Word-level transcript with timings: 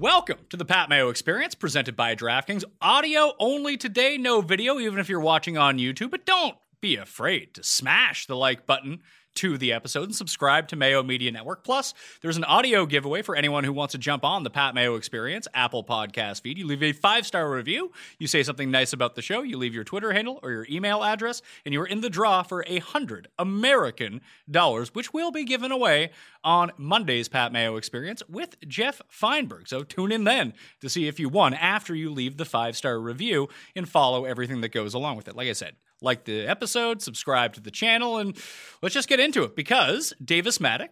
Welcome 0.00 0.38
to 0.48 0.56
the 0.56 0.64
Pat 0.64 0.88
Mayo 0.88 1.10
Experience 1.10 1.54
presented 1.54 1.94
by 1.94 2.14
DraftKings. 2.14 2.64
Audio 2.80 3.34
only 3.38 3.76
today, 3.76 4.16
no 4.16 4.40
video, 4.40 4.78
even 4.78 4.98
if 4.98 5.10
you're 5.10 5.20
watching 5.20 5.58
on 5.58 5.76
YouTube. 5.76 6.10
But 6.10 6.24
don't 6.24 6.56
be 6.80 6.96
afraid 6.96 7.52
to 7.52 7.62
smash 7.62 8.24
the 8.24 8.34
like 8.34 8.64
button 8.64 9.00
to 9.36 9.56
the 9.56 9.72
episode 9.72 10.04
and 10.04 10.14
subscribe 10.14 10.68
to 10.68 10.76
Mayo 10.76 11.02
Media 11.02 11.30
Network. 11.30 11.64
Plus, 11.64 11.94
there's 12.22 12.36
an 12.36 12.44
audio 12.44 12.86
giveaway 12.86 13.22
for 13.22 13.36
anyone 13.36 13.64
who 13.64 13.72
wants 13.72 13.92
to 13.92 13.98
jump 13.98 14.24
on 14.24 14.42
the 14.42 14.50
Pat 14.50 14.74
Mayo 14.74 14.96
Experience 14.96 15.46
Apple 15.54 15.84
Podcast 15.84 16.42
feed. 16.42 16.58
You 16.58 16.66
leave 16.66 16.82
a 16.82 16.92
five 16.92 17.26
star 17.26 17.50
review, 17.50 17.92
you 18.18 18.26
say 18.26 18.42
something 18.42 18.70
nice 18.70 18.92
about 18.92 19.14
the 19.14 19.22
show, 19.22 19.42
you 19.42 19.56
leave 19.56 19.74
your 19.74 19.84
Twitter 19.84 20.12
handle 20.12 20.40
or 20.42 20.50
your 20.50 20.66
email 20.70 21.04
address, 21.04 21.42
and 21.64 21.72
you're 21.72 21.86
in 21.86 22.00
the 22.00 22.10
draw 22.10 22.42
for 22.42 22.64
a 22.66 22.78
hundred 22.78 23.28
American 23.38 24.20
dollars, 24.50 24.94
which 24.94 25.12
will 25.12 25.30
be 25.30 25.44
given 25.44 25.72
away 25.72 26.10
on 26.42 26.72
Monday's 26.76 27.28
Pat 27.28 27.52
Mayo 27.52 27.76
Experience 27.76 28.22
with 28.28 28.56
Jeff 28.66 29.00
Feinberg. 29.08 29.68
So 29.68 29.82
tune 29.82 30.12
in 30.12 30.24
then 30.24 30.54
to 30.80 30.88
see 30.88 31.06
if 31.08 31.20
you 31.20 31.28
won 31.28 31.54
after 31.54 31.94
you 31.94 32.10
leave 32.10 32.36
the 32.36 32.44
five 32.44 32.76
star 32.76 32.98
review 33.00 33.48
and 33.76 33.88
follow 33.88 34.24
everything 34.24 34.60
that 34.62 34.72
goes 34.72 34.94
along 34.94 35.16
with 35.16 35.28
it. 35.28 35.36
Like 35.36 35.48
I 35.48 35.52
said, 35.52 35.76
like 36.02 36.24
the 36.24 36.46
episode, 36.46 37.02
subscribe 37.02 37.54
to 37.54 37.60
the 37.60 37.70
channel, 37.70 38.18
and 38.18 38.36
let's 38.82 38.94
just 38.94 39.08
get 39.08 39.20
into 39.20 39.42
it 39.44 39.56
because 39.56 40.12
Davis 40.24 40.58
Mattek 40.58 40.90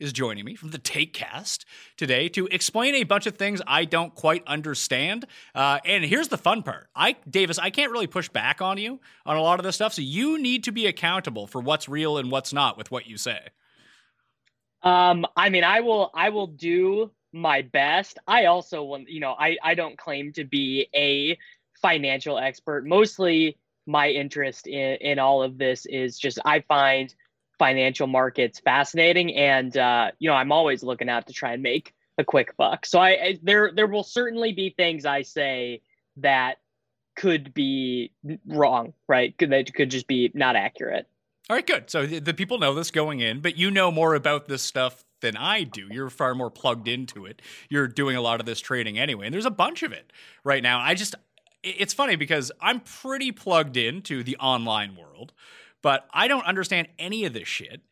is 0.00 0.12
joining 0.12 0.44
me 0.44 0.56
from 0.56 0.70
the 0.70 0.78
Takecast 0.78 1.64
today 1.96 2.28
to 2.30 2.46
explain 2.48 2.94
a 2.96 3.04
bunch 3.04 3.26
of 3.26 3.36
things 3.36 3.62
I 3.66 3.84
don't 3.84 4.14
quite 4.14 4.42
understand. 4.46 5.24
Uh, 5.54 5.78
and 5.84 6.04
here's 6.04 6.28
the 6.28 6.38
fun 6.38 6.62
part: 6.62 6.88
I, 6.94 7.16
Davis, 7.28 7.58
I 7.58 7.70
can't 7.70 7.92
really 7.92 8.06
push 8.06 8.28
back 8.28 8.60
on 8.60 8.78
you 8.78 9.00
on 9.24 9.36
a 9.36 9.42
lot 9.42 9.60
of 9.60 9.64
this 9.64 9.76
stuff, 9.76 9.94
so 9.94 10.02
you 10.02 10.38
need 10.38 10.64
to 10.64 10.72
be 10.72 10.86
accountable 10.86 11.46
for 11.46 11.60
what's 11.60 11.88
real 11.88 12.18
and 12.18 12.30
what's 12.30 12.52
not 12.52 12.76
with 12.76 12.90
what 12.90 13.06
you 13.06 13.16
say. 13.16 13.40
Um, 14.82 15.24
I 15.34 15.48
mean, 15.48 15.64
I 15.64 15.80
will, 15.80 16.10
I 16.14 16.28
will 16.28 16.46
do 16.46 17.10
my 17.32 17.62
best. 17.62 18.18
I 18.26 18.44
also 18.44 18.82
want, 18.82 19.08
you 19.08 19.18
know, 19.18 19.34
I, 19.38 19.56
I 19.62 19.74
don't 19.74 19.96
claim 19.96 20.32
to 20.34 20.44
be 20.44 20.88
a 20.94 21.38
financial 21.80 22.38
expert. 22.38 22.86
Mostly, 22.86 23.56
my 23.86 24.08
interest 24.08 24.66
in 24.66 24.96
in 25.00 25.18
all 25.18 25.42
of 25.42 25.58
this 25.58 25.86
is 25.86 26.18
just 26.18 26.38
I 26.44 26.60
find 26.60 27.14
financial 27.58 28.06
markets 28.06 28.60
fascinating, 28.60 29.34
and 29.34 29.76
uh, 29.76 30.10
you 30.18 30.28
know, 30.28 30.36
I'm 30.36 30.52
always 30.52 30.82
looking 30.82 31.08
out 31.08 31.26
to 31.26 31.32
try 31.32 31.52
and 31.52 31.62
make 31.62 31.94
a 32.18 32.24
quick 32.24 32.56
buck. 32.56 32.86
So 32.86 32.98
I, 32.98 33.08
I 33.10 33.38
there 33.42 33.72
there 33.74 33.86
will 33.86 34.04
certainly 34.04 34.52
be 34.52 34.70
things 34.70 35.04
I 35.04 35.22
say 35.22 35.82
that 36.16 36.58
could 37.16 37.54
be 37.54 38.12
wrong, 38.46 38.92
right? 39.08 39.36
Could 39.36 39.50
that 39.50 39.72
could 39.74 39.90
just 39.90 40.06
be 40.06 40.30
not 40.34 40.56
accurate. 40.56 41.06
All 41.50 41.56
right, 41.56 41.66
good. 41.66 41.90
So 41.90 42.06
the, 42.06 42.20
the 42.20 42.34
people 42.34 42.58
know 42.58 42.74
this 42.74 42.90
going 42.90 43.20
in, 43.20 43.40
but 43.40 43.58
you 43.58 43.70
know 43.70 43.90
more 43.90 44.14
about 44.14 44.48
this 44.48 44.62
stuff 44.62 45.04
than 45.20 45.36
I 45.36 45.64
do. 45.64 45.88
You're 45.90 46.08
far 46.08 46.34
more 46.34 46.50
plugged 46.50 46.88
into 46.88 47.26
it. 47.26 47.42
You're 47.68 47.86
doing 47.86 48.16
a 48.16 48.22
lot 48.22 48.40
of 48.40 48.46
this 48.46 48.60
trading 48.60 48.98
anyway, 48.98 49.26
and 49.26 49.34
there's 49.34 49.44
a 49.44 49.50
bunch 49.50 49.82
of 49.82 49.92
it 49.92 50.12
right 50.42 50.62
now. 50.62 50.80
I 50.80 50.94
just 50.94 51.14
it's 51.64 51.94
funny 51.94 52.16
because 52.16 52.52
I'm 52.60 52.80
pretty 52.80 53.32
plugged 53.32 53.76
into 53.76 54.22
the 54.22 54.36
online 54.36 54.96
world, 54.96 55.32
but 55.82 56.06
I 56.12 56.28
don't 56.28 56.44
understand 56.44 56.88
any 56.98 57.24
of 57.24 57.32
this 57.32 57.48
shit. 57.48 57.82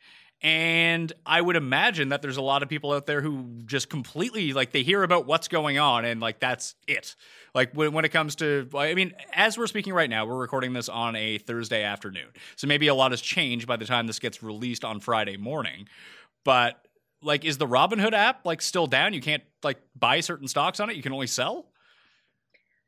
And 0.42 1.12
I 1.24 1.40
would 1.40 1.54
imagine 1.54 2.08
that 2.08 2.20
there's 2.20 2.36
a 2.36 2.42
lot 2.42 2.64
of 2.64 2.68
people 2.68 2.92
out 2.92 3.06
there 3.06 3.20
who 3.20 3.60
just 3.64 3.88
completely 3.88 4.52
like 4.52 4.72
they 4.72 4.82
hear 4.82 5.04
about 5.04 5.24
what's 5.24 5.46
going 5.46 5.78
on 5.78 6.04
and 6.04 6.20
like 6.20 6.40
that's 6.40 6.74
it. 6.88 7.14
Like 7.54 7.72
when, 7.74 7.92
when 7.92 8.04
it 8.04 8.08
comes 8.08 8.34
to, 8.36 8.68
I 8.74 8.94
mean, 8.94 9.12
as 9.32 9.56
we're 9.56 9.68
speaking 9.68 9.94
right 9.94 10.10
now, 10.10 10.26
we're 10.26 10.38
recording 10.38 10.72
this 10.72 10.88
on 10.88 11.14
a 11.14 11.38
Thursday 11.38 11.84
afternoon. 11.84 12.26
So 12.56 12.66
maybe 12.66 12.88
a 12.88 12.94
lot 12.94 13.12
has 13.12 13.20
changed 13.20 13.68
by 13.68 13.76
the 13.76 13.84
time 13.84 14.08
this 14.08 14.18
gets 14.18 14.42
released 14.42 14.84
on 14.84 14.98
Friday 14.98 15.36
morning. 15.36 15.88
But 16.44 16.84
like, 17.22 17.44
is 17.44 17.56
the 17.56 17.68
Robinhood 17.68 18.12
app 18.12 18.44
like 18.44 18.62
still 18.62 18.88
down? 18.88 19.14
You 19.14 19.20
can't 19.20 19.44
like 19.62 19.78
buy 19.94 20.20
certain 20.20 20.48
stocks 20.48 20.80
on 20.80 20.90
it. 20.90 20.96
You 20.96 21.02
can 21.02 21.12
only 21.12 21.28
sell. 21.28 21.68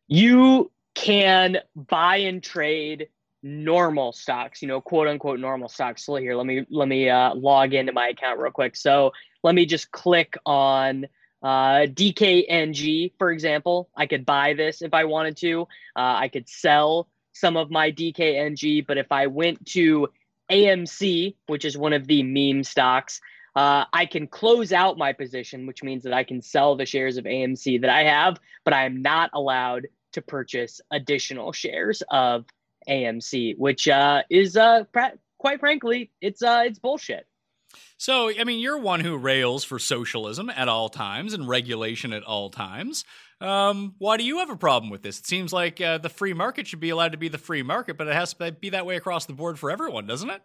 You 0.09 0.73
can 0.95 1.59
buy 1.75 2.17
and 2.19 2.43
trade 2.43 3.09
normal 3.43 4.13
stocks, 4.13 4.63
you 4.63 4.69
know, 4.69 4.81
quote 4.81 5.07
unquote 5.07 5.39
normal 5.39 5.69
stocks. 5.69 6.05
So 6.05 6.17
here, 6.17 6.35
let 6.35 6.47
me 6.47 6.65
let 6.71 6.89
me 6.89 7.11
uh, 7.11 7.35
log 7.35 7.75
into 7.75 7.93
my 7.93 8.09
account 8.09 8.41
real 8.41 8.51
quick. 8.51 8.75
So 8.75 9.13
let 9.43 9.55
me 9.55 9.67
just 9.67 9.93
click 9.93 10.37
on 10.47 11.07
uh, 11.43 11.87
DKNG, 11.87 13.13
for 13.19 13.31
example. 13.31 13.91
I 13.95 14.07
could 14.07 14.25
buy 14.25 14.55
this 14.55 14.81
if 14.81 14.95
I 14.95 15.05
wanted 15.05 15.37
to. 15.39 15.63
Uh, 15.95 16.17
I 16.17 16.29
could 16.29 16.49
sell 16.49 17.09
some 17.33 17.57
of 17.57 17.71
my 17.71 17.93
DKNG, 17.93 18.87
but 18.87 18.97
if 18.97 19.13
I 19.13 19.27
went 19.27 19.67
to 19.67 20.09
AMC, 20.51 21.37
which 21.47 21.65
is 21.65 21.77
one 21.77 21.93
of 21.93 22.07
the 22.07 22.23
meme 22.23 22.65
stocks, 22.65 23.21
uh, 23.57 23.85
I 23.93 24.07
can 24.07 24.27
close 24.27 24.73
out 24.73 24.99
my 24.99 25.13
position, 25.13 25.67
which 25.67 25.83
means 25.83 26.05
that 26.05 26.13
I 26.13 26.25
can 26.25 26.41
sell 26.41 26.77
the 26.77 26.87
shares 26.87 27.19
of 27.19 27.25
AMC 27.25 27.83
that 27.83 27.91
I 27.91 28.05
have, 28.05 28.41
but 28.65 28.73
I 28.73 28.85
am 28.87 29.03
not 29.03 29.31
allowed 29.33 29.87
to 30.15 30.23
purchase 30.23 30.81
additional 30.91 31.53
shares 31.53 32.03
of 32.11 32.47
AMC, 32.89 33.57
which 33.59 33.89
uh, 33.89 34.23
is 34.31 34.57
uh, 34.57 34.85
quite 35.39 35.61
frankly, 35.61 36.11
it's 36.21 36.43
uh, 36.43 36.65
it's 36.67 36.79
bullshit. 36.79 37.27
So, 37.97 38.31
I 38.31 38.45
mean, 38.45 38.61
you're 38.61 38.79
one 38.79 39.01
who 39.01 39.17
rails 39.17 39.65
for 39.65 39.79
socialism 39.79 40.51
at 40.51 40.69
all 40.69 40.89
times 40.89 41.33
and 41.33 41.49
regulation 41.49 42.13
at 42.13 42.23
all 42.23 42.51
times. 42.51 43.05
Um, 43.41 43.95
why 43.99 44.17
do 44.17 44.25
you 44.25 44.39
have 44.39 44.51
a 44.51 44.57
problem 44.57 44.91
with 44.91 45.03
this? 45.03 45.19
It 45.19 45.27
seems 45.27 45.53
like 45.53 45.81
uh, 45.81 45.99
the 45.99 46.09
free 46.09 46.35
market 46.35 46.67
should 46.67 46.81
be 46.81 46.91
allowed 46.91 47.13
to 47.13 47.19
be 47.19 47.29
the 47.29 47.39
free 47.39 47.63
market, 47.63 47.97
but 47.97 48.07
it 48.07 48.15
has 48.15 48.35
to 48.35 48.53
be 48.53 48.71
that 48.71 48.87
way 48.87 48.97
across 48.97 49.27
the 49.27 49.33
board 49.33 49.59
for 49.59 49.71
everyone, 49.71 50.07
doesn't 50.07 50.31
it? 50.31 50.43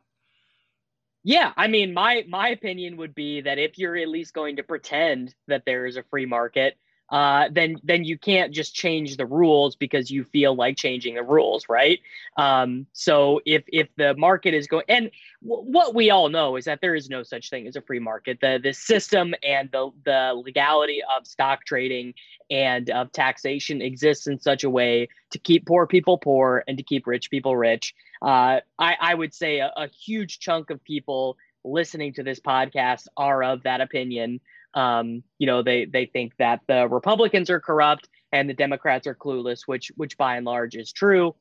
Yeah, 1.24 1.51
I 1.57 1.68
mean, 1.68 1.94
my 1.94 2.24
my 2.30 2.50
opinion 2.50 2.98
would 2.98 3.13
be 3.13 3.42
that 3.42 3.57
if 3.57 3.77
you're 3.77 3.98
at 3.98 4.07
least 4.07 4.33
going 4.33 4.56
to 4.56 4.63
pretend 4.63 5.36
that 5.48 5.63
there 5.66 5.86
is 5.86 5.98
a 5.98 6.04
free 6.04 6.25
market, 6.25 6.77
uh, 7.12 7.50
then 7.52 7.78
then 7.84 8.04
you 8.04 8.18
can't 8.18 8.54
just 8.54 8.76
change 8.76 9.18
the 9.18 9.26
rules 9.26 9.76
because 9.76 10.12
you 10.12 10.24
feel 10.24 10.56
like 10.56 10.78
changing 10.78 11.16
the 11.16 11.24
rules, 11.24 11.66
right? 11.68 12.00
Um, 12.38 12.86
so 12.94 13.42
if 13.46 13.64
if 13.68 13.88
the 13.96 14.16
market 14.16 14.54
is 14.54 14.68
going, 14.68 14.86
and 14.88 15.10
w- 15.44 15.64
what 15.72 15.96
we 15.96 16.12
all 16.12 16.30
know 16.30 16.56
is 16.56 16.66
that 16.66 16.82
there 16.82 16.96
is 16.96 17.10
no 17.10 17.24
such 17.24 17.50
thing 17.50 17.68
as 17.68 17.76
a 17.76 17.82
free 17.82 18.00
market. 18.00 18.40
The 18.42 18.60
the 18.62 18.74
system 18.74 19.34
and 19.44 19.72
the 19.72 19.90
the 20.06 20.34
legality 20.36 21.02
of 21.18 21.26
stock 21.26 21.66
trading 21.66 22.14
and 22.52 22.90
of 22.92 23.12
taxation 23.12 23.82
exists 23.82 24.28
in 24.28 24.40
such 24.40 24.64
a 24.64 24.70
way 24.70 25.10
to 25.32 25.40
keep 25.40 25.66
poor 25.66 25.88
people 25.88 26.18
poor 26.18 26.64
and 26.68 26.78
to 26.78 26.84
keep 26.84 27.08
rich 27.08 27.32
people 27.32 27.58
rich. 27.58 27.96
Uh, 28.22 28.60
I 28.78 28.96
I 29.00 29.16
would 29.16 29.34
say 29.34 29.60
a, 29.60 29.72
a 29.76 29.88
huge 29.88 30.40
chunk 30.40 30.70
of 30.70 30.84
people 30.84 31.38
listening 31.64 32.14
to 32.14 32.24
this 32.24 32.40
podcast 32.40 33.08
are 33.18 33.44
of 33.44 33.64
that 33.64 33.82
opinion. 33.82 34.40
Um, 34.74 35.24
you 35.38 35.48
know, 35.48 35.63
they 35.63 35.86
they 35.86 36.06
think 36.06 36.33
that 36.38 36.62
the 36.68 36.88
Republicans 36.88 37.50
are 37.50 37.60
corrupt 37.60 38.07
and 38.31 38.50
the 38.50 38.54
Democrats 38.54 39.07
are 39.07 39.16
clueless, 39.16 39.62
which 39.66 39.92
which 39.95 40.18
by 40.18 40.38
and 40.38 40.45
large 40.45 40.75
is 40.75 40.92
true. 40.92 41.36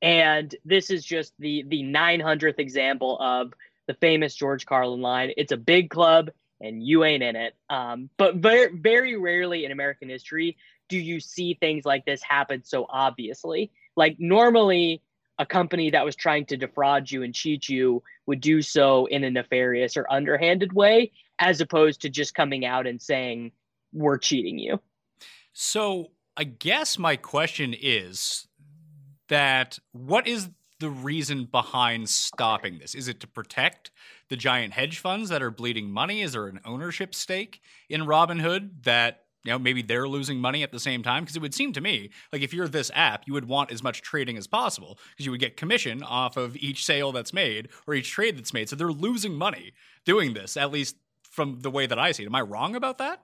And 0.00 0.54
this 0.64 0.90
is 0.90 1.04
just 1.04 1.32
the 1.38 1.64
the 1.66 1.82
900th 1.82 2.58
example 2.58 3.18
of 3.20 3.52
the 3.86 3.94
famous 3.94 4.34
George 4.34 4.66
Carlin 4.66 5.00
line. 5.00 5.32
It's 5.36 5.52
a 5.52 5.56
big 5.56 5.90
club 5.90 6.30
and 6.60 6.84
you 6.84 7.04
ain't 7.04 7.22
in 7.22 7.36
it. 7.36 7.54
Um, 7.70 8.10
but 8.16 8.36
very 8.36 8.76
very 8.76 9.16
rarely 9.16 9.64
in 9.64 9.72
American 9.72 10.08
history 10.08 10.56
do 10.88 10.98
you 10.98 11.20
see 11.20 11.54
things 11.54 11.84
like 11.84 12.04
this 12.06 12.22
happen 12.22 12.64
so 12.64 12.86
obviously. 12.88 13.70
Like 13.96 14.16
normally 14.18 15.02
a 15.38 15.46
company 15.46 15.90
that 15.90 16.04
was 16.04 16.16
trying 16.16 16.46
to 16.46 16.56
defraud 16.56 17.10
you 17.10 17.22
and 17.22 17.34
cheat 17.34 17.68
you 17.68 18.02
would 18.26 18.40
do 18.40 18.62
so 18.62 19.06
in 19.06 19.24
a 19.24 19.30
nefarious 19.30 19.96
or 19.96 20.10
underhanded 20.10 20.72
way 20.72 21.12
as 21.38 21.60
opposed 21.60 22.02
to 22.02 22.08
just 22.08 22.34
coming 22.34 22.64
out 22.64 22.86
and 22.86 23.00
saying 23.00 23.52
we're 23.92 24.18
cheating 24.18 24.58
you. 24.58 24.80
So, 25.52 26.12
I 26.36 26.44
guess 26.44 26.98
my 26.98 27.16
question 27.16 27.74
is 27.74 28.46
that 29.28 29.78
what 29.92 30.28
is 30.28 30.50
the 30.80 30.90
reason 30.90 31.44
behind 31.44 32.08
stopping 32.08 32.78
this? 32.78 32.94
Is 32.94 33.08
it 33.08 33.20
to 33.20 33.26
protect 33.26 33.90
the 34.28 34.36
giant 34.36 34.74
hedge 34.74 34.98
funds 34.98 35.30
that 35.30 35.42
are 35.42 35.50
bleeding 35.50 35.90
money? 35.90 36.22
Is 36.22 36.32
there 36.32 36.46
an 36.46 36.60
ownership 36.64 37.14
stake 37.14 37.60
in 37.88 38.02
Robinhood 38.02 38.84
that 38.84 39.24
you 39.44 39.52
know 39.52 39.58
maybe 39.58 39.82
they're 39.82 40.08
losing 40.08 40.38
money 40.38 40.62
at 40.62 40.72
the 40.72 40.80
same 40.80 41.02
time 41.02 41.22
because 41.22 41.36
it 41.36 41.42
would 41.42 41.54
seem 41.54 41.72
to 41.72 41.80
me 41.80 42.10
like 42.32 42.42
if 42.42 42.52
you're 42.52 42.68
this 42.68 42.90
app 42.92 43.22
you 43.26 43.32
would 43.32 43.46
want 43.46 43.70
as 43.70 43.82
much 43.84 44.02
trading 44.02 44.36
as 44.36 44.48
possible 44.48 44.98
because 45.10 45.24
you 45.24 45.30
would 45.30 45.40
get 45.40 45.56
commission 45.56 46.02
off 46.02 46.36
of 46.36 46.56
each 46.56 46.84
sale 46.84 47.12
that's 47.12 47.32
made 47.32 47.68
or 47.86 47.94
each 47.94 48.10
trade 48.10 48.36
that's 48.36 48.52
made 48.52 48.68
so 48.68 48.74
they're 48.74 48.90
losing 48.90 49.34
money 49.34 49.72
doing 50.04 50.34
this 50.34 50.56
at 50.56 50.72
least 50.72 50.96
from 51.38 51.60
the 51.60 51.70
way 51.70 51.86
that 51.86 52.00
I 52.00 52.10
see 52.10 52.24
it. 52.24 52.26
Am 52.26 52.34
I 52.34 52.40
wrong 52.40 52.74
about 52.74 52.98
that? 52.98 53.22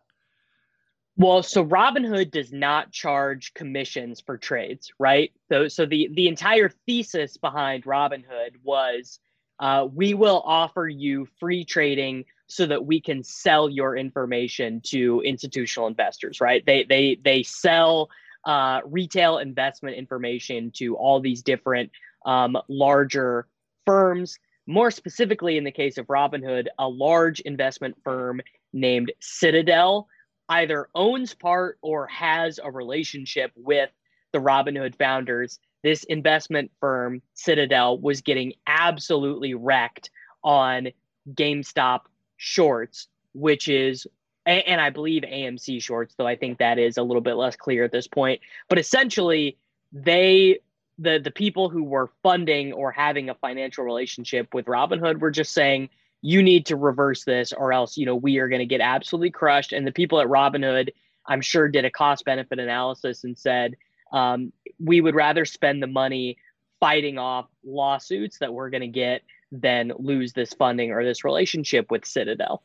Well, 1.17 1.43
so 1.43 1.65
Robinhood 1.65 2.31
does 2.31 2.53
not 2.53 2.93
charge 2.93 3.55
commissions 3.55 4.21
for 4.21 4.39
trades, 4.39 4.93
right? 5.01 5.33
So, 5.49 5.67
so 5.67 5.85
the 5.85 6.09
the 6.13 6.29
entire 6.29 6.69
thesis 6.87 7.37
behind 7.37 7.83
Robinhood 7.83 8.53
was 8.63 9.19
uh, 9.59 9.89
we 9.93 10.15
will 10.15 10.43
offer 10.45 10.87
you 10.87 11.27
free 11.41 11.65
trading 11.65 12.25
so 12.47 12.67
that 12.67 12.87
we 12.87 13.01
can 13.01 13.25
sell 13.25 13.69
your 13.69 13.97
information 13.97 14.81
to 14.93 15.21
institutional 15.25 15.89
investors, 15.89 16.41
right? 16.41 16.65
They 16.65 16.85
they 16.85 17.19
they 17.25 17.43
sell 17.43 18.11
uh, 18.45 18.81
retail 18.85 19.39
investment 19.39 19.97
information 19.97 20.71
to 20.77 20.95
all 20.95 21.19
these 21.19 21.43
different 21.43 21.91
um, 22.25 22.57
larger 22.69 23.49
firms 23.85 24.39
more 24.67 24.91
specifically, 24.91 25.57
in 25.57 25.65
the 25.65 25.71
case 25.71 25.99
of 25.99 26.07
Robinhood, 26.07 26.67
a 26.79 26.89
large 26.89 27.41
investment 27.41 27.97
firm 28.03 28.41
named 28.73 29.13
Citadel 29.21 30.09
either 30.49 30.89
owns 30.95 31.35
part 31.35 31.79
or 31.83 32.07
has 32.07 32.61
a 32.63 32.71
relationship 32.71 33.53
with 33.57 33.91
the 34.33 34.39
Robinhood 34.39 34.97
founders. 34.97 35.59
This 35.83 36.05
investment 36.05 36.71
firm, 36.81 37.23
Citadel, 37.35 37.99
was 37.99 38.21
getting 38.21 38.55
absolutely 38.67 39.55
wrecked 39.55 40.11
on 40.43 40.89
GameStop 41.33 42.01
shorts, 42.37 43.09
which 43.33 43.69
is, 43.69 44.07
and 44.47 44.81
I 44.81 44.91
believe 44.91 45.23
AMC 45.23 45.83
shorts, 45.83 46.15
though 46.17 46.27
I 46.27 46.37
think 46.37 46.59
that 46.59 46.79
is 46.79 46.99
a 46.99 47.03
little 47.03 47.23
bit 47.23 47.35
less 47.35 47.57
clear 47.57 47.85
at 47.85 47.93
this 47.93 48.07
point. 48.07 48.41
But 48.69 48.79
essentially, 48.79 49.57
they 49.93 50.61
the 50.99 51.19
the 51.19 51.31
people 51.31 51.69
who 51.69 51.83
were 51.83 52.11
funding 52.23 52.73
or 52.73 52.93
having 52.93 53.31
a 53.31 53.35
financial 53.35 53.85
relationship 53.85 54.55
with 54.55 54.67
Robinhood 54.67 55.21
were 55.21 55.31
just 55.31 55.53
saying 55.53 55.89
you 56.23 56.43
need 56.43 56.67
to 56.67 56.77
reverse 56.77 57.25
this 57.25 57.53
or 57.53 57.73
else 57.73 57.97
you 57.97 58.07
know 58.07 58.17
we 58.17 58.39
are 58.39 58.49
going 58.49 58.61
to 58.61 58.67
get 58.67 58.81
absolutely 58.81 59.31
crushed 59.31 59.73
and 59.73 59.87
the 59.87 59.93
people 59.93 60.21
at 60.21 60.27
Robinhood 60.27 60.91
I'm 61.27 61.41
sure 61.41 61.69
did 61.69 61.85
a 61.85 61.91
cost 61.91 62.25
benefit 62.25 62.59
analysis 62.59 63.25
and 63.25 63.37
said 63.37 63.77
um, 64.13 64.53
we 64.79 65.01
would 65.01 65.15
rather 65.15 65.45
spend 65.45 65.83
the 65.83 65.87
money 65.87 66.39
fighting 66.81 67.19
off 67.19 67.47
lawsuits 67.65 68.39
that 68.39 68.53
we're 68.53 68.71
going 68.71 68.83
to 68.83 68.87
get 68.87 69.23
than 69.51 69.93
lose 69.99 70.33
this 70.33 70.53
funding 70.53 70.93
or 70.93 71.05
this 71.05 71.25
relationship 71.25 71.91
with 71.91 72.05
Citadel. 72.05 72.63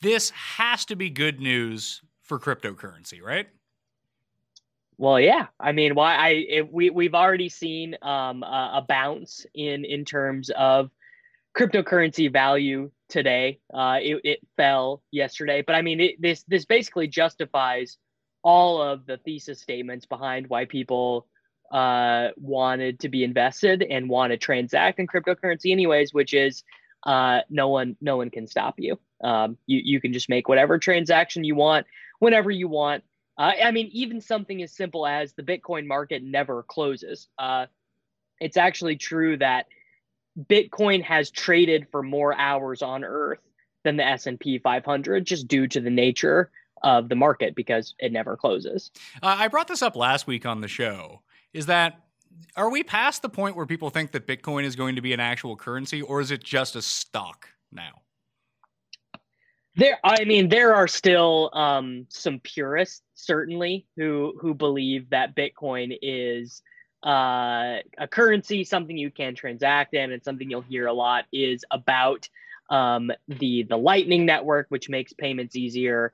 This 0.00 0.30
has 0.30 0.84
to 0.86 0.96
be 0.96 1.10
good 1.10 1.40
news 1.40 2.02
for 2.22 2.38
cryptocurrency, 2.38 3.22
right? 3.22 3.48
Well, 4.98 5.18
yeah. 5.18 5.46
I 5.58 5.72
mean, 5.72 5.94
why 5.94 6.16
I 6.16 6.28
it, 6.28 6.72
we 6.72 6.90
we've 6.90 7.14
already 7.14 7.48
seen 7.48 7.96
um, 8.02 8.42
a, 8.42 8.72
a, 8.74 8.86
bounce 8.86 9.46
in 9.54 9.84
in 9.84 10.04
terms 10.04 10.50
of 10.50 10.90
cryptocurrency 11.56 12.32
value 12.32 12.90
today. 13.08 13.60
Uh, 13.72 13.98
it, 14.00 14.20
it 14.24 14.38
fell 14.56 15.02
yesterday, 15.10 15.62
but 15.66 15.74
I 15.74 15.82
mean, 15.82 16.00
it, 16.00 16.20
this 16.20 16.44
this 16.44 16.64
basically 16.64 17.08
justifies 17.08 17.98
all 18.42 18.82
of 18.82 19.06
the 19.06 19.16
thesis 19.18 19.60
statements 19.60 20.06
behind 20.06 20.48
why 20.48 20.66
people 20.66 21.26
uh, 21.72 22.28
wanted 22.36 23.00
to 23.00 23.08
be 23.08 23.24
invested 23.24 23.82
and 23.82 24.08
want 24.08 24.30
to 24.30 24.36
transact 24.36 24.98
in 24.98 25.06
cryptocurrency, 25.06 25.72
anyways. 25.72 26.12
Which 26.12 26.34
is 26.34 26.64
uh, 27.04 27.40
no 27.48 27.68
one 27.68 27.96
no 28.00 28.18
one 28.18 28.30
can 28.30 28.46
stop 28.46 28.74
you. 28.78 28.98
Um, 29.24 29.56
you 29.66 29.80
you 29.82 30.00
can 30.00 30.12
just 30.12 30.28
make 30.28 30.48
whatever 30.48 30.78
transaction 30.78 31.44
you 31.44 31.54
want 31.54 31.86
whenever 32.18 32.50
you 32.50 32.68
want 32.68 33.02
uh, 33.38 33.52
I 33.64 33.70
mean, 33.70 33.88
even 33.92 34.20
something 34.20 34.62
as 34.62 34.72
simple 34.72 35.06
as 35.06 35.32
the 35.32 35.42
Bitcoin 35.42 35.86
market 35.86 36.22
never 36.22 36.62
closes. 36.62 37.28
Uh, 37.38 37.66
it's 38.40 38.56
actually 38.56 38.96
true 38.96 39.36
that 39.38 39.66
Bitcoin 40.38 41.02
has 41.02 41.30
traded 41.30 41.86
for 41.90 42.02
more 42.02 42.36
hours 42.36 42.82
on 42.82 43.04
Earth 43.04 43.40
than 43.84 43.96
the 43.96 44.06
S 44.06 44.26
and 44.26 44.38
P 44.38 44.58
500, 44.58 45.24
just 45.24 45.48
due 45.48 45.66
to 45.68 45.80
the 45.80 45.90
nature 45.90 46.50
of 46.82 47.08
the 47.08 47.14
market 47.14 47.54
because 47.54 47.94
it 47.98 48.12
never 48.12 48.36
closes. 48.36 48.90
Uh, 49.22 49.36
I 49.38 49.48
brought 49.48 49.68
this 49.68 49.82
up 49.82 49.96
last 49.96 50.26
week 50.26 50.46
on 50.46 50.60
the 50.60 50.68
show. 50.68 51.22
Is 51.52 51.66
that 51.66 52.00
are 52.56 52.70
we 52.70 52.82
past 52.82 53.22
the 53.22 53.28
point 53.28 53.56
where 53.56 53.66
people 53.66 53.90
think 53.90 54.12
that 54.12 54.26
Bitcoin 54.26 54.64
is 54.64 54.76
going 54.76 54.96
to 54.96 55.02
be 55.02 55.12
an 55.12 55.20
actual 55.20 55.56
currency, 55.56 56.02
or 56.02 56.20
is 56.20 56.30
it 56.30 56.42
just 56.42 56.76
a 56.76 56.82
stock 56.82 57.48
now? 57.70 58.02
There, 59.76 59.98
I 60.04 60.24
mean, 60.24 60.48
there 60.48 60.74
are 60.74 60.88
still 60.88 61.50
um, 61.54 62.06
some 62.08 62.40
purists, 62.40 63.02
certainly, 63.22 63.86
who 63.96 64.34
who 64.40 64.54
believe 64.54 65.10
that 65.10 65.36
Bitcoin 65.36 65.96
is 66.02 66.62
uh, 67.04 67.78
a 67.98 68.08
currency, 68.10 68.64
something 68.64 68.96
you 68.96 69.10
can 69.10 69.34
transact 69.34 69.94
in, 69.94 70.12
and 70.12 70.22
something 70.22 70.50
you'll 70.50 70.60
hear 70.62 70.86
a 70.86 70.92
lot 70.92 71.24
is 71.32 71.64
about 71.70 72.28
um, 72.70 73.10
the 73.28 73.64
the 73.64 73.76
Lightning 73.76 74.26
Network, 74.26 74.66
which 74.68 74.88
makes 74.88 75.12
payments 75.12 75.56
easier. 75.56 76.12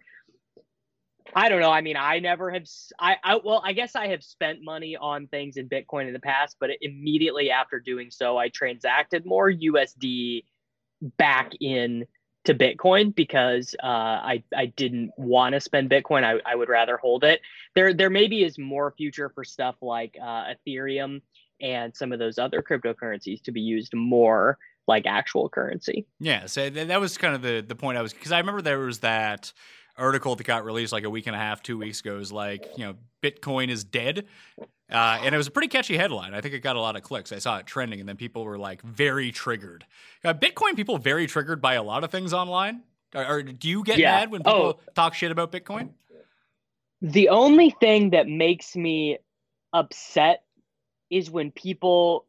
I 1.35 1.51
don't 1.51 1.61
know. 1.61 1.71
I 1.71 1.83
mean, 1.83 1.97
I 1.97 2.21
never 2.21 2.51
have. 2.51 2.65
I, 2.99 3.17
I 3.23 3.37
well, 3.37 3.63
I 3.65 3.73
guess 3.73 3.95
I 3.95 4.09
have 4.09 4.23
spent 4.23 4.63
money 4.63 4.97
on 4.97 5.27
things 5.27 5.57
in 5.57 5.69
Bitcoin 5.69 6.07
in 6.07 6.13
the 6.13 6.21
past, 6.21 6.57
but 6.59 6.71
immediately 6.81 7.51
after 7.51 7.81
doing 7.81 8.11
so, 8.11 8.39
I 8.39 8.49
transacted 8.49 9.27
more 9.27 9.51
USD 9.51 10.45
back 11.19 11.53
in 11.61 12.07
to 12.49 12.55
Bitcoin 12.55 13.15
because 13.15 13.75
uh, 13.83 13.87
I 13.87 14.43
I 14.57 14.67
didn't 14.67 15.13
want 15.19 15.53
to 15.53 15.61
spend 15.61 15.91
Bitcoin. 15.91 16.25
I, 16.25 16.41
I 16.51 16.55
would 16.55 16.71
rather 16.71 16.97
hold 16.97 17.23
it. 17.23 17.41
There 17.75 17.93
there 17.93 18.11
maybe 18.11 18.43
is 18.43 18.59
more 18.59 18.95
future 18.97 19.29
for 19.29 19.45
stuff 19.45 19.77
like 19.83 20.17
uh, 20.21 20.45
Ethereum 20.67 21.21
and 21.61 21.95
some 21.95 22.11
of 22.11 22.19
those 22.19 22.39
other 22.39 22.63
cryptocurrencies 22.63 23.43
to 23.43 23.53
be 23.53 23.61
used 23.61 23.95
more 23.95 24.57
like 24.87 25.05
actual 25.07 25.51
currency. 25.51 26.07
Yeah, 26.19 26.47
so 26.47 26.71
that 26.71 27.01
was 27.01 27.19
kind 27.19 27.35
of 27.35 27.43
the 27.43 27.63
the 27.67 27.77
point 27.77 27.99
I 27.99 28.03
was 28.03 28.15
because 28.15 28.33
I 28.33 28.39
remember 28.39 28.63
there 28.63 28.79
was 28.79 29.01
that 29.01 29.53
article 29.99 30.37
that 30.37 30.45
got 30.45 30.65
released 30.65 30.93
like 30.93 31.05
a 31.05 31.11
week 31.11 31.27
and 31.27 31.37
a 31.37 31.39
half, 31.39 31.63
two 31.63 31.79
weeks 31.79 32.01
ago 32.01 32.19
is 32.19 32.33
like, 32.33 32.67
you 32.77 32.85
know, 32.85 32.95
Bitcoin 33.23 33.69
is 33.69 33.85
dead. 33.85 34.27
Uh, 34.91 35.19
and 35.23 35.35
it 35.35 35.39
was 35.39 35.47
a 35.47 35.51
pretty 35.51 35.69
catchy 35.69 35.97
headline. 35.97 36.33
I 36.33 36.41
think 36.41 36.55
it 36.55 36.61
got 36.61 36.77
a 36.77 36.81
lot 36.81 36.97
of 36.97 37.03
clicks. 37.03 37.31
I 37.31 37.39
saw 37.39 37.59
it 37.59 37.67
trending, 37.67 38.01
and 38.01 38.09
then 38.09 38.17
people 38.17 38.45
were 38.45 38.57
like 38.57 38.81
very 38.83 39.31
triggered. 39.31 39.85
Uh, 40.25 40.33
Bitcoin 40.33 40.77
people 40.77 40.97
very 40.97 41.27
triggered 41.27 41.61
by 41.61 41.75
a 41.75 41.83
lot 41.83 42.05
of 42.05 42.11
things 42.11 42.33
online. 42.33 42.83
Or, 43.15 43.27
or 43.27 43.43
do 43.43 43.69
you 43.69 43.85
get 43.85 43.99
yeah. 43.99 44.13
mad 44.13 44.31
when 44.31 44.43
people 44.43 44.79
oh. 44.79 44.93
talk 44.95 45.15
shit 45.15 45.31
about 45.31 45.53
Bitcoin? 45.53 45.91
The 47.03 47.29
only 47.29 47.71
thing 47.71 48.11
that 48.11 48.29
makes 48.29 48.75
me 48.75 49.19
upset 49.73 50.45
is 51.11 51.31
when 51.31 51.51
people 51.51 52.27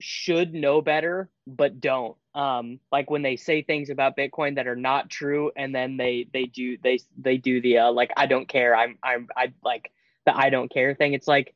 should 0.00 0.54
know 0.54 0.80
better 0.80 1.30
but 1.46 1.80
don't 1.80 2.16
um 2.36 2.78
like 2.92 3.10
when 3.10 3.22
they 3.22 3.34
say 3.34 3.62
things 3.62 3.90
about 3.90 4.16
bitcoin 4.16 4.54
that 4.56 4.66
are 4.66 4.76
not 4.76 5.10
true 5.10 5.50
and 5.56 5.74
then 5.74 5.96
they 5.96 6.28
they 6.32 6.44
do 6.44 6.76
they 6.84 6.98
they 7.18 7.36
do 7.36 7.60
the 7.60 7.78
uh, 7.78 7.90
like 7.90 8.12
i 8.16 8.26
don't 8.26 8.46
care 8.46 8.76
i'm 8.76 8.98
i'm 9.02 9.26
i 9.36 9.52
like 9.64 9.90
the 10.26 10.36
i 10.36 10.50
don't 10.50 10.70
care 10.70 10.94
thing. 10.94 11.14
It's 11.14 11.28
like 11.28 11.54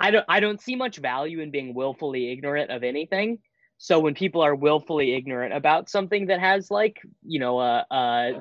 i 0.00 0.10
don't 0.10 0.24
i 0.28 0.40
don't 0.40 0.60
see 0.60 0.74
much 0.74 0.96
value 0.96 1.38
in 1.40 1.52
being 1.52 1.74
willfully 1.74 2.32
ignorant 2.32 2.70
of 2.70 2.82
anything. 2.82 3.38
So 3.78 4.00
when 4.00 4.14
people 4.14 4.40
are 4.40 4.54
willfully 4.54 5.14
ignorant 5.14 5.54
about 5.54 5.88
something 5.88 6.26
that 6.26 6.40
has 6.40 6.70
like 6.70 7.00
you 7.24 7.38
know 7.38 7.60
a 7.60 7.86
uh, 7.90 7.94
uh, 7.94 8.32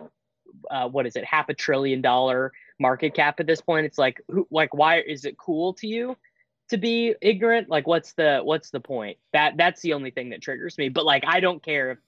uh, 0.72 0.88
what 0.88 1.06
is 1.06 1.16
it 1.16 1.26
half 1.26 1.50
a 1.50 1.54
trillion 1.54 2.02
dollar 2.02 2.52
market 2.80 3.14
cap 3.14 3.40
at 3.40 3.46
this 3.46 3.62
point 3.62 3.86
it's 3.86 3.98
like 3.98 4.20
who 4.28 4.48
like 4.50 4.74
why 4.74 5.00
is 5.00 5.26
it 5.26 5.38
cool 5.38 5.74
to 5.74 5.88
you 5.88 6.16
to 6.74 6.78
be 6.78 7.14
ignorant? 7.22 7.70
Like 7.70 7.86
what's 7.86 8.14
the 8.14 8.42
what's 8.44 8.72
the 8.72 8.80
point? 8.80 9.18
That 9.32 9.58
that's 9.58 9.82
the 9.82 9.94
only 9.94 10.10
thing 10.10 10.32
that 10.32 10.42
triggers 10.42 10.78
me. 10.78 10.90
But 10.90 11.06
like 11.06 11.24
i 11.26 11.40
don't 11.40 11.62
care 11.62 11.92
if 11.92 12.00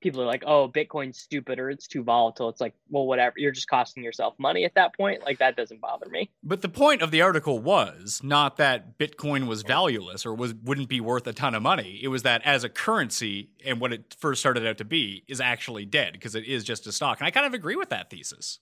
people 0.00 0.20
are 0.20 0.26
like 0.26 0.44
oh 0.46 0.68
bitcoin's 0.68 1.18
stupid 1.18 1.58
or 1.58 1.68
it's 1.68 1.86
too 1.86 2.02
volatile. 2.02 2.48
It's 2.48 2.60
like 2.60 2.74
well 2.88 3.06
whatever. 3.06 3.34
You're 3.36 3.52
just 3.52 3.68
costing 3.68 4.02
yourself 4.02 4.34
money 4.38 4.64
at 4.64 4.74
that 4.76 4.96
point. 4.96 5.22
Like 5.22 5.38
that 5.40 5.56
doesn't 5.56 5.82
bother 5.82 6.08
me. 6.08 6.30
But 6.42 6.62
the 6.62 6.70
point 6.70 7.02
of 7.02 7.10
the 7.10 7.20
article 7.20 7.58
was 7.58 8.22
not 8.24 8.56
that 8.56 8.98
bitcoin 8.98 9.46
was 9.46 9.62
valueless 9.62 10.24
or 10.24 10.34
was 10.34 10.54
wouldn't 10.54 10.88
be 10.88 11.02
worth 11.02 11.26
a 11.26 11.34
ton 11.34 11.54
of 11.54 11.62
money. 11.62 12.00
It 12.02 12.08
was 12.08 12.22
that 12.22 12.40
as 12.46 12.64
a 12.64 12.70
currency 12.70 13.50
and 13.64 13.78
what 13.78 13.92
it 13.92 14.16
first 14.18 14.40
started 14.40 14.66
out 14.66 14.78
to 14.78 14.86
be 14.86 15.22
is 15.28 15.38
actually 15.38 15.84
dead 15.84 16.14
because 16.14 16.34
it 16.34 16.46
is 16.46 16.64
just 16.64 16.86
a 16.86 16.92
stock. 16.92 17.20
And 17.20 17.26
i 17.26 17.30
kind 17.30 17.46
of 17.46 17.52
agree 17.52 17.76
with 17.76 17.90
that 17.90 18.08
thesis. 18.08 18.58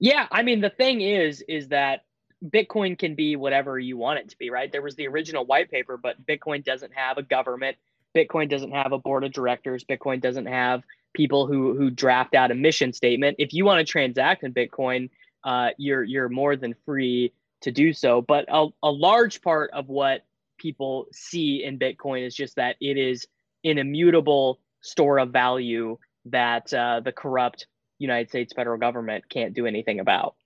Yeah 0.00 0.26
i 0.30 0.42
mean 0.42 0.60
the 0.60 0.70
thing 0.70 1.00
is 1.00 1.42
is 1.48 1.68
that 1.68 2.04
Bitcoin 2.44 2.98
can 2.98 3.14
be 3.14 3.36
whatever 3.36 3.78
you 3.78 3.96
want 3.96 4.20
it 4.20 4.28
to 4.28 4.38
be, 4.38 4.50
right? 4.50 4.70
There 4.70 4.82
was 4.82 4.94
the 4.94 5.08
original 5.08 5.44
white 5.44 5.70
paper, 5.70 5.96
but 5.96 6.24
Bitcoin 6.24 6.64
doesn't 6.64 6.92
have 6.94 7.18
a 7.18 7.22
government. 7.22 7.76
Bitcoin 8.16 8.48
doesn't 8.48 8.70
have 8.70 8.92
a 8.92 8.98
board 8.98 9.24
of 9.24 9.32
directors. 9.32 9.84
Bitcoin 9.84 10.20
doesn't 10.20 10.46
have 10.46 10.82
people 11.14 11.46
who 11.46 11.74
who 11.74 11.90
draft 11.90 12.34
out 12.34 12.50
a 12.50 12.54
mission 12.54 12.92
statement. 12.92 13.36
If 13.38 13.52
you 13.52 13.64
want 13.64 13.84
to 13.84 13.90
transact 13.90 14.44
in 14.44 14.54
Bitcoin, 14.54 15.10
uh, 15.44 15.70
you're 15.78 16.04
you're 16.04 16.28
more 16.28 16.56
than 16.56 16.74
free 16.84 17.32
to 17.62 17.72
do 17.72 17.92
so. 17.92 18.22
But 18.22 18.44
a, 18.48 18.68
a 18.82 18.90
large 18.90 19.42
part 19.42 19.70
of 19.72 19.88
what 19.88 20.24
people 20.58 21.06
see 21.12 21.64
in 21.64 21.78
Bitcoin 21.78 22.26
is 22.26 22.34
just 22.34 22.56
that 22.56 22.76
it 22.80 22.96
is 22.96 23.26
an 23.64 23.78
immutable 23.78 24.60
store 24.80 25.18
of 25.18 25.30
value 25.30 25.98
that 26.26 26.72
uh, 26.72 27.00
the 27.00 27.12
corrupt 27.12 27.66
United 27.98 28.28
States 28.28 28.52
federal 28.52 28.78
government 28.78 29.28
can't 29.28 29.54
do 29.54 29.66
anything 29.66 29.98
about 29.98 30.36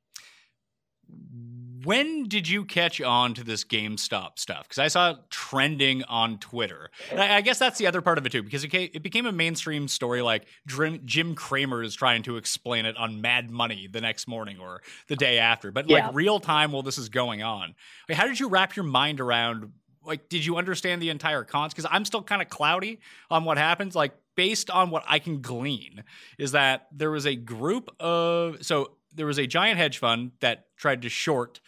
when 1.85 2.29
did 2.29 2.49
you 2.49 2.65
catch 2.65 3.01
on 3.01 3.35
to 3.35 3.45
this 3.45 3.65
GameStop 3.65 4.39
stuff? 4.39 4.65
Because 4.65 4.79
I 4.79 4.89
saw 4.89 5.11
it 5.13 5.17
trending 5.31 6.03
on 6.05 6.39
Twitter. 6.39 6.91
And 7.11 7.21
I, 7.21 7.37
I, 7.37 7.41
guess 7.41 7.59
that's 7.59 7.79
the 7.79 7.87
other 7.87 8.01
part 8.01 8.19
of 8.19 8.27
it 8.27 8.33
too, 8.33 8.43
because 8.43 8.65
it, 8.65 8.69
came, 8.69 8.91
it 8.93 9.03
became 9.03 9.27
a 9.27 9.33
mainstream 9.33 9.89
story. 9.89 10.23
Like 10.23 10.47
Jim 10.67 11.35
Cramer 11.35 11.83
is 11.83 11.95
trying 11.95 12.23
to 12.25 12.37
explain 12.37 12.87
it 12.87 12.97
on 12.97 13.21
Mad 13.21 13.51
Money 13.51 13.89
the 13.91 14.01
next 14.01 14.29
morning 14.29 14.59
or 14.61 14.83
the 15.09 15.17
day 15.17 15.39
after. 15.39 15.71
But 15.71 15.89
yeah. 15.89 16.07
like 16.07 16.15
real 16.15 16.41
time 16.41 16.73
while 16.73 16.83
this 16.83 16.99
is 16.99 17.09
going 17.09 17.43
on, 17.43 17.75
like, 18.09 18.19
how 18.19 18.27
did 18.27 18.39
you 18.39 18.49
wrap 18.49 18.77
your 18.77 18.85
mind 18.85 19.21
around? 19.21 19.73
Like, 20.05 20.29
did 20.29 20.45
you 20.45 20.57
understand 20.57 21.01
the 21.01 21.11
entire 21.11 21.45
cons? 21.45 21.73
Because 21.73 21.89
I'm 21.91 22.05
still 22.05 22.23
kind 22.23 22.43
of 22.43 22.49
cloudy 22.49 23.01
on 23.31 23.45
what 23.45 23.57
happens. 23.57 23.95
Like, 23.95 24.13
based 24.35 24.71
on 24.71 24.91
what 24.91 25.05
I 25.07 25.19
can 25.19 25.41
glean, 25.43 26.03
is 26.39 26.53
that 26.53 26.89
there 26.93 27.11
was 27.11 27.27
a 27.27 27.37
group 27.37 27.95
of 28.01 28.65
so 28.65 28.93
there 29.15 29.27
was 29.27 29.39
a 29.39 29.47
giant 29.47 29.79
hedge 29.79 29.99
fund 29.99 30.33
that 30.41 30.67
tried 30.77 31.03
to 31.03 31.09
short 31.09 31.61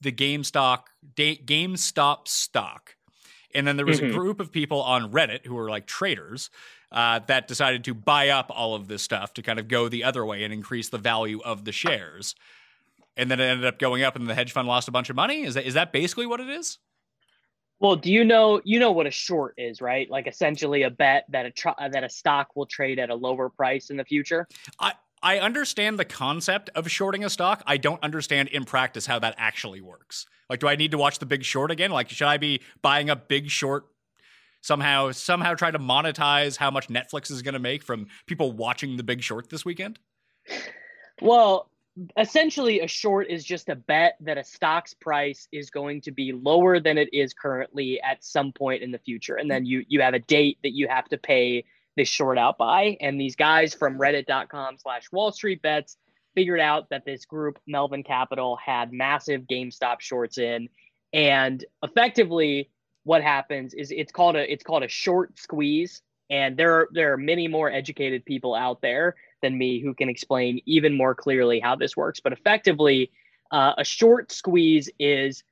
the 0.00 0.12
GameStop 0.12 0.84
GameStop 1.16 2.28
stock, 2.28 2.96
and 3.54 3.66
then 3.66 3.76
there 3.76 3.86
was 3.86 4.00
mm-hmm. 4.00 4.10
a 4.10 4.18
group 4.18 4.40
of 4.40 4.52
people 4.52 4.82
on 4.82 5.12
Reddit 5.12 5.46
who 5.46 5.54
were 5.54 5.70
like 5.70 5.86
traders 5.86 6.50
uh, 6.92 7.20
that 7.26 7.48
decided 7.48 7.84
to 7.84 7.94
buy 7.94 8.28
up 8.28 8.50
all 8.54 8.74
of 8.74 8.88
this 8.88 9.02
stuff 9.02 9.34
to 9.34 9.42
kind 9.42 9.58
of 9.58 9.68
go 9.68 9.88
the 9.88 10.04
other 10.04 10.24
way 10.24 10.44
and 10.44 10.52
increase 10.52 10.88
the 10.88 10.98
value 10.98 11.40
of 11.44 11.64
the 11.64 11.72
shares. 11.72 12.34
And 13.16 13.30
then 13.30 13.40
it 13.40 13.44
ended 13.44 13.66
up 13.66 13.78
going 13.78 14.04
up, 14.04 14.14
and 14.16 14.28
the 14.28 14.34
hedge 14.34 14.52
fund 14.52 14.68
lost 14.68 14.88
a 14.88 14.92
bunch 14.92 15.10
of 15.10 15.16
money. 15.16 15.42
Is 15.42 15.54
that 15.54 15.64
is 15.64 15.74
that 15.74 15.92
basically 15.92 16.26
what 16.26 16.40
it 16.40 16.48
is? 16.48 16.78
Well, 17.80 17.96
do 17.96 18.12
you 18.12 18.24
know 18.24 18.60
you 18.64 18.78
know 18.78 18.92
what 18.92 19.06
a 19.06 19.10
short 19.10 19.54
is, 19.56 19.80
right? 19.80 20.08
Like 20.08 20.26
essentially 20.26 20.82
a 20.84 20.90
bet 20.90 21.24
that 21.30 21.46
a 21.46 21.50
tr- 21.50 21.68
that 21.78 22.04
a 22.04 22.08
stock 22.08 22.54
will 22.54 22.66
trade 22.66 22.98
at 22.98 23.10
a 23.10 23.14
lower 23.14 23.48
price 23.48 23.90
in 23.90 23.96
the 23.96 24.04
future. 24.04 24.46
I 24.78 24.94
I 25.22 25.38
understand 25.38 25.98
the 25.98 26.04
concept 26.04 26.70
of 26.74 26.90
shorting 26.90 27.24
a 27.24 27.30
stock. 27.30 27.62
I 27.66 27.76
don't 27.76 28.02
understand 28.02 28.48
in 28.48 28.64
practice 28.64 29.06
how 29.06 29.18
that 29.20 29.34
actually 29.38 29.80
works. 29.80 30.26
Like, 30.48 30.60
do 30.60 30.68
I 30.68 30.76
need 30.76 30.92
to 30.92 30.98
watch 30.98 31.18
the 31.18 31.26
Big 31.26 31.44
Short 31.44 31.70
again? 31.70 31.90
Like, 31.90 32.08
should 32.08 32.26
I 32.26 32.38
be 32.38 32.62
buying 32.82 33.10
a 33.10 33.16
Big 33.16 33.50
Short 33.50 33.86
somehow? 34.60 35.12
Somehow 35.12 35.54
try 35.54 35.70
to 35.70 35.78
monetize 35.78 36.56
how 36.56 36.70
much 36.70 36.88
Netflix 36.88 37.30
is 37.30 37.42
going 37.42 37.54
to 37.54 37.58
make 37.58 37.82
from 37.82 38.06
people 38.26 38.52
watching 38.52 38.96
the 38.96 39.02
Big 39.02 39.22
Short 39.22 39.50
this 39.50 39.64
weekend? 39.64 39.98
Well, 41.20 41.70
essentially, 42.16 42.80
a 42.80 42.86
short 42.86 43.28
is 43.28 43.44
just 43.44 43.68
a 43.68 43.76
bet 43.76 44.16
that 44.20 44.38
a 44.38 44.44
stock's 44.44 44.94
price 44.94 45.48
is 45.52 45.68
going 45.68 46.00
to 46.02 46.12
be 46.12 46.32
lower 46.32 46.80
than 46.80 46.96
it 46.96 47.12
is 47.12 47.34
currently 47.34 48.00
at 48.00 48.24
some 48.24 48.52
point 48.52 48.82
in 48.82 48.90
the 48.90 48.98
future, 48.98 49.36
and 49.36 49.50
then 49.50 49.66
you 49.66 49.84
you 49.88 50.00
have 50.00 50.14
a 50.14 50.20
date 50.20 50.58
that 50.62 50.72
you 50.72 50.88
have 50.88 51.08
to 51.08 51.18
pay 51.18 51.64
this 51.98 52.08
short 52.08 52.38
out 52.38 52.56
by. 52.56 52.96
And 53.00 53.20
these 53.20 53.36
guys 53.36 53.74
from 53.74 53.98
reddit.com 53.98 54.78
slash 54.78 55.10
Wall 55.12 55.32
Street 55.32 55.60
Bets 55.60 55.98
figured 56.34 56.60
out 56.60 56.88
that 56.90 57.04
this 57.04 57.24
group, 57.26 57.58
Melvin 57.66 58.02
Capital, 58.02 58.56
had 58.56 58.92
massive 58.92 59.42
GameStop 59.42 60.00
shorts 60.00 60.38
in. 60.38 60.68
And 61.12 61.64
effectively, 61.82 62.70
what 63.04 63.22
happens 63.22 63.74
is 63.74 63.90
it's 63.90 64.12
called 64.12 64.36
a 64.36 64.50
it's 64.50 64.64
called 64.64 64.84
a 64.84 64.88
short 64.88 65.38
squeeze. 65.38 66.00
And 66.30 66.56
there 66.56 66.72
are 66.74 66.88
there 66.92 67.12
are 67.12 67.16
many 67.16 67.48
more 67.48 67.70
educated 67.70 68.24
people 68.24 68.54
out 68.54 68.80
there 68.80 69.16
than 69.42 69.56
me 69.56 69.80
who 69.80 69.94
can 69.94 70.08
explain 70.08 70.60
even 70.66 70.96
more 70.96 71.14
clearly 71.14 71.60
how 71.60 71.76
this 71.76 71.96
works. 71.96 72.20
But 72.20 72.32
effectively, 72.32 73.10
uh, 73.50 73.72
a 73.78 73.84
short 73.84 74.30
squeeze 74.30 74.90
is 74.98 75.42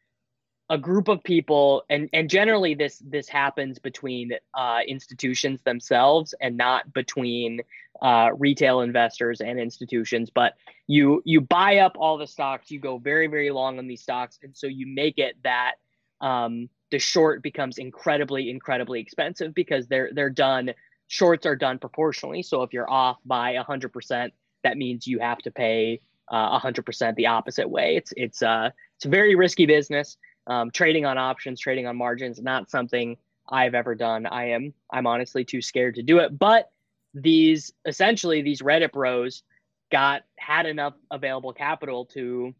a 0.68 0.76
group 0.76 1.08
of 1.08 1.22
people 1.22 1.84
and 1.88 2.08
and 2.12 2.28
generally 2.28 2.74
this 2.74 3.00
this 3.06 3.28
happens 3.28 3.78
between 3.78 4.32
uh, 4.54 4.80
institutions 4.86 5.60
themselves 5.62 6.34
and 6.40 6.56
not 6.56 6.92
between 6.92 7.60
uh, 8.02 8.30
retail 8.36 8.80
investors 8.80 9.40
and 9.40 9.60
institutions 9.60 10.30
but 10.34 10.54
you 10.86 11.22
you 11.24 11.40
buy 11.40 11.78
up 11.78 11.92
all 11.96 12.18
the 12.18 12.26
stocks 12.26 12.70
you 12.70 12.80
go 12.80 12.98
very 12.98 13.26
very 13.26 13.50
long 13.50 13.78
on 13.78 13.86
these 13.86 14.02
stocks 14.02 14.38
and 14.42 14.56
so 14.56 14.66
you 14.66 14.86
make 14.86 15.18
it 15.18 15.36
that 15.44 15.74
um, 16.20 16.68
the 16.90 16.98
short 16.98 17.42
becomes 17.42 17.78
incredibly 17.78 18.50
incredibly 18.50 19.00
expensive 19.00 19.54
because 19.54 19.86
they're 19.86 20.10
they're 20.14 20.30
done 20.30 20.72
shorts 21.08 21.46
are 21.46 21.56
done 21.56 21.78
proportionally 21.78 22.42
so 22.42 22.62
if 22.62 22.72
you're 22.72 22.90
off 22.90 23.18
by 23.24 23.54
100% 23.54 24.30
that 24.64 24.76
means 24.76 25.06
you 25.06 25.20
have 25.20 25.38
to 25.38 25.52
pay 25.52 26.00
uh, 26.28 26.58
100% 26.58 27.14
the 27.14 27.26
opposite 27.26 27.68
way. 27.68 27.96
It's 27.96 28.12
it's 28.16 28.42
uh 28.42 28.70
it's 28.96 29.04
a 29.04 29.08
very 29.08 29.34
risky 29.34 29.66
business 29.66 30.16
um, 30.46 30.70
trading 30.70 31.04
on 31.04 31.18
options, 31.18 31.60
trading 31.60 31.86
on 31.86 31.96
margins, 31.96 32.40
not 32.40 32.70
something 32.70 33.16
I've 33.48 33.74
ever 33.74 33.94
done. 33.94 34.26
I 34.26 34.50
am 34.50 34.74
I'm 34.90 35.06
honestly 35.06 35.44
too 35.44 35.62
scared 35.62 35.96
to 35.96 36.02
do 36.02 36.18
it. 36.18 36.36
But 36.36 36.70
these 37.14 37.72
essentially 37.86 38.42
these 38.42 38.62
Reddit 38.62 38.92
bros 38.92 39.42
got 39.90 40.22
had 40.38 40.66
enough 40.66 40.94
available 41.10 41.52
capital 41.52 42.06
to 42.06 42.54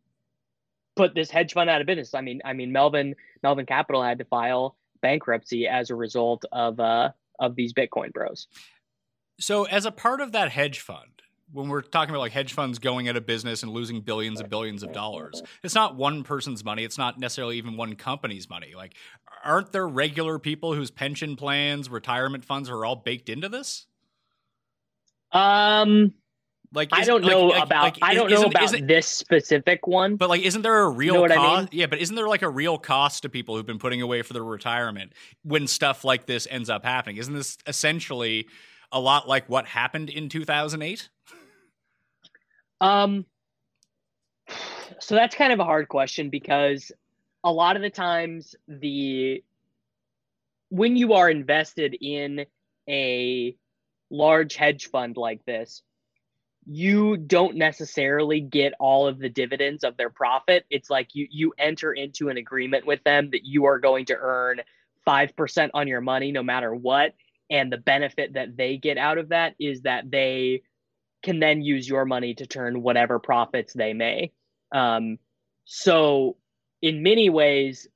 put 0.95 1.15
this 1.15 1.31
hedge 1.31 1.53
fund 1.53 1.69
out 1.69 1.81
of 1.81 1.87
business. 1.87 2.15
I 2.15 2.21
mean, 2.21 2.41
I 2.45 2.53
mean 2.53 2.73
Melvin 2.73 3.15
Melvin 3.43 3.67
Capital 3.67 4.03
had 4.03 4.19
to 4.19 4.25
file 4.25 4.77
bankruptcy 5.03 5.69
as 5.69 5.91
a 5.91 5.95
result 5.95 6.45
of 6.53 6.81
uh 6.81 7.11
of 7.39 7.55
these 7.55 7.73
Bitcoin 7.73 8.13
bros. 8.13 8.49
So 9.39 9.65
as 9.65 9.85
a 9.85 9.93
part 9.93 10.21
of 10.21 10.33
that 10.33 10.53
hedge 10.53 10.81
fund, 10.81 11.16
when 11.53 11.69
we're 11.69 11.83
talking 11.83 12.11
about 12.11 12.21
like 12.21 12.33
hedge 12.33 12.53
funds 12.53 12.79
going 12.79 13.09
out 13.09 13.17
of 13.17 13.27
business 13.27 13.63
and 13.63 13.73
losing 13.73 14.01
billions 14.01 14.41
and 14.41 14.51
billions 14.51 14.83
of 14.83 14.93
dollars, 14.93 15.43
it's 15.63 15.75
not 15.75 15.97
one 15.97 16.25
person's 16.25 16.65
money. 16.65 16.85
It's 16.85 16.99
not 16.99 17.19
necessarily 17.19 17.59
even 17.59 17.77
one 17.77 17.95
company's 17.95 18.51
money. 18.51 18.75
Like, 18.77 18.95
aren't 19.45 19.73
there 19.73 19.87
regular 19.87 20.39
people 20.39 20.75
whose 20.75 20.91
pension 20.91 21.37
plans, 21.37 21.89
retirement 21.89 22.45
funds 22.45 22.69
are 22.69 22.85
all 22.85 22.97
baked 22.97 23.29
into 23.29 23.49
this? 23.49 23.87
Um, 25.33 26.15
like 26.73 26.89
I 26.93 27.05
don't 27.05 27.25
know 27.25 27.47
like, 27.47 27.63
about 27.63 27.83
like, 27.83 27.99
I 28.03 28.15
don't 28.15 28.31
know 28.31 28.45
about 28.45 28.75
this 28.87 29.07
specific 29.07 29.87
one. 29.87 30.17
But 30.17 30.29
like, 30.29 30.43
isn't 30.43 30.63
there 30.63 30.83
a 30.83 30.89
real 30.89 31.15
you 31.15 31.29
know 31.29 31.35
cost? 31.35 31.41
I 31.41 31.61
mean? 31.61 31.69
Yeah, 31.73 31.87
but 31.87 32.01
isn't 32.01 32.15
there 32.15 32.29
like 32.29 32.43
a 32.43 32.51
real 32.51 32.77
cost 32.79 33.23
to 33.23 33.29
people 33.29 33.57
who've 33.57 33.67
been 33.67 33.79
putting 33.79 34.03
away 34.03 34.23
for 34.23 34.33
their 34.33 34.45
retirement 34.45 35.13
when 35.43 35.67
stuff 35.67 36.05
like 36.05 36.27
this 36.27 36.47
ends 36.51 36.69
up 36.69 36.85
happening? 36.85 37.17
Isn't 37.19 37.35
this 37.35 37.57
essentially 37.67 38.49
a 38.93 39.01
lot 39.01 39.29
like 39.29 39.49
what 39.49 39.67
happened 39.67 40.11
in 40.11 40.29
two 40.29 40.45
thousand 40.45 40.83
eight? 40.83 41.09
Um, 42.81 43.27
so 45.01 45.15
that's 45.15 45.35
kind 45.35 45.53
of 45.53 45.61
a 45.61 45.65
hard 45.65 45.89
question 45.89 46.31
because 46.31 46.93
a 47.45 47.53
lot 47.53 47.77
of 47.77 47.83
the 47.83 47.91
times 47.91 48.55
the 48.69 49.43
when 50.69 50.97
you 50.97 51.15
are 51.15 51.31
invested 51.31 51.97
in 52.01 52.45
a 52.89 53.57
large 54.11 54.57
hedge 54.57 54.91
fund 54.91 55.17
like 55.17 55.45
this, 55.45 55.83
you 56.67 57.17
don't 57.17 57.57
necessarily 57.57 58.41
get 58.41 58.73
all 58.81 59.07
of 59.07 59.19
the 59.19 59.29
dividends 59.29 59.85
of 59.85 59.97
their 59.97 60.11
profit. 60.11 60.65
It's 60.71 60.91
like 60.91 61.15
you 61.15 61.29
you 61.31 61.55
enter 61.59 61.93
into 61.93 62.29
an 62.29 62.37
agreement 62.37 62.87
with 62.87 63.03
them 63.05 63.31
that 63.31 63.45
you 63.45 63.67
are 63.67 63.79
going 63.79 64.07
to 64.07 64.17
earn 64.19 64.61
5% 65.07 65.71
on 65.73 65.87
your 65.87 66.01
money 66.01 66.33
no 66.33 66.43
matter 66.43 66.75
what. 66.75 67.15
And 67.49 67.73
the 67.73 67.79
benefit 67.79 68.33
that 68.33 68.57
they 68.57 68.77
get 68.77 68.99
out 68.99 69.19
of 69.19 69.29
that 69.29 69.55
is 69.61 69.83
that 69.83 70.11
they 70.11 70.63
can 71.27 71.41
then 71.41 71.61
use 71.61 71.89
your 71.89 72.05
money 72.05 72.35
to 72.35 72.47
turn 72.47 72.83
whatever 72.83 73.19
profits 73.19 73.73
they 73.75 73.93
may. 73.93 74.33
Um, 74.73 75.19
so, 75.65 76.37
in 76.81 77.03
many 77.03 77.31
ways, 77.31 77.89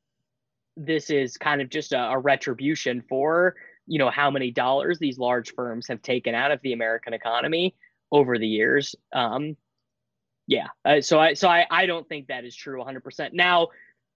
this 0.76 1.10
is 1.10 1.36
kind 1.36 1.62
of 1.62 1.70
just 1.70 1.92
a, 1.92 2.00
a, 2.10 2.18
retribution 2.18 3.04
for 3.08 3.54
you 3.86 3.98
know 4.00 4.10
how 4.10 4.30
many 4.32 4.50
dollars 4.50 4.98
these 4.98 5.16
large 5.16 5.54
firms 5.54 5.86
have 5.86 6.02
taken 6.02 6.34
out 6.34 6.50
of 6.50 6.60
the 6.62 6.72
American 6.72 7.14
economy 7.14 7.76
over 8.10 8.36
the 8.36 8.48
years. 8.48 8.96
Um, 9.12 9.56
yeah, 10.48 10.66
uh, 10.84 11.00
so 11.00 11.20
I 11.20 11.34
so 11.34 11.48
I 11.48 11.66
I 11.70 11.86
don't 11.86 12.08
think 12.08 12.26
that 12.26 12.44
is 12.44 12.56
true 12.56 12.82
100%. 12.82 13.32
Now, 13.32 13.68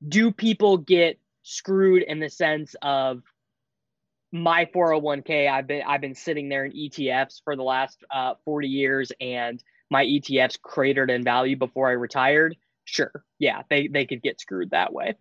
do 0.06 0.32
people 0.32 0.78
get 0.78 1.20
screwed 1.42 2.02
in 2.02 2.18
the 2.18 2.30
sense 2.30 2.74
of 2.82 3.22
my 4.34 4.64
401k 4.74 5.48
I've 5.48 5.68
been 5.68 5.82
I've 5.86 6.00
been 6.00 6.16
sitting 6.16 6.48
there 6.48 6.64
in 6.64 6.72
ETFs 6.72 7.40
for 7.44 7.54
the 7.54 7.62
last 7.62 8.04
uh, 8.12 8.34
40 8.44 8.66
years 8.66 9.12
and 9.20 9.62
my 9.90 10.04
ETFs 10.04 10.60
cratered 10.60 11.08
in 11.08 11.22
value 11.22 11.56
before 11.56 11.88
I 11.88 11.92
retired. 11.92 12.56
Sure. 12.84 13.24
Yeah, 13.38 13.62
they 13.70 13.86
they 13.86 14.06
could 14.06 14.22
get 14.22 14.40
screwed 14.40 14.70
that 14.70 14.92
way. 14.92 15.14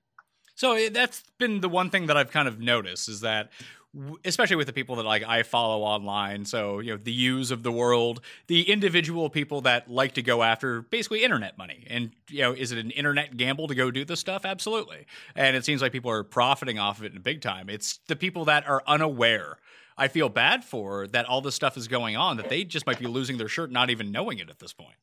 So 0.56 0.74
eh, 0.74 0.90
that's 0.92 1.24
been 1.38 1.62
the 1.62 1.70
one 1.70 1.92
thing 1.92 2.08
that 2.08 2.18
I've 2.18 2.32
kind 2.32 2.48
of 2.48 2.60
noticed 2.60 3.08
is 3.08 3.22
that 3.22 3.52
especially 4.26 4.56
with 4.56 4.68
the 4.68 4.74
people 4.74 4.96
that 4.96 5.06
like 5.06 5.24
I 5.24 5.44
follow 5.44 5.84
online. 5.84 6.46
So, 6.46 6.80
you 6.80 6.92
know, 6.92 6.98
the 6.98 7.12
use 7.12 7.52
of 7.52 7.64
the 7.64 7.72
world, 7.72 8.22
the 8.48 8.70
individual 8.72 9.30
people 9.30 9.62
that 9.62 9.90
like 9.90 10.14
to 10.14 10.22
go 10.22 10.42
after 10.42 10.82
basically 10.82 11.24
internet 11.24 11.58
money. 11.58 11.86
And, 11.90 12.12
you 12.30 12.42
know, 12.42 12.54
is 12.54 12.72
it 12.72 12.80
an 12.80 12.92
internet 12.92 13.38
gamble 13.38 13.68
to 13.68 13.76
go 13.76 13.92
do 13.92 14.04
this 14.04 14.20
stuff? 14.20 14.46
Absolutely. 14.46 15.06
And 15.36 15.56
it 15.56 15.64
seems 15.64 15.82
like 15.82 15.92
people 15.92 16.12
are 16.12 16.24
profiting 16.24 16.80
off 16.80 17.00
of 17.00 17.06
it 17.06 17.14
in 17.14 17.22
big 17.22 17.42
time. 17.42 17.70
It's 17.70 18.00
the 18.08 18.16
people 18.16 18.46
that 18.46 18.68
are 18.68 18.82
unaware. 18.88 19.58
I 19.96 20.08
feel 20.08 20.28
bad 20.28 20.64
for 20.64 21.06
that 21.08 21.26
all 21.26 21.42
this 21.42 21.54
stuff 21.54 21.78
is 21.78 21.88
going 21.88 22.18
on, 22.18 22.38
that 22.38 22.50
they 22.50 22.64
just 22.64 22.88
might 22.88 22.98
be 22.98 23.06
losing 23.06 23.38
their 23.38 23.48
shirt, 23.48 23.72
not 23.72 23.92
even 23.92 24.12
knowing 24.12 24.40
it 24.40 24.50
at 24.50 24.58
this 24.58 24.74
point. 24.74 24.96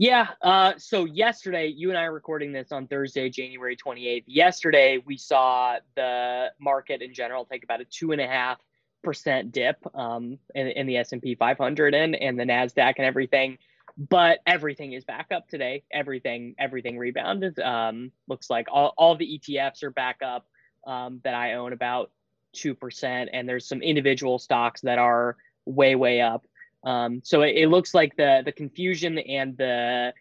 Yeah. 0.00 0.28
Uh, 0.40 0.74
so 0.78 1.06
yesterday, 1.06 1.66
you 1.66 1.88
and 1.88 1.98
I 1.98 2.04
are 2.04 2.12
recording 2.12 2.52
this 2.52 2.70
on 2.70 2.86
Thursday, 2.86 3.28
January 3.28 3.76
28th. 3.76 4.22
Yesterday, 4.28 5.02
we 5.04 5.16
saw 5.16 5.78
the 5.96 6.52
market 6.60 7.02
in 7.02 7.12
general 7.12 7.44
take 7.44 7.64
about 7.64 7.80
a 7.80 7.84
two 7.84 8.12
and 8.12 8.20
a 8.20 8.26
half 8.28 8.60
percent 9.02 9.50
dip 9.50 9.84
um, 9.96 10.38
in, 10.54 10.68
in 10.68 10.86
the 10.86 10.98
S&P 10.98 11.34
500 11.34 11.94
and, 11.96 12.14
and 12.14 12.38
the 12.38 12.44
NASDAQ 12.44 12.94
and 12.98 13.06
everything. 13.06 13.58
But 13.96 14.38
everything 14.46 14.92
is 14.92 15.04
back 15.04 15.32
up 15.32 15.48
today. 15.48 15.82
Everything, 15.92 16.54
everything 16.60 16.96
rebounded. 16.96 17.58
Um, 17.58 18.12
looks 18.28 18.48
like 18.48 18.68
all, 18.70 18.94
all 18.96 19.16
the 19.16 19.40
ETFs 19.40 19.82
are 19.82 19.90
back 19.90 20.18
up 20.24 20.46
um, 20.86 21.20
that 21.24 21.34
I 21.34 21.54
own 21.54 21.72
about 21.72 22.12
2%. 22.54 23.28
And 23.32 23.48
there's 23.48 23.66
some 23.66 23.82
individual 23.82 24.38
stocks 24.38 24.82
that 24.82 25.00
are 25.00 25.36
way, 25.64 25.96
way 25.96 26.20
up. 26.20 26.46
Um, 26.84 27.20
so 27.24 27.42
it, 27.42 27.56
it, 27.56 27.68
looks 27.68 27.92
like 27.94 28.16
the 28.16 28.42
the 28.44 28.52
confusion 28.52 29.18
and 29.18 29.56
the 29.56 30.12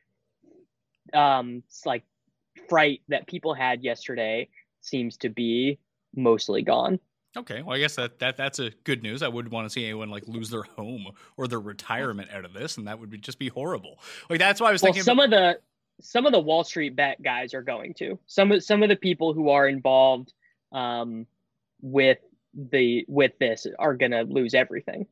um 1.13 1.63
like 1.85 2.03
fright 2.67 3.01
that 3.09 3.27
people 3.27 3.53
had 3.53 3.83
yesterday 3.83 4.49
seems 4.81 5.17
to 5.17 5.29
be 5.29 5.79
mostly 6.15 6.63
gone. 6.63 6.99
Okay, 7.35 7.61
well, 7.61 7.75
I 7.75 7.79
guess 7.79 7.95
that, 7.95 8.17
that 8.19 8.35
that's 8.37 8.57
a 8.57 8.71
good 8.83 9.03
news. 9.03 9.21
I 9.21 9.27
wouldn't 9.27 9.53
want 9.53 9.65
to 9.67 9.69
see 9.69 9.83
anyone 9.83 10.09
like 10.09 10.27
lose 10.27 10.49
their 10.49 10.63
home 10.63 11.11
or 11.35 11.47
their 11.47 11.59
retirement 11.59 12.29
out 12.33 12.45
of 12.45 12.53
this, 12.53 12.77
and 12.77 12.87
that 12.87 12.99
would 12.99 13.11
be, 13.11 13.17
just 13.17 13.37
be 13.37 13.49
horrible. 13.49 13.99
Like 14.29 14.39
that's 14.39 14.59
why 14.59 14.69
I 14.69 14.71
was 14.71 14.81
well, 14.81 14.93
thinking. 14.93 15.03
Some 15.03 15.19
about- 15.19 15.25
of 15.25 15.55
the 15.55 15.59
some 15.99 16.25
of 16.25 16.31
the 16.31 16.39
Wall 16.39 16.63
Street 16.63 16.95
bet 16.95 17.21
guys 17.21 17.53
are 17.53 17.61
going 17.61 17.93
to 17.95 18.19
some 18.25 18.51
of 18.51 18.63
some 18.63 18.83
of 18.83 18.89
the 18.89 18.95
people 18.95 19.33
who 19.33 19.49
are 19.49 19.67
involved 19.67 20.33
um, 20.71 21.27
with 21.81 22.19
the 22.53 23.05
with 23.07 23.33
this 23.39 23.67
are 23.77 23.95
going 23.95 24.11
to 24.11 24.21
lose 24.21 24.53
everything. 24.53 25.05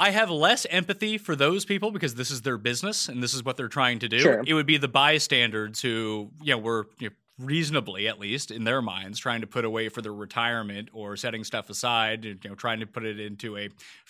I 0.00 0.10
have 0.10 0.30
less 0.30 0.66
empathy 0.70 1.18
for 1.18 1.36
those 1.36 1.66
people 1.66 1.90
because 1.90 2.14
this 2.14 2.30
is 2.30 2.40
their 2.40 2.56
business 2.56 3.06
and 3.08 3.22
this 3.22 3.34
is 3.34 3.44
what 3.44 3.58
they're 3.58 3.68
trying 3.68 3.98
to 3.98 4.08
do. 4.08 4.18
Sure. 4.18 4.42
It 4.46 4.54
would 4.54 4.66
be 4.66 4.78
the 4.78 4.88
bystanders 4.88 5.82
who, 5.82 6.30
you 6.42 6.54
know, 6.54 6.58
were 6.58 6.88
you 6.98 7.10
know, 7.10 7.14
reasonably, 7.40 8.06
at 8.08 8.18
least 8.18 8.50
in 8.50 8.64
their 8.64 8.82
minds, 8.82 9.18
trying 9.18 9.40
to 9.40 9.46
put 9.46 9.64
away 9.64 9.88
for 9.88 10.02
their 10.02 10.12
retirement 10.12 10.88
or 10.92 11.16
setting 11.16 11.44
stuff 11.44 11.70
aside, 11.70 12.24
you 12.24 12.38
know, 12.44 12.54
trying 12.54 12.80
to 12.80 12.86
put 12.86 13.04
it 13.04 13.18
into 13.18 13.56
a 13.56 13.68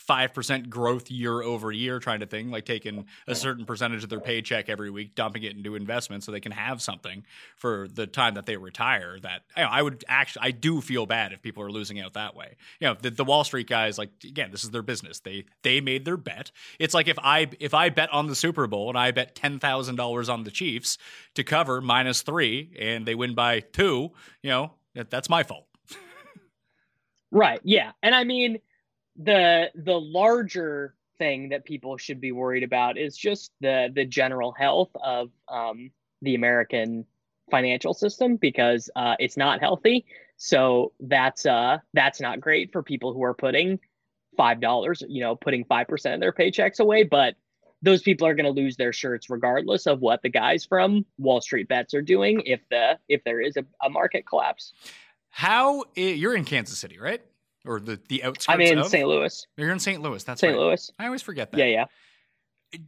5% 0.08 0.68
growth 0.68 1.10
year 1.10 1.42
over 1.42 1.70
year 1.70 1.98
trying 1.98 2.20
to 2.20 2.26
thing, 2.26 2.50
like 2.50 2.64
taking 2.64 3.06
a 3.26 3.34
certain 3.34 3.64
percentage 3.64 4.02
of 4.02 4.10
their 4.10 4.20
paycheck 4.20 4.68
every 4.68 4.90
week, 4.90 5.14
dumping 5.14 5.42
it 5.42 5.56
into 5.56 5.74
investments 5.74 6.26
so 6.26 6.32
they 6.32 6.40
can 6.40 6.52
have 6.52 6.82
something 6.82 7.24
for 7.56 7.88
the 7.92 8.06
time 8.06 8.34
that 8.34 8.46
they 8.46 8.56
retire. 8.56 9.18
That 9.20 9.42
you 9.56 9.62
know, 9.62 9.68
I 9.70 9.82
would 9.82 10.04
actually, 10.08 10.42
I 10.46 10.50
do 10.50 10.80
feel 10.80 11.06
bad 11.06 11.32
if 11.32 11.42
people 11.42 11.62
are 11.62 11.70
losing 11.70 12.00
out 12.00 12.14
that 12.14 12.34
way. 12.34 12.56
You 12.80 12.88
know, 12.88 12.96
the, 13.00 13.10
the 13.10 13.24
Wall 13.24 13.44
Street 13.44 13.68
guys, 13.68 13.98
like, 13.98 14.10
again, 14.24 14.50
this 14.50 14.64
is 14.64 14.70
their 14.70 14.82
business. 14.82 15.20
They, 15.20 15.44
they 15.62 15.80
made 15.80 16.04
their 16.04 16.16
bet. 16.16 16.50
It's 16.78 16.94
like 16.94 17.08
if 17.08 17.18
I, 17.18 17.48
if 17.60 17.74
I 17.74 17.88
bet 17.90 18.12
on 18.12 18.26
the 18.26 18.34
Super 18.34 18.66
Bowl 18.66 18.88
and 18.88 18.98
I 18.98 19.10
bet 19.10 19.34
$10,000 19.34 20.32
on 20.32 20.44
the 20.44 20.50
Chiefs 20.50 20.98
to 21.34 21.44
cover 21.44 21.80
minus 21.80 22.22
three 22.22 22.70
and 22.78 23.06
they 23.06 23.14
win 23.20 23.34
by 23.34 23.60
two, 23.60 24.10
you 24.42 24.50
know, 24.50 24.72
that's 24.94 25.28
my 25.28 25.42
fault. 25.42 25.66
right. 27.30 27.60
Yeah. 27.62 27.92
And 28.02 28.14
I 28.14 28.24
mean, 28.24 28.58
the 29.16 29.70
the 29.74 30.00
larger 30.00 30.94
thing 31.18 31.50
that 31.50 31.64
people 31.64 31.96
should 31.96 32.20
be 32.20 32.32
worried 32.32 32.62
about 32.64 32.98
is 32.98 33.16
just 33.16 33.52
the 33.60 33.90
the 33.94 34.04
general 34.04 34.52
health 34.52 34.90
of 35.02 35.30
um, 35.48 35.90
the 36.22 36.34
American 36.34 37.04
financial 37.50 37.94
system 37.94 38.36
because 38.36 38.90
uh, 38.96 39.16
it's 39.18 39.36
not 39.36 39.60
healthy. 39.60 40.06
So 40.36 40.92
that's 41.00 41.44
uh 41.44 41.78
that's 41.92 42.20
not 42.20 42.40
great 42.40 42.72
for 42.72 42.82
people 42.82 43.12
who 43.12 43.22
are 43.22 43.34
putting 43.34 43.78
five 44.36 44.60
dollars, 44.60 45.02
you 45.06 45.20
know, 45.20 45.36
putting 45.36 45.64
five 45.64 45.86
percent 45.86 46.14
of 46.14 46.20
their 46.20 46.32
paychecks 46.32 46.80
away. 46.80 47.02
But 47.02 47.34
those 47.82 48.02
people 48.02 48.26
are 48.26 48.34
going 48.34 48.44
to 48.46 48.60
lose 48.60 48.76
their 48.76 48.92
shirts 48.92 49.30
regardless 49.30 49.86
of 49.86 50.00
what 50.00 50.22
the 50.22 50.28
guys 50.28 50.64
from 50.64 51.04
Wall 51.18 51.40
Street 51.40 51.68
bets 51.68 51.94
are 51.94 52.02
doing 52.02 52.42
if 52.46 52.60
the 52.70 52.98
if 53.08 53.22
there 53.24 53.40
is 53.40 53.56
a, 53.56 53.64
a 53.84 53.90
market 53.90 54.26
collapse. 54.26 54.72
How 55.30 55.84
you're 55.94 56.34
in 56.34 56.44
Kansas 56.44 56.78
City, 56.78 56.98
right? 56.98 57.22
Or 57.64 57.80
the 57.80 58.00
the 58.08 58.24
outskirts. 58.24 58.48
I'm 58.48 58.60
in 58.60 58.78
of? 58.78 58.88
St. 58.88 59.06
Louis. 59.06 59.46
You're 59.56 59.72
in 59.72 59.78
St. 59.78 60.02
Louis. 60.02 60.22
That's 60.22 60.40
St. 60.40 60.52
Right. 60.52 60.60
Louis. 60.60 60.90
I 60.98 61.06
always 61.06 61.22
forget 61.22 61.50
that. 61.52 61.58
Yeah, 61.58 61.66
yeah. 61.66 61.84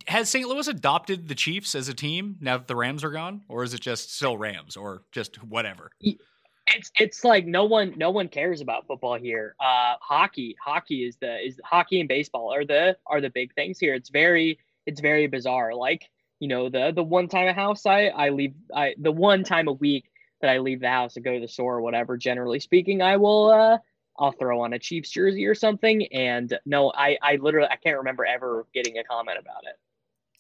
Has 0.07 0.31
St. 0.31 0.49
Louis 0.49 0.69
adopted 0.69 1.29
the 1.29 1.35
Chiefs 1.35 1.75
as 1.75 1.89
a 1.89 1.95
team 1.95 2.37
now 2.41 2.57
that 2.59 2.69
the 2.69 2.77
Rams 2.77 3.03
are 3.03 3.11
gone, 3.11 3.43
or 3.49 3.65
is 3.65 3.75
it 3.75 3.81
just 3.81 4.15
still 4.15 4.37
Rams, 4.37 4.77
or 4.77 5.03
just 5.11 5.43
whatever? 5.43 5.91
It's 6.01 6.91
it's 6.99 7.25
like 7.25 7.47
no 7.47 7.65
one 7.65 7.95
no 7.97 8.11
one 8.11 8.29
cares 8.29 8.61
about 8.61 8.87
football 8.87 9.19
here. 9.19 9.55
Uh, 9.61 9.95
hockey 10.01 10.57
hockey 10.63 11.05
is 11.05 11.17
the 11.17 11.39
is 11.45 11.61
hockey 11.65 12.01
and 12.01 12.09
baseball 12.09 12.53
are 12.53 12.65
the 12.65 12.97
are 13.07 13.21
the 13.21 13.31
big 13.31 13.55
things 13.55 13.79
here. 13.79 13.95
It's 13.95 14.11
very 14.11 14.59
it's 14.87 15.01
very 15.01 15.27
bizarre. 15.27 15.75
Like 15.75 16.09
you 16.41 16.49
know 16.49 16.69
the 16.69 16.93
the 16.95 17.03
one 17.03 17.29
time 17.29 17.49
a 17.49 17.53
house 17.53 17.87
I 17.87 18.07
I 18.07 18.31
leave 18.31 18.55
I 18.75 18.95
the 18.99 19.13
one 19.13 19.45
time 19.45 19.69
a 19.69 19.73
week 19.73 20.11
that 20.41 20.51
I 20.51 20.59
leave 20.59 20.81
the 20.81 20.89
house 20.89 21.15
to 21.15 21.21
go 21.21 21.33
to 21.33 21.41
the 21.41 21.49
store 21.49 21.77
or 21.77 21.81
whatever. 21.83 22.17
Generally 22.17 22.61
speaking, 22.61 23.01
I 23.01 23.17
will 23.17 23.51
uh 23.51 23.79
I'll 24.19 24.33
throw 24.33 24.61
on 24.61 24.73
a 24.73 24.79
Chiefs 24.79 25.11
jersey 25.11 25.47
or 25.47 25.55
something. 25.55 26.07
And 26.13 26.59
no, 26.67 26.93
I 26.95 27.17
I 27.23 27.37
literally 27.37 27.69
I 27.71 27.77
can't 27.77 27.99
remember 27.99 28.27
ever 28.27 28.67
getting 28.75 28.99
a 28.99 29.05
comment 29.05 29.39
about 29.41 29.63
it. 29.65 29.77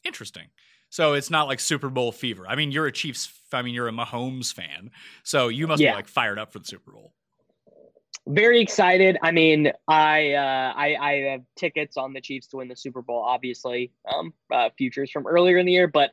Interesting. 0.04 0.48
So 0.90 1.14
it's 1.14 1.30
not 1.30 1.46
like 1.46 1.58
Super 1.58 1.88
Bowl 1.88 2.12
fever. 2.12 2.44
I 2.46 2.54
mean, 2.54 2.70
you're 2.70 2.86
a 2.86 2.92
Chiefs. 2.92 3.32
I 3.52 3.62
mean, 3.62 3.72
you're 3.72 3.88
a 3.88 3.92
Mahomes 3.92 4.52
fan, 4.52 4.90
so 5.22 5.48
you 5.48 5.66
must 5.66 5.80
yeah. 5.80 5.92
be 5.92 5.96
like 5.96 6.08
fired 6.08 6.38
up 6.38 6.52
for 6.52 6.58
the 6.58 6.66
Super 6.66 6.90
Bowl 6.90 7.14
very 8.26 8.60
excited. 8.60 9.18
I 9.22 9.32
mean, 9.32 9.72
I, 9.88 10.32
uh, 10.34 10.72
I 10.76 10.96
I 11.00 11.12
have 11.32 11.42
tickets 11.56 11.96
on 11.96 12.12
the 12.12 12.20
Chiefs 12.20 12.46
to 12.48 12.58
win 12.58 12.68
the 12.68 12.76
Super 12.76 13.02
Bowl, 13.02 13.22
obviously, 13.22 13.92
um, 14.12 14.32
uh, 14.52 14.70
futures 14.76 15.10
from 15.10 15.26
earlier 15.26 15.58
in 15.58 15.66
the 15.66 15.72
year. 15.72 15.88
But 15.88 16.12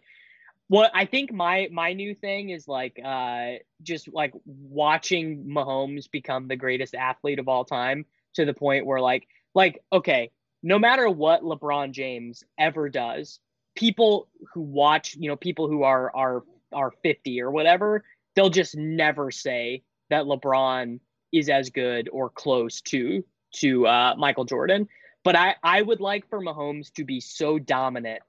what 0.67 0.91
I 0.93 1.05
think 1.05 1.31
my 1.31 1.67
my 1.71 1.93
new 1.93 2.15
thing 2.15 2.49
is 2.49 2.67
like 2.67 2.99
uh, 3.03 3.53
just 3.83 4.11
like 4.13 4.33
watching 4.45 5.45
Mahomes 5.45 6.09
become 6.09 6.47
the 6.47 6.55
greatest 6.55 6.95
athlete 6.95 7.39
of 7.39 7.47
all 7.47 7.65
time 7.65 8.05
to 8.35 8.45
the 8.45 8.53
point 8.53 8.85
where 8.85 9.01
like 9.01 9.27
like 9.53 9.83
okay, 9.91 10.31
no 10.63 10.79
matter 10.79 11.09
what 11.09 11.43
LeBron 11.43 11.91
James 11.91 12.43
ever 12.57 12.89
does, 12.89 13.39
people 13.75 14.27
who 14.53 14.61
watch, 14.61 15.15
you 15.15 15.29
know, 15.29 15.35
people 15.35 15.67
who 15.67 15.83
are 15.83 16.15
are 16.15 16.43
are 16.71 16.91
50 17.03 17.41
or 17.41 17.51
whatever, 17.51 18.03
they'll 18.35 18.49
just 18.49 18.75
never 18.75 19.31
say 19.31 19.83
that 20.09 20.25
LeBron 20.25 20.99
is 21.31 21.49
as 21.49 21.69
good 21.69 22.09
or 22.11 22.29
close 22.29 22.81
to 22.81 23.23
to 23.51 23.87
uh, 23.87 24.15
Michael 24.17 24.45
Jordan. 24.45 24.87
But 25.23 25.35
I, 25.35 25.55
I 25.63 25.81
would 25.81 25.99
like 25.99 26.29
for 26.29 26.41
Mahomes 26.41 26.91
to 26.93 27.03
be 27.03 27.19
so 27.19 27.59
dominant 27.59 28.21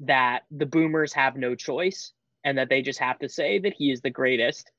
that 0.00 0.40
the 0.50 0.66
boomers 0.66 1.12
have 1.12 1.36
no 1.36 1.54
choice 1.54 2.12
and 2.44 2.58
that 2.58 2.68
they 2.68 2.82
just 2.82 2.98
have 2.98 3.18
to 3.20 3.28
say 3.28 3.58
that 3.58 3.74
he 3.74 3.90
is 3.90 4.00
the 4.00 4.10
greatest 4.10 4.70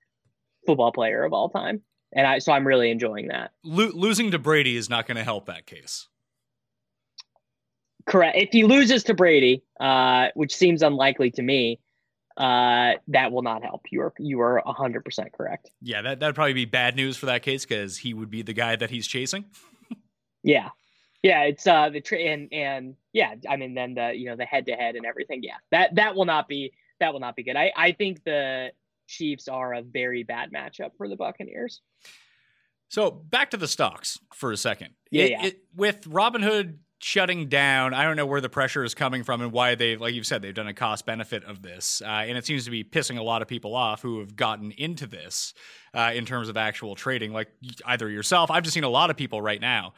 football 0.66 0.92
player 0.92 1.24
of 1.24 1.34
all 1.34 1.50
time. 1.50 1.82
And 2.14 2.28
I, 2.28 2.40
so 2.40 2.52
I'm 2.52 2.66
really 2.66 2.92
enjoying 2.92 3.28
that. 3.30 3.52
Lo- 3.64 3.92
losing 3.94 4.32
to 4.32 4.40
Brady 4.40 4.76
is 4.76 4.90
not 4.90 5.08
going 5.08 5.18
to 5.18 5.24
help 5.24 5.46
that 5.48 5.66
case. 5.66 6.08
Correct. 8.06 8.38
If 8.38 8.50
he 8.52 8.66
loses 8.66 9.04
to 9.06 9.14
Brady, 9.14 9.64
uh, 9.80 10.28
which 10.36 10.56
seems 10.56 10.82
unlikely 10.82 11.32
to 11.32 11.42
me, 11.42 11.80
uh, 12.38 12.94
that 13.10 13.32
will 13.32 13.42
not 13.44 13.64
help. 13.64 13.82
You 13.92 14.02
are 14.02 14.14
you 14.18 14.40
are 14.42 14.62
hundred 14.66 15.06
percent 15.06 15.32
correct. 15.34 15.70
Yeah, 15.82 16.02
that 16.02 16.20
that'd 16.20 16.36
probably 16.36 16.54
be 16.54 16.66
bad 16.66 16.96
news 16.96 17.18
for 17.18 17.28
that 17.28 17.44
case 17.44 17.66
because 17.66 17.98
he 17.98 18.14
would 18.14 18.30
be 18.30 18.42
the 18.42 18.54
guy 18.54 18.76
that 18.76 18.90
he's 18.90 19.08
chasing. 19.08 19.46
Yeah, 20.44 20.70
yeah. 21.22 21.44
It's 21.44 21.66
uh 21.68 21.90
the 21.90 22.02
tra- 22.02 22.20
and 22.20 22.52
and 22.52 22.96
yeah. 23.14 23.36
I 23.50 23.56
mean, 23.56 23.74
then 23.76 23.94
the 23.94 24.14
you 24.14 24.26
know 24.26 24.36
the 24.36 24.46
head 24.46 24.66
to 24.66 24.74
head 24.74 24.96
and 24.96 25.06
everything. 25.06 25.42
Yeah, 25.44 25.56
that 25.72 25.96
that 25.96 26.16
will 26.16 26.26
not 26.26 26.48
be 26.48 26.74
that 27.00 27.14
will 27.14 27.20
not 27.20 27.36
be 27.36 27.44
good. 27.44 27.56
I 27.56 27.72
I 27.76 27.92
think 27.94 28.24
the 28.24 28.72
Chiefs 29.08 29.48
are 29.48 29.74
a 29.74 29.82
very 29.82 30.24
bad 30.24 30.52
matchup 30.52 30.92
for 30.98 31.08
the 31.08 31.16
Buccaneers. 31.16 31.82
So 32.90 33.10
back 33.12 33.52
to 33.52 33.58
the 33.58 33.68
stocks 33.68 34.20
for 34.34 34.52
a 34.52 34.58
second. 34.58 34.90
Yeah, 35.12 35.24
It- 35.24 35.32
yeah. 35.32 35.46
it- 35.46 35.60
with 35.76 36.04
Robinhood 36.06 36.78
shutting 37.04 37.50
down, 37.50 37.94
I 37.94 38.04
don't 38.04 38.16
know 38.16 38.26
where 38.26 38.40
the 38.42 38.50
pressure 38.50 38.84
is 38.84 38.96
coming 38.96 39.24
from 39.24 39.42
and 39.42 39.52
why 39.52 39.76
they, 39.76 39.98
like 39.98 40.14
you've 40.14 40.26
said, 40.26 40.42
they've 40.42 40.54
done 40.54 40.68
a 40.68 40.74
cost 40.74 41.06
benefit 41.06 41.44
of 41.44 41.62
this, 41.62 42.02
uh, 42.02 42.08
and 42.08 42.38
it 42.38 42.46
seems 42.46 42.66
to 42.66 42.72
be 42.72 42.84
pissing 42.84 43.18
a 43.18 43.24
lot 43.24 43.42
of 43.42 43.48
people 43.48 43.76
off 43.76 44.02
who 44.02 44.20
have 44.20 44.36
gotten 44.36 44.72
into 44.72 45.06
this 45.06 45.54
uh, 45.94 46.12
in 46.16 46.26
terms 46.26 46.50
of 46.50 46.56
actual 46.58 46.96
trading. 46.96 47.34
Like 47.34 47.50
either 47.86 48.10
yourself, 48.10 48.50
I've 48.50 48.64
just 48.64 48.74
seen 48.74 48.84
a 48.86 48.90
lot 48.90 49.10
of 49.10 49.18
people 49.18 49.42
right 49.42 49.60
now. 49.60 49.94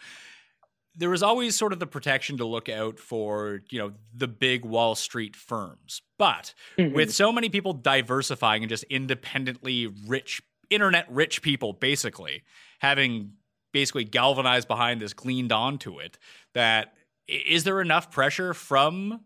There 0.98 1.10
was 1.10 1.22
always 1.22 1.56
sort 1.56 1.74
of 1.74 1.80
the 1.80 1.88
protection 1.88 2.38
to 2.38 2.46
look 2.46 2.70
out 2.70 3.00
for, 3.00 3.62
you 3.70 3.80
know, 3.80 3.92
the 4.14 4.28
big 4.30 4.64
Wall 4.64 4.96
Street 4.96 5.36
firms, 5.36 6.02
but 6.18 6.54
Mhm. 6.78 6.94
with 6.94 7.14
so 7.14 7.32
many 7.32 7.50
people 7.50 7.74
diversifying 7.74 8.64
and 8.64 8.70
just 8.70 8.84
independently 8.86 9.88
rich 10.08 10.42
internet 10.72 11.06
rich 11.12 11.44
people 11.44 11.74
basically 11.74 12.42
having 12.80 13.34
basically 13.72 14.04
galvanized 14.06 14.68
behind 14.68 15.00
this 15.00 15.14
gleaned 15.14 15.52
onto 15.52 16.00
it 16.00 16.18
that 16.56 16.94
is 17.28 17.64
there 17.64 17.80
enough 17.80 18.12
pressure 18.12 18.54
from 18.54 19.22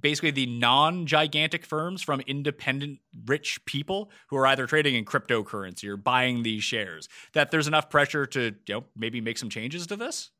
basically 0.00 0.30
the 0.30 0.46
non-gigantic 0.46 1.64
firms 1.64 2.02
from 2.02 2.20
independent 2.22 2.98
rich 3.26 3.64
people 3.64 4.10
who 4.28 4.36
are 4.36 4.46
either 4.46 4.66
trading 4.66 4.94
in 4.94 5.04
cryptocurrency 5.04 5.88
or 5.88 5.96
buying 5.96 6.42
these 6.42 6.64
shares 6.64 7.08
that 7.32 7.50
there's 7.50 7.68
enough 7.68 7.88
pressure 7.88 8.26
to 8.26 8.54
you 8.66 8.74
know 8.74 8.84
maybe 8.96 9.20
make 9.20 9.38
some 9.38 9.48
changes 9.48 9.86
to 9.86 9.96
this 9.96 10.30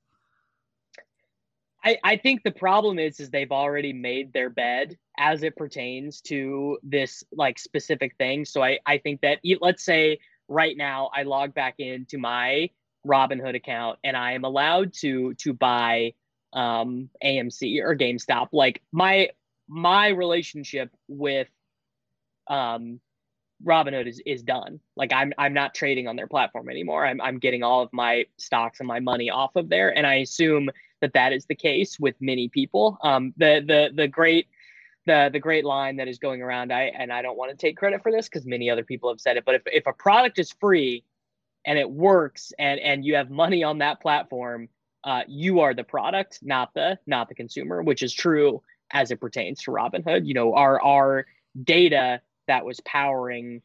I, 1.84 1.98
I 2.04 2.16
think 2.16 2.42
the 2.42 2.52
problem 2.52 2.98
is 2.98 3.18
is 3.18 3.30
they've 3.30 3.50
already 3.50 3.92
made 3.92 4.32
their 4.32 4.50
bed 4.50 4.96
as 5.18 5.42
it 5.42 5.56
pertains 5.56 6.20
to 6.22 6.78
this 6.82 7.24
like 7.32 7.58
specific 7.58 8.14
thing. 8.18 8.44
So 8.44 8.62
I, 8.62 8.78
I 8.86 8.98
think 8.98 9.20
that 9.22 9.40
let's 9.60 9.84
say 9.84 10.18
right 10.48 10.76
now 10.76 11.10
I 11.14 11.24
log 11.24 11.54
back 11.54 11.74
into 11.78 12.18
my 12.18 12.70
Robinhood 13.06 13.54
account 13.54 13.98
and 14.04 14.16
I 14.16 14.32
am 14.32 14.44
allowed 14.44 14.92
to 15.00 15.34
to 15.34 15.52
buy 15.52 16.14
um 16.52 17.08
AMC 17.24 17.82
or 17.82 17.96
GameStop. 17.96 18.48
Like 18.52 18.82
my 18.92 19.30
my 19.68 20.08
relationship 20.08 20.90
with 21.08 21.48
um 22.48 23.00
Robinhood 23.64 24.06
is 24.06 24.20
is 24.26 24.42
done. 24.42 24.80
Like 24.96 25.12
I'm 25.12 25.32
I'm 25.38 25.54
not 25.54 25.74
trading 25.74 26.08
on 26.08 26.16
their 26.16 26.26
platform 26.26 26.68
anymore. 26.68 27.06
I'm 27.06 27.20
I'm 27.20 27.38
getting 27.38 27.62
all 27.62 27.82
of 27.82 27.92
my 27.92 28.26
stocks 28.36 28.80
and 28.80 28.86
my 28.86 29.00
money 29.00 29.30
off 29.30 29.56
of 29.56 29.68
there 29.68 29.96
and 29.96 30.06
I 30.06 30.16
assume 30.16 30.70
that 31.00 31.12
that 31.14 31.32
is 31.32 31.46
the 31.46 31.54
case 31.54 31.98
with 32.00 32.14
many 32.20 32.48
people. 32.48 32.98
Um, 33.02 33.34
the 33.36 33.62
the 33.66 33.90
the 33.94 34.08
great 34.08 34.48
the 35.06 35.30
the 35.32 35.38
great 35.38 35.64
line 35.64 35.96
that 35.96 36.08
is 36.08 36.18
going 36.18 36.42
around. 36.42 36.72
I 36.72 36.92
and 36.96 37.12
I 37.12 37.22
don't 37.22 37.36
want 37.36 37.50
to 37.50 37.56
take 37.56 37.76
credit 37.76 38.02
for 38.02 38.10
this 38.12 38.28
because 38.28 38.46
many 38.46 38.70
other 38.70 38.84
people 38.84 39.10
have 39.10 39.20
said 39.20 39.36
it. 39.36 39.44
But 39.44 39.56
if 39.56 39.62
if 39.66 39.86
a 39.86 39.92
product 39.92 40.38
is 40.38 40.52
free 40.60 41.04
and 41.64 41.78
it 41.78 41.90
works 41.90 42.52
and 42.58 42.80
and 42.80 43.04
you 43.04 43.14
have 43.14 43.30
money 43.30 43.62
on 43.62 43.78
that 43.78 44.00
platform, 44.00 44.68
uh, 45.04 45.22
you 45.28 45.60
are 45.60 45.74
the 45.74 45.84
product, 45.84 46.40
not 46.42 46.74
the 46.74 46.98
not 47.06 47.28
the 47.28 47.34
consumer, 47.34 47.82
which 47.82 48.02
is 48.02 48.12
true 48.12 48.62
as 48.92 49.10
it 49.10 49.20
pertains 49.20 49.62
to 49.62 49.70
Robinhood. 49.70 50.26
You 50.26 50.34
know, 50.34 50.54
our 50.54 50.80
our 50.82 51.26
data 51.62 52.20
that 52.46 52.64
was 52.64 52.80
powering 52.80 53.62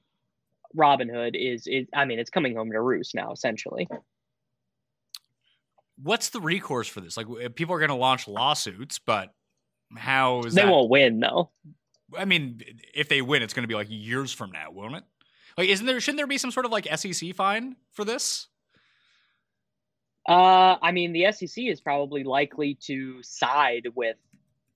Robinhood 0.75 1.35
is 1.35 1.67
is 1.67 1.87
I 1.93 2.05
mean 2.05 2.19
it's 2.19 2.29
coming 2.29 2.55
home 2.55 2.71
to 2.71 2.81
roost 2.81 3.15
now 3.15 3.31
essentially. 3.31 3.87
what's 6.03 6.29
the 6.29 6.39
recourse 6.39 6.87
for 6.87 7.01
this 7.01 7.17
like 7.17 7.25
people 7.55 7.73
are 7.73 7.79
going 7.79 7.89
to 7.89 7.95
launch 7.95 8.27
lawsuits 8.27 8.99
but 8.99 9.33
how 9.95 10.39
is 10.41 10.53
that 10.53 10.61
They 10.61 10.65
that 10.65 10.71
won't 10.71 10.89
win 10.89 11.19
though. 11.19 11.49
I 12.17 12.25
mean, 12.25 12.61
if 12.93 13.09
they 13.09 13.21
win, 13.21 13.41
it's 13.41 13.53
going 13.53 13.63
to 13.63 13.67
be 13.67 13.75
like 13.75 13.87
years 13.89 14.31
from 14.31 14.51
now, 14.51 14.71
won't 14.71 14.95
it? 14.95 15.03
Like, 15.57 15.69
isn't 15.69 15.85
there? 15.85 15.99
Shouldn't 15.99 16.17
there 16.17 16.27
be 16.27 16.37
some 16.37 16.51
sort 16.51 16.65
of 16.65 16.71
like 16.71 16.87
SEC 16.95 17.33
fine 17.33 17.75
for 17.91 18.05
this? 18.05 18.47
Uh, 20.27 20.75
I 20.81 20.91
mean, 20.91 21.13
the 21.13 21.31
SEC 21.31 21.65
is 21.65 21.81
probably 21.81 22.23
likely 22.23 22.75
to 22.81 23.23
side 23.23 23.87
with 23.95 24.17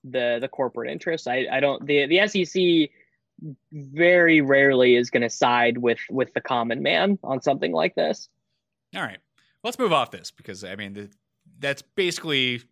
the 0.02 0.38
the 0.40 0.48
corporate 0.48 0.90
interests. 0.90 1.26
I, 1.26 1.46
I 1.50 1.60
don't 1.60 1.86
the 1.86 2.06
the 2.06 2.26
SEC 2.26 2.90
very 3.72 4.40
rarely 4.40 4.96
is 4.96 5.10
going 5.10 5.22
to 5.22 5.30
side 5.30 5.78
with 5.78 5.98
with 6.10 6.32
the 6.34 6.40
common 6.40 6.82
man 6.82 7.18
on 7.22 7.42
something 7.42 7.72
like 7.72 7.94
this. 7.94 8.28
All 8.94 9.02
right, 9.02 9.18
let's 9.62 9.78
move 9.78 9.92
off 9.92 10.10
this 10.10 10.30
because 10.30 10.64
I 10.64 10.74
mean, 10.74 10.94
the, 10.94 11.10
that's 11.58 11.82
basically 11.82 12.62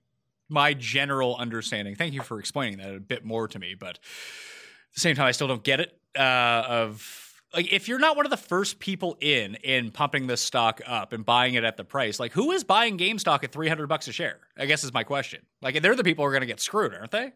my 0.49 0.75
general 0.75 1.37
understanding. 1.37 1.95
Thank 1.95 2.15
you 2.15 2.23
for 2.23 2.41
explaining 2.41 2.79
that 2.79 2.95
a 2.95 3.01
bit 3.01 3.25
more 3.25 3.47
to 3.47 3.59
me, 3.59 3.75
but 3.75 3.91
at 3.91 4.95
the 4.95 5.01
same 5.01 5.15
time, 5.15 5.27
I 5.27 5.31
still 5.31 5.47
don't 5.49 5.63
get 5.63 5.81
it. 5.81 5.97
Uh, 6.19 6.65
of 6.67 7.30
like, 7.55 7.73
if 7.73 7.89
you're 7.89 7.99
not 7.99 8.17
one 8.17 8.27
of 8.27 8.31
the 8.31 8.37
first 8.37 8.79
people 8.79 9.17
in 9.21 9.57
in 9.57 9.91
pumping 9.91 10.27
this 10.27 10.41
stock 10.41 10.81
up 10.87 11.13
and 11.13 11.25
buying 11.25 11.55
it 11.55 11.65
at 11.65 11.77
the 11.77 11.85
price, 11.85 12.21
like 12.21 12.33
who 12.33 12.53
is 12.53 12.65
buying 12.65 12.99
GameStop 12.99 13.43
at 13.45 13.53
300 13.53 13.87
bucks 13.87 14.09
a 14.09 14.13
share? 14.13 14.39
I 14.57 14.67
guess 14.67 14.85
is 14.85 14.93
my 14.93 15.05
question. 15.05 15.43
Like, 15.63 15.81
they're 15.83 15.97
the 15.97 16.05
people 16.05 16.25
who 16.25 16.29
are 16.29 16.33
going 16.33 16.43
to 16.43 16.47
get 16.47 16.61
screwed, 16.61 16.95
aren't 16.95 17.11
they? 17.11 17.33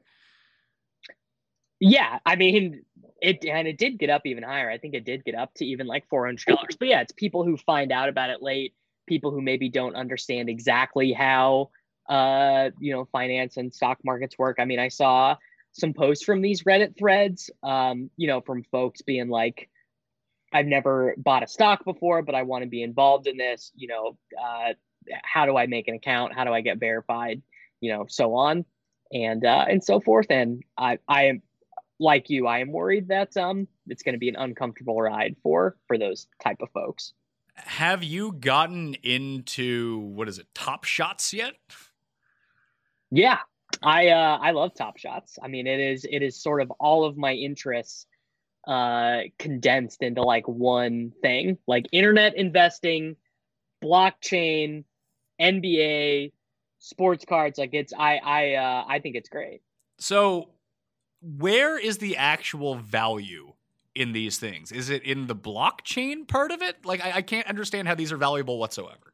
Yeah, 1.80 2.18
I 2.24 2.36
mean 2.36 2.84
it, 3.20 3.44
and 3.44 3.66
it 3.66 3.78
did 3.78 3.98
get 3.98 4.10
up 4.10 4.22
even 4.26 4.42
higher. 4.42 4.70
I 4.70 4.78
think 4.78 4.94
it 4.94 5.04
did 5.04 5.24
get 5.24 5.34
up 5.34 5.54
to 5.54 5.64
even 5.64 5.86
like 5.86 6.08
four 6.08 6.26
hundred 6.26 6.46
dollars. 6.46 6.76
But 6.78 6.88
yeah, 6.88 7.00
it's 7.00 7.12
people 7.12 7.44
who 7.44 7.56
find 7.56 7.90
out 7.90 8.08
about 8.08 8.30
it 8.30 8.42
late, 8.42 8.74
people 9.06 9.30
who 9.30 9.40
maybe 9.40 9.68
don't 9.68 9.96
understand 9.96 10.48
exactly 10.48 11.12
how 11.12 11.70
uh 12.06 12.68
you 12.78 12.92
know 12.92 13.06
finance 13.06 13.56
and 13.56 13.74
stock 13.74 13.98
markets 14.04 14.38
work. 14.38 14.56
I 14.60 14.64
mean, 14.64 14.78
I 14.78 14.88
saw 14.88 15.36
some 15.72 15.92
posts 15.92 16.24
from 16.24 16.40
these 16.40 16.62
Reddit 16.62 16.96
threads, 16.96 17.50
um, 17.62 18.10
you 18.16 18.28
know, 18.28 18.40
from 18.40 18.62
folks 18.70 19.02
being 19.02 19.28
like, 19.28 19.68
I've 20.54 20.66
never 20.66 21.14
bought 21.18 21.42
a 21.42 21.48
stock 21.48 21.84
before, 21.84 22.22
but 22.22 22.36
I 22.36 22.42
want 22.42 22.62
to 22.62 22.68
be 22.68 22.82
involved 22.82 23.26
in 23.26 23.36
this. 23.36 23.72
You 23.74 23.88
know, 23.88 24.18
uh, 24.40 24.74
how 25.24 25.44
do 25.46 25.56
I 25.56 25.66
make 25.66 25.88
an 25.88 25.94
account? 25.94 26.32
How 26.32 26.44
do 26.44 26.52
I 26.52 26.60
get 26.60 26.78
verified? 26.78 27.42
You 27.80 27.92
know, 27.92 28.06
so 28.08 28.34
on 28.34 28.64
and 29.12 29.44
uh, 29.44 29.66
and 29.68 29.82
so 29.82 30.00
forth. 30.00 30.26
And 30.30 30.62
I 30.78 30.98
I 31.08 31.24
am 31.24 31.42
like 31.98 32.30
you, 32.30 32.46
I 32.46 32.60
am 32.60 32.72
worried 32.72 33.08
that 33.08 33.36
um 33.36 33.66
it's 33.88 34.02
going 34.02 34.14
to 34.14 34.18
be 34.18 34.28
an 34.28 34.36
uncomfortable 34.36 35.00
ride 35.00 35.36
for 35.42 35.76
for 35.88 35.98
those 35.98 36.28
type 36.42 36.58
of 36.62 36.70
folks. 36.70 37.12
Have 37.56 38.02
you 38.02 38.32
gotten 38.32 38.94
into 39.02 39.98
what 39.98 40.28
is 40.28 40.38
it, 40.38 40.46
Top 40.54 40.84
Shots 40.84 41.32
yet? 41.32 41.54
Yeah, 43.10 43.38
I 43.82 44.08
uh, 44.08 44.38
I 44.40 44.52
love 44.52 44.74
Top 44.74 44.98
Shots. 44.98 45.38
I 45.42 45.48
mean, 45.48 45.66
it 45.66 45.80
is 45.80 46.06
it 46.08 46.22
is 46.22 46.40
sort 46.40 46.62
of 46.62 46.70
all 46.78 47.04
of 47.04 47.16
my 47.16 47.32
interests 47.32 48.06
uh, 48.66 49.20
condensed 49.38 50.02
into 50.02 50.22
like 50.22 50.46
one 50.48 51.12
thing, 51.22 51.58
like 51.66 51.86
internet 51.92 52.36
investing, 52.36 53.16
blockchain, 53.82 54.84
NBA, 55.40 56.32
sports 56.78 57.24
cards. 57.24 57.58
Like 57.58 57.70
it's 57.72 57.92
I 57.92 58.16
I 58.16 58.54
uh, 58.54 58.84
I 58.88 58.98
think 59.00 59.16
it's 59.16 59.28
great. 59.28 59.60
So, 59.98 60.50
where 61.20 61.78
is 61.78 61.98
the 61.98 62.16
actual 62.16 62.74
value 62.74 63.52
in 63.94 64.12
these 64.12 64.38
things? 64.38 64.72
Is 64.72 64.90
it 64.90 65.02
in 65.02 65.26
the 65.26 65.36
blockchain 65.36 66.26
part 66.26 66.50
of 66.50 66.62
it? 66.62 66.84
Like, 66.84 67.04
I, 67.04 67.16
I 67.16 67.22
can't 67.22 67.46
understand 67.46 67.88
how 67.88 67.94
these 67.94 68.12
are 68.12 68.16
valuable 68.16 68.58
whatsoever. 68.58 69.12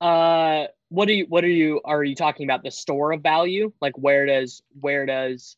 Uh, 0.00 0.66
what 0.88 1.08
are 1.08 1.12
you 1.12 1.26
what 1.28 1.44
are 1.44 1.48
you 1.48 1.80
are 1.84 2.02
you 2.02 2.14
talking 2.14 2.44
about 2.44 2.62
the 2.62 2.70
store 2.70 3.12
of 3.12 3.22
value? 3.22 3.72
Like 3.80 3.96
where 3.96 4.26
does 4.26 4.62
where 4.80 5.06
does 5.06 5.56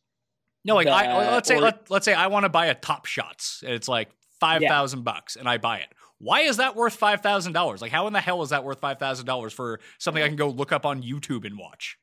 No, 0.65 0.77
like, 0.77 0.87
I, 0.87 1.33
let's 1.33 1.49
say 1.49 1.57
or- 1.57 1.61
let, 1.61 1.91
let's 1.91 2.05
say 2.05 2.15
I 2.15 2.29
want 2.29 2.45
to 2.45 2.49
buy 2.49 2.67
a 2.67 2.75
Top 2.75 3.07
Shots, 3.07 3.63
and 3.65 3.75
it's 3.75 3.89
like 3.89 4.11
five 4.41 4.63
thousand 4.63 5.03
bucks, 5.03 5.37
and 5.37 5.49
I 5.49 5.59
buy 5.59 5.79
it. 5.79 5.89
Why 6.19 6.41
is 6.41 6.57
that 6.57 6.75
worth 6.75 6.95
five 6.95 7.21
thousand 7.21 7.53
dollars? 7.53 7.83
Like, 7.83 7.93
how 7.93 8.07
in 8.07 8.13
the 8.13 8.21
hell 8.21 8.43
is 8.43 8.51
that 8.51 8.65
worth 8.65 8.81
five 8.81 8.99
thousand 8.99 9.27
dollars 9.27 9.53
for 9.53 9.81
something 9.99 10.23
I 10.23 10.29
can 10.29 10.37
go 10.37 10.49
look 10.49 10.73
up 10.73 10.87
on 10.87 11.03
YouTube 11.03 11.45
and 11.45 11.59
watch? 11.59 11.99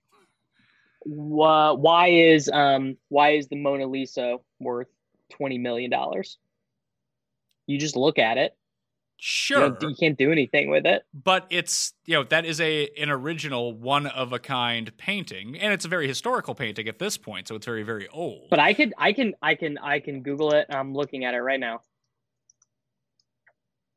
wha- 1.05 1.73
why 1.73 2.09
is 2.09 2.49
um 2.53 2.97
why 3.09 3.31
is 3.31 3.47
the 3.47 3.55
Mona 3.55 3.87
Lisa 3.87 4.37
worth 4.59 4.87
twenty 5.31 5.57
million 5.57 5.89
dollars? 5.89 6.37
You 7.67 7.77
just 7.79 7.95
look 7.95 8.19
at 8.19 8.37
it. 8.37 8.55
You, 9.21 9.23
Sure, 9.23 9.69
don't- 9.69 9.81
you 9.83 9.95
can't 9.99 10.17
do 10.17 10.31
anything 10.31 10.71
with 10.71 10.87
it. 10.87 11.03
but 11.13 11.45
it's 11.51 11.93
you 12.07 12.15
know 12.15 12.23
that 12.23 12.43
is 12.43 12.59
a 12.59 12.89
an 12.97 13.11
original 13.11 13.71
one 13.71 14.07
of 14.07 14.33
a 14.33 14.39
kind 14.39 14.95
painting 14.97 15.59
and 15.59 15.71
it's 15.71 15.85
a 15.85 15.87
very 15.87 16.07
historical 16.07 16.55
painting 16.55 16.87
at 16.87 16.97
this 16.97 17.17
point 17.17 17.47
so 17.47 17.53
it's 17.55 17.67
very 17.67 17.83
very 17.83 18.07
old 18.07 18.49
But 18.49 18.57
I 18.57 18.73
could 18.73 18.95
I 18.97 19.13
can 19.13 19.35
I 19.41 19.53
can 19.53 19.77
I 19.77 19.99
can 19.99 20.23
Google 20.23 20.53
it. 20.53 20.65
I'm 20.71 20.95
looking 20.95 21.23
at 21.23 21.35
it 21.35 21.41
right 21.41 21.59
now. 21.59 21.81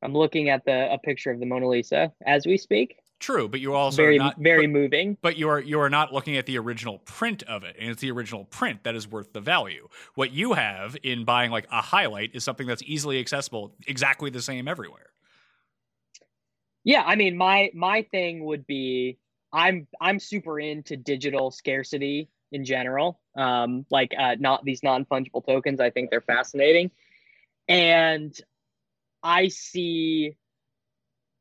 I'm 0.02 0.12
looking 0.12 0.50
at 0.50 0.66
the 0.66 0.92
a 0.92 0.98
picture 0.98 1.30
of 1.30 1.40
the 1.40 1.46
Mona 1.46 1.68
Lisa 1.68 2.12
as 2.26 2.46
we 2.46 2.58
speak. 2.58 2.96
True, 3.20 3.48
but 3.48 3.60
you 3.60 3.72
also 3.72 3.96
very 3.96 4.18
not 4.18 4.37
very 4.37 4.66
but, 4.66 4.72
moving. 4.72 5.16
But 5.22 5.38
you 5.38 5.48
are 5.48 5.60
you 5.60 5.80
are 5.80 5.88
not 5.88 6.12
looking 6.12 6.37
at 6.37 6.44
the 6.44 6.58
original 6.58 6.98
print 6.98 7.42
of 7.44 7.62
it, 7.64 7.76
and 7.80 7.88
it's 7.88 8.02
the 8.02 8.10
original 8.10 8.44
print 8.44 8.84
that 8.84 8.94
is 8.94 9.08
worth 9.08 9.32
the 9.32 9.40
value. 9.40 9.88
What 10.16 10.32
you 10.32 10.52
have 10.52 10.98
in 11.02 11.24
buying 11.24 11.50
like 11.50 11.66
a 11.72 11.80
highlight 11.80 12.32
is 12.34 12.44
something 12.44 12.66
that's 12.66 12.82
easily 12.82 13.18
accessible, 13.20 13.74
exactly 13.87 14.28
the 14.28 14.42
same 14.42 14.68
everywhere. 14.68 15.06
Yeah, 16.85 17.03
I 17.05 17.16
mean, 17.16 17.37
my 17.37 17.70
my 17.75 18.03
thing 18.03 18.44
would 18.44 18.66
be 18.66 19.18
I'm 19.53 19.87
I'm 20.01 20.18
super 20.18 20.61
into 20.61 20.97
digital 20.97 21.51
scarcity 21.51 22.29
in 22.53 22.64
general. 22.64 23.20
Um, 23.37 23.87
like 23.90 24.12
uh, 24.18 24.37
not 24.38 24.64
these 24.64 24.83
non 24.83 25.07
fungible 25.07 25.44
tokens. 25.44 25.81
I 25.81 25.90
think 25.90 26.11
they're 26.11 26.20
fascinating, 26.20 26.90
and 27.68 28.35
I 29.23 29.49
see 29.49 30.37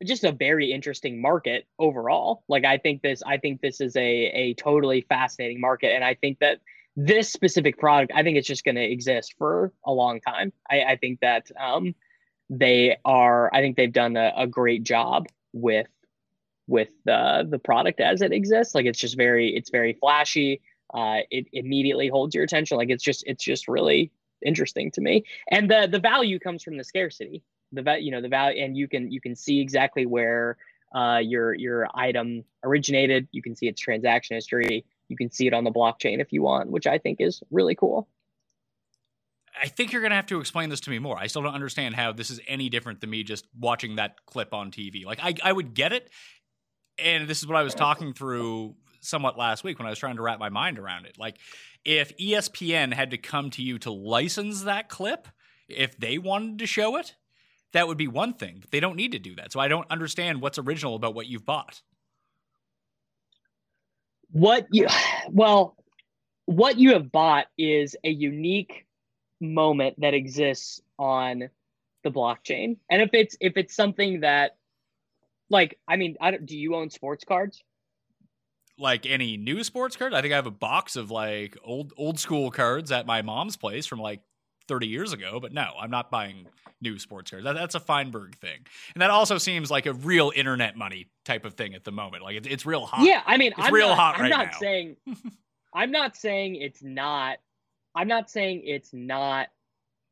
just 0.04 0.24
a 0.24 0.32
very 0.32 0.72
interesting 0.72 1.22
market 1.22 1.66
overall. 1.80 2.44
Like 2.48 2.66
I 2.66 2.78
think 2.78 3.02
this 3.02 3.22
I 3.26 3.38
think 3.38 3.62
this 3.62 3.82
is 3.82 3.96
a 3.96 4.02
a 4.02 4.54
totally 4.56 5.02
fascinating 5.10 5.60
market, 5.60 5.94
and 5.94 6.04
I 6.04 6.16
think 6.16 6.40
that 6.40 6.60
this 6.96 7.32
specific 7.32 7.78
product 7.78 8.12
I 8.16 8.24
think 8.24 8.38
it's 8.38 8.48
just 8.48 8.64
going 8.64 8.76
to 8.76 8.84
exist 8.84 9.36
for 9.38 9.74
a 9.86 9.92
long 9.92 10.22
time. 10.22 10.54
I, 10.70 10.82
I 10.84 10.96
think 10.98 11.20
that 11.22 11.52
um, 11.60 11.96
they 12.50 12.98
are 13.06 13.50
i 13.54 13.62
think 13.62 13.78
they've 13.78 13.94
done 13.94 14.18
a, 14.18 14.32
a 14.36 14.48
great 14.48 14.84
job 14.84 15.26
with 15.54 15.88
with 16.68 16.90
the 17.06 17.48
the 17.50 17.60
product 17.60 18.00
as 18.00 18.22
it 18.22 18.32
exists. 18.32 18.76
Like 18.76 18.86
it's 18.86 19.00
just 19.00 19.18
very 19.18 19.56
it's 19.56 19.70
very 19.70 19.94
flashy. 19.94 20.62
Uh 20.94 21.20
it 21.30 21.48
immediately 21.54 22.08
holds 22.08 22.36
your 22.36 22.44
attention. 22.44 22.78
Like 22.78 22.90
it's 22.90 23.04
just 23.04 23.24
it's 23.28 23.44
just 23.44 23.68
really 23.68 24.12
interesting 24.46 24.92
to 24.92 25.02
me. 25.02 25.26
And 25.50 25.70
the 25.70 25.88
the 25.92 26.00
value 26.00 26.40
comes 26.40 26.64
from 26.64 26.78
the 26.78 26.84
scarcity. 26.84 27.44
The 27.72 27.98
you 28.00 28.12
know 28.12 28.22
the 28.22 28.30
value 28.30 28.64
and 28.64 28.78
you 28.78 28.88
can 28.88 29.12
you 29.12 29.22
can 29.22 29.36
see 29.36 29.60
exactly 29.60 30.06
where 30.06 30.58
uh 30.96 31.20
your 31.24 31.54
your 31.54 31.88
item 31.94 32.44
originated. 32.64 33.28
You 33.32 33.42
can 33.42 33.56
see 33.56 33.68
its 33.68 33.82
transaction 33.82 34.36
history. 34.36 34.86
You 35.10 35.18
can 35.18 35.32
see 35.32 35.48
it 35.48 35.54
on 35.54 35.64
the 35.64 35.72
blockchain 35.72 36.22
if 36.22 36.32
you 36.32 36.42
want 36.42 36.72
which 36.72 36.88
i 36.88 36.98
think 36.98 37.22
is 37.22 37.44
really 37.52 37.76
cool 37.76 38.08
I 39.62 39.68
think 39.68 39.92
you're 39.92 40.02
going 40.02 40.12
to 40.12 40.16
have 40.16 40.26
to 40.28 40.40
explain 40.40 40.70
this 40.70 40.80
to 40.82 40.90
me 40.90 41.00
more. 41.00 41.18
I 41.18 41.28
still 41.28 41.42
don't 41.42 41.54
understand 41.54 41.96
how 41.96 42.12
this 42.12 42.30
is 42.30 42.40
any 42.48 42.70
different 42.70 43.02
than 43.02 43.10
me 43.10 43.24
just 43.24 43.46
watching 43.58 43.98
that 43.98 44.26
clip 44.26 44.54
on 44.54 44.72
TV. 44.72 45.06
Like, 45.06 45.20
I, 45.22 45.36
I 45.44 45.52
would 45.52 45.74
get 45.74 45.94
it. 45.94 46.10
And 46.98 47.28
this 47.28 47.40
is 47.40 47.48
what 47.48 47.58
I 47.58 47.64
was 47.64 47.74
talking 47.74 48.14
through 48.14 48.76
somewhat 49.02 49.38
last 49.38 49.64
week 49.64 49.80
when 49.80 49.86
I 49.86 49.90
was 49.90 50.00
trying 50.00 50.16
to 50.16 50.22
wrap 50.22 50.40
my 50.40 50.50
mind 50.50 50.80
around 50.80 51.06
it. 51.06 51.18
Like, 51.18 51.38
if 51.86 52.16
ESPN 52.18 52.94
had 52.94 53.12
to 53.12 53.18
come 53.18 53.50
to 53.52 53.62
you 53.62 53.78
to 53.80 53.92
license 53.92 54.64
that 54.64 54.90
clip, 54.90 55.28
if 55.68 55.98
they 55.98 56.18
wanted 56.18 56.60
to 56.60 56.66
show 56.68 56.98
it, 56.98 57.16
that 57.74 57.88
would 57.88 57.98
be 57.98 58.08
one 58.08 58.34
thing. 58.34 58.58
But 58.62 58.72
they 58.72 58.80
don't 58.80 58.96
need 58.96 59.12
to 59.12 59.20
do 59.20 59.36
that. 59.36 59.52
So 59.52 59.60
I 59.60 59.68
don't 59.68 59.90
understand 59.90 60.42
what's 60.42 60.58
original 60.58 60.96
about 60.96 61.16
what 61.16 61.28
you've 61.28 61.46
bought. 61.46 61.82
What 64.32 64.68
you, 64.72 64.88
well, 65.30 65.76
what 66.46 66.78
you 66.78 66.94
have 66.94 67.12
bought 67.12 67.48
is 67.58 67.96
a 68.04 68.10
unique 68.10 68.86
moment 69.44 70.00
that 70.02 70.14
exists 70.14 70.82
on 70.98 71.50
the 72.04 72.12
blockchain. 72.12 72.78
And 72.90 73.02
if 73.02 73.10
it's 73.14 73.36
if 73.40 73.58
it's 73.58 73.76
something 73.76 74.22
that 74.22 74.58
like 75.50 75.78
I 75.88 75.96
mean, 75.98 76.16
I 76.20 76.32
don't, 76.32 76.46
do 76.46 76.58
you 76.58 76.76
own 76.76 76.90
sports 76.90 77.24
cards? 77.24 77.64
Like 78.80 79.06
any 79.06 79.38
new 79.38 79.64
sports 79.64 79.96
card? 79.96 80.14
I 80.14 80.22
think 80.22 80.34
I 80.34 80.38
have 80.38 80.48
a 80.48 80.52
box 80.52 80.96
of 80.96 81.12
like 81.12 81.58
old 81.64 81.94
old 81.98 82.20
school 82.20 82.50
cards 82.52 82.92
at 82.92 83.06
my 83.06 83.22
mom's 83.22 83.56
place 83.56 83.86
from 83.86 84.00
like 84.00 84.22
30 84.68 84.88
years 84.88 85.14
ago, 85.14 85.40
but 85.40 85.54
no, 85.54 85.68
I'm 85.80 85.92
not 85.92 86.10
buying 86.10 86.48
new 86.82 86.98
sports 87.00 87.32
cards. 87.32 87.46
That, 87.46 87.54
that's 87.54 87.76
a 87.76 87.80
Feinberg 87.80 88.36
thing. 88.38 88.60
And 88.94 89.02
that 89.02 89.10
also 89.10 89.38
seems 89.38 89.70
like 89.70 89.86
a 89.86 89.94
real 89.94 90.32
internet 90.36 90.76
money 90.76 91.08
type 91.26 91.46
of 91.46 91.54
thing 91.54 91.76
at 91.76 91.84
the 91.84 91.92
moment. 91.92 92.24
Like 92.24 92.36
it's, 92.38 92.48
it's 92.48 92.66
real 92.66 92.86
hot. 92.86 93.06
Yeah, 93.06 93.22
I 93.26 93.38
mean, 93.38 93.52
it's 93.52 93.60
I'm 93.60 93.74
real 93.74 93.90
not, 93.90 93.98
hot 93.98 94.16
I'm 94.16 94.22
right 94.24 94.30
not 94.30 94.46
now. 94.54 94.60
saying 94.60 94.96
I'm 95.74 95.92
not 95.92 96.16
saying 96.16 96.56
it's 96.56 96.84
not 96.84 97.38
I'm 97.96 98.08
not 98.08 98.30
saying 98.30 98.64
it's 98.66 98.94
not 98.94 99.48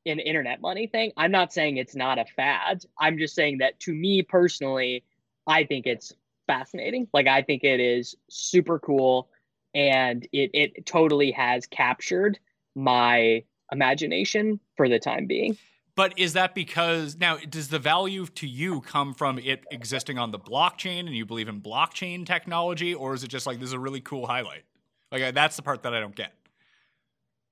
an 0.05 0.19
internet 0.19 0.61
money 0.61 0.87
thing. 0.87 1.11
I'm 1.17 1.31
not 1.31 1.53
saying 1.53 1.77
it's 1.77 1.95
not 1.95 2.17
a 2.19 2.25
fad. 2.25 2.83
I'm 2.99 3.17
just 3.17 3.35
saying 3.35 3.59
that 3.59 3.79
to 3.81 3.93
me 3.93 4.21
personally, 4.23 5.03
I 5.47 5.63
think 5.63 5.85
it's 5.85 6.13
fascinating. 6.47 7.07
Like 7.13 7.27
I 7.27 7.41
think 7.41 7.63
it 7.63 7.79
is 7.79 8.15
super 8.29 8.79
cool 8.79 9.29
and 9.73 10.27
it 10.31 10.51
it 10.53 10.85
totally 10.85 11.31
has 11.31 11.65
captured 11.65 12.39
my 12.75 13.43
imagination 13.71 14.59
for 14.75 14.89
the 14.89 14.99
time 14.99 15.27
being. 15.27 15.57
But 15.95 16.17
is 16.17 16.33
that 16.33 16.55
because 16.55 17.17
now 17.17 17.37
does 17.37 17.67
the 17.67 17.79
value 17.79 18.25
to 18.25 18.47
you 18.47 18.81
come 18.81 19.13
from 19.13 19.39
it 19.39 19.65
existing 19.71 20.17
on 20.17 20.31
the 20.31 20.39
blockchain 20.39 21.01
and 21.01 21.15
you 21.15 21.25
believe 21.25 21.49
in 21.49 21.61
blockchain 21.61 22.25
technology 22.25 22.93
or 22.93 23.13
is 23.13 23.23
it 23.23 23.27
just 23.27 23.45
like 23.45 23.59
this 23.59 23.67
is 23.67 23.73
a 23.73 23.79
really 23.79 24.01
cool 24.01 24.25
highlight? 24.25 24.63
Like 25.11 25.33
that's 25.33 25.57
the 25.57 25.61
part 25.61 25.83
that 25.83 25.93
I 25.93 25.99
don't 25.99 26.15
get. 26.15 26.33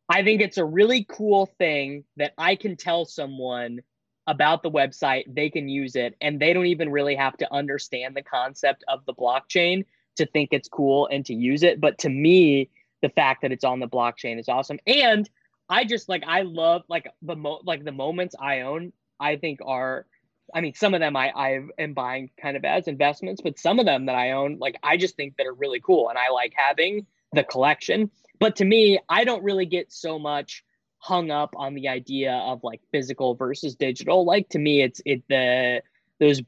I 0.09 0.23
think 0.23 0.41
it's 0.41 0.57
a 0.57 0.65
really 0.65 1.05
cool 1.07 1.45
thing 1.57 2.03
that 2.17 2.33
I 2.37 2.55
can 2.55 2.75
tell 2.75 3.05
someone 3.05 3.81
about 4.25 4.63
the 4.63 4.71
website, 4.71 5.23
they 5.33 5.49
can 5.49 5.69
use 5.69 5.95
it, 5.95 6.15
and 6.21 6.39
they 6.39 6.53
don't 6.53 6.65
even 6.65 6.89
really 6.89 7.15
have 7.15 7.37
to 7.37 7.53
understand 7.53 8.15
the 8.15 8.23
concept 8.23 8.83
of 8.87 9.05
the 9.05 9.13
blockchain 9.13 9.85
to 10.17 10.25
think 10.25 10.49
it's 10.51 10.67
cool 10.67 11.07
and 11.07 11.25
to 11.25 11.33
use 11.33 11.63
it. 11.63 11.79
But 11.79 11.97
to 11.99 12.09
me, 12.09 12.69
the 13.01 13.09
fact 13.09 13.41
that 13.43 13.51
it's 13.51 13.63
on 13.63 13.79
the 13.79 13.87
blockchain 13.87 14.39
is 14.39 14.49
awesome. 14.49 14.79
And 14.85 15.29
I 15.69 15.85
just 15.85 16.09
like 16.09 16.23
I 16.27 16.41
love 16.41 16.83
like 16.89 17.07
the 17.21 17.35
mo 17.35 17.61
like 17.63 17.85
the 17.85 17.91
moments 17.91 18.35
I 18.39 18.61
own, 18.61 18.91
I 19.19 19.37
think 19.37 19.59
are 19.65 20.05
I 20.53 20.61
mean, 20.61 20.73
some 20.73 20.93
of 20.95 20.99
them 20.99 21.15
I, 21.15 21.31
I 21.35 21.59
am 21.77 21.93
buying 21.93 22.31
kind 22.41 22.57
of 22.57 22.65
as 22.65 22.87
investments, 22.87 23.41
but 23.41 23.59
some 23.59 23.79
of 23.79 23.85
them 23.85 24.07
that 24.07 24.15
I 24.15 24.31
own, 24.31 24.57
like 24.59 24.77
I 24.83 24.97
just 24.97 25.15
think 25.15 25.37
that 25.37 25.45
are 25.45 25.53
really 25.53 25.79
cool. 25.79 26.09
And 26.09 26.17
I 26.17 26.31
like 26.31 26.53
having 26.55 27.05
the 27.33 27.43
collection. 27.43 28.09
But 28.39 28.55
to 28.57 28.65
me, 28.65 28.99
I 29.09 29.23
don't 29.25 29.43
really 29.43 29.65
get 29.65 29.91
so 29.91 30.17
much 30.17 30.63
hung 30.97 31.31
up 31.31 31.53
on 31.55 31.75
the 31.75 31.87
idea 31.87 32.33
of 32.33 32.61
like 32.63 32.81
physical 32.91 33.35
versus 33.35 33.75
digital. 33.75 34.25
Like 34.25 34.49
to 34.49 34.59
me, 34.59 34.81
it's 34.81 35.01
it 35.05 35.23
the 35.29 35.81
those 36.19 36.41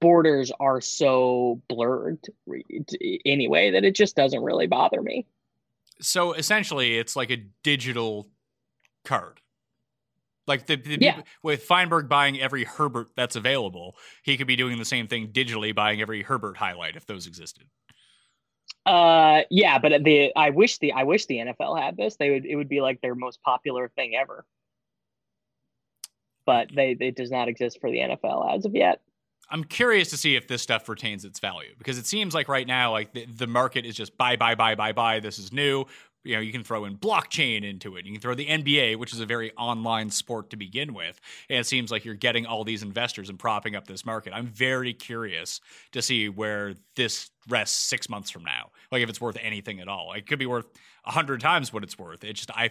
borders 0.00 0.50
are 0.60 0.80
so 0.80 1.60
blurred 1.68 2.18
anyway 3.24 3.70
that 3.70 3.84
it 3.84 3.94
just 3.94 4.16
doesn't 4.16 4.42
really 4.42 4.66
bother 4.66 5.00
me. 5.00 5.26
So 6.00 6.32
essentially, 6.32 6.98
it's 6.98 7.14
like 7.16 7.30
a 7.30 7.38
digital 7.62 8.28
card. 9.04 9.40
Like 10.46 10.66
the, 10.66 10.76
the 10.76 10.98
Yeah. 11.00 11.12
people- 11.16 11.28
with 11.42 11.62
Feinberg 11.62 12.08
buying 12.08 12.38
every 12.38 12.64
Herbert 12.64 13.08
that's 13.16 13.36
available, 13.36 13.96
he 14.22 14.36
could 14.36 14.46
be 14.46 14.56
doing 14.56 14.78
the 14.78 14.84
same 14.84 15.06
thing 15.06 15.28
digitally, 15.28 15.74
buying 15.74 16.02
every 16.02 16.22
Herbert 16.22 16.56
highlight 16.58 16.96
if 16.96 17.06
those 17.06 17.26
existed. 17.26 17.68
Uh, 18.86 19.42
yeah, 19.50 19.78
but 19.78 20.04
the 20.04 20.32
I 20.36 20.50
wish 20.50 20.78
the 20.78 20.92
I 20.92 21.04
wish 21.04 21.26
the 21.26 21.36
NFL 21.36 21.80
had 21.80 21.96
this. 21.96 22.16
They 22.16 22.30
would 22.30 22.44
it 22.44 22.56
would 22.56 22.68
be 22.68 22.80
like 22.80 23.00
their 23.00 23.14
most 23.14 23.42
popular 23.42 23.90
thing 23.96 24.14
ever. 24.14 24.44
But 26.46 26.68
they 26.74 26.96
it 27.00 27.16
does 27.16 27.30
not 27.30 27.48
exist 27.48 27.80
for 27.80 27.90
the 27.90 27.98
NFL 27.98 28.54
as 28.56 28.66
of 28.66 28.74
yet. 28.74 29.00
I'm 29.50 29.64
curious 29.64 30.10
to 30.10 30.16
see 30.16 30.36
if 30.36 30.48
this 30.48 30.62
stuff 30.62 30.88
retains 30.88 31.24
its 31.24 31.38
value 31.38 31.74
because 31.78 31.98
it 31.98 32.06
seems 32.06 32.34
like 32.34 32.48
right 32.48 32.66
now, 32.66 32.92
like 32.92 33.12
the, 33.12 33.26
the 33.26 33.46
market 33.46 33.84
is 33.84 33.94
just 33.94 34.16
buy, 34.16 34.36
buy, 34.36 34.54
buy, 34.54 34.74
buy, 34.74 34.92
buy. 34.92 35.20
This 35.20 35.38
is 35.38 35.52
new. 35.52 35.84
You 36.24 36.34
know, 36.34 36.40
you 36.40 36.52
can 36.52 36.64
throw 36.64 36.84
in 36.86 36.96
blockchain 36.96 37.64
into 37.68 37.96
it. 37.96 38.06
You 38.06 38.12
can 38.12 38.20
throw 38.20 38.34
the 38.34 38.46
NBA, 38.46 38.96
which 38.98 39.12
is 39.12 39.20
a 39.20 39.26
very 39.26 39.52
online 39.56 40.10
sport 40.10 40.50
to 40.50 40.56
begin 40.56 40.94
with. 40.94 41.20
And 41.50 41.58
it 41.58 41.66
seems 41.66 41.90
like 41.90 42.04
you're 42.04 42.14
getting 42.14 42.46
all 42.46 42.64
these 42.64 42.82
investors 42.82 43.28
and 43.28 43.38
propping 43.38 43.76
up 43.76 43.86
this 43.86 44.06
market. 44.06 44.32
I'm 44.32 44.46
very 44.46 44.94
curious 44.94 45.60
to 45.92 46.00
see 46.00 46.28
where 46.28 46.74
this 46.96 47.30
rests 47.48 47.78
six 47.78 48.08
months 48.08 48.30
from 48.30 48.44
now. 48.44 48.70
Like 48.90 49.02
if 49.02 49.10
it's 49.10 49.20
worth 49.20 49.36
anything 49.40 49.80
at 49.80 49.88
all. 49.88 50.12
It 50.14 50.26
could 50.26 50.38
be 50.38 50.46
worth 50.46 50.66
a 51.04 51.12
hundred 51.12 51.40
times 51.40 51.72
what 51.72 51.84
it's 51.84 51.98
worth. 51.98 52.24
It's 52.24 52.40
just 52.40 52.50
I 52.50 52.70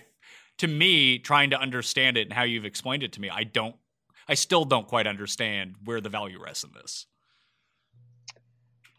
to 0.60 0.68
me, 0.68 1.18
trying 1.20 1.50
to 1.50 1.60
understand 1.60 2.18
it 2.18 2.24
and 2.24 2.34
how 2.34 2.44
you've 2.44 2.66
explained 2.66 3.04
it 3.04 3.14
to 3.14 3.22
me, 3.22 3.30
I 3.30 3.44
don't 3.44 3.76
I 4.28 4.36
still 4.36 4.66
don't 4.66 4.88
quite 4.88 5.06
understand 5.06 5.76
where 5.84 6.00
the 6.00 6.10
value 6.10 6.42
rests 6.42 6.64
in 6.64 6.72
this. 6.74 7.08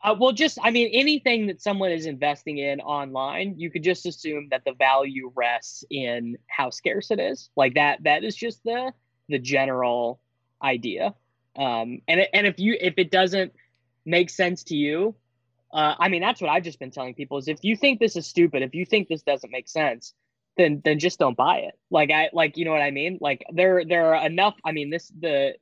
Uh, 0.05 0.15
well, 0.19 0.33
just 0.33 0.59
I 0.63 0.71
mean, 0.71 0.91
anything 0.93 1.47
that 1.47 1.63
someone 1.63 1.91
is 1.91 2.05
investing 2.05 2.59
in 2.59 2.81
online, 2.81 3.55
you 3.59 3.71
could 3.71 3.83
just 3.83 4.05
assume 4.05 4.49
that 4.51 4.63
the 4.67 4.75
value 4.75 5.33
rests 5.35 5.83
in 5.91 6.37
how 6.47 6.69
scarce 6.69 7.11
it 7.11 7.19
is. 7.19 7.51
Like 7.57 7.75
that. 7.75 8.05
That 8.05 8.23
is 8.23 8.37
just 8.37 8.63
the 8.65 8.93
the 9.31 9.39
general 9.39 10.21
idea. 10.63 11.15
Um, 11.57 12.01
and 12.07 12.21
and 12.35 12.47
if 12.47 12.59
you 12.59 12.77
if 12.79 12.95
it 12.99 13.11
doesn't 13.11 13.55
make 14.05 14.29
sense 14.29 14.65
to 14.65 14.77
you, 14.77 15.15
uh, 15.73 15.95
I 15.99 16.11
mean, 16.11 16.21
that's 16.21 16.43
what 16.43 16.51
I've 16.51 16.65
just 16.65 16.79
been 16.79 16.91
telling 16.91 17.15
people 17.15 17.39
is 17.39 17.49
if 17.49 17.61
you 17.63 17.75
think 17.75 17.99
this 17.99 18.15
is 18.15 18.27
stupid, 18.27 18.63
if 18.63 18.75
you 18.75 18.85
think 18.85 19.09
this 19.09 19.23
doesn't 19.23 19.51
make 19.51 19.69
sense, 19.69 20.13
then 20.59 20.83
then 20.85 20.99
just 20.99 21.19
don't 21.19 21.37
buy 21.37 21.61
it. 21.61 21.79
Like 21.91 22.11
I 22.11 22.29
like 22.35 22.59
you 22.59 22.67
know 22.67 22.73
what 22.73 22.83
I 22.83 22.91
mean. 22.91 23.17
Like 23.23 23.43
there 23.55 23.83
there 23.87 24.15
are 24.15 24.27
enough. 24.27 24.55
I 24.67 24.73
mean, 24.73 24.91
this 24.91 25.11
the 25.19 25.55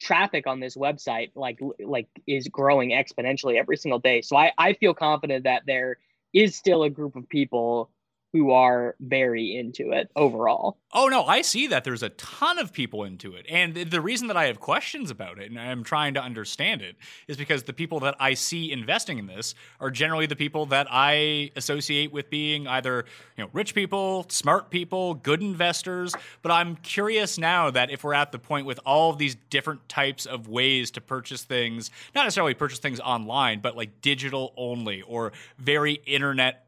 traffic 0.00 0.46
on 0.46 0.60
this 0.60 0.76
website 0.76 1.30
like 1.34 1.60
like 1.80 2.08
is 2.26 2.48
growing 2.48 2.90
exponentially 2.90 3.58
every 3.58 3.76
single 3.76 3.98
day. 3.98 4.22
So 4.22 4.36
I 4.36 4.52
I 4.58 4.74
feel 4.74 4.94
confident 4.94 5.44
that 5.44 5.62
there 5.66 5.98
is 6.32 6.56
still 6.56 6.82
a 6.82 6.90
group 6.90 7.16
of 7.16 7.28
people 7.28 7.90
who 8.34 8.50
are 8.50 8.96
very 8.98 9.56
into 9.56 9.92
it 9.92 10.10
overall. 10.16 10.76
Oh 10.92 11.06
no, 11.06 11.24
I 11.24 11.42
see 11.42 11.68
that 11.68 11.84
there's 11.84 12.02
a 12.02 12.08
ton 12.10 12.58
of 12.58 12.72
people 12.72 13.04
into 13.04 13.34
it. 13.34 13.46
And 13.48 13.76
the 13.76 14.00
reason 14.00 14.26
that 14.26 14.36
I 14.36 14.46
have 14.46 14.58
questions 14.58 15.12
about 15.12 15.38
it 15.38 15.52
and 15.52 15.58
I'm 15.58 15.84
trying 15.84 16.14
to 16.14 16.20
understand 16.20 16.82
it 16.82 16.96
is 17.28 17.36
because 17.36 17.62
the 17.62 17.72
people 17.72 18.00
that 18.00 18.16
I 18.18 18.34
see 18.34 18.72
investing 18.72 19.20
in 19.20 19.28
this 19.28 19.54
are 19.78 19.88
generally 19.88 20.26
the 20.26 20.34
people 20.34 20.66
that 20.66 20.88
I 20.90 21.52
associate 21.54 22.10
with 22.10 22.28
being 22.28 22.66
either, 22.66 23.04
you 23.36 23.44
know, 23.44 23.50
rich 23.52 23.72
people, 23.72 24.26
smart 24.28 24.68
people, 24.68 25.14
good 25.14 25.40
investors, 25.40 26.12
but 26.42 26.50
I'm 26.50 26.74
curious 26.74 27.38
now 27.38 27.70
that 27.70 27.92
if 27.92 28.02
we're 28.02 28.14
at 28.14 28.32
the 28.32 28.40
point 28.40 28.66
with 28.66 28.80
all 28.84 29.10
of 29.10 29.18
these 29.18 29.36
different 29.48 29.88
types 29.88 30.26
of 30.26 30.48
ways 30.48 30.90
to 30.92 31.00
purchase 31.00 31.44
things, 31.44 31.92
not 32.16 32.24
necessarily 32.24 32.54
purchase 32.54 32.80
things 32.80 32.98
online, 32.98 33.60
but 33.60 33.76
like 33.76 34.00
digital 34.00 34.52
only 34.56 35.02
or 35.02 35.30
very 35.56 36.00
internet 36.04 36.63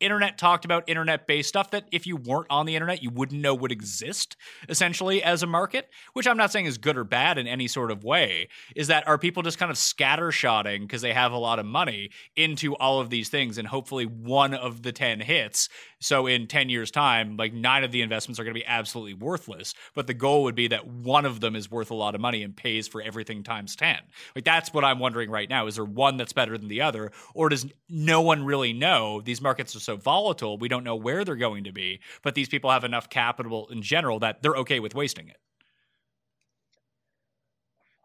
internet 0.00 0.38
talked 0.38 0.64
about 0.64 0.88
internet 0.88 1.26
based 1.26 1.48
stuff 1.48 1.70
that 1.70 1.84
if 1.92 2.06
you 2.06 2.16
weren't 2.16 2.46
on 2.50 2.66
the 2.66 2.74
internet 2.74 3.02
you 3.02 3.10
wouldn't 3.10 3.40
know 3.40 3.54
would 3.54 3.72
exist 3.72 4.36
essentially 4.68 5.22
as 5.22 5.42
a 5.42 5.46
market 5.46 5.88
which 6.12 6.26
i'm 6.26 6.36
not 6.36 6.50
saying 6.50 6.66
is 6.66 6.78
good 6.78 6.96
or 6.96 7.04
bad 7.04 7.38
in 7.38 7.46
any 7.46 7.68
sort 7.68 7.90
of 7.90 8.04
way 8.04 8.48
is 8.74 8.88
that 8.88 9.06
are 9.06 9.18
people 9.18 9.42
just 9.42 9.58
kind 9.58 9.70
of 9.70 9.76
scattershotting 9.76 10.80
because 10.80 11.02
they 11.02 11.12
have 11.12 11.32
a 11.32 11.38
lot 11.38 11.58
of 11.58 11.66
money 11.66 12.10
into 12.36 12.74
all 12.76 13.00
of 13.00 13.10
these 13.10 13.28
things 13.28 13.58
and 13.58 13.68
hopefully 13.68 14.04
one 14.04 14.54
of 14.54 14.82
the 14.82 14.92
10 14.92 15.20
hits 15.20 15.68
so 16.04 16.26
in 16.26 16.46
10 16.46 16.68
years 16.68 16.90
time 16.90 17.36
like 17.36 17.52
nine 17.52 17.84
of 17.84 17.92
the 17.92 18.02
investments 18.02 18.38
are 18.38 18.44
going 18.44 18.54
to 18.54 18.60
be 18.60 18.66
absolutely 18.66 19.14
worthless 19.14 19.74
but 19.94 20.06
the 20.06 20.14
goal 20.14 20.44
would 20.44 20.54
be 20.54 20.68
that 20.68 20.86
one 20.86 21.24
of 21.24 21.40
them 21.40 21.56
is 21.56 21.70
worth 21.70 21.90
a 21.90 21.94
lot 21.94 22.14
of 22.14 22.20
money 22.20 22.42
and 22.42 22.56
pays 22.56 22.86
for 22.88 23.02
everything 23.02 23.42
times 23.42 23.76
10 23.76 23.96
like 24.34 24.44
that's 24.44 24.72
what 24.72 24.84
i'm 24.84 24.98
wondering 24.98 25.30
right 25.30 25.48
now 25.48 25.66
is 25.66 25.76
there 25.76 25.84
one 25.84 26.16
that's 26.16 26.32
better 26.32 26.56
than 26.56 26.68
the 26.68 26.82
other 26.82 27.10
or 27.34 27.48
does 27.48 27.66
no 27.88 28.20
one 28.20 28.44
really 28.44 28.72
know 28.72 29.20
these 29.20 29.40
markets 29.40 29.74
are 29.76 29.80
so 29.80 29.96
volatile. 29.96 30.58
We 30.58 30.68
don't 30.68 30.84
know 30.84 30.96
where 30.96 31.24
they're 31.24 31.36
going 31.36 31.64
to 31.64 31.72
be, 31.72 32.00
but 32.22 32.34
these 32.34 32.48
people 32.48 32.70
have 32.70 32.84
enough 32.84 33.08
capital 33.08 33.68
in 33.70 33.82
general 33.82 34.20
that 34.20 34.42
they're 34.42 34.56
okay 34.56 34.80
with 34.80 34.94
wasting 34.94 35.28
it. 35.28 35.38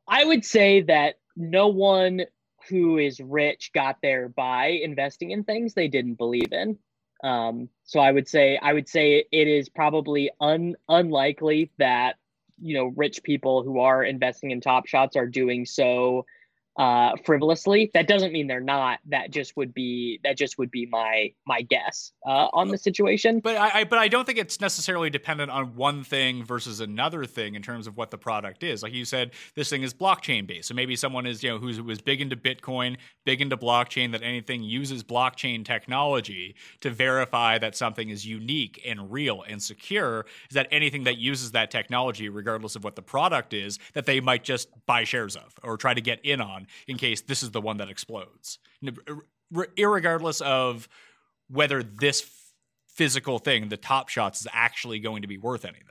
I 0.08 0.26
would 0.26 0.44
say 0.44 0.82
that 0.82 1.16
no 1.36 1.68
one 1.68 2.22
who 2.68 2.98
is 2.98 3.20
rich 3.20 3.72
got 3.74 3.98
there 4.02 4.30
by 4.30 4.68
investing 4.68 5.32
in 5.32 5.44
things 5.44 5.74
they 5.74 5.88
didn't 5.88 6.16
believe 6.16 6.52
in. 6.52 6.78
Um, 7.24 7.70
so 7.84 8.00
I 8.00 8.12
would 8.12 8.28
say 8.28 8.58
I 8.62 8.74
would 8.74 8.88
say 8.88 9.26
it 9.32 9.48
is 9.48 9.70
probably 9.70 10.32
un, 10.40 10.76
unlikely 10.88 11.72
that 11.78 12.16
you 12.62 12.76
know 12.76 12.94
rich 12.96 13.24
people 13.24 13.64
who 13.64 13.80
are 13.80 14.04
investing 14.04 14.52
in 14.52 14.62
top 14.62 14.88
shots 14.88 15.16
are 15.16 15.28
doing 15.28 15.66
so 15.66 16.26
uh, 16.80 17.12
frivolously. 17.26 17.92
That 17.94 18.08
doesn't 18.08 18.32
mean 18.32 18.48
they're 18.48 18.62
not. 18.62 19.00
That 19.10 19.32
just 19.32 19.58
would 19.58 19.74
be 19.74 20.22
that 20.24 20.38
just 20.38 20.58
would 20.58 20.72
be 20.72 20.86
my 20.86 21.34
my 21.46 21.62
guess 21.62 22.14
uh, 22.26 22.48
on 22.54 22.70
the 22.70 22.78
situation. 22.78 23.42
But 23.42 23.58
I, 23.58 23.82
I, 23.82 23.84
but 23.84 24.00
I 24.00 24.08
don't 24.08 24.26
think 24.26 24.40
it's 24.40 24.62
necessarily 24.62 25.10
dependent 25.10 25.52
on 25.52 25.76
one 25.76 26.06
thing 26.06 26.42
versus 26.44 26.80
another 26.80 27.26
thing 27.26 27.56
in 27.56 27.62
terms 27.62 27.86
of 27.86 27.98
what 27.98 28.12
the 28.12 28.18
product 28.18 28.64
is. 28.64 28.82
Like 28.82 28.94
you 28.94 29.04
said, 29.04 29.32
this 29.56 29.70
thing 29.70 29.84
is 29.84 29.94
blockchain 29.94 30.48
based. 30.48 30.70
So 30.70 30.74
maybe 30.74 30.96
someone 30.96 31.26
is 31.26 31.44
you 31.44 31.50
know 31.50 31.58
who's 31.58 31.82
was 31.82 32.00
big 32.00 32.22
into 32.22 32.38
Bitcoin, 32.38 32.96
big 33.26 33.42
into 33.42 33.58
blockchain. 33.58 34.14
That 34.14 34.24
anything 34.24 34.64
uses 34.64 35.04
blockchain 35.04 35.66
technology 35.66 36.56
to 36.80 36.90
verify 36.90 37.58
that 37.58 37.76
something 37.76 38.10
is 38.10 38.26
unique 38.26 38.82
and 38.88 39.12
real 39.12 39.44
and 39.46 39.62
secure. 39.62 40.26
Is 40.50 40.56
that 40.56 40.70
anything 40.72 41.04
that 41.04 41.18
uses 41.18 41.52
that 41.52 41.72
technology, 41.72 42.30
regardless 42.30 42.78
of 42.78 42.86
what 42.86 42.96
the 42.96 43.02
product 43.02 43.54
is, 43.54 43.80
that 43.94 44.06
they 44.06 44.22
might 44.22 44.46
just 44.46 44.70
buy 44.86 45.04
shares 45.04 45.36
of 45.36 45.60
or 45.62 45.76
try 45.76 45.94
to 45.94 46.02
get 46.02 46.24
in 46.24 46.40
on 46.40 46.68
in 46.88 46.98
case 46.98 47.22
this 47.22 47.44
is 47.44 47.52
the 47.52 47.62
one 47.62 47.78
that 47.78 47.90
explodes, 47.90 48.60
regardless 49.52 50.42
of 50.42 50.88
whether 51.50 51.84
this 51.84 52.30
physical 52.88 53.40
thing, 53.40 53.70
the 53.70 53.78
top 53.78 54.10
shots, 54.10 54.42
is 54.42 54.48
actually 54.52 55.00
going 55.00 55.22
to 55.22 55.28
be 55.28 55.38
worth 55.38 55.66
anything. 55.66 55.86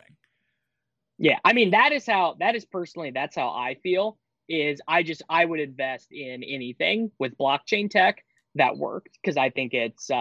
Yeah, 1.19 1.39
I 1.45 1.53
mean 1.53 1.71
that 1.71 1.93
is 1.93 2.07
how 2.07 2.37
that 2.39 2.55
is 2.55 2.65
personally 2.65 3.11
that's 3.11 3.35
how 3.35 3.49
I 3.49 3.77
feel. 3.83 4.19
Is 4.49 4.81
I 4.87 5.03
just 5.03 5.23
I 5.29 5.45
would 5.45 5.61
invest 5.61 6.13
in 6.13 6.43
anything 6.45 7.11
with 7.19 7.37
blockchain 7.37 7.91
tech 7.91 8.25
that 8.55 8.77
worked 8.77 9.19
because 9.21 9.37
I 9.37 9.51
think 9.51 9.75
it's 9.75 10.11
uh 10.11 10.15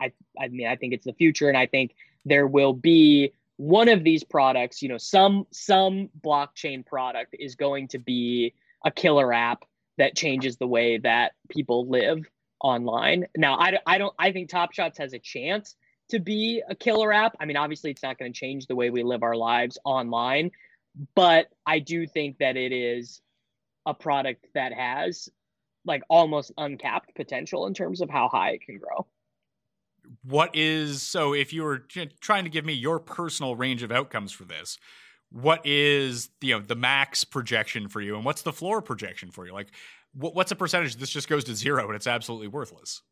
I 0.00 0.12
I 0.40 0.48
mean 0.48 0.66
I 0.66 0.76
think 0.76 0.94
it's 0.94 1.04
the 1.04 1.12
future 1.12 1.48
and 1.48 1.58
I 1.58 1.66
think 1.66 1.94
there 2.24 2.46
will 2.46 2.72
be 2.72 3.32
one 3.56 3.88
of 3.88 4.04
these 4.04 4.24
products 4.24 4.82
you 4.82 4.88
know 4.88 4.98
some 4.98 5.46
some 5.52 6.08
blockchain 6.24 6.84
product 6.86 7.34
is 7.38 7.54
going 7.54 7.88
to 7.88 7.98
be 7.98 8.54
a 8.84 8.90
killer 8.90 9.32
app 9.32 9.64
that 9.98 10.16
changes 10.16 10.56
the 10.56 10.66
way 10.66 10.98
that 10.98 11.32
people 11.48 11.88
live 11.88 12.24
online. 12.60 13.26
Now, 13.36 13.56
I, 13.58 13.78
I 13.86 13.98
don't 13.98 14.14
I 14.18 14.32
think 14.32 14.48
Top 14.48 14.72
Shots 14.72 14.98
has 14.98 15.12
a 15.12 15.18
chance 15.18 15.76
to 16.10 16.18
be 16.18 16.62
a 16.68 16.74
killer 16.74 17.12
app. 17.12 17.36
I 17.40 17.44
mean, 17.44 17.56
obviously, 17.56 17.90
it's 17.90 18.02
not 18.02 18.18
going 18.18 18.32
to 18.32 18.38
change 18.38 18.66
the 18.66 18.76
way 18.76 18.90
we 18.90 19.02
live 19.02 19.22
our 19.22 19.36
lives 19.36 19.78
online, 19.84 20.50
but 21.14 21.46
I 21.66 21.78
do 21.78 22.06
think 22.06 22.38
that 22.38 22.56
it 22.56 22.72
is 22.72 23.20
a 23.86 23.94
product 23.94 24.46
that 24.54 24.72
has 24.72 25.28
like 25.84 26.02
almost 26.08 26.52
uncapped 26.56 27.14
potential 27.14 27.66
in 27.66 27.74
terms 27.74 28.00
of 28.00 28.08
how 28.08 28.28
high 28.28 28.52
it 28.52 28.62
can 28.62 28.78
grow. 28.78 29.06
What 30.22 30.50
is 30.54 31.02
so 31.02 31.34
if 31.34 31.52
you 31.52 31.62
were 31.62 31.86
trying 32.20 32.44
to 32.44 32.50
give 32.50 32.64
me 32.64 32.72
your 32.74 32.98
personal 32.98 33.56
range 33.56 33.82
of 33.82 33.90
outcomes 33.90 34.32
for 34.32 34.44
this, 34.44 34.78
what 35.34 35.66
is 35.66 36.28
you 36.40 36.54
know 36.54 36.64
the 36.64 36.76
max 36.76 37.24
projection 37.24 37.88
for 37.88 38.00
you 38.00 38.14
and 38.14 38.24
what's 38.24 38.42
the 38.42 38.52
floor 38.52 38.80
projection 38.80 39.32
for 39.32 39.44
you? 39.44 39.52
Like 39.52 39.72
what, 40.14 40.34
what's 40.34 40.52
a 40.52 40.56
percentage 40.56 40.94
this 40.94 41.10
just 41.10 41.28
goes 41.28 41.42
to 41.44 41.56
zero 41.56 41.86
and 41.86 41.96
it's 41.96 42.06
absolutely 42.06 42.46
worthless? 42.46 43.02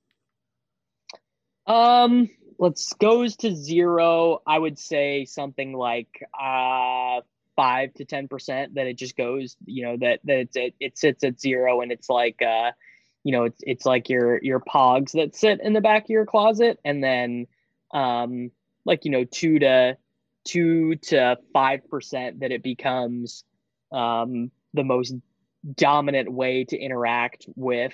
Um 1.66 2.30
let's 2.58 2.92
goes 2.92 3.36
to 3.36 3.56
zero 3.56 4.40
i 4.46 4.56
would 4.56 4.78
say 4.78 5.24
something 5.24 5.72
like 5.72 6.22
uh 6.40 7.20
five 7.56 7.92
to 7.94 8.04
ten 8.04 8.28
percent 8.28 8.74
that 8.74 8.86
it 8.86 8.96
just 8.96 9.16
goes 9.16 9.56
you 9.64 9.82
know 9.82 9.96
that 9.96 10.20
that 10.24 10.38
it's, 10.38 10.56
it, 10.56 10.74
it 10.78 10.96
sits 10.98 11.24
at 11.24 11.40
zero 11.40 11.80
and 11.80 11.90
it's 11.90 12.08
like 12.08 12.40
uh 12.40 12.70
you 13.24 13.32
know 13.32 13.44
it's 13.44 13.60
it's 13.66 13.86
like 13.86 14.08
your 14.08 14.38
your 14.42 14.60
pogs 14.60 15.12
that 15.12 15.34
sit 15.34 15.60
in 15.60 15.72
the 15.72 15.80
back 15.80 16.04
of 16.04 16.10
your 16.10 16.26
closet 16.26 16.78
and 16.84 17.02
then 17.02 17.46
um 17.92 18.50
like 18.84 19.04
you 19.04 19.10
know 19.10 19.24
two 19.24 19.58
to 19.58 19.96
two 20.44 20.96
to 20.96 21.36
five 21.52 21.88
percent 21.88 22.40
that 22.40 22.52
it 22.52 22.62
becomes 22.62 23.44
um, 23.92 24.50
the 24.74 24.84
most 24.84 25.14
dominant 25.74 26.32
way 26.32 26.64
to 26.64 26.76
interact 26.76 27.46
with 27.54 27.92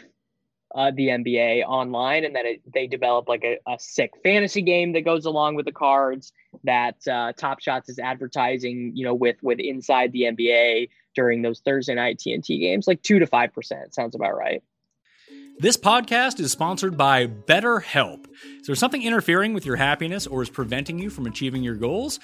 uh, 0.74 0.90
the 0.94 1.08
NBA 1.08 1.64
online, 1.64 2.24
and 2.24 2.36
that 2.36 2.44
it, 2.44 2.60
they 2.72 2.86
develop 2.86 3.28
like 3.28 3.42
a, 3.44 3.58
a, 3.66 3.78
sick 3.78 4.12
fantasy 4.22 4.60
game 4.60 4.92
that 4.92 5.00
goes 5.00 5.24
along 5.24 5.54
with 5.54 5.64
the 5.64 5.72
cards. 5.72 6.32
That 6.64 6.96
uh, 7.10 7.32
Top 7.32 7.60
Shots 7.60 7.88
is 7.88 7.98
advertising, 7.98 8.92
you 8.94 9.04
know, 9.04 9.14
with 9.14 9.36
with 9.42 9.60
inside 9.60 10.12
the 10.12 10.22
NBA 10.22 10.90
during 11.14 11.42
those 11.42 11.60
Thursday 11.60 11.94
night 11.94 12.18
TNT 12.18 12.60
games, 12.60 12.86
like 12.86 13.02
two 13.02 13.18
to 13.18 13.26
five 13.26 13.52
percent 13.52 13.94
sounds 13.94 14.14
about 14.14 14.36
right. 14.36 14.62
This 15.60 15.76
podcast 15.76 16.38
is 16.38 16.52
sponsored 16.52 16.96
by 16.96 17.26
BetterHelp. 17.26 18.26
Is 18.60 18.68
there 18.68 18.76
something 18.76 19.02
interfering 19.02 19.54
with 19.54 19.66
your 19.66 19.74
happiness 19.74 20.24
or 20.24 20.40
is 20.40 20.48
preventing 20.48 21.00
you 21.00 21.10
from 21.10 21.26
achieving 21.26 21.64
your 21.64 21.74
goals? 21.74 22.20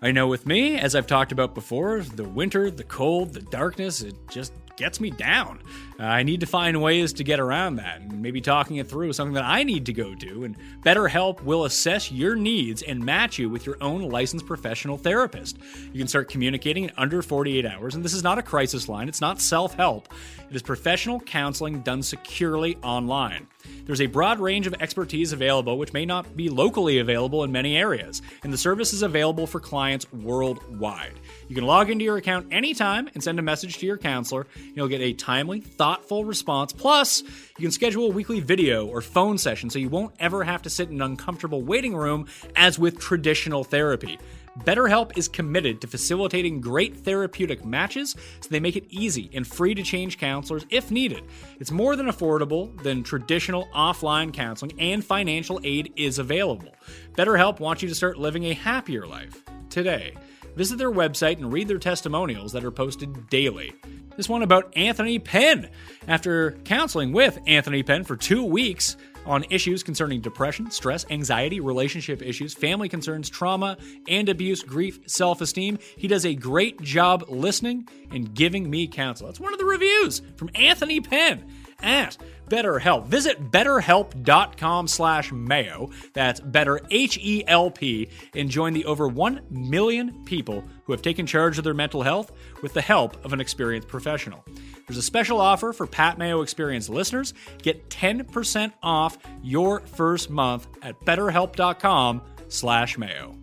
I 0.00 0.12
know 0.12 0.28
with 0.28 0.46
me, 0.46 0.78
as 0.78 0.94
I've 0.94 1.08
talked 1.08 1.32
about 1.32 1.52
before, 1.52 2.02
the 2.02 2.22
winter, 2.22 2.70
the 2.70 2.84
cold, 2.84 3.34
the 3.34 3.42
darkness, 3.42 4.02
it 4.02 4.14
just 4.30 4.52
gets 4.76 5.00
me 5.00 5.10
down. 5.10 5.60
Uh, 5.98 6.04
I 6.04 6.22
need 6.22 6.40
to 6.40 6.46
find 6.46 6.80
ways 6.82 7.12
to 7.14 7.24
get 7.24 7.40
around 7.40 7.76
that, 7.76 8.00
and 8.00 8.20
maybe 8.20 8.40
talking 8.40 8.76
it 8.76 8.88
through 8.88 9.10
is 9.10 9.16
something 9.16 9.34
that 9.34 9.44
I 9.44 9.62
need 9.62 9.86
to 9.86 9.92
go 9.92 10.14
do. 10.14 10.44
And 10.44 10.56
BetterHelp 10.82 11.42
will 11.42 11.64
assess 11.64 12.12
your 12.12 12.36
needs 12.36 12.82
and 12.82 13.04
match 13.04 13.38
you 13.38 13.48
with 13.48 13.64
your 13.64 13.76
own 13.80 14.08
licensed 14.08 14.46
professional 14.46 14.98
therapist. 14.98 15.58
You 15.92 15.98
can 15.98 16.08
start 16.08 16.28
communicating 16.28 16.84
in 16.84 16.92
under 16.96 17.22
48 17.22 17.64
hours, 17.64 17.94
and 17.94 18.04
this 18.04 18.12
is 18.12 18.22
not 18.22 18.38
a 18.38 18.42
crisis 18.42 18.88
line, 18.88 19.08
it's 19.08 19.20
not 19.20 19.40
self 19.40 19.74
help. 19.74 20.08
It 20.50 20.54
is 20.54 20.62
professional 20.62 21.20
counseling 21.20 21.80
done 21.80 22.02
securely 22.02 22.76
online. 22.82 23.46
There's 23.84 24.00
a 24.00 24.06
broad 24.06 24.38
range 24.38 24.66
of 24.66 24.74
expertise 24.80 25.32
available, 25.32 25.78
which 25.78 25.92
may 25.92 26.04
not 26.04 26.36
be 26.36 26.48
locally 26.48 26.98
available 26.98 27.44
in 27.44 27.52
many 27.52 27.76
areas, 27.76 28.22
and 28.42 28.52
the 28.52 28.58
service 28.58 28.92
is 28.92 29.02
available 29.02 29.46
for 29.46 29.60
clients 29.60 30.12
worldwide. 30.12 31.18
You 31.48 31.54
can 31.54 31.64
log 31.64 31.90
into 31.90 32.04
your 32.04 32.16
account 32.16 32.48
anytime 32.50 33.08
and 33.14 33.22
send 33.22 33.38
a 33.38 33.42
message 33.42 33.78
to 33.78 33.86
your 33.86 33.98
counselor. 33.98 34.46
You'll 34.74 34.88
get 34.88 35.00
a 35.00 35.12
timely, 35.12 35.60
thoughtful 35.60 36.24
response. 36.24 36.72
Plus, 36.72 37.22
you 37.22 37.62
can 37.62 37.70
schedule 37.70 38.06
a 38.06 38.10
weekly 38.10 38.40
video 38.40 38.86
or 38.86 39.00
phone 39.00 39.38
session 39.38 39.70
so 39.70 39.78
you 39.78 39.88
won't 39.88 40.14
ever 40.18 40.42
have 40.42 40.62
to 40.62 40.70
sit 40.70 40.88
in 40.88 40.96
an 40.96 41.02
uncomfortable 41.02 41.62
waiting 41.62 41.94
room 41.94 42.26
as 42.56 42.78
with 42.78 42.98
traditional 42.98 43.62
therapy. 43.62 44.18
BetterHelp 44.60 45.16
is 45.18 45.28
committed 45.28 45.80
to 45.80 45.86
facilitating 45.86 46.60
great 46.60 46.96
therapeutic 46.96 47.64
matches 47.64 48.16
so 48.40 48.48
they 48.48 48.58
make 48.58 48.76
it 48.76 48.86
easy 48.88 49.30
and 49.34 49.46
free 49.46 49.74
to 49.74 49.82
change 49.82 50.18
counselors 50.18 50.64
if 50.70 50.90
needed. 50.90 51.22
It's 51.60 51.70
more 51.70 51.94
than 51.94 52.06
affordable 52.06 52.82
than 52.82 53.02
traditional 53.02 53.68
offline 53.74 54.32
counseling, 54.32 54.72
and 54.80 55.04
financial 55.04 55.60
aid 55.62 55.92
is 55.96 56.18
available. 56.18 56.74
BetterHelp 57.12 57.60
wants 57.60 57.82
you 57.82 57.88
to 57.88 57.94
start 57.94 58.18
living 58.18 58.44
a 58.44 58.54
happier 58.54 59.06
life 59.06 59.42
today. 59.68 60.14
Visit 60.56 60.78
their 60.78 60.90
website 60.90 61.36
and 61.36 61.52
read 61.52 61.68
their 61.68 61.78
testimonials 61.78 62.52
that 62.52 62.64
are 62.64 62.70
posted 62.70 63.28
daily. 63.28 63.74
This 64.16 64.28
one 64.28 64.42
about 64.42 64.72
Anthony 64.74 65.18
Penn. 65.18 65.68
After 66.08 66.52
counseling 66.64 67.12
with 67.12 67.38
Anthony 67.46 67.82
Penn 67.82 68.04
for 68.04 68.16
two 68.16 68.42
weeks, 68.42 68.96
on 69.26 69.44
issues 69.50 69.82
concerning 69.82 70.20
depression, 70.20 70.70
stress, 70.70 71.04
anxiety, 71.10 71.60
relationship 71.60 72.22
issues, 72.22 72.54
family 72.54 72.88
concerns, 72.88 73.28
trauma, 73.28 73.76
and 74.08 74.28
abuse, 74.28 74.62
grief, 74.62 75.00
self 75.06 75.40
esteem. 75.40 75.78
He 75.96 76.08
does 76.08 76.24
a 76.24 76.34
great 76.34 76.80
job 76.80 77.24
listening 77.28 77.88
and 78.10 78.32
giving 78.32 78.70
me 78.70 78.86
counsel. 78.86 79.26
That's 79.26 79.40
one 79.40 79.52
of 79.52 79.58
the 79.58 79.64
reviews 79.64 80.22
from 80.36 80.50
Anthony 80.54 81.00
Penn 81.00 81.44
at 81.82 82.16
BetterHelp. 82.48 83.06
Visit 83.06 83.50
betterhelp.com 83.50 84.88
slash 84.88 85.32
mayo. 85.32 85.90
That's 86.12 86.40
better 86.40 86.80
H-E-L-P 86.90 88.08
and 88.34 88.48
join 88.48 88.72
the 88.72 88.84
over 88.84 89.08
1 89.08 89.40
million 89.50 90.24
people 90.24 90.64
who 90.84 90.92
have 90.92 91.02
taken 91.02 91.26
charge 91.26 91.58
of 91.58 91.64
their 91.64 91.74
mental 91.74 92.02
health 92.02 92.32
with 92.62 92.72
the 92.72 92.82
help 92.82 93.24
of 93.24 93.32
an 93.32 93.40
experienced 93.40 93.88
professional. 93.88 94.44
There's 94.86 94.98
a 94.98 95.02
special 95.02 95.40
offer 95.40 95.72
for 95.72 95.86
Pat 95.86 96.18
Mayo 96.18 96.42
Experience 96.42 96.88
listeners. 96.88 97.34
Get 97.62 97.88
10% 97.90 98.72
off 98.82 99.18
your 99.42 99.80
first 99.80 100.30
month 100.30 100.68
at 100.82 101.00
betterhelp.com 101.00 102.22
slash 102.48 102.96
mayo. 102.96 103.36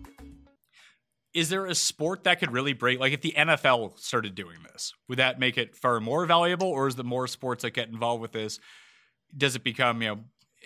Is 1.34 1.48
there 1.48 1.66
a 1.66 1.74
sport 1.74 2.24
that 2.24 2.38
could 2.38 2.52
really 2.52 2.72
break, 2.72 3.00
like 3.00 3.12
if 3.12 3.20
the 3.20 3.34
NFL 3.36 3.98
started 3.98 4.34
doing 4.34 4.58
this, 4.72 4.92
would 5.08 5.18
that 5.18 5.38
make 5.40 5.58
it 5.58 5.74
far 5.74 6.00
more 6.00 6.24
valuable? 6.26 6.68
Or 6.68 6.86
is 6.86 6.94
the 6.94 7.04
more 7.04 7.26
sports 7.26 7.62
that 7.62 7.72
get 7.72 7.88
involved 7.88 8.22
with 8.22 8.32
this, 8.32 8.60
does 9.36 9.56
it 9.56 9.64
become, 9.64 10.00
you 10.00 10.08
know, 10.08 10.20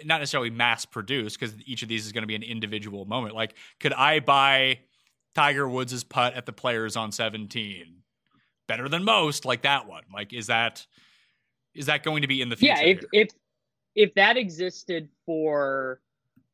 not 0.04 0.18
necessarily 0.20 0.50
mass 0.50 0.84
produced 0.84 1.40
because 1.40 1.54
each 1.66 1.82
of 1.82 1.88
these 1.88 2.06
is 2.06 2.12
going 2.12 2.22
to 2.22 2.28
be 2.28 2.36
an 2.36 2.42
individual 2.42 3.04
moment. 3.06 3.34
Like, 3.34 3.54
could 3.80 3.92
I 3.92 4.20
buy 4.20 4.80
Tiger 5.34 5.68
Woods' 5.68 6.04
putt 6.04 6.34
at 6.34 6.46
the 6.46 6.52
Players 6.52 6.94
on 6.94 7.10
17? 7.10 7.98
better 8.68 8.88
than 8.88 9.02
most, 9.02 9.44
like 9.44 9.62
that 9.62 9.88
one. 9.88 10.04
Like, 10.14 10.32
is 10.32 10.46
that 10.46 10.86
is 11.74 11.86
that 11.86 12.04
going 12.04 12.22
to 12.22 12.28
be 12.28 12.40
in 12.40 12.48
the 12.48 12.56
future? 12.56 12.74
Yeah, 12.74 12.82
if 12.82 12.98
here? 13.00 13.08
if 13.12 13.28
if 13.96 14.14
that 14.14 14.36
existed 14.36 15.08
for 15.26 16.00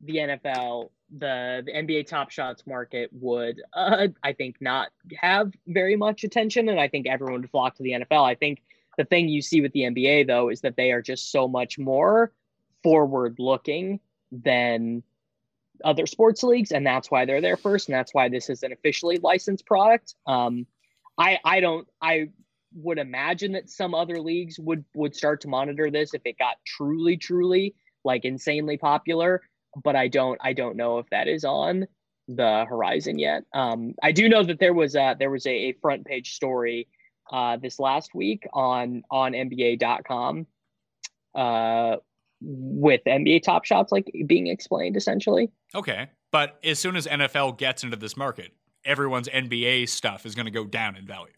the 0.00 0.16
NFL, 0.16 0.88
the, 1.18 1.62
the 1.64 1.72
NBA 1.72 2.06
Top 2.06 2.30
Shots 2.30 2.66
market 2.66 3.10
would, 3.12 3.62
uh, 3.72 4.08
I 4.22 4.32
think, 4.32 4.56
not 4.60 4.88
have 5.16 5.52
very 5.66 5.96
much 5.96 6.24
attention, 6.24 6.68
and 6.68 6.80
I 6.80 6.88
think 6.88 7.06
everyone 7.06 7.40
would 7.42 7.50
flock 7.50 7.76
to 7.76 7.82
the 7.82 7.92
NFL. 7.92 8.28
I 8.28 8.34
think 8.34 8.62
the 8.96 9.04
thing 9.04 9.28
you 9.28 9.42
see 9.42 9.60
with 9.60 9.72
the 9.72 9.82
NBA 9.82 10.26
though 10.26 10.50
is 10.50 10.60
that 10.60 10.76
they 10.76 10.92
are 10.92 11.02
just 11.02 11.32
so 11.32 11.48
much 11.48 11.78
more 11.78 12.32
forward 12.82 13.36
looking 13.38 14.00
than 14.30 15.02
other 15.84 16.06
sports 16.06 16.42
leagues, 16.42 16.72
and 16.72 16.86
that's 16.86 17.10
why 17.10 17.24
they're 17.24 17.40
there 17.40 17.56
first, 17.56 17.88
and 17.88 17.94
that's 17.94 18.14
why 18.14 18.28
this 18.28 18.50
is 18.50 18.62
an 18.62 18.72
officially 18.72 19.18
licensed 19.18 19.66
product. 19.66 20.14
Um, 20.26 20.66
I 21.18 21.38
I 21.44 21.60
don't 21.60 21.86
I 22.00 22.30
would 22.74 22.98
imagine 22.98 23.52
that 23.52 23.70
some 23.70 23.94
other 23.94 24.20
leagues 24.20 24.58
would 24.58 24.84
would 24.94 25.14
start 25.14 25.40
to 25.42 25.48
monitor 25.48 25.90
this 25.90 26.14
if 26.14 26.22
it 26.24 26.38
got 26.38 26.56
truly 26.64 27.16
truly 27.16 27.74
like 28.04 28.24
insanely 28.24 28.76
popular 28.76 29.42
but 29.82 29.96
i 29.96 30.08
don't 30.08 30.38
i 30.42 30.52
don't 30.52 30.76
know 30.76 30.98
if 30.98 31.08
that 31.10 31.28
is 31.28 31.44
on 31.44 31.86
the 32.26 32.64
horizon 32.66 33.18
yet. 33.18 33.44
Um, 33.52 33.94
i 34.02 34.10
do 34.10 34.28
know 34.28 34.42
that 34.42 34.58
there 34.58 34.72
was 34.72 34.94
a 34.94 35.14
there 35.18 35.30
was 35.30 35.46
a, 35.46 35.50
a 35.50 35.72
front 35.82 36.06
page 36.06 36.34
story 36.34 36.88
uh, 37.30 37.56
this 37.56 37.78
last 37.78 38.14
week 38.14 38.46
on 38.52 39.02
on 39.10 39.32
nba.com 39.32 40.46
uh, 41.34 41.96
with 42.40 43.02
nba 43.06 43.42
top 43.42 43.64
shots 43.64 43.92
like 43.92 44.10
being 44.26 44.46
explained 44.46 44.96
essentially. 44.96 45.50
Okay 45.74 46.08
but 46.32 46.58
as 46.64 46.78
soon 46.78 46.96
as 46.96 47.06
nfl 47.06 47.56
gets 47.56 47.84
into 47.84 47.96
this 47.96 48.16
market 48.16 48.52
everyone's 48.84 49.28
NBA 49.28 49.88
stuff 49.88 50.26
is 50.26 50.34
going 50.34 50.46
to 50.46 50.52
go 50.52 50.64
down 50.64 50.96
in 50.96 51.06
value. 51.06 51.32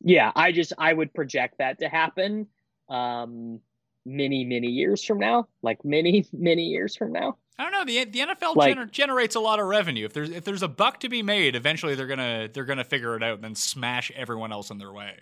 Yeah, 0.00 0.32
I 0.34 0.52
just 0.52 0.72
I 0.78 0.92
would 0.92 1.14
project 1.14 1.56
that 1.58 1.80
to 1.80 1.88
happen. 1.88 2.48
Um 2.88 3.60
many 4.06 4.44
many 4.44 4.68
years 4.68 5.04
from 5.04 5.18
now, 5.18 5.48
like 5.62 5.84
many 5.84 6.26
many 6.32 6.64
years 6.64 6.96
from 6.96 7.12
now. 7.12 7.36
I 7.58 7.64
don't 7.64 7.72
know. 7.72 7.84
The 7.84 8.04
the 8.04 8.20
NFL 8.20 8.56
like, 8.56 8.76
gener- 8.76 8.90
generates 8.90 9.34
a 9.34 9.40
lot 9.40 9.60
of 9.60 9.66
revenue. 9.66 10.04
If 10.04 10.12
there's 10.12 10.30
if 10.30 10.44
there's 10.44 10.62
a 10.62 10.68
buck 10.68 11.00
to 11.00 11.08
be 11.08 11.22
made, 11.22 11.56
eventually 11.56 11.94
they're 11.94 12.06
gonna 12.06 12.48
they're 12.52 12.64
gonna 12.64 12.84
figure 12.84 13.16
it 13.16 13.22
out 13.22 13.34
and 13.34 13.44
then 13.44 13.54
smash 13.54 14.12
everyone 14.14 14.52
else 14.52 14.70
in 14.70 14.78
their 14.78 14.92
way. 14.92 15.18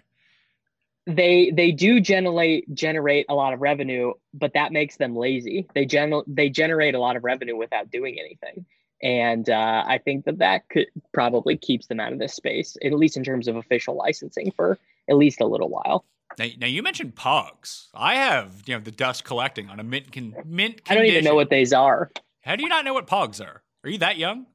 They 1.06 1.52
they 1.54 1.70
do 1.72 2.00
generate 2.00 2.72
generate 2.74 3.26
a 3.28 3.34
lot 3.34 3.52
of 3.52 3.60
revenue, 3.60 4.14
but 4.32 4.54
that 4.54 4.72
makes 4.72 4.96
them 4.96 5.16
lazy. 5.16 5.66
They 5.74 5.86
gen 5.86 6.22
they 6.26 6.48
generate 6.48 6.94
a 6.94 7.00
lot 7.00 7.16
of 7.16 7.24
revenue 7.24 7.56
without 7.56 7.90
doing 7.90 8.18
anything. 8.18 8.66
And 9.02 9.48
uh, 9.50 9.84
I 9.86 9.98
think 9.98 10.24
that 10.24 10.38
that 10.38 10.68
could 10.70 10.86
probably 11.12 11.58
keeps 11.58 11.88
them 11.88 12.00
out 12.00 12.12
of 12.12 12.18
this 12.18 12.34
space, 12.34 12.76
at 12.82 12.92
least 12.92 13.16
in 13.16 13.24
terms 13.24 13.48
of 13.48 13.56
official 13.56 13.96
licensing 13.96 14.50
for 14.52 14.78
at 15.10 15.16
least 15.16 15.42
a 15.42 15.46
little 15.46 15.68
while. 15.68 16.04
Now, 16.38 16.46
now 16.58 16.66
you 16.66 16.82
mentioned 16.82 17.14
Pogs. 17.14 17.88
I 17.94 18.16
have 18.16 18.62
you 18.66 18.74
know 18.74 18.80
the 18.80 18.90
dust 18.90 19.24
collecting 19.24 19.68
on 19.68 19.80
a 19.80 19.84
mint 19.84 20.12
con- 20.12 20.34
mint. 20.44 20.80
I 20.88 20.94
don't 20.94 21.06
even 21.06 21.24
know 21.24 21.34
what 21.34 21.50
these 21.50 21.72
are. 21.72 22.10
How 22.42 22.56
do 22.56 22.62
you 22.62 22.68
not 22.68 22.84
know 22.84 22.94
what 22.94 23.06
Pogs 23.06 23.40
are? 23.40 23.62
Are 23.84 23.90
you 23.90 23.98
that 23.98 24.18
young? 24.18 24.46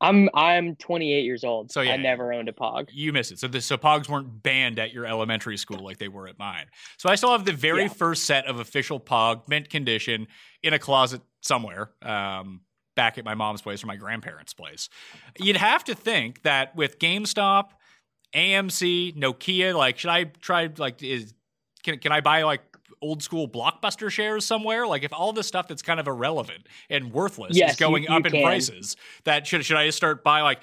I'm 0.00 0.28
I'm 0.34 0.76
28 0.76 1.24
years 1.24 1.42
old. 1.42 1.70
So 1.70 1.80
yeah, 1.80 1.92
I 1.92 1.96
never 1.96 2.32
owned 2.32 2.48
a 2.48 2.52
Pog. 2.52 2.88
You 2.92 3.12
missed 3.12 3.32
it. 3.32 3.38
So 3.38 3.48
the 3.48 3.60
so 3.60 3.76
Pogs 3.76 4.08
weren't 4.08 4.42
banned 4.42 4.78
at 4.78 4.92
your 4.92 5.06
elementary 5.06 5.56
school 5.56 5.82
like 5.82 5.98
they 5.98 6.08
were 6.08 6.28
at 6.28 6.38
mine. 6.38 6.66
So 6.98 7.08
I 7.08 7.14
still 7.14 7.32
have 7.32 7.44
the 7.44 7.52
very 7.52 7.82
yeah. 7.82 7.88
first 7.88 8.24
set 8.24 8.46
of 8.46 8.58
official 8.60 9.00
Pog 9.00 9.48
mint 9.48 9.70
condition 9.70 10.26
in 10.62 10.74
a 10.74 10.78
closet 10.78 11.22
somewhere. 11.40 11.92
Um, 12.02 12.60
back 12.94 13.18
at 13.18 13.24
my 13.24 13.34
mom's 13.34 13.62
place 13.62 13.84
or 13.84 13.86
my 13.86 13.96
grandparents' 13.96 14.54
place. 14.54 14.88
You'd 15.38 15.56
have 15.56 15.84
to 15.84 15.94
think 15.94 16.42
that 16.42 16.74
with 16.74 16.98
GameStop, 16.98 17.68
AMC, 18.36 19.16
Nokia, 19.16 19.74
like 19.74 19.98
should 19.98 20.10
I 20.10 20.24
try 20.24 20.68
like 20.76 21.02
is 21.02 21.32
can 21.82 21.98
can 21.98 22.12
I 22.12 22.20
buy 22.20 22.42
like 22.42 22.60
old 23.00 23.22
school 23.22 23.48
blockbuster 23.48 24.10
shares 24.10 24.44
somewhere? 24.44 24.86
Like 24.86 25.02
if 25.04 25.12
all 25.12 25.32
this 25.32 25.46
stuff 25.46 25.68
that's 25.68 25.82
kind 25.82 25.98
of 25.98 26.06
irrelevant 26.06 26.66
and 26.90 27.12
worthless 27.12 27.56
yes, 27.56 27.72
is 27.72 27.76
going 27.76 28.02
you, 28.02 28.10
you 28.10 28.16
up 28.16 28.26
in 28.26 28.32
can. 28.32 28.42
prices, 28.42 28.96
that 29.24 29.46
should 29.46 29.64
should 29.64 29.78
I 29.78 29.86
just 29.86 29.96
start 29.96 30.22
buy 30.22 30.42
like 30.42 30.60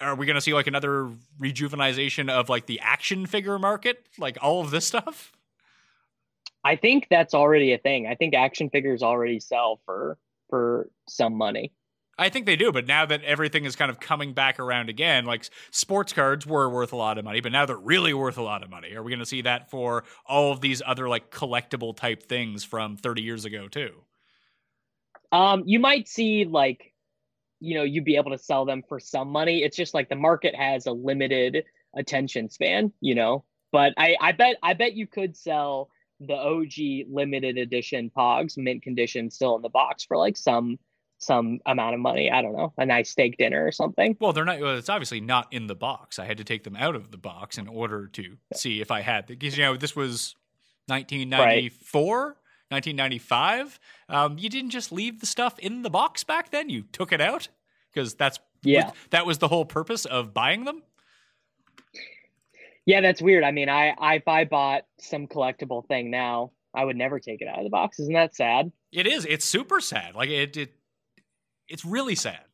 are 0.00 0.14
we 0.14 0.26
gonna 0.26 0.40
see 0.40 0.54
like 0.54 0.66
another 0.66 1.10
rejuvenization 1.38 2.30
of 2.30 2.48
like 2.48 2.66
the 2.66 2.80
action 2.80 3.26
figure 3.26 3.58
market? 3.58 4.06
Like 4.18 4.38
all 4.40 4.62
of 4.62 4.70
this 4.70 4.86
stuff? 4.86 5.32
I 6.64 6.76
think 6.76 7.06
that's 7.10 7.34
already 7.34 7.72
a 7.72 7.78
thing. 7.78 8.06
I 8.06 8.14
think 8.14 8.34
action 8.34 8.70
figures 8.70 9.02
already 9.02 9.40
sell 9.40 9.80
for 9.84 10.16
for 10.48 10.88
some 11.08 11.34
money. 11.34 11.72
I 12.20 12.28
think 12.28 12.44
they 12.44 12.54
do, 12.54 12.70
but 12.70 12.86
now 12.86 13.06
that 13.06 13.24
everything 13.24 13.64
is 13.64 13.74
kind 13.74 13.90
of 13.90 13.98
coming 13.98 14.34
back 14.34 14.60
around 14.60 14.90
again, 14.90 15.24
like 15.24 15.48
sports 15.70 16.12
cards 16.12 16.46
were 16.46 16.68
worth 16.68 16.92
a 16.92 16.96
lot 16.96 17.16
of 17.16 17.24
money, 17.24 17.40
but 17.40 17.50
now 17.50 17.64
they're 17.64 17.78
really 17.78 18.12
worth 18.12 18.36
a 18.36 18.42
lot 18.42 18.62
of 18.62 18.68
money. 18.68 18.94
Are 18.94 19.02
we 19.02 19.10
going 19.10 19.20
to 19.20 19.26
see 19.26 19.40
that 19.40 19.70
for 19.70 20.04
all 20.26 20.52
of 20.52 20.60
these 20.60 20.82
other 20.84 21.08
like 21.08 21.30
collectible 21.30 21.96
type 21.96 22.22
things 22.24 22.62
from 22.62 22.98
30 22.98 23.22
years 23.22 23.46
ago 23.46 23.68
too? 23.68 24.02
Um, 25.32 25.62
you 25.64 25.80
might 25.80 26.08
see 26.08 26.44
like, 26.44 26.92
you 27.58 27.74
know, 27.74 27.84
you'd 27.84 28.04
be 28.04 28.16
able 28.16 28.32
to 28.32 28.38
sell 28.38 28.66
them 28.66 28.82
for 28.86 29.00
some 29.00 29.30
money. 29.30 29.62
It's 29.62 29.76
just 29.76 29.94
like 29.94 30.10
the 30.10 30.14
market 30.14 30.54
has 30.54 30.84
a 30.84 30.92
limited 30.92 31.64
attention 31.96 32.50
span, 32.50 32.92
you 33.00 33.14
know. 33.14 33.44
But 33.72 33.94
I, 33.96 34.16
I 34.20 34.32
bet, 34.32 34.56
I 34.62 34.74
bet 34.74 34.92
you 34.92 35.06
could 35.06 35.34
sell 35.34 35.88
the 36.20 36.34
OG 36.34 37.08
limited 37.10 37.56
edition 37.56 38.10
Pogs 38.14 38.58
mint 38.58 38.82
condition 38.82 39.30
still 39.30 39.56
in 39.56 39.62
the 39.62 39.70
box 39.70 40.04
for 40.04 40.18
like 40.18 40.36
some 40.36 40.78
some 41.20 41.60
amount 41.66 41.94
of 41.94 42.00
money. 42.00 42.30
I 42.30 42.42
don't 42.42 42.56
know, 42.56 42.72
a 42.76 42.84
nice 42.84 43.10
steak 43.10 43.36
dinner 43.36 43.64
or 43.64 43.70
something. 43.70 44.16
Well, 44.20 44.32
they're 44.32 44.44
not. 44.44 44.60
Well, 44.60 44.76
it's 44.76 44.88
obviously 44.88 45.20
not 45.20 45.52
in 45.52 45.66
the 45.66 45.74
box. 45.74 46.18
I 46.18 46.24
had 46.24 46.38
to 46.38 46.44
take 46.44 46.64
them 46.64 46.76
out 46.76 46.96
of 46.96 47.10
the 47.10 47.18
box 47.18 47.58
in 47.58 47.68
order 47.68 48.08
to 48.08 48.36
see 48.54 48.80
if 48.80 48.90
I 48.90 49.02
had 49.02 49.26
because 49.26 49.56
you 49.56 49.64
know 49.64 49.76
this 49.76 49.94
was 49.94 50.34
1994. 50.86 52.26
Right. 52.26 52.36
1995. 52.70 53.80
Um, 54.08 54.38
you 54.38 54.48
didn't 54.48 54.70
just 54.70 54.92
leave 54.92 55.18
the 55.18 55.26
stuff 55.26 55.58
in 55.58 55.82
the 55.82 55.90
box 55.90 56.22
back 56.22 56.50
then. 56.50 56.68
You 56.68 56.82
took 56.82 57.12
it 57.12 57.20
out 57.20 57.48
because 57.92 58.14
that's 58.14 58.38
yeah. 58.62 58.90
That 59.10 59.26
was 59.26 59.38
the 59.38 59.48
whole 59.48 59.64
purpose 59.64 60.04
of 60.04 60.34
buying 60.34 60.64
them. 60.64 60.82
Yeah, 62.86 63.00
that's 63.00 63.20
weird. 63.22 63.44
I 63.44 63.50
mean, 63.50 63.68
I, 63.68 63.94
I 63.98 64.16
if 64.16 64.28
I 64.28 64.44
bought 64.44 64.82
some 64.98 65.26
collectible 65.26 65.86
thing 65.86 66.10
now, 66.10 66.52
I 66.74 66.84
would 66.84 66.96
never 66.96 67.20
take 67.20 67.40
it 67.42 67.48
out 67.48 67.58
of 67.58 67.64
the 67.64 67.70
box. 67.70 67.98
Isn't 67.98 68.14
that 68.14 68.34
sad? 68.34 68.72
It 68.92 69.06
is. 69.06 69.26
It's 69.26 69.44
super 69.44 69.80
sad. 69.80 70.14
Like 70.14 70.30
it, 70.30 70.56
it 70.56 70.74
it's 71.70 71.84
really 71.84 72.14
sad. 72.14 72.44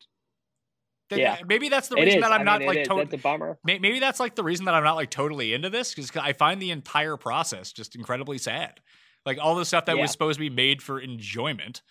That, 1.09 1.19
yeah, 1.19 1.37
maybe 1.47 1.69
that's 1.69 1.87
the 1.87 1.95
reason 1.95 2.19
that 2.19 2.33
I'm 2.33 2.41
I 2.41 2.43
not 2.43 2.59
mean, 2.59 2.67
like 2.67 2.83
totally. 2.83 3.05
That's 3.05 3.13
a 3.13 3.23
bummer. 3.23 3.57
Maybe 3.63 3.99
that's 3.99 4.19
like 4.19 4.35
the 4.35 4.43
reason 4.43 4.65
that 4.65 4.73
I'm 4.73 4.83
not 4.83 4.97
like 4.97 5.09
totally 5.09 5.53
into 5.53 5.69
this 5.69 5.93
because 5.93 6.11
I 6.17 6.33
find 6.33 6.61
the 6.61 6.71
entire 6.71 7.15
process 7.15 7.71
just 7.71 7.95
incredibly 7.95 8.37
sad. 8.37 8.81
Like 9.25 9.37
all 9.41 9.55
the 9.55 9.65
stuff 9.65 9.85
that 9.85 9.95
yeah. 9.95 10.01
was 10.01 10.11
supposed 10.11 10.37
to 10.37 10.41
be 10.41 10.49
made 10.49 10.81
for 10.81 10.99
enjoyment 10.99 11.81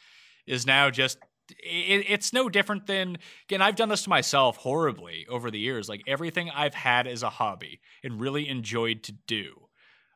is 0.46 0.66
now 0.66 0.90
just 0.90 1.18
it, 1.50 2.06
it's 2.08 2.32
no 2.32 2.48
different 2.48 2.86
than 2.86 3.18
again 3.48 3.62
i've 3.62 3.76
done 3.76 3.88
this 3.88 4.02
to 4.02 4.10
myself 4.10 4.56
horribly 4.56 5.26
over 5.28 5.50
the 5.50 5.58
years 5.58 5.88
like 5.88 6.02
everything 6.06 6.50
i've 6.50 6.74
had 6.74 7.06
as 7.06 7.22
a 7.22 7.30
hobby 7.30 7.80
and 8.02 8.20
really 8.20 8.48
enjoyed 8.48 9.02
to 9.04 9.12
do 9.28 9.54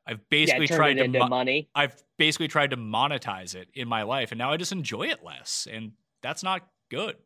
i've 0.07 0.29
basically 0.29 0.67
yeah, 0.67 0.77
tried 0.77 0.95
to 0.95 1.07
mo- 1.07 1.29
money 1.29 1.69
i've 1.75 1.95
basically 2.19 2.49
tried 2.49 2.71
to 2.71 2.77
monetize 2.77 3.55
it 3.55 3.69
in 3.75 3.87
my 3.87 4.03
life 4.03 4.33
and 4.33 4.39
now 4.39 4.51
i 4.51 4.57
just 4.57 4.73
enjoy 4.73 5.05
it 5.05 5.25
less 5.25 5.69
and 5.71 5.93
that's 6.23 6.43
not 6.43 6.67
good 6.91 7.17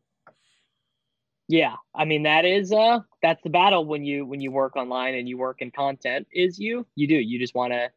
Yeah, 1.47 1.75
I 1.93 2.05
mean 2.05 2.23
that 2.23 2.45
is 2.45 2.71
uh 2.71 2.99
that's 3.21 3.41
the 3.43 3.49
battle 3.49 3.85
when 3.85 4.03
you 4.03 4.25
when 4.25 4.41
you 4.41 4.51
work 4.51 4.75
online 4.75 5.15
and 5.15 5.27
you 5.27 5.37
work 5.37 5.61
in 5.61 5.71
content 5.71 6.27
is 6.31 6.57
you 6.57 6.87
you 6.95 7.07
do 7.07 7.15
you 7.15 7.39
just 7.39 7.53
want 7.53 7.73
to 7.73 7.89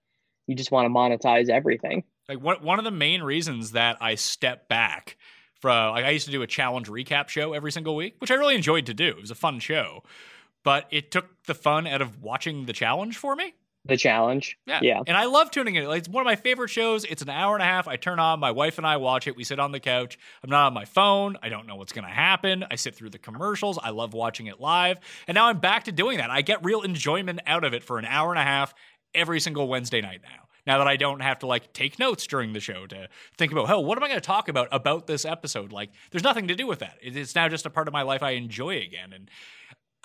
you 0.48 0.54
just 0.54 0.72
want 0.72 0.86
to 0.86 0.90
monetize 0.90 1.48
everything. 1.48 2.02
Like 2.28 2.42
one 2.42 2.56
one 2.64 2.78
of 2.78 2.84
the 2.84 2.90
main 2.90 3.22
reasons 3.22 3.72
that 3.72 3.98
I 4.00 4.16
step 4.16 4.68
back 4.68 5.16
from 5.60 5.92
like 5.92 6.04
I 6.04 6.10
used 6.10 6.26
to 6.26 6.32
do 6.32 6.42
a 6.42 6.46
challenge 6.46 6.88
recap 6.88 7.28
show 7.28 7.52
every 7.52 7.70
single 7.70 7.94
week, 7.94 8.16
which 8.18 8.30
I 8.30 8.34
really 8.34 8.56
enjoyed 8.56 8.86
to 8.86 8.94
do. 8.94 9.08
It 9.08 9.20
was 9.20 9.30
a 9.30 9.36
fun 9.36 9.60
show, 9.60 10.02
but 10.64 10.86
it 10.90 11.10
took 11.10 11.44
the 11.44 11.54
fun 11.54 11.86
out 11.86 12.02
of 12.02 12.22
watching 12.22 12.66
the 12.66 12.72
challenge 12.72 13.16
for 13.16 13.36
me. 13.36 13.54
The 13.88 13.96
challenge, 13.96 14.58
Yeah. 14.66 14.80
yeah, 14.82 15.00
And 15.06 15.16
I 15.16 15.24
love 15.24 15.50
tuning 15.50 15.74
in. 15.74 15.90
It's 15.90 16.08
one 16.08 16.20
of 16.20 16.26
my 16.26 16.36
favorite 16.36 16.68
shows. 16.68 17.04
It's 17.04 17.22
an 17.22 17.30
hour 17.30 17.54
and 17.54 17.62
a 17.62 17.66
half. 17.66 17.88
I 17.88 17.96
turn 17.96 18.18
on, 18.18 18.38
my 18.38 18.50
wife 18.50 18.76
and 18.78 18.86
I 18.86 18.98
watch 18.98 19.26
it. 19.26 19.34
We 19.34 19.44
sit 19.44 19.58
on 19.58 19.72
the 19.72 19.80
couch. 19.80 20.18
I'm 20.44 20.50
not 20.50 20.66
on 20.66 20.74
my 20.74 20.84
phone. 20.84 21.36
I 21.42 21.48
don't 21.48 21.66
know 21.66 21.74
what's 21.76 21.92
going 21.92 22.06
to 22.06 22.10
happen. 22.12 22.64
I 22.70 22.76
sit 22.76 22.94
through 22.94 23.10
the 23.10 23.18
commercials. 23.18 23.78
I 23.82 23.90
love 23.90 24.12
watching 24.12 24.46
it 24.46 24.60
live. 24.60 24.98
And 25.26 25.34
now 25.34 25.46
I'm 25.46 25.58
back 25.58 25.84
to 25.84 25.92
doing 25.92 26.18
that. 26.18 26.30
I 26.30 26.42
get 26.42 26.62
real 26.62 26.82
enjoyment 26.82 27.40
out 27.46 27.64
of 27.64 27.72
it 27.72 27.82
for 27.82 27.98
an 27.98 28.04
hour 28.04 28.30
and 28.30 28.38
a 28.38 28.44
half 28.44 28.74
every 29.14 29.40
single 29.40 29.66
Wednesday 29.68 30.02
night 30.02 30.20
now. 30.22 30.44
Now 30.66 30.76
that 30.78 30.86
I 30.86 30.96
don't 30.96 31.20
have 31.20 31.38
to 31.38 31.46
like 31.46 31.72
take 31.72 31.98
notes 31.98 32.26
during 32.26 32.52
the 32.52 32.60
show 32.60 32.86
to 32.88 33.08
think 33.38 33.52
about, 33.52 33.70
oh, 33.70 33.80
what 33.80 33.96
am 33.96 34.04
I 34.04 34.08
going 34.08 34.20
to 34.20 34.26
talk 34.26 34.50
about 34.50 34.68
about 34.70 35.06
this 35.06 35.24
episode? 35.24 35.72
Like, 35.72 35.88
there's 36.10 36.22
nothing 36.24 36.48
to 36.48 36.54
do 36.54 36.66
with 36.66 36.80
that. 36.80 36.98
It's 37.00 37.34
now 37.34 37.48
just 37.48 37.64
a 37.64 37.70
part 37.70 37.88
of 37.88 37.94
my 37.94 38.02
life 38.02 38.22
I 38.22 38.32
enjoy 38.32 38.76
again. 38.82 39.14
And 39.14 39.30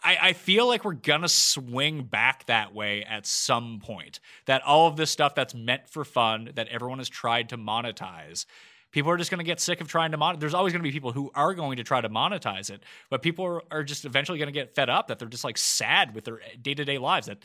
I, 0.03 0.17
I 0.21 0.33
feel 0.33 0.67
like 0.67 0.83
we're 0.83 0.93
gonna 0.93 1.29
swing 1.29 2.03
back 2.03 2.45
that 2.47 2.73
way 2.73 3.03
at 3.03 3.25
some 3.25 3.79
point. 3.81 4.19
That 4.45 4.61
all 4.63 4.87
of 4.87 4.97
this 4.97 5.11
stuff 5.11 5.35
that's 5.35 5.55
meant 5.55 5.87
for 5.89 6.03
fun, 6.03 6.51
that 6.55 6.67
everyone 6.67 6.97
has 6.99 7.09
tried 7.09 7.49
to 7.49 7.57
monetize, 7.57 8.45
people 8.91 9.09
are 9.11 9.17
just 9.17 9.31
gonna 9.31 9.43
get 9.43 9.59
sick 9.59 9.81
of 9.81 9.87
trying 9.87 10.11
to 10.11 10.17
monetize. 10.17 10.39
There's 10.39 10.53
always 10.53 10.73
gonna 10.73 10.83
be 10.83 10.91
people 10.91 11.11
who 11.13 11.31
are 11.35 11.53
going 11.53 11.77
to 11.77 11.83
try 11.83 12.01
to 12.01 12.09
monetize 12.09 12.69
it, 12.69 12.83
but 13.09 13.21
people 13.21 13.45
are, 13.45 13.63
are 13.71 13.83
just 13.83 14.05
eventually 14.05 14.39
gonna 14.39 14.51
get 14.51 14.75
fed 14.75 14.89
up 14.89 15.07
that 15.07 15.19
they're 15.19 15.27
just 15.29 15.43
like 15.43 15.57
sad 15.57 16.13
with 16.13 16.25
their 16.25 16.39
day 16.61 16.73
to 16.73 16.85
day 16.85 16.97
lives 16.97 17.27
that 17.27 17.39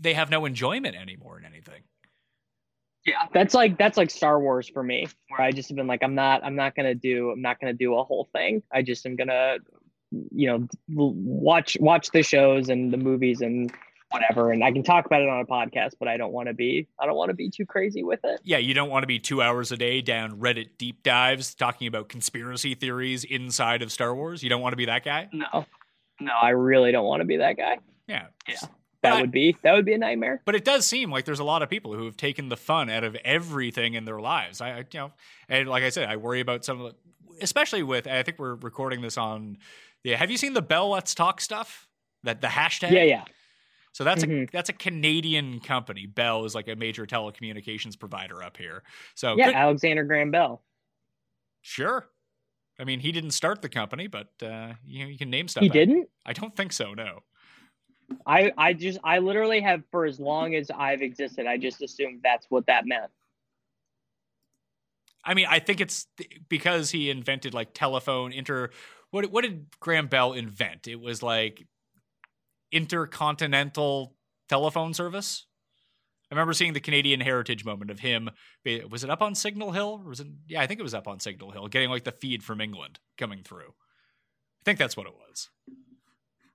they 0.00 0.14
have 0.14 0.30
no 0.30 0.44
enjoyment 0.46 0.96
anymore 0.96 1.38
in 1.38 1.44
anything. 1.44 1.82
yeah. 3.06 3.26
That's 3.32 3.54
like 3.54 3.78
that's 3.78 3.96
like 3.96 4.10
Star 4.10 4.40
Wars 4.40 4.68
for 4.68 4.82
me, 4.82 5.06
where 5.28 5.40
I 5.40 5.52
just 5.52 5.68
have 5.68 5.76
been 5.76 5.86
like 5.86 6.02
I'm 6.02 6.14
not 6.14 6.42
I'm 6.44 6.56
not 6.56 6.74
gonna 6.74 6.94
do 6.94 7.30
I'm 7.30 7.42
not 7.42 7.60
gonna 7.60 7.74
do 7.74 7.96
a 7.96 8.04
whole 8.04 8.28
thing. 8.32 8.62
I 8.72 8.82
just 8.82 9.04
am 9.06 9.16
gonna 9.16 9.58
you 10.30 10.48
know 10.48 10.68
watch 10.88 11.76
watch 11.80 12.10
the 12.10 12.22
shows 12.22 12.68
and 12.68 12.92
the 12.92 12.96
movies 12.96 13.40
and 13.40 13.72
whatever, 14.10 14.52
and 14.52 14.62
I 14.62 14.70
can 14.70 14.82
talk 14.82 15.06
about 15.06 15.22
it 15.22 15.28
on 15.28 15.40
a 15.40 15.46
podcast, 15.46 15.92
but 15.98 16.08
I 16.08 16.16
don't 16.16 16.32
want 16.32 16.48
to 16.48 16.54
be 16.54 16.86
I 16.98 17.06
don't 17.06 17.16
want 17.16 17.30
to 17.30 17.34
be 17.34 17.50
too 17.50 17.66
crazy 17.66 18.02
with 18.02 18.20
it. 18.24 18.40
Yeah, 18.44 18.58
you 18.58 18.74
don't 18.74 18.90
want 18.90 19.02
to 19.02 19.08
be 19.08 19.18
two 19.18 19.42
hours 19.42 19.72
a 19.72 19.76
day 19.76 20.00
down 20.00 20.38
Reddit 20.40 20.70
deep 20.78 21.02
dives 21.02 21.54
talking 21.54 21.86
about 21.86 22.08
conspiracy 22.08 22.74
theories 22.74 23.24
inside 23.24 23.82
of 23.82 23.92
Star 23.92 24.14
Wars. 24.14 24.42
You 24.42 24.50
don't 24.50 24.62
want 24.62 24.72
to 24.72 24.76
be 24.76 24.86
that 24.86 25.04
guy. 25.04 25.28
No, 25.32 25.46
oh. 25.52 25.64
no, 26.20 26.32
I 26.40 26.50
really 26.50 26.92
don't 26.92 27.06
want 27.06 27.20
to 27.20 27.26
be 27.26 27.38
that 27.38 27.56
guy. 27.56 27.78
Yeah. 28.06 28.26
Yeah. 28.48 28.56
That 29.04 29.20
would 29.20 29.30
be 29.30 29.56
that 29.62 29.72
would 29.72 29.84
be 29.84 29.92
a 29.92 29.98
nightmare. 29.98 30.40
But 30.46 30.54
it 30.54 30.64
does 30.64 30.86
seem 30.86 31.10
like 31.10 31.26
there's 31.26 31.40
a 31.40 31.44
lot 31.44 31.62
of 31.62 31.68
people 31.68 31.92
who 31.94 32.06
have 32.06 32.16
taken 32.16 32.48
the 32.48 32.56
fun 32.56 32.88
out 32.88 33.04
of 33.04 33.14
everything 33.16 33.94
in 33.94 34.06
their 34.06 34.18
lives. 34.18 34.62
I, 34.62 34.70
I 34.70 34.78
you 34.78 34.84
know, 34.94 35.12
and 35.48 35.68
like 35.68 35.82
I 35.82 35.90
said, 35.90 36.08
I 36.08 36.16
worry 36.16 36.40
about 36.40 36.64
some 36.64 36.80
of 36.80 36.92
the, 36.92 37.42
especially 37.42 37.82
with. 37.82 38.06
I 38.06 38.22
think 38.22 38.38
we're 38.38 38.54
recording 38.54 39.02
this 39.02 39.18
on. 39.18 39.58
Yeah, 40.04 40.16
have 40.18 40.30
you 40.30 40.36
seen 40.36 40.52
the 40.52 40.62
Bell 40.62 40.90
Let's 40.90 41.14
Talk 41.14 41.40
stuff? 41.40 41.88
That 42.22 42.40
the 42.40 42.46
hashtag. 42.48 42.92
Yeah, 42.92 43.02
yeah. 43.02 43.24
So 43.92 44.04
that's 44.04 44.22
a 44.22 44.26
Mhm. 44.26 44.50
that's 44.50 44.68
a 44.68 44.72
Canadian 44.72 45.60
company. 45.60 46.06
Bell 46.06 46.44
is 46.44 46.54
like 46.54 46.68
a 46.68 46.74
major 46.76 47.06
telecommunications 47.06 47.98
provider 47.98 48.42
up 48.42 48.56
here. 48.56 48.82
So 49.14 49.36
Yeah, 49.36 49.46
good- 49.46 49.54
Alexander 49.54 50.04
Graham 50.04 50.30
Bell. 50.30 50.62
sure. 51.62 52.08
I 52.78 52.82
mean, 52.84 52.98
he 52.98 53.12
didn't 53.12 53.30
start 53.30 53.62
the 53.62 53.68
company, 53.68 54.06
but 54.08 54.30
uh, 54.42 54.74
you 54.84 55.04
know, 55.04 55.08
you 55.10 55.16
can 55.16 55.30
name 55.30 55.48
stuff. 55.48 55.62
He 55.62 55.68
after- 55.68 55.78
didn't? 55.86 56.08
I 56.26 56.32
don't 56.32 56.54
think 56.56 56.72
so. 56.72 56.92
No. 56.94 57.22
I 58.26 58.52
I 58.58 58.72
just 58.74 58.98
I 59.04 59.18
literally 59.18 59.60
have 59.60 59.82
for 59.90 60.04
as 60.06 60.18
long 60.20 60.54
as 60.54 60.70
I've 60.70 61.00
existed, 61.02 61.46
I 61.46 61.56
just 61.56 61.80
assumed 61.82 62.20
that's 62.22 62.46
what 62.50 62.66
that 62.66 62.86
meant. 62.86 63.10
I 65.24 65.32
mean, 65.34 65.46
I 65.48 65.58
think 65.58 65.80
it's 65.80 66.06
because 66.48 66.90
he 66.90 67.10
invented 67.10 67.54
like 67.54 67.72
telephone 67.74 68.32
inter. 68.32 68.70
What 69.14 69.30
what 69.30 69.42
did 69.42 69.66
Graham 69.78 70.08
Bell 70.08 70.32
invent? 70.32 70.88
It 70.88 71.00
was 71.00 71.22
like 71.22 71.64
intercontinental 72.72 74.16
telephone 74.48 74.92
service. 74.92 75.46
I 76.32 76.34
remember 76.34 76.52
seeing 76.52 76.72
the 76.72 76.80
Canadian 76.80 77.20
Heritage 77.20 77.64
moment 77.64 77.92
of 77.92 78.00
him. 78.00 78.28
Was 78.90 79.04
it 79.04 79.10
up 79.10 79.22
on 79.22 79.36
Signal 79.36 79.70
Hill? 79.70 80.00
Or 80.04 80.08
was 80.08 80.18
it? 80.18 80.26
Yeah, 80.48 80.62
I 80.62 80.66
think 80.66 80.80
it 80.80 80.82
was 80.82 80.94
up 80.94 81.06
on 81.06 81.20
Signal 81.20 81.52
Hill, 81.52 81.68
getting 81.68 81.90
like 81.90 82.02
the 82.02 82.10
feed 82.10 82.42
from 82.42 82.60
England 82.60 82.98
coming 83.16 83.44
through. 83.44 83.68
I 83.68 84.62
think 84.64 84.80
that's 84.80 84.96
what 84.96 85.06
it 85.06 85.14
was. 85.14 85.48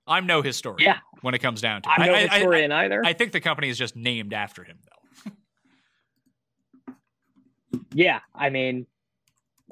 I'm 0.06 0.26
no 0.26 0.42
historian. 0.42 0.86
Yeah. 0.86 0.98
when 1.22 1.32
it 1.34 1.38
comes 1.38 1.62
down 1.62 1.80
to 1.80 1.88
it. 1.88 1.92
I'm 1.98 2.06
no 2.08 2.12
I- 2.12 2.28
I- 2.30 2.74
I- 2.74 2.84
either. 2.84 3.02
I 3.06 3.14
think 3.14 3.32
the 3.32 3.40
company 3.40 3.70
is 3.70 3.78
just 3.78 3.96
named 3.96 4.34
after 4.34 4.64
him, 4.64 4.80
though. 4.84 5.32
yeah, 7.94 8.20
I 8.34 8.50
mean, 8.50 8.86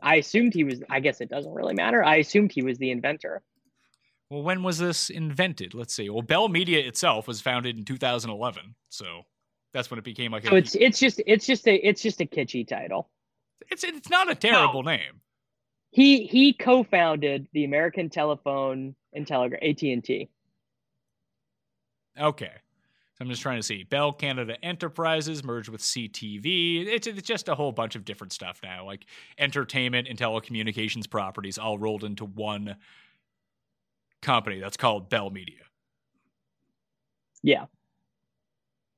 I 0.03 0.17
assumed 0.17 0.55
he 0.55 0.65
was. 0.65 0.83
I 0.89 1.01
guess 1.01 1.21
it 1.21 1.29
doesn't 1.29 1.53
really 1.53 1.75
matter. 1.75 2.03
I 2.05 2.17
assumed 2.17 2.53
he 2.53 2.63
was 2.63 2.79
the 2.79 2.91
inventor. 2.91 3.43
Well, 4.31 4.43
when 4.43 4.63
was 4.63 4.79
this 4.79 5.09
invented? 5.11 5.75
Let's 5.75 5.95
see. 5.95 6.11
Well, 6.11 6.23
Bell 6.23 6.49
Media 6.49 6.81
itself 6.87 7.27
was 7.27 7.41
founded 7.41 7.79
in 7.79 7.85
2011, 7.85 8.75
so 8.91 9.23
that's 9.73 9.91
when 9.91 9.99
it 9.99 10.05
became 10.05 10.33
like 10.33 10.45
a. 10.45 10.49
So 10.49 10.57
it's 10.57 10.75
it's 10.75 10.99
just 10.99 11.21
it's 11.27 11.47
just 11.47 11.67
a 11.67 11.75
it's 11.75 12.03
just 12.03 12.21
a 12.21 12.27
kitschy 12.27 12.67
title. 12.67 13.09
it's 13.71 13.85
it's 13.85 14.11
not 14.11 14.31
a 14.31 14.35
terrible 14.35 14.83
name. 14.83 15.21
He 15.91 16.27
he 16.27 16.53
co-founded 16.53 17.49
the 17.53 17.65
American 17.65 18.11
Telephone 18.11 18.95
and 19.13 19.27
Telegraph 19.27 19.63
AT 19.63 19.83
and 19.83 20.05
T. 20.05 20.29
Okay, 22.21 22.53
so 23.19 23.25
I'm 23.25 23.31
just 23.31 23.43
trying 23.43 23.59
to 23.59 23.65
see. 23.65 23.83
Bell 23.83 24.13
Canada 24.13 24.57
Enterprises 24.65 25.43
merged 25.43 25.69
with 25.69 25.81
CTV. 25.81 26.87
It's, 26.87 27.09
it's 27.09 27.23
just 27.23 27.49
a 27.49 27.57
whole 27.57 27.73
bunch 27.73 27.97
of 27.97 28.05
different 28.05 28.33
stuff 28.33 28.61
now, 28.63 28.87
like 28.87 29.07
entertainment 29.39 30.07
and 30.07 30.17
telecommunications 30.17 31.11
properties 31.11 31.59
all 31.59 31.79
rolled 31.79 32.05
into 32.05 32.25
one 32.25 32.77
company 34.23 34.61
that's 34.61 34.77
called 34.77 35.09
Bell 35.09 35.31
Media. 35.31 35.63
Yeah. 37.43 37.67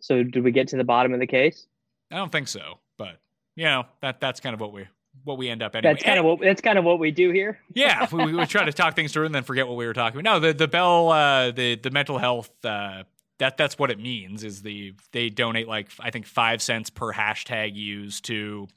So 0.00 0.22
did 0.22 0.44
we 0.44 0.50
get 0.50 0.68
to 0.68 0.76
the 0.76 0.84
bottom 0.84 1.14
of 1.14 1.20
the 1.20 1.26
case? 1.26 1.66
I 2.10 2.16
don't 2.16 2.32
think 2.32 2.48
so, 2.48 2.78
but 2.98 3.20
you 3.56 3.64
know 3.64 3.84
that 4.02 4.20
that's 4.20 4.40
kind 4.40 4.54
of 4.54 4.60
what 4.60 4.72
we 4.72 4.86
what 5.24 5.38
we 5.38 5.48
end 5.48 5.62
up 5.62 5.74
anyway. 5.74 5.94
That's 5.94 6.04
kind 6.04 6.18
of 6.18 6.24
what 6.24 6.40
that's 6.40 6.60
kind 6.60 6.78
of 6.78 6.84
what 6.84 6.98
we 6.98 7.10
do 7.10 7.30
here. 7.30 7.58
yeah, 7.74 8.06
we, 8.12 8.34
we 8.34 8.46
try 8.46 8.64
to 8.64 8.72
talk 8.72 8.96
things 8.96 9.12
through 9.12 9.26
and 9.26 9.34
then 9.34 9.44
forget 9.44 9.66
what 9.66 9.76
we 9.76 9.86
were 9.86 9.92
talking 9.92 10.20
about. 10.20 10.30
No, 10.30 10.40
the 10.40 10.52
the 10.52 10.68
Bell, 10.68 11.10
uh, 11.10 11.50
the 11.52 11.76
the 11.76 11.90
mental 11.90 12.18
health, 12.18 12.50
uh, 12.64 13.04
that 13.40 13.56
that's 13.56 13.78
what 13.78 13.90
it 13.90 13.98
means. 13.98 14.44
Is 14.44 14.62
the 14.62 14.94
they 15.12 15.30
donate 15.30 15.66
like 15.66 15.88
I 15.98 16.10
think 16.10 16.26
five 16.26 16.62
cents 16.62 16.90
per 16.90 17.12
hashtag 17.12 17.74
used 17.74 18.26
to, 18.26 18.68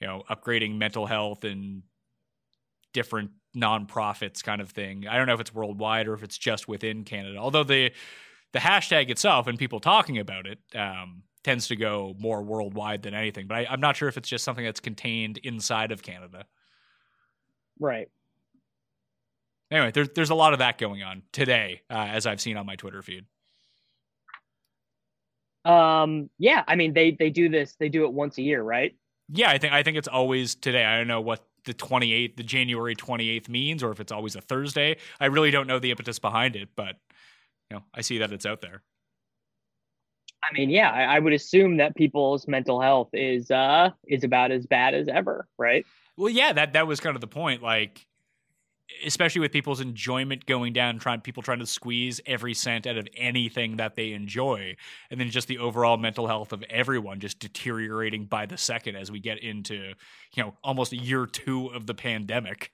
you 0.00 0.06
know, 0.06 0.22
upgrading 0.30 0.78
mental 0.78 1.06
health 1.06 1.44
and 1.44 1.82
different 2.92 3.32
nonprofits 3.56 4.42
kind 4.42 4.60
of 4.62 4.70
thing. 4.70 5.06
I 5.06 5.16
don't 5.16 5.26
know 5.26 5.34
if 5.34 5.40
it's 5.40 5.54
worldwide 5.54 6.08
or 6.08 6.14
if 6.14 6.22
it's 6.22 6.38
just 6.38 6.68
within 6.68 7.04
Canada. 7.04 7.36
Although 7.38 7.64
the 7.64 7.90
the 8.52 8.58
hashtag 8.60 9.10
itself 9.10 9.46
and 9.46 9.58
people 9.58 9.80
talking 9.80 10.18
about 10.18 10.46
it 10.46 10.58
um, 10.74 11.24
tends 11.42 11.68
to 11.68 11.76
go 11.76 12.14
more 12.18 12.42
worldwide 12.42 13.02
than 13.02 13.14
anything. 13.14 13.46
But 13.46 13.56
I, 13.58 13.66
I'm 13.70 13.80
not 13.80 13.96
sure 13.96 14.08
if 14.08 14.16
it's 14.16 14.28
just 14.28 14.44
something 14.44 14.64
that's 14.64 14.80
contained 14.80 15.38
inside 15.38 15.90
of 15.90 16.02
Canada. 16.02 16.46
Right. 17.80 18.08
anyway, 19.70 19.90
there's 19.90 20.10
there's 20.10 20.30
a 20.30 20.34
lot 20.34 20.52
of 20.52 20.60
that 20.60 20.78
going 20.78 21.02
on 21.02 21.22
today, 21.32 21.82
uh, 21.90 21.94
as 22.10 22.26
I've 22.26 22.40
seen 22.40 22.56
on 22.56 22.66
my 22.66 22.76
Twitter 22.76 23.02
feed. 23.02 23.24
Um 25.64 26.30
yeah, 26.38 26.64
I 26.66 26.76
mean 26.76 26.92
they 26.92 27.12
they 27.12 27.30
do 27.30 27.48
this 27.48 27.76
they 27.78 27.88
do 27.88 28.04
it 28.04 28.12
once 28.12 28.38
a 28.38 28.42
year, 28.42 28.62
right? 28.62 28.96
Yeah, 29.28 29.50
I 29.50 29.58
think 29.58 29.72
I 29.72 29.82
think 29.82 29.96
it's 29.96 30.08
always 30.08 30.54
today. 30.54 30.84
I 30.84 30.98
don't 30.98 31.08
know 31.08 31.20
what 31.20 31.44
the 31.64 31.74
28th, 31.74 32.36
the 32.36 32.42
January 32.42 32.96
28th 32.96 33.48
means, 33.48 33.82
or 33.82 33.92
if 33.92 34.00
it's 34.00 34.10
always 34.12 34.34
a 34.34 34.40
Thursday. 34.40 34.96
I 35.20 35.26
really 35.26 35.50
don't 35.50 35.66
know 35.66 35.78
the 35.78 35.90
impetus 35.90 36.18
behind 36.18 36.56
it, 36.56 36.70
but 36.74 36.96
you 37.70 37.76
know, 37.76 37.84
I 37.94 38.00
see 38.00 38.18
that 38.18 38.32
it's 38.32 38.46
out 38.46 38.60
there. 38.60 38.82
I 40.42 40.52
mean, 40.54 40.70
yeah, 40.70 40.90
I, 40.90 41.16
I 41.16 41.18
would 41.18 41.32
assume 41.32 41.76
that 41.76 41.94
people's 41.94 42.48
mental 42.48 42.80
health 42.80 43.10
is 43.12 43.50
uh 43.50 43.90
is 44.08 44.24
about 44.24 44.50
as 44.50 44.66
bad 44.66 44.94
as 44.94 45.08
ever, 45.08 45.46
right? 45.58 45.86
Well, 46.16 46.30
yeah, 46.30 46.52
that 46.52 46.72
that 46.74 46.86
was 46.86 47.00
kind 47.00 47.16
of 47.16 47.20
the 47.20 47.26
point. 47.28 47.62
Like, 47.62 48.06
especially 49.04 49.40
with 49.40 49.52
people's 49.52 49.80
enjoyment 49.80 50.46
going 50.46 50.72
down, 50.72 50.98
trying 50.98 51.20
people 51.20 51.42
trying 51.42 51.58
to 51.58 51.66
squeeze 51.66 52.20
every 52.26 52.54
cent 52.54 52.86
out 52.86 52.96
of 52.96 53.08
anything 53.16 53.76
that 53.76 53.96
they 53.96 54.12
enjoy, 54.12 54.76
and 55.10 55.20
then 55.20 55.30
just 55.30 55.48
the 55.48 55.58
overall 55.58 55.96
mental 55.96 56.26
health 56.26 56.52
of 56.52 56.62
everyone 56.70 57.20
just 57.20 57.38
deteriorating 57.38 58.26
by 58.26 58.46
the 58.46 58.58
second 58.58 58.96
as 58.96 59.10
we 59.10 59.20
get 59.20 59.42
into 59.42 59.94
you 60.34 60.42
know 60.42 60.54
almost 60.62 60.92
year 60.92 61.26
two 61.26 61.68
of 61.68 61.86
the 61.86 61.94
pandemic. 61.94 62.70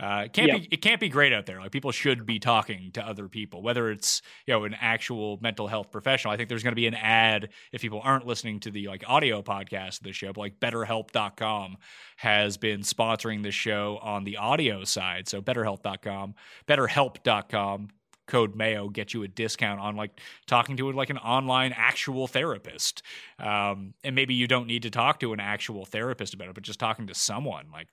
Uh, 0.00 0.22
it 0.26 0.32
can't 0.32 0.48
Yep. 0.48 0.60
be 0.60 0.68
it 0.70 0.80
can't 0.82 1.00
be 1.00 1.08
great 1.08 1.32
out 1.32 1.46
there. 1.46 1.58
Like 1.60 1.72
people 1.72 1.90
should 1.90 2.24
be 2.24 2.38
talking 2.38 2.92
to 2.92 3.04
other 3.04 3.28
people, 3.28 3.62
whether 3.62 3.90
it's 3.90 4.22
you 4.46 4.54
know 4.54 4.64
an 4.64 4.76
actual 4.80 5.38
mental 5.42 5.66
health 5.66 5.90
professional. 5.90 6.32
I 6.32 6.36
think 6.36 6.48
there's 6.48 6.62
going 6.62 6.72
to 6.72 6.76
be 6.76 6.86
an 6.86 6.94
ad 6.94 7.48
if 7.72 7.80
people 7.82 8.00
aren't 8.04 8.24
listening 8.26 8.60
to 8.60 8.70
the 8.70 8.86
like 8.86 9.02
audio 9.08 9.42
podcast 9.42 9.98
of 9.98 10.04
the 10.04 10.12
show. 10.12 10.28
But 10.32 10.40
like 10.40 10.60
BetterHelp.com 10.60 11.78
has 12.18 12.56
been 12.56 12.80
sponsoring 12.82 13.42
the 13.42 13.50
show 13.50 13.98
on 14.00 14.22
the 14.24 14.36
audio 14.36 14.84
side. 14.84 15.28
So 15.28 15.42
BetterHelp.com, 15.42 16.34
BetterHelp.com. 16.68 17.88
Code 18.26 18.54
Mayo 18.54 18.90
get 18.90 19.14
you 19.14 19.22
a 19.22 19.28
discount 19.28 19.80
on 19.80 19.96
like 19.96 20.20
talking 20.46 20.76
to 20.76 20.92
like 20.92 21.08
an 21.08 21.16
online 21.16 21.72
actual 21.74 22.26
therapist, 22.26 23.02
um, 23.38 23.94
and 24.04 24.14
maybe 24.14 24.34
you 24.34 24.46
don't 24.46 24.66
need 24.66 24.82
to 24.82 24.90
talk 24.90 25.18
to 25.20 25.32
an 25.32 25.40
actual 25.40 25.86
therapist 25.86 26.34
about 26.34 26.48
it, 26.48 26.54
but 26.54 26.62
just 26.62 26.78
talking 26.78 27.06
to 27.06 27.14
someone 27.14 27.68
like 27.72 27.88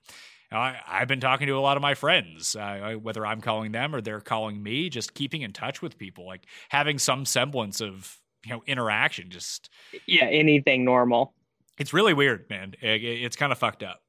I, 0.57 0.79
I've 0.87 1.07
been 1.07 1.19
talking 1.19 1.47
to 1.47 1.53
a 1.57 1.59
lot 1.59 1.77
of 1.77 1.81
my 1.81 1.93
friends, 1.93 2.55
uh, 2.55 2.95
whether 3.01 3.25
I'm 3.25 3.41
calling 3.41 3.71
them 3.71 3.95
or 3.95 4.01
they're 4.01 4.21
calling 4.21 4.61
me, 4.61 4.89
just 4.89 5.13
keeping 5.13 5.41
in 5.41 5.53
touch 5.53 5.81
with 5.81 5.97
people, 5.97 6.25
like 6.25 6.45
having 6.69 6.97
some 6.99 7.25
semblance 7.25 7.81
of 7.81 8.19
you 8.45 8.51
know 8.53 8.63
interaction. 8.67 9.29
Just 9.29 9.69
Yeah, 10.05 10.25
anything 10.25 10.85
normal. 10.85 11.33
it's 11.77 11.93
really 11.93 12.13
weird, 12.13 12.49
man. 12.49 12.75
It, 12.81 13.03
it- 13.03 13.23
it's 13.23 13.35
kind 13.35 13.51
of 13.51 13.57
fucked 13.57 13.83
up. 13.83 14.01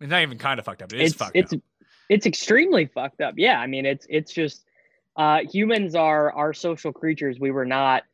It's 0.00 0.10
not 0.10 0.22
even 0.22 0.38
kind 0.38 0.58
of 0.58 0.64
fucked 0.64 0.82
up. 0.82 0.92
It 0.92 1.00
is 1.00 1.10
it's 1.12 1.18
fucked 1.18 1.36
it's 1.36 1.52
up. 1.52 1.60
it's 2.08 2.24
extremely 2.26 2.86
fucked 2.86 3.20
up. 3.20 3.34
Yeah, 3.36 3.60
I 3.60 3.66
mean 3.66 3.84
it's 3.84 4.06
it's 4.08 4.32
just 4.32 4.64
uh, 5.16 5.40
humans 5.52 5.94
are 5.94 6.32
are 6.32 6.52
social 6.54 6.92
creatures. 6.92 7.38
We 7.38 7.50
were 7.50 7.66
not 7.66 8.04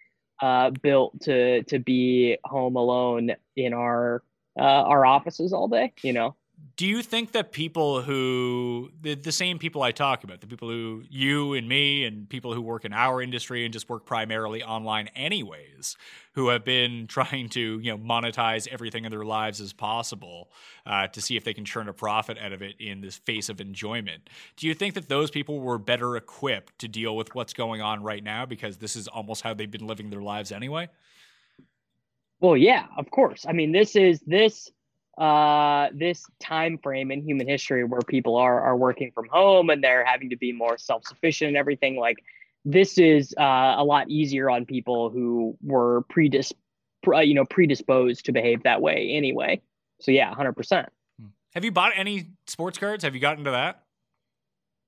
uh, 0.43 0.71
built 0.71 1.21
to 1.23 1.63
to 1.65 1.79
be 1.79 2.39
home 2.45 2.75
alone 2.77 3.33
in 3.57 3.73
our 3.75 4.23
uh, 4.59 4.63
our 4.63 5.05
offices 5.07 5.53
all 5.53 5.69
day. 5.69 5.93
You 6.03 6.13
know. 6.15 6.37
Do 6.77 6.87
you 6.87 7.03
think 7.03 7.33
that 7.33 7.53
people 7.53 8.03
who 8.03 8.91
the, 9.01 9.15
the 9.15 9.33
same 9.33 9.59
people 9.59 9.83
I 9.83 9.93
talk 9.93 10.25
about, 10.25 10.43
the 10.43 10.47
people 10.47 10.69
who 10.69 11.05
you 11.09 11.55
and 11.55 11.67
me 11.67 12.05
and 12.05 12.29
people 12.29 12.53
who 12.53 12.61
work 12.61 12.85
in 12.85 12.93
our 12.93 13.23
industry 13.23 13.65
and 13.65 13.73
just 13.73 13.89
work 13.89 14.05
primarily 14.05 14.63
online 14.63 15.09
anyways, 15.17 15.97
who 16.33 16.49
have 16.49 16.67
been 16.67 17.07
trying 17.09 17.49
to 17.51 17.81
you 17.81 17.91
know 17.91 17.97
monetize 17.97 18.69
everything 18.69 19.07
in 19.07 19.11
their 19.11 19.25
lives 19.25 19.59
as 19.59 19.73
possible 19.73 20.51
uh, 20.85 21.07
to 21.09 21.23
see 21.23 21.35
if 21.35 21.45
they 21.45 21.55
can 21.55 21.65
churn 21.65 21.89
a 21.89 21.95
profit 21.95 22.37
out 22.37 22.53
of 22.53 22.61
it 22.61 22.75
in 22.79 23.01
this 23.01 23.17
face 23.17 23.49
of 23.49 23.59
enjoyment? 23.59 24.29
Do 24.59 24.67
you 24.67 24.75
think 24.75 24.93
that 24.95 25.09
those 25.09 25.31
people 25.31 25.61
were 25.61 25.79
better 25.79 26.15
equipped 26.15 26.79
to 26.81 26.89
deal 26.89 27.17
with 27.17 27.35
what's 27.35 27.55
going 27.55 27.81
on 27.81 28.03
right 28.03 28.23
now 28.23 28.45
because 28.45 28.77
this 28.77 28.97
is 28.97 29.09
almost 29.09 29.41
how 29.41 29.55
they've 29.55 29.71
been 29.71 29.87
living 29.87 30.11
their 30.11 30.23
lives 30.23 30.53
anyway? 30.53 30.91
Well, 32.41 32.57
yeah, 32.59 32.85
of 32.99 33.11
course. 33.11 33.47
I 33.49 33.53
mean, 33.53 33.73
this 33.73 33.97
is 33.97 34.21
this 34.27 34.71
uh 35.19 35.89
this 35.95 36.25
time 36.41 36.79
frame 36.79 37.11
in 37.11 37.23
human 37.23 37.49
history 37.49 37.85
where 37.85 38.03
people 38.03 38.37
are 38.37 38.61
are 38.61 38.77
working 38.77 39.11
from 39.15 39.27
home 39.29 39.71
and 39.71 39.83
they're 39.83 40.05
having 40.05 40.29
to 40.31 40.37
be 40.37 40.53
more 40.53 40.77
self-sufficient 40.77 41.49
and 41.49 41.57
everything 41.57 41.97
like 41.97 42.19
this 42.69 42.99
is 42.99 43.33
uh, 43.39 43.77
a 43.79 43.85
lot 43.85 44.11
easier 44.11 44.51
on 44.51 44.67
people 44.67 45.09
who 45.09 45.57
were 45.63 46.03
predis 46.13 46.53
pr- 47.03 47.15
uh, 47.15 47.21
you 47.21 47.33
know 47.33 47.45
predisposed 47.45 48.25
to 48.27 48.33
behave 48.33 48.65
that 48.65 48.83
way 48.83 49.11
anyway. 49.13 49.63
So 50.01 50.11
yeah 50.11 50.35
100% 50.35 50.87
Have 51.55 51.65
you 51.65 51.73
bought 51.73 51.93
any 51.95 52.27
sports 52.49 52.77
cards? 52.77 53.05
Have 53.05 53.15
you 53.15 53.21
gotten 53.21 53.45
to 53.45 53.53
that? 53.53 53.83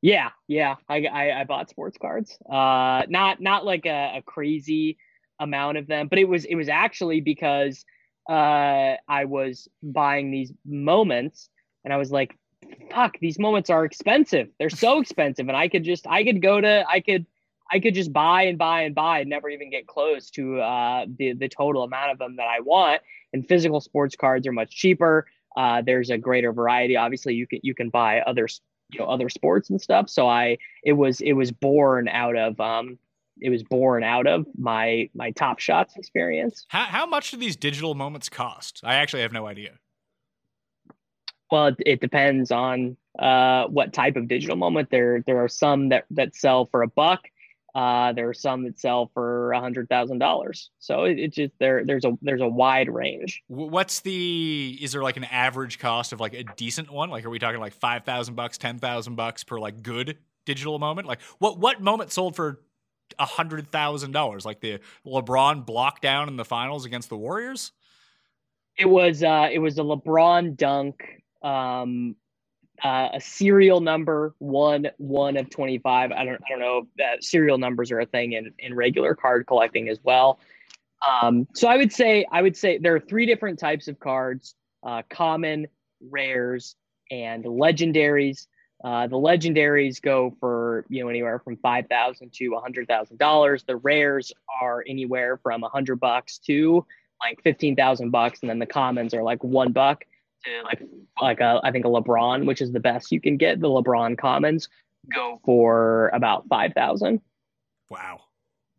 yeah 0.03 0.31
yeah. 0.49 0.75
I, 0.89 1.07
I 1.07 1.41
i 1.41 1.45
bought 1.45 1.71
sports 1.71 1.97
cards. 2.01 2.37
Uh 2.51 3.03
not 3.09 3.41
not 3.41 3.65
like 3.65 3.87
a, 3.87 4.19
a 4.19 4.23
crazy 4.23 4.99
amount 5.41 5.79
of 5.79 5.87
them 5.87 6.09
but 6.09 6.19
it 6.19 6.29
was 6.29 6.45
it 6.45 6.57
was 6.57 6.69
actually 6.69 7.21
because 7.21 7.85
uh 8.29 8.97
i 9.09 9.25
was 9.25 9.69
buying 9.83 10.31
these 10.31 10.53
moments 10.67 11.49
and 11.85 11.93
i 11.93 11.97
was 11.97 12.11
like 12.11 12.37
fuck 12.91 13.19
these 13.21 13.39
moments 13.39 13.71
are 13.71 13.85
expensive. 13.85 14.49
They're 14.59 14.71
so 14.71 15.01
expensive 15.03 15.49
and 15.49 15.57
i 15.57 15.69
could 15.69 15.85
just 15.85 16.07
i 16.07 16.25
could 16.25 16.43
go 16.43 16.61
to 16.61 16.85
i 16.89 17.01
could 17.01 17.27
i 17.71 17.79
could 17.79 17.95
just 17.95 18.13
buy 18.13 18.43
and 18.43 18.59
buy 18.59 18.83
and 18.83 18.95
buy 18.95 19.21
and 19.21 19.31
never 19.31 19.49
even 19.49 19.71
get 19.71 19.87
close 19.87 20.31
to 20.31 20.61
uh 20.61 21.07
the 21.19 21.35
the 21.35 21.49
total 21.49 21.83
amount 21.83 22.13
of 22.13 22.19
them 22.19 22.37
that 22.37 22.47
i 22.47 22.61
want. 22.61 23.03
And 23.35 23.47
physical 23.47 23.81
sports 23.81 24.17
cards 24.17 24.47
are 24.47 24.53
much 24.53 24.71
cheaper. 24.71 25.27
Uh 25.57 25.83
there's 25.83 26.11
a 26.11 26.19
greater 26.19 26.53
variety. 26.53 26.97
Obviously 26.97 27.35
you 27.35 27.47
can 27.47 27.61
you 27.63 27.75
can 27.75 27.91
buy 27.91 28.21
other 28.21 28.49
you 28.91 29.01
know 29.01 29.07
other 29.07 29.29
sports 29.29 29.71
and 29.71 29.81
stuff. 29.81 30.09
So 30.09 30.29
i 30.29 30.59
it 30.83 30.95
was 30.95 31.21
it 31.21 31.33
was 31.33 31.53
born 31.53 32.09
out 32.09 32.37
of 32.37 32.59
um 32.61 32.99
it 33.41 33.51
was 33.51 33.63
born 33.63 34.03
out 34.03 34.27
of 34.27 34.47
my 34.57 35.09
my 35.15 35.31
top 35.33 35.59
shots 35.59 35.97
experience 35.97 36.67
How, 36.69 36.85
how 36.85 37.07
much 37.07 37.31
do 37.31 37.37
these 37.37 37.57
digital 37.57 37.95
moments 37.95 38.29
cost? 38.29 38.81
I 38.85 38.95
actually 38.95 39.23
have 39.23 39.33
no 39.33 39.47
idea. 39.47 39.73
Well, 41.51 41.69
it, 41.69 41.77
it 41.87 42.01
depends 42.01 42.51
on 42.51 42.97
uh, 43.19 43.67
what 43.67 43.93
type 43.93 44.17
of 44.17 44.29
digital 44.29 44.57
moment. 44.57 44.91
There, 44.91 45.23
there 45.27 45.43
are 45.43 45.49
some 45.49 45.89
that 45.91 46.05
that 46.11 46.35
sell 46.35 46.67
for 46.67 46.83
a 46.83 46.89
buck. 46.89 47.21
Uh, 47.75 48.13
there 48.13 48.29
are 48.29 48.35
some 48.35 48.65
that 48.65 48.79
sell 48.79 49.11
for 49.15 49.53
a 49.53 49.61
hundred 49.61 49.89
thousand 49.89 50.19
dollars. 50.19 50.71
So 50.79 51.05
it, 51.05 51.19
it's 51.19 51.37
just 51.37 51.53
there. 51.59 51.85
There's 51.85 52.05
a 52.05 52.13
there's 52.23 52.41
a 52.41 52.49
wide 52.49 52.89
range. 52.89 53.43
What's 53.47 54.01
the? 54.01 54.79
Is 54.81 54.93
there 54.93 55.03
like 55.03 55.17
an 55.17 55.25
average 55.25 55.79
cost 55.79 56.13
of 56.13 56.21
like 56.21 56.35
a 56.35 56.45
decent 56.57 56.91
one? 56.91 57.11
Like, 57.11 57.25
are 57.25 57.31
we 57.31 57.39
talking 57.39 57.61
like 57.61 57.75
five 57.75 58.05
thousand 58.05 58.35
bucks, 58.35 58.59
ten 58.59 58.79
thousand 58.79 59.15
bucks 59.17 59.45
per 59.45 59.59
like 59.59 59.83
good 59.83 60.19
digital 60.45 60.79
moment? 60.79 61.07
Like, 61.07 61.21
what 61.39 61.59
what 61.59 61.81
moment 61.81 62.13
sold 62.13 62.37
for 62.37 62.61
hundred 63.19 63.71
thousand 63.71 64.13
dollars? 64.13 64.45
Like 64.45 64.61
the 64.61 64.81
LeBron 65.07 65.67
block 65.67 66.01
down 66.01 66.29
in 66.29 66.37
the 66.37 66.45
finals 66.45 66.85
against 66.85 67.09
the 67.09 67.17
Warriors? 67.17 67.73
It 68.77 68.89
was 68.89 69.23
uh, 69.23 69.49
it 69.51 69.59
was 69.59 69.79
a 69.79 69.83
LeBron 69.83 70.57
dunk, 70.57 71.03
um, 71.43 72.15
uh, 72.83 73.09
a 73.15 73.21
serial 73.21 73.81
number 73.81 74.35
one 74.39 74.89
one 74.99 75.37
of 75.37 75.51
twenty 75.51 75.79
five. 75.79 76.13
I 76.13 76.25
don't 76.25 76.41
I 76.47 76.51
don't 76.51 76.61
know 76.61 76.87
if 76.97 77.25
serial 77.25 77.59
numbers 77.59 77.91
are 77.91 78.01
a 78.01 78.07
thing 78.07 78.33
in 78.33 78.53
in 78.59 78.75
regular 78.75 79.15
card 79.15 79.47
collecting 79.47 79.89
as 79.89 79.99
well. 80.03 80.39
Um, 81.07 81.47
so 81.55 81.69
I 81.69 81.77
would 81.77 81.93
say 81.93 82.25
I 82.31 82.43
would 82.43 82.57
say 82.57 82.79
there 82.79 82.95
are 82.95 83.01
three 83.01 83.27
different 83.27 83.59
types 83.59 83.89
of 83.89 83.99
cards: 83.99 84.55
uh, 84.83 85.03
common, 85.11 85.67
rares, 86.01 86.77
and 87.11 87.45
legendaries. 87.45 88.47
Uh, 88.83 89.07
the 89.09 89.17
legendaries 89.17 90.01
go 90.01 90.35
for 90.39 90.85
you 90.89 91.03
know 91.03 91.09
anywhere 91.09 91.41
from 91.41 91.57
five 91.57 91.87
thousand 91.89 92.33
to 92.33 92.55
a 92.55 92.61
hundred 92.61 92.87
thousand 92.87 93.19
dollars. 93.19 93.65
The 93.65 93.77
rares 93.77 94.33
are 94.63 94.85
anywhere 94.87 95.39
from 95.43 95.65
a 95.65 95.69
hundred 95.69 95.97
bucks 95.97 96.39
to 96.47 96.87
like 97.21 97.43
fifteen 97.43 97.75
thousand 97.75 98.11
bucks, 98.11 98.41
and 98.43 98.51
then 98.51 98.59
the 98.59 98.67
commons 98.67 99.15
are 99.15 99.23
like 99.23 99.43
one 99.43 99.73
buck 99.73 100.05
to 100.45 100.63
like 100.63 100.83
like 101.21 101.41
a 101.41 101.61
I 101.65 101.73
think 101.73 101.85
a 101.85 101.89
LeBron, 101.89 102.47
which 102.47 102.61
is 102.61 102.71
the 102.71 102.81
best 102.81 103.11
you 103.11 103.21
can 103.21 103.37
get. 103.37 103.61
The 103.61 103.69
LeBron 103.69 104.17
commons 104.17 104.69
go 105.13 105.41
for 105.45 106.11
about 106.15 106.47
five 106.49 106.73
thousand 106.75 107.21
Wow. 107.91 108.21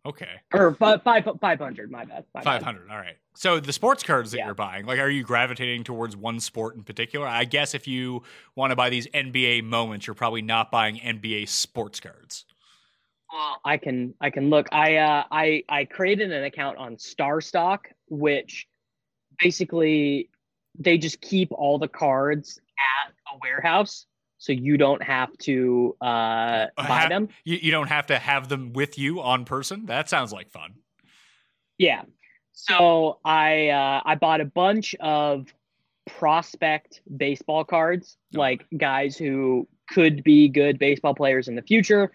Okay. 0.06 0.30
or 0.54 0.74
five 0.76 1.04
five 1.04 1.28
five 1.42 1.60
hundred. 1.60 1.92
My 1.92 2.06
bad. 2.06 2.24
My 2.34 2.40
bad. 2.42 2.44
Five 2.46 2.64
hundred. 2.64 2.90
All 2.90 2.98
right. 2.98 3.18
So 3.36 3.60
the 3.60 3.74
sports 3.74 4.02
cards 4.04 4.32
that 4.32 4.38
Yeah. 4.40 4.46
you're 4.46 4.56
buying, 4.56 4.86
like, 4.86 5.00
are 5.00 5.10
you 5.10 5.24
gravitating 5.24 5.84
towards 5.84 6.16
one 6.16 6.40
sport 6.40 6.76
in 6.76 6.84
particular? 6.84 7.28
I 7.28 7.46
guess 7.46 7.74
if 7.74 7.88
you 7.88 8.24
want 8.56 8.72
to 8.72 8.76
buy 8.76 8.90
these 8.90 9.08
NBA 9.08 9.64
moments, 9.64 10.08
you're 10.08 10.14
probably 10.14 10.42
not 10.42 10.72
buying 10.72 10.98
NBA 10.98 11.48
sports 11.48 12.00
cards. 12.00 12.46
Well, 13.32 13.60
I 13.64 13.78
can 13.78 14.14
I 14.22 14.30
can 14.30 14.50
look. 14.50 14.68
I 14.72 14.96
uh 14.98 15.24
I 15.32 15.64
I 15.70 15.86
created 15.86 16.32
an 16.32 16.44
account 16.46 16.78
on 16.78 16.96
StarStock, 16.96 17.80
which 18.08 18.68
basically 19.40 20.30
they 20.78 20.98
just 20.98 21.22
keep 21.22 21.52
all 21.52 21.78
the 21.78 21.88
cards 21.88 22.60
at 23.06 23.12
a 23.34 23.38
warehouse, 23.42 24.06
so 24.40 24.52
you 24.52 24.76
don't 24.78 25.04
have 25.04 25.38
to 25.40 25.96
uh 26.02 26.66
buy 26.76 26.84
have- 26.86 27.10
them. 27.10 27.30
You, 27.44 27.58
you 27.62 27.72
don't 27.72 27.90
have 27.90 28.08
to 28.08 28.18
have 28.18 28.50
them 28.50 28.74
with 28.74 28.98
you 28.98 29.22
on 29.22 29.46
person. 29.46 29.86
That 29.86 30.10
sounds 30.10 30.34
like 30.34 30.50
fun. 30.50 30.74
Yeah. 31.78 32.02
So 32.52 33.20
I 33.24 33.70
uh, 33.70 34.02
I 34.04 34.16
bought 34.16 34.42
a 34.42 34.46
bunch 34.46 34.96
of 35.00 35.46
prospect 36.08 37.02
baseball 37.18 37.64
cards, 37.64 38.18
Oh. 38.36 38.40
like 38.40 38.66
guys 38.78 39.16
who 39.18 39.68
could 39.90 40.24
be 40.24 40.50
good 40.50 40.78
baseball 40.80 41.16
players 41.16 41.48
in 41.48 41.56
the 41.56 41.62
future. 41.62 42.12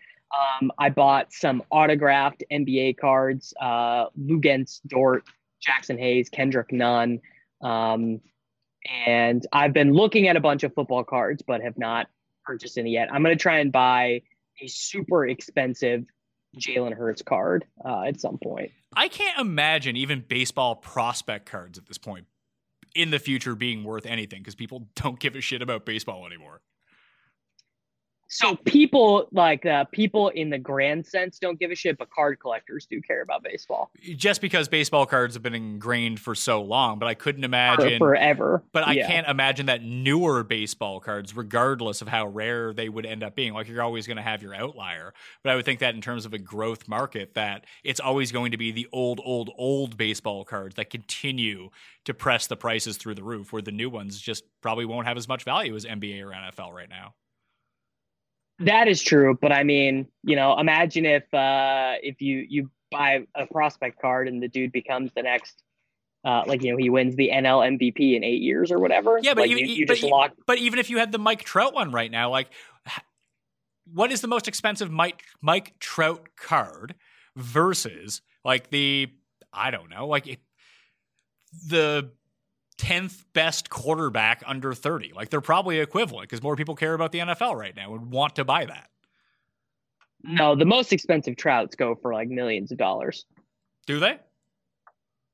Um, 0.60 0.72
I 0.78 0.90
bought 0.90 1.32
some 1.32 1.62
autographed 1.70 2.42
NBA 2.52 2.98
cards, 2.98 3.54
uh, 3.60 4.06
Luguentz 4.20 4.80
Dort, 4.86 5.24
Jaxson 5.66 5.98
Hayes, 5.98 6.28
Kendrick 6.28 6.72
Nunn. 6.72 7.20
Um, 7.62 8.20
and 8.87 9.47
I've 9.53 9.72
been 9.72 9.93
looking 9.93 10.28
at 10.28 10.37
a 10.37 10.41
bunch 10.41 10.62
of 10.62 10.74
football 10.74 11.05
cards, 11.05 11.43
but 11.47 11.62
have 11.62 11.78
not 11.78 12.09
purchased 12.45 12.78
any 12.78 12.93
yet. 12.93 13.12
I'm 13.12 13.22
going 13.22 13.37
to 13.37 13.43
try 13.43 13.59
and 13.59 13.72
buy 13.72 14.22
a 14.61 14.66
super 14.66 15.26
expensive 15.26 16.05
Jalen 16.59 16.95
Hurts 16.95 17.22
card 17.22 17.64
uh, 17.85 18.03
at 18.03 18.20
some 18.20 18.39
point. 18.39 18.70
I 18.95 19.09
can't 19.09 19.39
imagine 19.39 19.97
even 19.97 20.24
baseball 20.26 20.76
prospect 20.76 21.47
cards 21.47 21.78
at 21.78 21.87
this 21.87 21.99
point 21.99 22.26
in 22.95 23.11
the 23.11 23.18
future 23.18 23.55
being 23.55 23.82
worth 23.82 24.07
anything 24.07 24.41
because 24.41 24.55
people 24.55 24.89
don't 24.95 25.18
give 25.18 25.35
a 25.35 25.41
shit 25.41 25.62
about 25.62 25.85
baseball 25.85 26.26
anymore. 26.26 26.61
So 28.28 28.56
people 28.64 29.28
like 29.32 29.66
uh, 29.66 29.84
people 29.84 30.28
in 30.30 30.50
the 30.50 30.58
grand 30.58 31.06
sense 31.06 31.38
don't 31.38 31.58
give 31.58 31.70
a 31.70 31.74
shit, 31.74 31.98
but 31.98 32.10
card 32.10 32.40
collectors 32.40 32.86
do 32.86 33.00
care 33.00 33.22
about 33.22 33.42
baseball 33.42 33.90
just 34.16 34.40
because 34.40 34.68
baseball 34.68 35.06
cards 35.06 35.34
have 35.34 35.42
been 35.42 35.54
ingrained 35.54 36.20
for 36.20 36.34
so 36.34 36.62
long. 36.62 36.98
But 36.98 37.06
I 37.06 37.14
couldn't 37.14 37.44
imagine 37.44 37.98
for 37.98 38.14
forever. 38.14 38.62
But 38.72 38.86
I 38.86 38.94
Yeah. 38.94 39.06
can't 39.06 39.28
imagine 39.28 39.66
that 39.66 39.82
newer 39.82 40.42
baseball 40.42 41.00
cards, 41.00 41.36
regardless 41.36 42.02
of 42.02 42.08
how 42.08 42.26
rare 42.26 42.72
they 42.72 42.88
would 42.88 43.06
end 43.06 43.22
up 43.22 43.34
being, 43.34 43.52
like 43.52 43.68
you're 43.68 43.82
always 43.82 44.06
going 44.06 44.16
to 44.16 44.22
have 44.22 44.42
your 44.42 44.54
outlier. 44.54 45.14
But 45.42 45.52
I 45.52 45.56
would 45.56 45.64
think 45.64 45.80
that 45.80 45.94
in 45.94 46.00
terms 46.00 46.26
of 46.26 46.34
a 46.34 46.38
growth 46.38 46.88
market, 46.88 47.34
that 47.34 47.64
it's 47.82 48.00
always 48.00 48.32
going 48.32 48.52
to 48.52 48.56
be 48.56 48.72
the 48.72 48.88
old, 48.92 49.20
old, 49.24 49.50
old 49.56 49.96
baseball 49.96 50.44
cards 50.44 50.74
that 50.76 50.90
continue 50.90 51.70
to 52.04 52.14
press 52.14 52.46
the 52.46 52.56
prices 52.56 52.96
through 52.96 53.14
the 53.14 53.22
roof, 53.22 53.52
where 53.52 53.62
the 53.62 53.72
new 53.72 53.90
ones 53.90 54.20
just 54.20 54.44
probably 54.60 54.84
won't 54.84 55.06
have 55.06 55.16
as 55.16 55.28
much 55.28 55.44
value 55.44 55.74
as 55.74 55.84
NBA 55.84 56.22
or 56.22 56.32
NFL 56.32 56.72
right 56.72 56.88
now. 56.88 57.14
That 58.61 58.88
is 58.88 59.02
true, 59.02 59.36
but 59.40 59.52
I 59.52 59.64
mean, 59.64 60.07
you 60.22 60.36
know, 60.36 60.59
imagine 60.59 61.05
if 61.07 61.32
uh 61.34 61.94
if 62.02 62.20
you 62.20 62.46
you 62.48 62.70
buy 62.90 63.26
a 63.34 63.46
prospect 63.46 64.00
card 64.00 64.28
and 64.28 64.42
the 64.42 64.48
dude 64.48 64.70
becomes 64.70 65.11
the 65.16 65.22
next 65.22 65.62
uh 66.24 66.44
like 66.46 66.62
you 66.62 66.70
know 66.70 66.76
he 66.76 66.88
wins 66.88 67.16
the 67.16 67.30
NL 67.32 67.78
MVP 67.78 68.16
in 68.16 68.22
8 68.22 68.40
years 68.40 68.70
or 68.70 68.78
whatever. 68.78 69.18
Yeah, 69.20 69.34
but 69.34 69.42
like, 69.42 69.50
you, 69.50 69.57
you, 69.59 69.66
you 69.66 69.86
but, 69.86 69.96
just 69.96 70.09
lock 70.09 70.32
but 70.46 70.59
even 70.59 70.78
if 70.78 70.88
you 70.88 70.98
had 70.98 71.11
the 71.11 71.18
Mike 71.18 71.42
Trout 71.42 71.74
one 71.74 71.90
right 71.90 72.11
now, 72.11 72.30
like 72.30 72.48
what 73.92 74.12
is 74.12 74.20
the 74.20 74.28
most 74.28 74.48
expensive 74.48 74.90
Mike 74.90 75.24
Mike 75.40 75.78
Trout 75.80 76.28
card 76.36 76.94
versus 77.36 78.22
like 78.44 78.70
the 78.70 79.09
I 79.52 79.70
don't 79.70 79.90
know, 79.90 80.07
like 80.07 80.26
it, 80.26 80.40
the 81.68 82.11
10th 82.78 83.24
best 83.32 83.70
quarterback 83.70 84.42
under 84.46 84.74
30. 84.74 85.12
Like 85.14 85.30
they're 85.30 85.40
probably 85.40 85.78
equivalent 85.78 86.28
because 86.28 86.42
more 86.42 86.56
people 86.56 86.74
care 86.74 86.94
about 86.94 87.12
the 87.12 87.20
NFL 87.20 87.54
right 87.54 87.74
now 87.74 87.94
and 87.94 88.10
want 88.10 88.36
to 88.36 88.44
buy 88.44 88.64
that. 88.64 88.90
No, 90.22 90.56
the 90.56 90.64
most 90.64 90.92
expensive 90.92 91.36
trouts 91.36 91.76
go 91.76 91.94
for 91.94 92.12
like 92.12 92.28
millions 92.28 92.72
of 92.72 92.78
dollars. 92.78 93.26
Do 93.86 94.00
they? 94.00 94.18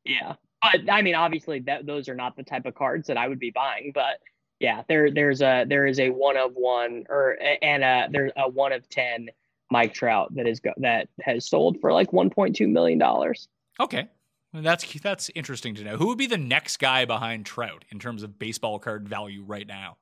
Yeah. 0.04 0.34
But 0.62 0.90
I 0.90 1.02
mean 1.02 1.14
obviously 1.14 1.60
that 1.60 1.86
those 1.86 2.08
are 2.08 2.14
not 2.14 2.36
the 2.36 2.42
type 2.42 2.66
of 2.66 2.74
cards 2.74 3.06
that 3.06 3.16
I 3.16 3.28
would 3.28 3.38
be 3.38 3.50
buying, 3.50 3.92
but 3.94 4.18
yeah, 4.58 4.82
there 4.88 5.10
there's 5.10 5.40
a 5.40 5.64
there 5.68 5.86
is 5.86 6.00
a 6.00 6.10
one 6.10 6.36
of 6.36 6.52
one 6.54 7.04
or 7.08 7.38
and 7.62 7.84
uh 7.84 8.08
there's 8.10 8.32
a 8.36 8.48
one 8.48 8.72
of 8.72 8.88
10 8.88 9.28
Mike 9.70 9.94
Trout 9.94 10.34
that 10.34 10.46
is 10.46 10.60
go, 10.60 10.72
that 10.78 11.08
has 11.22 11.48
sold 11.48 11.80
for 11.80 11.92
like 11.92 12.10
1.2 12.10 12.68
million 12.68 12.98
dollars. 12.98 13.48
Okay. 13.78 14.08
Well, 14.52 14.62
that's 14.62 15.00
that's 15.00 15.30
interesting 15.34 15.74
to 15.76 15.84
know. 15.84 15.96
Who 15.96 16.08
would 16.08 16.18
be 16.18 16.26
the 16.26 16.38
next 16.38 16.78
guy 16.78 17.04
behind 17.04 17.46
Trout 17.46 17.84
in 17.90 17.98
terms 17.98 18.22
of 18.22 18.38
baseball 18.38 18.78
card 18.78 19.08
value 19.08 19.44
right 19.44 19.66
now? 19.66 19.96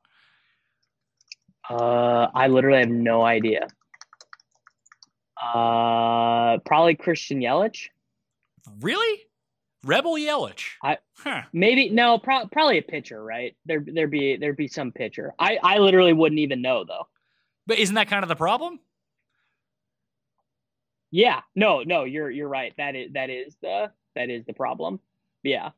Uh, 1.68 2.28
I 2.34 2.46
literally 2.46 2.78
have 2.80 2.88
no 2.88 3.22
idea. 3.22 3.68
Uh, 5.40 6.58
probably 6.64 6.94
Christian 6.94 7.40
Yelich. 7.40 7.88
Really? 8.80 9.26
Rebel 9.84 10.14
Yelich. 10.14 10.70
I- 10.82 10.98
huh. 11.18 11.42
Maybe 11.52 11.90
no, 11.90 12.18
pro- 12.18 12.46
probably 12.48 12.78
a 12.78 12.82
pitcher, 12.82 13.22
right? 13.22 13.54
There, 13.66 13.84
there 13.86 14.08
be 14.08 14.36
there 14.36 14.54
be 14.54 14.66
some 14.66 14.92
pitcher. 14.92 15.34
I, 15.38 15.58
I 15.62 15.78
literally 15.78 16.12
wouldn't 16.12 16.40
even 16.40 16.62
know 16.62 16.84
though. 16.84 17.06
But 17.66 17.78
isn't 17.78 17.94
that 17.94 18.08
kind 18.08 18.24
of 18.24 18.28
the 18.28 18.34
problem? 18.34 18.80
Yeah, 21.10 21.40
no, 21.54 21.82
no, 21.82 22.04
you're 22.04 22.30
you're 22.30 22.48
right. 22.48 22.74
That 22.76 22.96
is 22.96 23.12
that 23.12 23.30
is 23.30 23.56
the 23.62 23.92
that 24.14 24.30
is 24.30 24.44
the 24.46 24.52
problem. 24.52 25.00
Yeah. 25.42 25.70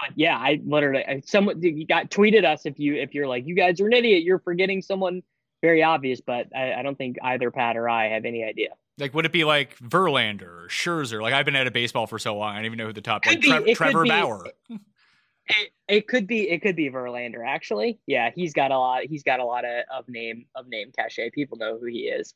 But 0.00 0.16
yeah, 0.16 0.36
I 0.36 0.60
literally 0.64 1.04
I- 1.04 1.22
someone 1.26 1.60
you 1.60 1.86
got 1.86 2.10
tweeted 2.10 2.44
us 2.44 2.66
if 2.66 2.78
you 2.78 2.94
if 2.94 3.14
you're 3.14 3.26
like 3.26 3.46
you 3.46 3.54
guys 3.54 3.80
are 3.80 3.86
an 3.86 3.92
idiot, 3.92 4.22
you're 4.22 4.38
forgetting 4.38 4.82
someone 4.82 5.22
very 5.60 5.82
obvious, 5.82 6.20
but 6.20 6.54
I, 6.54 6.74
I 6.74 6.82
don't 6.82 6.96
think 6.96 7.16
either 7.22 7.50
Pat 7.50 7.76
or 7.76 7.88
I 7.88 8.08
have 8.08 8.24
any 8.24 8.44
idea. 8.44 8.68
Like, 8.98 9.14
would 9.14 9.24
it 9.24 9.32
be 9.32 9.44
like 9.44 9.76
Verlander 9.78 10.42
or 10.42 10.68
Scherzer? 10.68 11.22
Like, 11.22 11.32
I've 11.32 11.44
been 11.44 11.56
out 11.56 11.66
of 11.66 11.72
baseball 11.72 12.06
for 12.06 12.18
so 12.18 12.36
long, 12.36 12.52
I 12.52 12.56
don't 12.56 12.66
even 12.66 12.78
know 12.78 12.86
who 12.86 12.92
the 12.92 13.00
top. 13.00 13.24
Like 13.26 13.40
be, 13.40 13.48
could 13.48 13.76
Trevor 13.76 14.02
be. 14.04 14.08
Bauer. 14.08 14.46
It, 15.50 15.70
it 15.88 16.08
could 16.08 16.26
be 16.26 16.50
it 16.50 16.60
could 16.60 16.76
be 16.76 16.90
Verlander 16.90 17.42
actually. 17.42 17.98
Yeah, 18.06 18.30
he's 18.34 18.52
got 18.52 18.70
a 18.70 18.78
lot 18.78 19.04
he's 19.04 19.22
got 19.22 19.40
a 19.40 19.44
lot 19.46 19.64
of, 19.64 19.84
of 19.90 20.06
name 20.06 20.44
of 20.54 20.68
name 20.68 20.92
cachet. 20.94 21.30
People 21.30 21.56
know 21.56 21.78
who 21.78 21.86
he 21.86 22.00
is. 22.00 22.34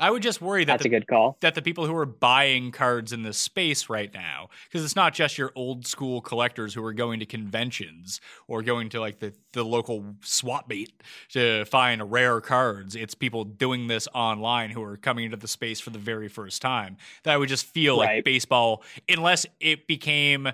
I 0.00 0.10
would 0.10 0.22
just 0.22 0.40
worry 0.40 0.64
that 0.64 0.72
That's 0.72 0.82
the, 0.84 0.88
a 0.88 0.90
good 0.90 1.06
call. 1.06 1.36
that 1.40 1.54
the 1.54 1.60
people 1.60 1.86
who 1.86 1.94
are 1.96 2.06
buying 2.06 2.70
cards 2.70 3.12
in 3.12 3.22
this 3.22 3.36
space 3.36 3.90
right 3.90 4.12
now, 4.12 4.48
because 4.64 4.84
it's 4.84 4.96
not 4.96 5.12
just 5.12 5.36
your 5.36 5.52
old 5.54 5.86
school 5.86 6.20
collectors 6.22 6.72
who 6.72 6.82
are 6.84 6.94
going 6.94 7.20
to 7.20 7.26
conventions 7.26 8.20
or 8.48 8.62
going 8.62 8.88
to 8.90 9.00
like 9.00 9.18
the, 9.18 9.34
the 9.52 9.62
local 9.62 10.14
swap 10.22 10.68
meet 10.68 11.02
to 11.30 11.66
find 11.66 12.10
rare 12.10 12.40
cards. 12.40 12.96
It's 12.96 13.14
people 13.14 13.44
doing 13.44 13.86
this 13.86 14.08
online 14.14 14.70
who 14.70 14.82
are 14.82 14.96
coming 14.96 15.26
into 15.26 15.36
the 15.36 15.48
space 15.48 15.78
for 15.78 15.90
the 15.90 15.98
very 15.98 16.28
first 16.28 16.62
time. 16.62 16.96
That 17.24 17.34
I 17.34 17.36
would 17.36 17.50
just 17.50 17.66
feel 17.66 17.98
like 17.98 18.24
baseball, 18.24 18.82
unless 19.08 19.44
it 19.60 19.86
became 19.86 20.48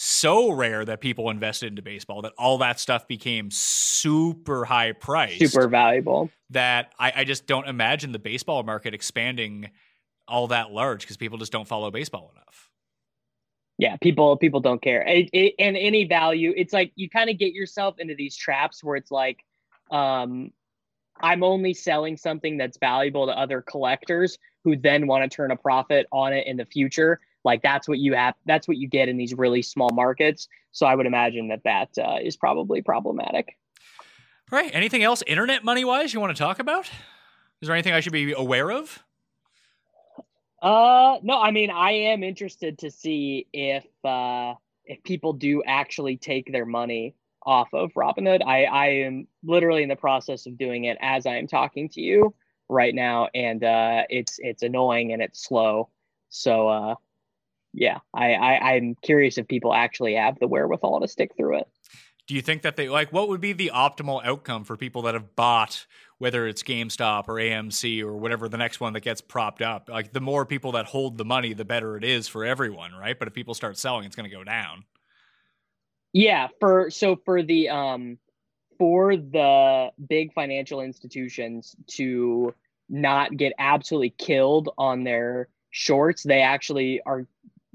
so 0.00 0.52
rare 0.52 0.84
that 0.84 1.00
people 1.00 1.28
invested 1.28 1.66
into 1.66 1.82
baseball 1.82 2.22
that 2.22 2.32
all 2.38 2.58
that 2.58 2.78
stuff 2.78 3.08
became 3.08 3.50
super 3.50 4.64
high 4.64 4.92
priced 4.92 5.40
Super 5.40 5.66
valuable. 5.66 6.30
that 6.50 6.92
I, 7.00 7.12
I 7.16 7.24
just 7.24 7.48
don't 7.48 7.66
imagine 7.66 8.12
the 8.12 8.20
baseball 8.20 8.62
market 8.62 8.94
expanding 8.94 9.70
all 10.28 10.46
that 10.48 10.70
large 10.70 11.00
because 11.00 11.16
people 11.16 11.36
just 11.36 11.50
don't 11.50 11.66
follow 11.66 11.90
baseball 11.90 12.30
enough. 12.32 12.70
Yeah, 13.76 13.96
people 13.96 14.36
people 14.36 14.60
don't 14.60 14.80
care. 14.80 15.02
It, 15.02 15.30
it, 15.32 15.54
and 15.58 15.76
any 15.76 16.04
value, 16.04 16.54
it's 16.56 16.72
like 16.72 16.92
you 16.94 17.10
kind 17.10 17.28
of 17.28 17.36
get 17.36 17.52
yourself 17.52 17.96
into 17.98 18.14
these 18.14 18.36
traps 18.36 18.84
where 18.84 18.94
it's 18.94 19.10
like, 19.10 19.44
um, 19.90 20.52
I'm 21.20 21.42
only 21.42 21.74
selling 21.74 22.16
something 22.16 22.56
that's 22.56 22.78
valuable 22.78 23.26
to 23.26 23.36
other 23.36 23.62
collectors 23.62 24.38
who 24.62 24.76
then 24.76 25.08
want 25.08 25.28
to 25.28 25.36
turn 25.36 25.50
a 25.50 25.56
profit 25.56 26.06
on 26.12 26.32
it 26.32 26.46
in 26.46 26.56
the 26.56 26.66
future. 26.66 27.18
Like 27.48 27.62
that's 27.62 27.88
what 27.88 27.98
you 27.98 28.12
have. 28.12 28.34
That's 28.44 28.68
what 28.68 28.76
you 28.76 28.86
get 28.86 29.08
in 29.08 29.16
these 29.16 29.32
really 29.32 29.62
small 29.62 29.88
markets. 29.90 30.48
So 30.72 30.84
I 30.84 30.94
would 30.94 31.06
imagine 31.06 31.48
that 31.48 31.62
that 31.64 31.96
uh, 31.98 32.18
is 32.22 32.36
probably 32.36 32.82
problematic. 32.82 33.56
All 34.52 34.58
right. 34.58 34.70
Anything 34.74 35.02
else 35.02 35.22
internet 35.26 35.64
money 35.64 35.82
wise 35.82 36.12
you 36.12 36.20
want 36.20 36.36
to 36.36 36.38
talk 36.38 36.58
about? 36.58 36.90
Is 37.62 37.68
there 37.68 37.74
anything 37.74 37.94
I 37.94 38.00
should 38.00 38.12
be 38.12 38.32
aware 38.32 38.70
of? 38.70 39.02
Uh, 40.60 41.16
no, 41.22 41.40
I 41.40 41.50
mean, 41.50 41.70
I 41.70 41.92
am 41.92 42.22
interested 42.22 42.78
to 42.80 42.90
see 42.90 43.46
if 43.54 43.86
uh, 44.04 44.52
if 44.84 45.02
people 45.04 45.32
do 45.32 45.62
actually 45.66 46.18
take 46.18 46.52
their 46.52 46.66
money 46.66 47.14
off 47.46 47.72
of 47.72 47.92
Robinhood. 47.94 48.42
I 48.44 48.64
I 48.64 48.86
am 49.06 49.26
literally 49.42 49.82
in 49.82 49.88
the 49.88 49.96
process 49.96 50.44
of 50.44 50.58
doing 50.58 50.84
it 50.84 50.98
as 51.00 51.24
I 51.24 51.36
am 51.36 51.46
talking 51.46 51.88
to 51.90 52.02
you 52.02 52.34
right 52.68 52.94
now, 52.94 53.28
and 53.34 53.64
uh, 53.64 54.02
it's 54.10 54.38
it's 54.38 54.62
annoying 54.62 55.14
and 55.14 55.22
it's 55.22 55.42
slow. 55.42 55.88
So, 56.28 56.68
uh, 56.68 56.94
yeah, 57.78 57.98
I, 58.12 58.34
I 58.34 58.72
I'm 58.72 58.96
curious 59.02 59.38
if 59.38 59.46
people 59.46 59.72
actually 59.72 60.14
have 60.14 60.38
the 60.40 60.48
wherewithal 60.48 61.00
to 61.00 61.08
stick 61.08 61.30
through 61.36 61.58
it. 61.58 61.68
Do 62.26 62.34
you 62.34 62.42
think 62.42 62.62
that 62.62 62.76
they 62.76 62.88
like 62.88 63.12
what 63.12 63.28
would 63.28 63.40
be 63.40 63.52
the 63.52 63.70
optimal 63.72 64.20
outcome 64.24 64.64
for 64.64 64.76
people 64.76 65.02
that 65.02 65.14
have 65.14 65.36
bought, 65.36 65.86
whether 66.18 66.46
it's 66.46 66.62
GameStop 66.62 67.28
or 67.28 67.34
AMC 67.34 68.02
or 68.02 68.16
whatever 68.16 68.48
the 68.48 68.58
next 68.58 68.80
one 68.80 68.92
that 68.94 69.00
gets 69.00 69.20
propped 69.20 69.62
up? 69.62 69.88
Like 69.88 70.12
the 70.12 70.20
more 70.20 70.44
people 70.44 70.72
that 70.72 70.86
hold 70.86 71.18
the 71.18 71.24
money, 71.24 71.54
the 71.54 71.64
better 71.64 71.96
it 71.96 72.04
is 72.04 72.26
for 72.26 72.44
everyone, 72.44 72.92
right? 72.92 73.18
But 73.18 73.28
if 73.28 73.34
people 73.34 73.54
start 73.54 73.78
selling, 73.78 74.04
it's 74.04 74.16
going 74.16 74.28
to 74.28 74.36
go 74.36 74.44
down. 74.44 74.84
Yeah, 76.12 76.48
for 76.58 76.90
so 76.90 77.16
for 77.24 77.42
the 77.42 77.68
um 77.68 78.18
for 78.76 79.16
the 79.16 79.90
big 80.08 80.32
financial 80.32 80.80
institutions 80.80 81.76
to 81.92 82.54
not 82.88 83.36
get 83.36 83.52
absolutely 83.58 84.10
killed 84.10 84.70
on 84.76 85.04
their 85.04 85.48
shorts, 85.70 86.24
they 86.24 86.40
actually 86.40 87.00
are 87.06 87.26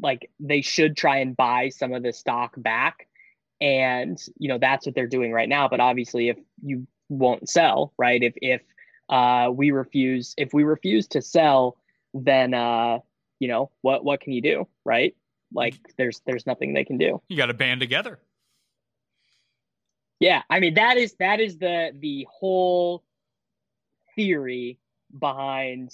like 0.01 0.29
they 0.39 0.61
should 0.61 0.97
try 0.97 1.17
and 1.17 1.35
buy 1.35 1.69
some 1.69 1.93
of 1.93 2.03
the 2.03 2.13
stock 2.13 2.53
back. 2.57 3.07
And 3.61 4.21
you 4.37 4.49
know, 4.49 4.57
that's 4.57 4.85
what 4.85 4.95
they're 4.95 5.07
doing 5.07 5.31
right 5.31 5.49
now. 5.49 5.67
But 5.67 5.79
obviously 5.79 6.29
if 6.29 6.37
you 6.63 6.87
won't 7.09 7.49
sell, 7.49 7.93
right? 7.97 8.21
If 8.21 8.33
if 8.37 8.61
uh 9.09 9.49
we 9.53 9.71
refuse 9.71 10.33
if 10.37 10.53
we 10.53 10.63
refuse 10.63 11.07
to 11.09 11.21
sell, 11.21 11.77
then 12.13 12.53
uh, 12.53 12.99
you 13.39 13.47
know, 13.47 13.71
what 13.81 14.03
what 14.03 14.21
can 14.21 14.33
you 14.33 14.41
do, 14.41 14.67
right? 14.85 15.15
Like 15.53 15.75
there's 15.97 16.21
there's 16.25 16.45
nothing 16.45 16.73
they 16.73 16.85
can 16.85 16.97
do. 16.97 17.21
You 17.27 17.37
got 17.37 17.47
to 17.47 17.53
band 17.53 17.81
together. 17.81 18.19
Yeah, 20.19 20.41
I 20.49 20.59
mean 20.59 20.75
that 20.75 20.97
is 20.97 21.15
that 21.19 21.39
is 21.39 21.57
the 21.57 21.91
the 21.97 22.27
whole 22.31 23.03
theory 24.15 24.79
behind 25.17 25.91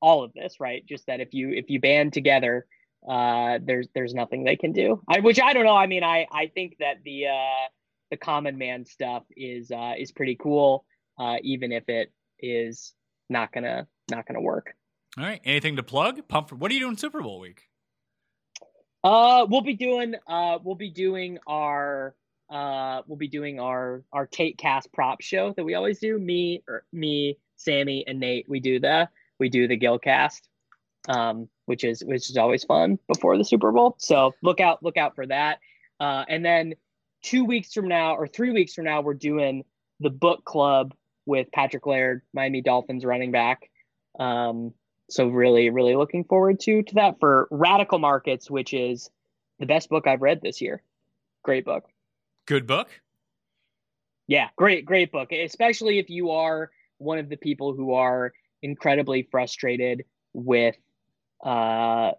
all 0.00 0.22
of 0.22 0.32
this, 0.34 0.60
right? 0.60 0.84
Just 0.86 1.06
that 1.06 1.20
if 1.20 1.32
you 1.32 1.50
if 1.50 1.70
you 1.70 1.80
band 1.80 2.12
together, 2.12 2.66
uh, 3.08 3.58
there's 3.62 3.88
there's 3.94 4.14
nothing 4.14 4.44
they 4.44 4.56
can 4.56 4.72
do. 4.72 5.02
I 5.08 5.20
which 5.20 5.40
I 5.40 5.52
don't 5.52 5.64
know. 5.64 5.76
I 5.76 5.86
mean, 5.86 6.02
I 6.04 6.26
I 6.30 6.50
think 6.54 6.76
that 6.80 7.02
the 7.04 7.26
uh, 7.28 7.68
the 8.10 8.16
common 8.16 8.58
man 8.58 8.84
stuff 8.84 9.24
is 9.36 9.70
uh, 9.70 9.92
is 9.98 10.12
pretty 10.12 10.36
cool, 10.36 10.84
uh, 11.18 11.36
even 11.42 11.72
if 11.72 11.88
it 11.88 12.12
is 12.38 12.94
not 13.28 13.52
gonna 13.52 13.86
not 14.10 14.26
gonna 14.26 14.40
work. 14.40 14.74
All 15.16 15.24
right. 15.24 15.40
Anything 15.44 15.76
to 15.76 15.82
plug? 15.82 16.26
Pump. 16.28 16.48
For, 16.48 16.56
What 16.56 16.70
are 16.70 16.74
you 16.74 16.80
doing 16.80 16.96
Super 16.96 17.22
Bowl 17.22 17.38
week? 17.38 17.62
Uh, 19.04 19.46
we'll 19.48 19.60
be 19.60 19.74
doing 19.74 20.14
uh, 20.26 20.58
we'll 20.64 20.74
be 20.74 20.90
doing 20.90 21.38
our 21.46 22.14
uh, 22.50 23.02
we'll 23.06 23.18
be 23.18 23.28
doing 23.28 23.60
our 23.60 24.02
our 24.12 24.26
Tate 24.26 24.58
Cast 24.58 24.92
prop 24.92 25.20
show 25.20 25.52
that 25.56 25.64
we 25.64 25.74
always 25.74 25.98
do. 25.98 26.18
Me 26.18 26.62
or 26.68 26.84
me, 26.92 27.38
Sammy, 27.56 28.04
and 28.06 28.18
Nate. 28.18 28.48
We 28.48 28.60
do 28.60 28.80
the 28.80 29.08
we 29.38 29.48
do 29.48 29.68
the 29.68 29.76
Gill 29.76 29.98
Cast, 29.98 30.48
um, 31.08 31.48
which 31.66 31.84
is 31.84 32.02
which 32.04 32.30
is 32.30 32.36
always 32.36 32.64
fun 32.64 32.98
before 33.08 33.36
the 33.38 33.44
Super 33.44 33.72
Bowl. 33.72 33.96
So 33.98 34.34
look 34.42 34.60
out 34.60 34.82
look 34.82 34.96
out 34.96 35.14
for 35.14 35.26
that. 35.26 35.58
Uh, 36.00 36.24
and 36.28 36.44
then 36.44 36.74
two 37.22 37.44
weeks 37.44 37.72
from 37.72 37.88
now 37.88 38.14
or 38.14 38.26
three 38.26 38.52
weeks 38.52 38.74
from 38.74 38.84
now, 38.84 39.00
we're 39.00 39.14
doing 39.14 39.64
the 40.00 40.10
book 40.10 40.44
club 40.44 40.94
with 41.26 41.50
Patrick 41.52 41.86
Laird, 41.86 42.22
Miami 42.32 42.60
Dolphins 42.60 43.04
running 43.04 43.32
back. 43.32 43.70
Um, 44.18 44.74
so 45.08 45.28
really, 45.28 45.70
really 45.70 45.96
looking 45.96 46.24
forward 46.24 46.60
to 46.60 46.82
to 46.82 46.94
that 46.94 47.20
for 47.20 47.48
Radical 47.50 47.98
Markets, 47.98 48.50
which 48.50 48.74
is 48.74 49.10
the 49.58 49.66
best 49.66 49.88
book 49.88 50.06
I've 50.06 50.22
read 50.22 50.40
this 50.42 50.60
year. 50.60 50.82
Great 51.42 51.64
book. 51.64 51.84
Good 52.46 52.66
book. 52.66 52.88
Yeah, 54.26 54.48
great, 54.56 54.84
great 54.86 55.12
book. 55.12 55.32
Especially 55.32 55.98
if 55.98 56.08
you 56.08 56.30
are 56.30 56.70
one 56.98 57.18
of 57.18 57.28
the 57.28 57.36
people 57.36 57.74
who 57.74 57.94
are 57.94 58.32
incredibly 58.62 59.22
frustrated 59.30 60.04
with 60.32 60.76
uh, 61.44 62.12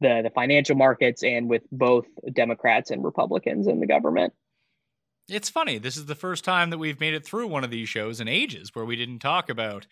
the 0.00 0.22
the 0.22 0.30
financial 0.34 0.76
markets 0.76 1.22
and 1.22 1.48
with 1.48 1.62
both 1.72 2.06
Democrats 2.32 2.90
and 2.90 3.04
Republicans 3.04 3.66
in 3.66 3.80
the 3.80 3.86
government. 3.86 4.32
It's 5.28 5.50
funny. 5.50 5.76
This 5.76 5.96
is 5.96 6.06
the 6.06 6.14
first 6.14 6.42
time 6.42 6.70
that 6.70 6.78
we've 6.78 7.00
made 7.00 7.12
it 7.12 7.24
through 7.26 7.48
one 7.48 7.64
of 7.64 7.70
these 7.70 7.88
shows 7.88 8.20
in 8.20 8.28
ages 8.28 8.74
where 8.74 8.86
we 8.86 8.96
didn't 8.96 9.18
talk 9.18 9.50
about. 9.50 9.86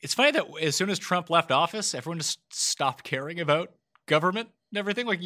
It's 0.00 0.14
funny 0.14 0.30
that 0.30 0.46
as 0.62 0.74
soon 0.76 0.88
as 0.88 0.98
Trump 0.98 1.28
left 1.28 1.52
office, 1.52 1.94
everyone 1.94 2.18
just 2.18 2.40
stopped 2.52 3.04
caring 3.04 3.38
about 3.38 3.72
government 4.06 4.48
and 4.70 4.78
everything. 4.78 5.06
Like, 5.06 5.20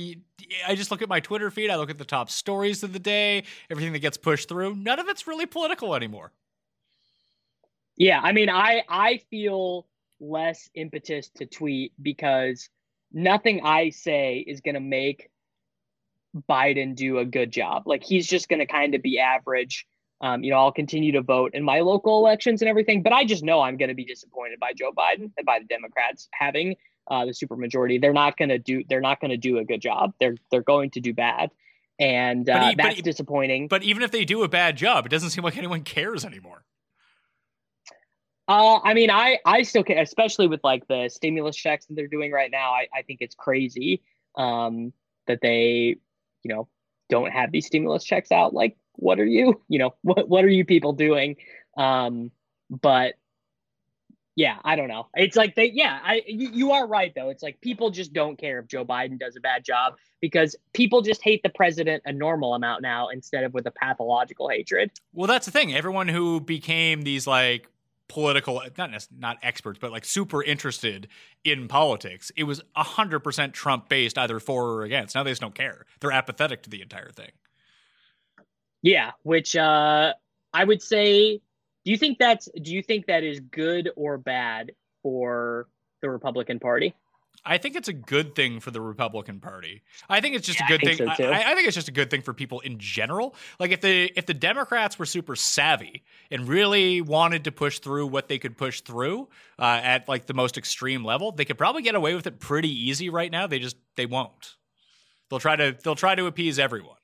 I 0.67 0.75
just 0.75 0.91
look 0.91 1.01
at 1.01 1.09
my 1.09 1.21
Twitter 1.21 1.51
feed, 1.51 1.71
I 1.71 1.77
look 1.77 1.91
at 1.91 1.99
the 1.99 2.05
top 2.05 2.29
stories 2.29 2.83
of 2.83 2.93
the 2.93 2.99
day, 2.99 3.45
everything 3.71 3.93
that 3.93 4.01
gets 4.01 4.17
pushed 4.17 4.49
through. 4.49 4.75
None 4.75 4.99
of 4.99 5.09
it's 5.09 5.27
really 5.27 5.47
political 5.47 5.95
anymore. 5.95 6.33
Yeah, 7.97 8.21
I 8.21 8.33
mean, 8.33 8.51
I 8.51 8.83
I 8.89 9.21
feel 9.31 9.87
less 10.21 10.69
impetus 10.75 11.31
to 11.37 11.47
tweet 11.47 11.93
because 12.03 12.69
nothing 13.13 13.63
I 13.65 13.91
say 13.91 14.45
is 14.47 14.61
going 14.61 14.75
to 14.75 14.81
make 14.81 15.31
Biden 16.49 16.95
do 16.95 17.19
a 17.19 17.25
good 17.25 17.51
job. 17.51 17.85
Like 17.87 18.03
he's 18.03 18.27
just 18.27 18.49
going 18.49 18.61
to 18.61 18.67
kind 18.67 18.95
of 18.95 19.03
be 19.03 19.19
average. 19.19 19.87
Um, 20.21 20.43
you 20.43 20.51
know, 20.51 20.59
I'll 20.59 20.73
continue 20.73 21.13
to 21.13 21.23
vote 21.23 21.53
in 21.55 21.63
my 21.63 21.81
local 21.81 22.19
elections 22.19 22.63
and 22.63 22.69
everything, 22.69 23.03
but 23.03 23.13
I 23.13 23.25
just 23.25 23.43
know 23.43 23.61
I'm 23.61 23.77
going 23.77 23.91
to 23.91 23.95
be 23.95 24.05
disappointed 24.05 24.59
by 24.59 24.73
Joe 24.73 24.91
Biden 24.91 25.31
and 25.37 25.45
by 25.45 25.59
the 25.59 25.67
Democrats 25.67 26.29
having 26.33 26.77
uh, 27.11 27.27
the 27.27 27.33
supermajority. 27.33 28.01
They're 28.01 28.13
not 28.13 28.37
going 28.37 28.49
to 28.49 28.59
do. 28.59 28.83
They're 28.89 29.01
not 29.01 29.21
going 29.21 29.31
to 29.31 29.37
do 29.37 29.59
a 29.59 29.65
good 29.65 29.81
job. 29.81 30.15
They're 30.21 30.37
they're 30.51 30.63
going 30.63 30.91
to 30.93 31.01
do 31.01 31.13
bad, 31.13 31.51
and 31.99 32.49
uh, 32.49 32.69
he, 32.69 32.75
that's 32.77 33.03
disappointing. 33.03 33.69
But 33.69 33.83
even 33.83 34.03
if 34.03 34.11
they 34.11 34.25
do 34.25 34.43
a 34.43 34.49
bad 34.49 34.77
job, 34.77 35.07
it 35.07 35.11
doesn't 35.11 35.31
seem 35.31 35.45
like 35.45 35.57
anyone 35.57 35.83
cares 35.83 36.25
anymore. 36.25 36.65
Uh, 38.49 38.79
I 38.85 38.95
mean, 38.95 39.11
I 39.11 39.39
I 39.45 39.63
still 39.63 39.83
care, 39.83 40.01
especially 40.01 40.47
with 40.47 40.61
like 40.63 40.87
the 40.89 41.09
stimulus 41.09 41.57
checks 41.57 41.87
that 41.87 41.95
they're 41.95 42.07
doing 42.07 42.33
right 42.33 42.51
now. 42.51 42.73
I 42.73 42.87
I 42.95 43.03
think 43.03 43.19
it's 43.21 43.35
crazy 43.35 44.03
um, 44.37 44.93
that 45.27 45.41
they 45.43 45.97
you 46.47 46.55
know, 46.55 46.69
don't 47.11 47.33
have 47.33 47.51
these 47.51 47.67
stimulus 47.67 48.05
checks 48.05 48.31
out. 48.31 48.55
Like, 48.55 48.77
what 48.95 49.19
are 49.19 49.27
you, 49.27 49.61
you 49.69 49.81
know, 49.81 49.95
what, 50.03 50.29
what 50.29 50.45
are 50.45 50.49
you 50.49 50.65
people 50.65 50.93
doing? 50.93 51.37
Um, 51.77 52.31
but 52.71 53.15
yeah, 54.37 54.59
I 54.65 54.77
don't 54.77 54.89
know. 54.89 55.09
It's 55.15 55.35
like 55.35 55.55
they, 55.57 55.71
yeah, 55.71 55.99
I, 56.03 56.23
you, 56.27 56.51
you 56.53 56.73
are 56.73 56.87
right 56.87 57.13
though. 57.15 57.31
It's 57.31 57.43
like 57.43 57.61
people 57.61 57.91
just 57.91 58.13
don't 58.13 58.39
care 58.39 58.61
if 58.61 58.69
Joe 58.69 58.85
Biden 58.85 59.19
does 59.19 59.35
a 59.35 59.41
bad 59.41 59.65
job 59.65 59.95
because 60.21 60.55
people 60.73 61.01
just 61.01 61.23
hate 61.23 61.43
the 61.43 61.49
president 61.49 62.03
a 62.07 62.13
normal 62.13 62.55
amount 62.55 62.83
now 62.83 63.09
instead 63.09 63.45
of 63.45 63.55
with 63.55 63.67
a 63.67 63.71
pathological 63.71 64.49
hatred. 64.49 64.91
Well, 65.15 65.27
that's 65.27 65.47
the 65.47 65.53
thing. 65.53 65.75
Everyone 65.75 66.09
who 66.09 66.41
became 66.41 67.03
these 67.03 67.27
like 67.27 67.69
political 68.09 68.63
not 68.79 69.07
not 69.19 69.39
experts 69.43 69.79
but 69.81 69.91
like 69.91 70.05
super 70.05 70.43
interested 70.43 71.09
in 71.45 71.69
politics. 71.69 72.31
It 72.37 72.45
was 72.45 72.63
100% 72.77 73.53
trump 73.53 73.89
based 73.89 74.17
either 74.19 74.39
for 74.41 74.65
or 74.65 74.83
against. 74.85 75.15
Now 75.15 75.23
they 75.23 75.31
just 75.31 75.41
don't 75.41 75.55
care. 75.55 75.87
They're 76.01 76.13
apathetic 76.13 76.63
to 76.63 76.71
the 76.71 76.83
entire 76.83 77.11
thing. 77.11 77.31
Yeah 78.83 79.13
which 79.23 79.57
uh 79.57 80.13
i 80.53 80.65
would 80.65 80.81
say 80.81 81.41
do 81.85 81.91
you 81.91 81.97
think 81.97 82.19
that's 82.19 82.49
do 82.63 82.73
you 82.73 82.83
think 82.83 83.07
that 83.07 83.25
is 83.25 83.41
good 83.41 83.91
or 83.97 84.19
bad 84.19 84.73
for 85.03 85.69
the 86.03 86.09
republican 86.09 86.61
party 86.61 86.95
I 87.45 87.59
think 87.59 87.77
it's 87.77 87.89
a 87.89 87.93
good 87.93 88.35
thing 88.35 88.61
for 88.61 88.71
the 88.71 88.81
Republican 88.81 89.41
Party. 89.41 89.83
I 90.09 90.21
think 90.21 90.35
it's 90.35 90.47
just 90.47 90.61
yeah, 90.61 90.67
a 90.67 90.69
good 90.69 90.81
thing. 90.81 90.97
So 91.17 91.25
I, 91.31 91.53
I, 91.53 91.55
think 91.55 91.67
it's 91.67 91.75
just 91.75 91.89
a 91.89 91.93
good 91.93 92.11
thing 92.11 92.23
for 92.23 92.33
people 92.33 92.61
in 92.61 92.79
general. 92.79 93.35
Like 93.59 93.71
if 93.71 93.81
the 93.81 94.13
if 94.17 94.27
the 94.27 94.35
Democrats 94.35 94.99
were 94.99 95.07
super 95.07 95.37
savvy 95.37 96.05
and 96.31 96.49
really 96.49 97.01
wanted 97.01 97.45
to 97.45 97.53
push 97.53 97.79
through 97.79 98.09
what 98.09 98.29
they 98.29 98.39
could 98.39 98.57
push 98.57 98.81
through 98.81 99.29
uh, 99.59 99.81
at 99.83 100.09
like 100.09 100.27
the 100.27 100.35
most 100.35 100.59
extreme 100.59 101.05
level, 101.05 101.33
they 101.33 101.45
could 101.45 101.59
probably 101.59 101.83
get 101.83 101.95
away 101.95 102.15
with 102.15 102.27
it 102.27 102.41
pretty 102.41 102.71
easy 102.71 103.09
right 103.11 103.31
now. 103.31 103.47
They 103.47 103.59
just 103.59 103.77
they 103.97 104.07
won't. 104.07 104.57
They'll 105.29 105.41
try 105.41 105.57
to 105.57 105.77
they'll 105.83 105.97
try 105.97 106.15
to 106.15 106.27
appease 106.27 106.59
everyone. 106.59 106.97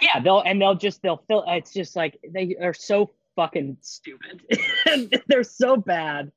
Yeah, 0.00 0.20
they'll 0.20 0.40
and 0.40 0.60
they'll 0.60 0.74
just 0.74 1.02
they'll 1.02 1.22
fill. 1.28 1.44
It's 1.46 1.72
just 1.72 1.96
like 1.96 2.18
they 2.32 2.56
are 2.60 2.74
so 2.74 3.10
fucking 3.36 3.78
stupid. 3.80 4.42
They're 5.26 5.44
so 5.44 5.76
bad 5.76 6.32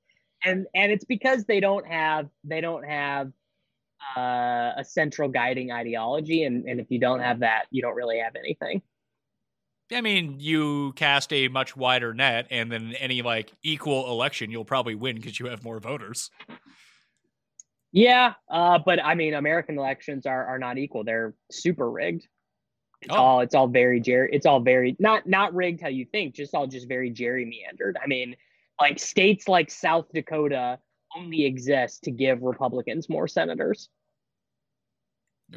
and 0.45 0.67
and 0.73 0.91
it's 0.91 1.05
because 1.05 1.43
they 1.45 1.59
don't 1.59 1.85
have 1.85 2.29
they 2.43 2.61
don't 2.61 2.83
have 2.83 3.31
uh, 4.15 4.73
a 4.77 4.85
central 4.85 5.27
guiding 5.27 5.71
ideology, 5.71 6.43
and 6.43 6.65
and 6.65 6.79
if 6.79 6.89
you 6.89 6.99
don't 6.99 7.19
have 7.19 7.39
that, 7.39 7.65
you 7.71 7.81
don't 7.81 7.95
really 7.95 8.19
have 8.19 8.35
anything. 8.35 8.81
I 9.91 10.01
mean, 10.01 10.39
you 10.39 10.93
cast 10.93 11.31
a 11.31 11.47
much 11.47 11.75
wider 11.75 12.13
net, 12.13 12.47
and 12.49 12.71
then 12.71 12.93
any 12.99 13.21
like 13.21 13.51
equal 13.63 14.09
election, 14.09 14.51
you'll 14.51 14.65
probably 14.65 14.95
win 14.95 15.15
because 15.15 15.39
you 15.39 15.47
have 15.47 15.63
more 15.63 15.79
voters. 15.79 16.31
Yeah, 17.91 18.33
uh, 18.49 18.79
but 18.85 19.03
I 19.03 19.15
mean, 19.15 19.33
American 19.33 19.77
elections 19.77 20.25
are 20.25 20.45
are 20.45 20.59
not 20.59 20.77
equal; 20.77 21.03
they're 21.03 21.33
super 21.51 21.89
rigged. 21.89 22.27
It's 23.01 23.13
oh. 23.13 23.17
all 23.17 23.39
it's 23.41 23.55
all 23.55 23.67
very 23.67 23.99
jerry. 23.99 24.29
It's 24.31 24.45
all 24.45 24.59
very 24.59 24.95
not 24.99 25.27
not 25.27 25.53
rigged 25.53 25.81
how 25.81 25.89
you 25.89 26.05
think, 26.05 26.35
just 26.35 26.53
all 26.55 26.67
just 26.67 26.87
very 26.87 27.11
gerrymandered. 27.11 27.93
I 28.01 28.07
mean, 28.07 28.35
like 28.79 28.99
states 28.99 29.47
like 29.47 29.71
South 29.71 30.05
Dakota 30.13 30.79
only 31.15 31.45
exist 31.45 32.03
to 32.03 32.11
give 32.11 32.41
Republicans 32.41 33.09
more 33.09 33.27
senators. 33.27 33.89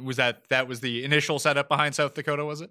Was 0.00 0.16
that 0.16 0.48
that 0.50 0.68
was 0.68 0.80
the 0.80 1.04
initial 1.04 1.38
setup 1.38 1.68
behind 1.68 1.94
South 1.94 2.14
Dakota? 2.14 2.44
Was 2.44 2.60
it? 2.60 2.70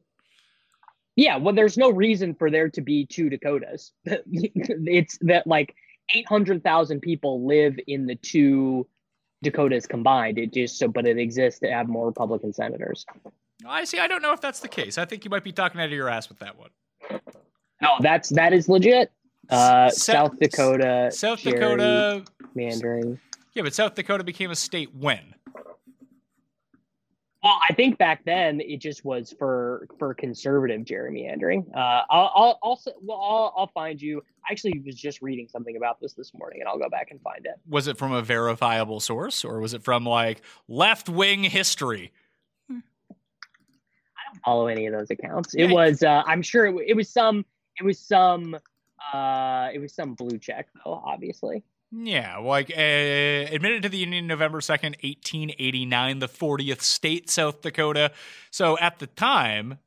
Yeah, 1.16 1.38
well, 1.38 1.54
there's 1.54 1.78
no 1.78 1.90
reason 1.90 2.36
for 2.36 2.52
there 2.52 2.70
to 2.70 2.82
be 2.82 3.06
two 3.06 3.30
Dakotas. 3.30 3.92
it's 4.06 5.18
that 5.22 5.48
like 5.48 5.74
800,000 6.14 7.02
people 7.02 7.46
live 7.46 7.76
in 7.88 8.06
the 8.06 8.16
two 8.16 8.88
Dakotas 9.42 9.88
combined. 9.88 10.38
It 10.38 10.54
just 10.54 10.78
so, 10.78 10.88
but 10.88 11.08
it 11.08 11.18
exists 11.18 11.60
to 11.62 11.72
have 11.72 11.88
more 11.88 12.06
Republican 12.06 12.54
senators. 12.54 13.04
I 13.66 13.84
see. 13.86 13.98
I 13.98 14.08
don't 14.08 14.22
know 14.22 14.34
if 14.34 14.42
that's 14.42 14.60
the 14.60 14.68
case. 14.68 15.00
I 15.00 15.06
think 15.06 15.26
you 15.26 15.32
might 15.32 15.44
be 15.44 15.52
talking 15.52 15.82
out 15.82 15.88
of 15.88 15.92
your 15.92 16.08
ass 16.08 16.30
with 16.30 16.38
that 16.40 16.56
one. 16.58 16.70
No, 17.82 17.96
that's 18.00 18.30
that 18.30 18.54
is 18.54 18.70
legit. 18.70 19.12
Uh, 19.50 19.90
South, 19.90 19.94
South 19.94 20.40
Dakota. 20.40 21.10
South 21.12 21.42
Dakota. 21.42 22.24
Mandarin. 22.56 23.20
Yeah, 23.54 23.64
but 23.64 23.74
South 23.74 23.96
Dakota 23.96 24.24
became 24.24 24.52
a 24.52 24.56
state 24.56 24.94
when? 24.94 25.34
Well, 27.44 27.60
I 27.70 27.74
think 27.74 27.98
back 27.98 28.26
then 28.26 28.60
it 28.60 28.82
just 28.82 29.06
was 29.06 29.34
for 29.38 29.88
for 29.98 30.14
conservative 30.14 30.82
gerrymandering. 30.82 31.66
Uh, 31.74 32.02
I'll, 32.10 32.32
I'll 32.36 32.60
also 32.62 32.92
well 33.02 33.18
I'll, 33.22 33.54
I'll 33.56 33.68
find 33.68 34.02
you. 34.02 34.22
I 34.48 34.52
actually 34.52 34.82
was 34.86 34.96
just 34.96 35.22
reading 35.22 35.48
something 35.48 35.78
about 35.78 36.02
this 36.02 36.14
this 36.14 36.34
morning, 36.34 36.60
and 36.62 36.68
I'll 36.68 36.80
go 36.80 36.90
back 36.90 37.12
and 37.12 37.22
find 37.22 37.46
it. 37.46 37.54
Was 37.70 37.88
it 37.88 37.98
from 37.98 38.12
a 38.12 38.22
verifiable 38.22 39.00
source, 39.00 39.46
or 39.46 39.60
was 39.60 39.74
it 39.74 39.84
from 39.84 40.04
like 40.04 40.42
left 40.68 41.10
wing 41.10 41.44
history? 41.44 42.12
I 42.70 42.74
don't 42.74 44.44
follow 44.44 44.68
any 44.68 44.88
of 44.88 44.94
those 44.94 45.10
accounts. 45.10 45.54
It 45.56 45.72
was 45.72 46.04
uh, 46.04 46.24
I'm 46.26 46.42
sure 46.42 46.66
it, 46.66 46.76
it 46.88 46.96
was 46.96 47.08
some 47.08 47.46
it 47.80 47.86
was 47.86 47.98
some 47.98 48.58
uh, 49.14 49.70
it 49.74 49.80
was 49.80 49.94
some 49.94 50.14
blue 50.14 50.38
check 50.38 50.68
though, 50.84 50.94
obviously. 50.94 51.64
Yeah, 51.92 52.38
like 52.38 52.70
uh, 52.70 52.82
admitted 52.82 53.84
to 53.84 53.90
the 53.90 53.98
Union 53.98 54.28
November 54.28 54.60
2nd, 54.60 55.02
1889, 55.04 56.20
the 56.20 56.28
40th 56.28 56.82
state, 56.82 57.30
South 57.30 57.62
Dakota. 57.62 58.12
So 58.52 58.78
at 58.78 59.00
the 59.00 59.08
time, 59.08 59.80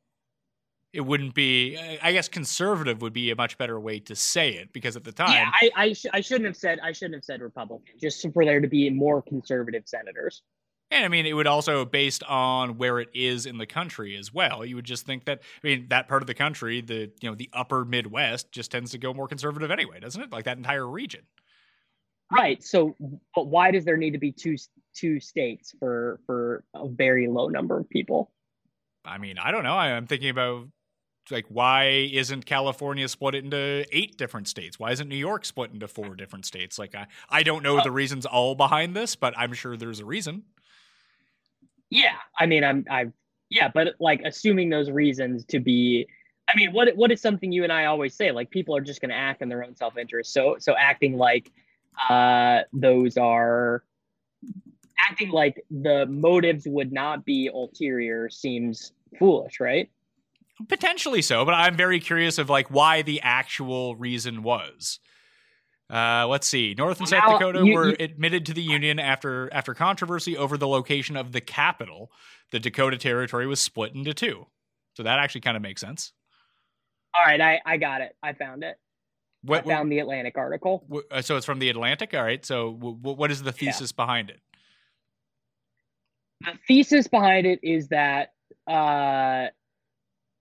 it 0.93 1.03
wouldn't 1.03 1.35
be, 1.35 1.79
I 2.03 2.13
guess 2.13 2.29
conservative 2.29 3.03
would 3.03 3.13
be 3.13 3.31
a 3.31 3.37
much 3.37 3.59
better 3.59 3.79
way 3.79 4.01
to 4.01 4.17
say 4.17 4.55
it 4.55 4.73
because 4.73 4.97
at 4.97 5.05
the 5.05 5.13
time. 5.13 5.33
Yeah, 5.33 5.51
I, 5.53 5.71
I, 5.77 5.93
sh- 5.93 6.07
I 6.13 6.21
shouldn't 6.21 6.47
have 6.47 6.57
said, 6.57 6.81
I 6.83 6.93
shouldn't 6.93 7.15
have 7.15 7.25
said 7.25 7.43
Republican, 7.43 7.95
just 8.01 8.27
for 8.33 8.45
there 8.45 8.61
to 8.61 8.69
be 8.69 8.89
more 8.91 9.21
conservative 9.23 9.85
senators. 9.87 10.43
And 10.91 11.05
I 11.05 11.09
mean, 11.09 11.25
it 11.25 11.35
would 11.35 11.47
also, 11.47 11.85
based 11.85 12.25
on 12.25 12.77
where 12.77 12.99
it 12.99 13.11
is 13.15 13.47
in 13.47 13.59
the 13.59 13.67
country 13.67 14.17
as 14.17 14.35
well, 14.35 14.65
you 14.65 14.75
would 14.75 14.85
just 14.85 15.07
think 15.07 15.25
that, 15.27 15.41
I 15.63 15.67
mean, 15.67 15.87
that 15.91 16.09
part 16.09 16.23
of 16.23 16.27
the 16.27 16.35
country, 16.35 16.81
the, 16.81 17.13
you 17.21 17.31
know, 17.31 17.37
the 17.37 17.49
upper 17.53 17.85
Midwest 17.85 18.51
just 18.51 18.73
tends 18.73 18.91
to 18.91 18.99
go 18.99 19.15
more 19.15 19.29
conservative 19.29 19.71
anyway, 19.71 20.01
doesn't 20.01 20.21
it? 20.21 20.33
Like 20.33 20.47
that 20.47 20.57
entire 20.57 20.87
region. 20.87 21.23
Right. 22.33 22.63
So, 22.63 22.97
but 23.35 23.47
why 23.47 23.71
does 23.71 23.85
there 23.85 23.97
need 23.97 24.13
to 24.13 24.19
be 24.19 24.33
two, 24.33 24.57
two 24.95 25.21
states 25.21 25.75
for, 25.79 26.21
for 26.27 26.65
a 26.75 26.89
very 26.89 27.29
low 27.29 27.49
number 27.49 27.79
of 27.79 27.89
people? 27.89 28.33
I 29.05 29.19
mean, 29.19 29.39
I 29.39 29.53
don't 29.53 29.63
know. 29.63 29.77
I, 29.77 29.91
am 29.91 30.07
thinking 30.07 30.31
about 30.31 30.69
like 31.31 31.47
why 31.49 32.09
isn't 32.13 32.47
California 32.47 33.07
split 33.09 33.37
into 33.37 33.87
eight 33.93 34.17
different 34.17 34.49
states? 34.49 34.79
Why 34.79 34.91
isn't 34.91 35.09
New 35.09 35.17
York 35.17 35.45
split 35.45 35.71
into 35.73 35.87
four 35.87 36.17
different 36.17 36.47
states? 36.47 36.79
Like 36.79 36.95
I, 36.95 37.07
I 37.29 37.43
don't 37.45 37.63
know 37.63 37.81
the 37.83 37.91
reasons 37.91 38.27
all 38.27 38.55
behind 38.57 38.97
this, 38.97 39.15
but 39.15 39.35
I'm 39.37 39.53
sure 39.53 39.77
there's 39.77 40.01
a 40.01 40.05
reason. 40.05 40.43
Yeah, 41.91 42.15
I 42.39 42.47
mean, 42.47 42.65
I'm, 42.65 42.85
I, 42.89 43.07
yeah, 43.51 43.69
but 43.73 43.95
like 43.99 44.23
assuming 44.25 44.71
those 44.71 44.91
reasons 44.91 45.45
to 45.47 45.59
be, 45.59 46.07
I 46.49 46.57
mean, 46.57 46.73
what 46.73 46.97
what 46.97 47.13
is 47.13 47.21
something 47.21 47.53
you 47.53 47.65
and 47.65 47.73
I 47.73 47.85
always 47.85 48.15
say? 48.15 48.33
Like 48.33 48.51
people 48.51 48.77
are 48.77 48.81
just 48.81 49.01
going 49.01 49.11
to 49.11 49.17
act 49.17 49.43
in 49.43 49.49
their 49.49 49.65
own 49.65 49.77
self 49.77 49.97
interest. 49.99 50.33
So 50.33 50.57
so 50.59 50.75
acting 50.77 51.17
like 51.17 51.53
uh, 52.09 52.61
those 52.73 53.17
are 53.17 53.85
acting 55.09 55.31
like 55.31 55.65
the 55.71 56.07
motives 56.07 56.67
would 56.67 56.93
not 56.93 57.25
be 57.25 57.49
ulterior 57.53 58.29
seems 58.31 58.93
foolish, 59.19 59.61
right? 59.61 59.91
Potentially 60.69 61.23
so, 61.23 61.45
but 61.45 61.55
I'm 61.55 61.77
very 61.77 62.01
curious 62.01 62.39
of 62.39 62.51
like 62.51 62.71
why 62.71 63.03
the 63.03 63.21
actual 63.23 63.97
reason 63.97 64.43
was. 64.43 65.01
Uh, 65.91 66.27
let's 66.29 66.47
see. 66.47 66.75
North 66.79 67.01
and 67.01 67.09
South 67.09 67.25
Now, 67.27 67.39
Dakota 67.39 67.67
you- 67.67 67.75
were 67.75 67.89
you- 67.91 67.97
admitted 67.99 68.47
to 68.47 68.55
the 68.55 68.63
Union 68.63 68.99
after 69.01 69.53
after 69.53 69.75
controversy 69.75 70.37
over 70.37 70.57
the 70.57 70.69
location 70.69 71.17
of 71.17 71.33
the 71.33 71.41
capital. 71.41 72.13
The 72.53 72.61
Dakota 72.61 72.97
Territory 72.97 73.47
was 73.47 73.61
split 73.61 73.95
into 73.95 74.15
two, 74.15 74.47
so 74.95 75.03
that 75.03 75.19
actually 75.19 75.41
kind 75.41 75.57
of 75.57 75.63
makes 75.63 75.81
sense. 75.81 76.13
All 77.15 77.25
right, 77.25 77.41
I 77.41 77.61
I 77.67 77.77
got 77.77 78.03
it. 78.03 78.17
I 78.23 78.35
found 78.35 78.63
it. 78.63 78.77
What, 79.43 79.65
I 79.67 79.69
found 79.69 79.91
the 79.91 79.99
Atlantic 80.01 80.37
article. 80.39 80.85
what- 80.87 81.07
uh, 81.11 81.23
so 81.23 81.37
it's 81.37 81.47
from 81.47 81.59
the 81.59 81.71
Atlantic. 81.71 82.15
All 82.15 82.23
right. 82.23 82.45
So 82.45 82.71
what 82.71 83.31
is 83.31 83.43
the 83.43 83.53
thesis 83.53 83.91
behind 83.91 84.31
it? 84.31 84.41
the 86.43 86.53
thesis 86.67 87.07
behind 87.09 87.47
it 87.47 87.61
is 87.63 87.89
that 87.89 88.33
uh, 88.67 89.49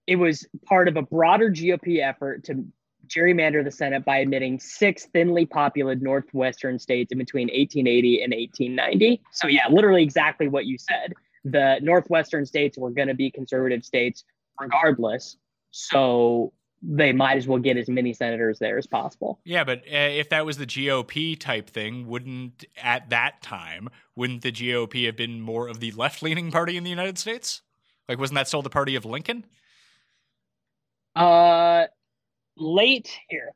it 0.08 0.16
was 0.16 0.48
part 0.66 0.88
of 0.88 0.96
a 0.98 1.02
broader 1.02 1.50
GOP 1.50 2.00
effort 2.02 2.46
to 2.46 2.66
gerrymander 3.10 3.64
the 3.64 3.72
Senate 3.72 4.06
by 4.06 4.18
admitting 4.18 4.60
six 4.60 5.06
thinly 5.06 5.46
populated 5.46 6.02
northwestern 6.02 6.80
states 6.80 7.12
in 7.12 7.18
between 7.18 7.48
1880 7.48 8.22
and 8.22 8.34
1890. 8.34 9.22
So, 9.32 9.48
yeah, 9.48 9.68
literally 9.70 10.04
exactly 10.04 10.48
what 10.48 10.66
you 10.66 10.78
said. 10.78 11.14
The 11.44 11.80
northwestern 11.82 12.46
states 12.46 12.78
were 12.78 12.92
going 12.92 13.08
to 13.08 13.14
be 13.14 13.32
conservative 13.32 13.84
states 13.84 14.24
regardless. 14.60 15.38
So, 15.72 16.54
they 16.82 17.12
might 17.12 17.38
as 17.38 17.46
well 17.46 17.60
get 17.60 17.78
as 17.78 17.90
many 17.90 18.14
senators 18.14 18.60
there 18.60 18.78
as 18.78 18.88
possible. 18.88 19.40
Yeah, 19.44 19.64
but 19.64 19.80
uh, 19.80 19.98
if 19.98 20.30
that 20.30 20.46
was 20.46 20.58
the 20.58 20.66
GOP 20.66 21.38
type 21.38 21.70
thing, 21.70 22.08
wouldn't 22.08 22.66
at 22.82 23.10
that 23.10 23.42
time 23.42 23.90
wouldn't 24.16 24.44
the 24.44 24.52
GOP 24.52 25.06
have 25.06 25.18
been 25.18 25.42
more 25.42 25.68
of 25.68 25.80
the 25.80 25.92
left 25.92 26.24
leaning 26.24 26.52
party 26.52 26.78
in 26.78 26.84
the 26.84 26.90
United 26.90 27.18
States? 27.18 27.62
Like, 28.08 28.18
wasn't 28.18 28.36
that 28.36 28.48
still 28.48 28.62
the 28.62 28.70
party 28.70 28.96
of 28.96 29.06
Lincoln? 29.06 29.46
Uh, 31.16 31.86
late 32.60 33.18
here. 33.30 33.54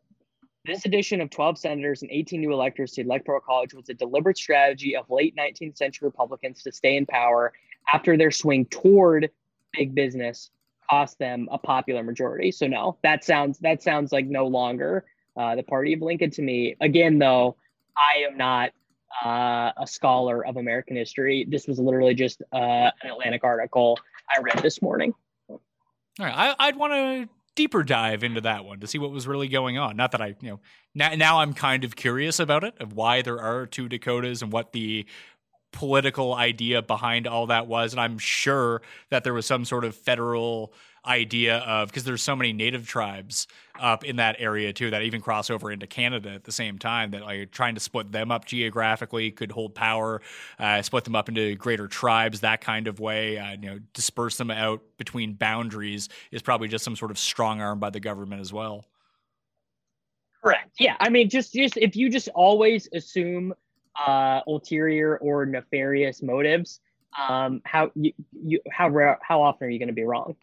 This 0.65 0.85
addition 0.85 1.19
of 1.19 1.29
12 1.29 1.57
senators 1.57 2.01
and 2.01 2.11
18 2.11 2.39
new 2.39 2.53
electors 2.53 2.91
to 2.93 3.03
the 3.03 3.09
Electoral 3.09 3.41
College 3.41 3.73
was 3.73 3.89
a 3.89 3.93
deliberate 3.93 4.37
strategy 4.37 4.95
of 4.95 5.09
late 5.09 5.35
19th 5.35 5.77
century 5.77 6.07
Republicans 6.07 6.63
to 6.63 6.71
stay 6.71 6.95
in 6.95 7.05
power 7.05 7.51
after 7.93 8.15
their 8.15 8.31
swing 8.31 8.65
toward 8.65 9.29
big 9.73 9.93
business 9.93 10.51
cost 10.89 11.17
them 11.19 11.49
a 11.51 11.57
popular 11.57 12.03
majority. 12.03 12.51
So 12.51 12.67
no, 12.67 12.97
that 13.03 13.23
sounds 13.23 13.59
that 13.59 13.81
sounds 13.81 14.11
like 14.11 14.25
no 14.25 14.47
longer 14.47 15.05
uh, 15.35 15.55
the 15.55 15.63
party 15.63 15.93
of 15.93 16.01
Lincoln 16.01 16.31
to 16.31 16.41
me. 16.41 16.75
Again, 16.79 17.19
though, 17.19 17.57
I 17.97 18.23
am 18.29 18.37
not 18.37 18.71
uh, 19.23 19.71
a 19.77 19.87
scholar 19.87 20.45
of 20.45 20.57
American 20.57 20.95
history. 20.95 21.45
This 21.49 21.67
was 21.67 21.79
literally 21.79 22.13
just 22.13 22.41
uh, 22.51 22.55
an 23.01 23.11
Atlantic 23.11 23.43
article 23.43 23.99
I 24.29 24.41
read 24.41 24.59
this 24.59 24.81
morning. 24.81 25.13
All 25.49 25.59
right, 26.19 26.55
I, 26.59 26.67
I'd 26.67 26.75
want 26.75 26.93
to 26.93 27.29
deeper 27.55 27.83
dive 27.83 28.23
into 28.23 28.41
that 28.41 28.65
one 28.65 28.79
to 28.79 28.87
see 28.87 28.97
what 28.97 29.11
was 29.11 29.27
really 29.27 29.47
going 29.47 29.77
on. 29.77 29.95
Not 29.95 30.11
that 30.11 30.21
I, 30.21 30.35
you 30.41 30.49
know, 30.49 30.59
now 30.95 31.13
now 31.15 31.39
I'm 31.39 31.53
kind 31.53 31.83
of 31.83 31.95
curious 31.95 32.39
about 32.39 32.63
it 32.63 32.75
of 32.79 32.93
why 32.93 33.21
there 33.21 33.39
are 33.39 33.65
two 33.65 33.87
Dakotas 33.89 34.41
and 34.41 34.51
what 34.51 34.73
the 34.73 35.05
political 35.73 36.33
idea 36.33 36.81
behind 36.81 37.27
all 37.27 37.47
that 37.47 37.67
was, 37.67 37.91
and 37.91 37.99
I'm 37.99 38.17
sure 38.17 38.81
that 39.09 39.25
there 39.25 39.33
was 39.33 39.45
some 39.45 39.65
sort 39.65 39.83
of 39.83 39.95
federal 39.95 40.73
idea 41.05 41.57
of 41.57 41.89
because 41.89 42.05
there's 42.05 42.21
so 42.21 42.35
many 42.35 42.53
native 42.53 42.87
tribes 42.87 43.47
up 43.77 44.05
in 44.05 44.15
that 44.15 44.37
area 44.39 44.71
too 44.71 44.89
that 44.89 45.01
even 45.01 45.19
cross 45.19 45.49
over 45.49 45.69
into 45.69 45.85
Canada 45.85 46.29
at 46.29 46.45
the 46.45 46.51
same 46.51 46.79
time 46.79 47.11
that 47.11 47.21
like 47.23 47.51
trying 47.51 47.73
to 47.73 47.81
split 47.81 48.09
them 48.11 48.31
up 48.31 48.45
geographically 48.45 49.29
could 49.29 49.51
hold 49.51 49.75
power, 49.75 50.21
uh, 50.59 50.81
split 50.81 51.03
them 51.03 51.15
up 51.15 51.27
into 51.27 51.55
greater 51.55 51.87
tribes 51.87 52.39
that 52.39 52.61
kind 52.61 52.87
of 52.87 53.01
way, 53.01 53.37
uh, 53.37 53.51
you 53.51 53.69
know, 53.69 53.79
disperse 53.93 54.37
them 54.37 54.49
out 54.49 54.81
between 54.97 55.33
boundaries 55.33 56.07
is 56.31 56.41
probably 56.41 56.69
just 56.69 56.85
some 56.85 56.95
sort 56.95 57.11
of 57.11 57.19
strong 57.19 57.59
arm 57.59 57.79
by 57.79 57.89
the 57.89 57.99
government 57.99 58.39
as 58.39 58.53
well. 58.53 58.85
Correct. 60.41 60.71
Yeah. 60.79 60.95
I 60.99 61.09
mean, 61.09 61.29
just 61.29 61.53
just 61.53 61.77
if 61.77 61.95
you 61.95 62.09
just 62.09 62.29
always 62.29 62.87
assume 62.93 63.53
uh, 63.99 64.41
ulterior 64.47 65.17
or 65.17 65.45
nefarious 65.45 66.21
motives, 66.21 66.79
um, 67.17 67.61
how 67.65 67.91
you, 67.95 68.13
you 68.31 68.59
how 68.71 68.89
rare, 68.89 69.19
how 69.21 69.41
often 69.41 69.67
are 69.67 69.69
you 69.71 69.79
going 69.79 69.87
to 69.87 69.93
be 69.93 70.03
wrong? 70.03 70.35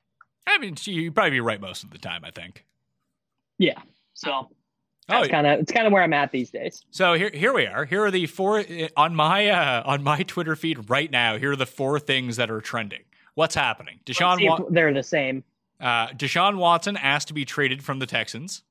I 0.47 0.59
mean, 0.59 0.77
you'd 0.85 1.15
probably 1.15 1.31
be 1.31 1.41
right 1.41 1.61
most 1.61 1.85
of 1.85 1.91
the 1.91 1.99
time, 1.99 2.25
I 2.25 2.31
think. 2.31 2.65
Yeah. 3.59 3.81
So 4.15 4.49
Oh, 5.11 5.15
that's 5.23 5.29
kind 5.29 5.47
of 5.47 5.59
it's 5.61 5.73
kind 5.73 5.87
of 5.87 5.93
where 5.93 6.03
I'm 6.03 6.13
at 6.13 6.31
these 6.31 6.51
days. 6.51 6.85
So 6.91 7.15
here, 7.15 7.31
here 7.35 7.53
we 7.53 7.67
are. 7.67 7.85
Here 7.85 8.05
are 8.05 8.11
the 8.13 8.27
four 8.27 8.65
on 8.97 9.15
my 9.15 9.49
uh, 9.49 9.83
on 9.85 10.03
my 10.05 10.23
Twitter 10.23 10.55
feed 10.55 10.89
right 10.89 11.11
now. 11.11 11.37
Here 11.37 11.53
are 11.53 11.57
the 11.57 11.67
four 11.67 11.99
things 11.99 12.37
that 12.37 12.51
are 12.51 12.61
trending. 12.61 13.03
What's 13.35 13.55
happening? 13.55 14.01
Deshaun 14.07 14.47
Wa- 14.47 14.67
they're 14.71 14.95
the 14.95 15.03
same. 15.03 15.43
uh, 15.81 16.09
Deshaun 16.09 16.57
Watson 16.59 16.97
asked 16.97 17.29
to 17.29 17.35
be 17.35 17.45
traded 17.45 17.83
from 17.83 17.99
the 17.99 18.07
Texans. 18.07 18.63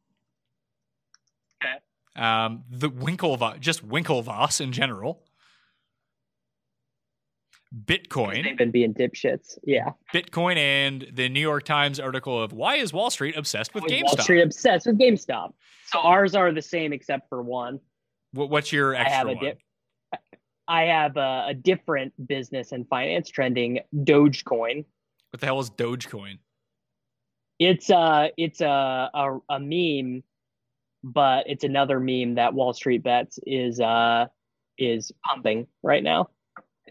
Um, 2.20 2.64
the 2.70 2.90
Winklevoss, 2.90 3.60
just 3.60 3.88
Winklevoss 3.88 4.60
in 4.62 4.72
general. 4.72 5.24
Bitcoin, 7.86 8.44
They've 8.44 8.58
been 8.58 8.72
being 8.72 8.94
dipshits. 8.96 9.58
Yeah. 9.64 9.92
Bitcoin, 10.14 10.58
and 10.58 11.06
the 11.14 11.30
New 11.30 11.40
York 11.40 11.66
Times 11.66 12.00
article 12.00 12.42
of 12.42 12.52
why 12.52 12.76
is 12.78 12.92
Wall 12.92 13.12
Street 13.12 13.38
obsessed 13.38 13.76
with 13.76 13.84
GameStop? 13.84 14.04
Wall 14.04 14.18
Street 14.18 14.42
obsessed 14.42 14.88
with 14.88 14.98
GameStop. 14.98 15.54
So 15.86 16.00
ours 16.00 16.34
are 16.36 16.52
the 16.52 16.64
same 16.64 16.94
except 16.94 17.30
for 17.30 17.42
one. 17.44 17.80
What- 18.34 18.50
What's 18.50 18.72
your 18.74 18.96
I 18.96 19.08
have 19.08 19.28
a 19.28 19.34
one? 19.34 19.44
dip. 19.44 19.60
I 20.68 20.84
have 20.84 21.16
a, 21.18 21.46
a 21.50 21.54
different 21.54 22.14
business 22.28 22.72
and 22.72 22.88
finance 22.88 23.30
trending 23.30 23.80
Dogecoin. 23.96 24.86
What 25.32 25.40
the 25.40 25.46
hell 25.46 25.60
is 25.60 25.70
Dogecoin? 25.70 26.40
It's 27.60 27.90
a 27.90 28.32
it's 28.38 28.62
a, 28.62 29.10
a 29.14 29.38
a 29.50 29.60
meme, 29.60 30.24
but 31.04 31.46
it's 31.48 31.64
another 31.64 32.00
meme 32.00 32.36
that 32.36 32.54
Wall 32.54 32.74
Street 32.74 33.04
Bets 33.04 33.40
is 33.46 33.80
uh 33.80 34.28
is 34.78 35.12
pumping 35.26 35.68
right 35.84 36.04
now 36.04 36.30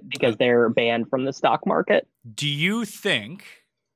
because 0.08 0.36
they're 0.36 0.68
banned 0.68 1.08
from 1.10 1.24
the 1.24 1.32
stock 1.32 1.66
market. 1.66 2.06
do 2.34 2.46
you 2.48 2.84
think 2.84 3.44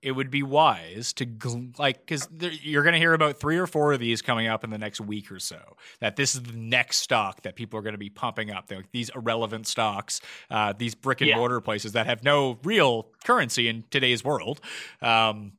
it 0.00 0.10
would 0.12 0.30
be 0.32 0.42
wise 0.42 1.12
to 1.12 1.24
gl- 1.24 1.78
like 1.78 2.00
because 2.00 2.26
you're 2.60 2.82
going 2.82 2.92
to 2.94 2.98
hear 2.98 3.12
about 3.12 3.38
three 3.38 3.56
or 3.56 3.68
four 3.68 3.92
of 3.92 4.00
these 4.00 4.20
coming 4.20 4.48
up 4.48 4.64
in 4.64 4.70
the 4.70 4.78
next 4.78 5.00
week 5.00 5.30
or 5.30 5.38
so 5.38 5.60
that 6.00 6.16
this 6.16 6.34
is 6.34 6.42
the 6.42 6.56
next 6.56 6.98
stock 6.98 7.42
that 7.42 7.54
people 7.54 7.78
are 7.78 7.82
going 7.82 7.94
to 7.94 7.98
be 7.98 8.10
pumping 8.10 8.50
up 8.50 8.66
They're 8.66 8.78
like 8.78 8.90
these 8.90 9.10
irrelevant 9.14 9.68
stocks 9.68 10.20
uh, 10.50 10.72
these 10.76 10.96
brick 10.96 11.20
and 11.20 11.28
Yeah. 11.30 11.36
mortar 11.36 11.60
places 11.60 11.92
that 11.92 12.06
have 12.06 12.24
no 12.24 12.58
real 12.64 13.10
currency 13.24 13.68
in 13.68 13.84
today's 13.92 14.24
world 14.24 14.60
um, 15.02 15.52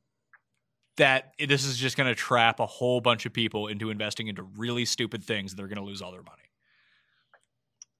that 0.97 1.33
this 1.39 1.65
is 1.65 1.77
just 1.77 1.97
going 1.97 2.07
to 2.07 2.15
trap 2.15 2.59
a 2.59 2.65
whole 2.65 3.01
bunch 3.01 3.25
of 3.25 3.33
people 3.33 3.67
into 3.67 3.89
investing 3.89 4.27
into 4.27 4.43
really 4.43 4.85
stupid 4.85 5.23
things 5.23 5.55
they're 5.55 5.67
going 5.67 5.77
to 5.77 5.83
lose 5.83 6.01
all 6.01 6.11
their 6.11 6.23
money. 6.23 6.37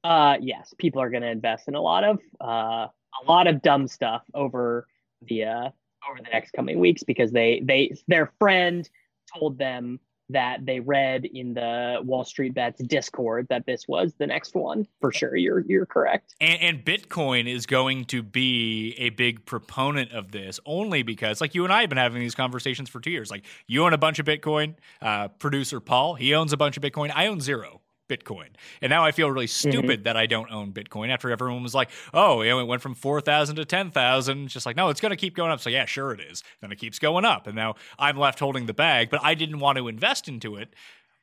Uh 0.04 0.38
yes, 0.42 0.74
people 0.78 1.02
are 1.02 1.10
going 1.10 1.24
to 1.24 1.30
invest 1.30 1.68
in 1.68 1.76
a 1.76 1.82
lot 1.82 2.04
of 2.04 2.20
uh 2.42 2.88
a 3.22 3.26
lot 3.28 3.48
of 3.48 3.62
dumb 3.62 3.88
stuff 3.88 4.24
over 4.34 4.88
the 5.28 5.46
uh 5.46 5.70
over 6.10 6.18
the 6.18 6.30
next 6.32 6.52
coming 6.52 6.80
weeks 6.80 7.04
because 7.04 7.32
they 7.32 7.62
they 7.64 7.96
their 8.08 8.32
friend 8.38 8.90
told 9.34 9.58
them 9.58 10.00
that 10.30 10.66
they 10.66 10.80
read 10.80 11.26
in 11.26 11.54
the 11.54 12.00
Wall 12.04 12.24
Street 12.24 12.54
Bets 12.54 12.82
Discord 12.84 13.48
that 13.50 13.66
this 13.66 13.88
was 13.88 14.14
the 14.18 14.28
next 14.28 14.56
one 14.56 14.88
for 15.00 15.12
sure. 15.12 15.36
You're 15.36 15.60
you're 15.60 15.86
correct. 15.86 16.36
And, 16.42 16.62
and 16.62 16.86
Bitcoin 16.86 17.54
is 17.54 17.66
going 17.66 18.06
to 18.06 18.24
be 18.24 18.96
a 18.98 19.10
big 19.12 19.46
proponent 19.46 20.12
of 20.12 20.32
this 20.32 20.60
only 20.66 21.04
because, 21.04 21.42
like, 21.42 21.54
you 21.54 21.64
and 21.64 21.74
I 21.74 21.82
have 21.82 21.90
been 21.90 21.98
having 21.98 22.22
these 22.22 22.36
conversations 22.36 22.90
for 22.90 23.00
two 23.00 23.12
years. 23.12 23.30
Like, 23.30 23.46
you 23.68 23.84
own 23.84 23.94
a 23.94 23.98
bunch 23.98 24.20
of 24.20 24.26
Bitcoin. 24.26 24.76
Uh, 25.02 25.28
producer 25.28 25.80
Paul, 25.80 26.16
he 26.16 26.34
owns 26.34 26.54
a 26.54 26.58
bunch 26.58 26.78
of 26.78 26.84
Bitcoin. 26.84 27.12
I 27.14 27.28
own 27.28 27.40
zero 27.40 27.82
Bitcoin. 28.14 28.48
And 28.82 28.90
now 28.90 29.04
I 29.06 29.12
feel 29.12 29.30
really 29.30 29.48
mm-hmm. 29.48 29.70
stupid 29.70 30.04
that 30.04 30.18
I 30.18 30.26
don't 30.26 30.52
own 30.52 30.72
Bitcoin 30.74 31.10
after 31.10 31.32
everyone 31.32 31.64
was 31.64 31.76
like, 31.76 31.90
oh, 32.14 32.42
you 32.42 32.50
know, 32.50 32.60
it 32.60 32.68
went 32.68 32.82
from 32.82 32.96
4,000 32.96 33.56
to 33.58 33.66
10,000. 33.66 34.46
It's 34.46 34.54
just 34.54 34.66
like, 34.66 34.76
no, 34.76 34.90
it's 34.90 35.02
going 35.02 35.12
to 35.12 35.18
keep 35.18 35.36
going 35.36 35.52
up. 35.52 35.60
So, 35.60 35.70
yeah, 35.70 35.86
sure 35.86 36.12
it 36.12 36.20
is. 36.20 36.44
Then 36.62 36.72
it 36.72 36.78
keeps 36.78 37.00
going 37.00 37.26
up. 37.26 37.48
And 37.48 37.56
now 37.56 37.76
I'm 37.98 38.18
left 38.18 38.40
holding 38.40 38.66
the 38.66 38.74
bag, 38.74 39.10
but 39.10 39.20
I 39.24 39.34
didn't 39.34 39.60
want 39.60 39.78
to 39.78 39.88
invest 39.88 40.28
into 40.28 40.56
it 40.56 40.74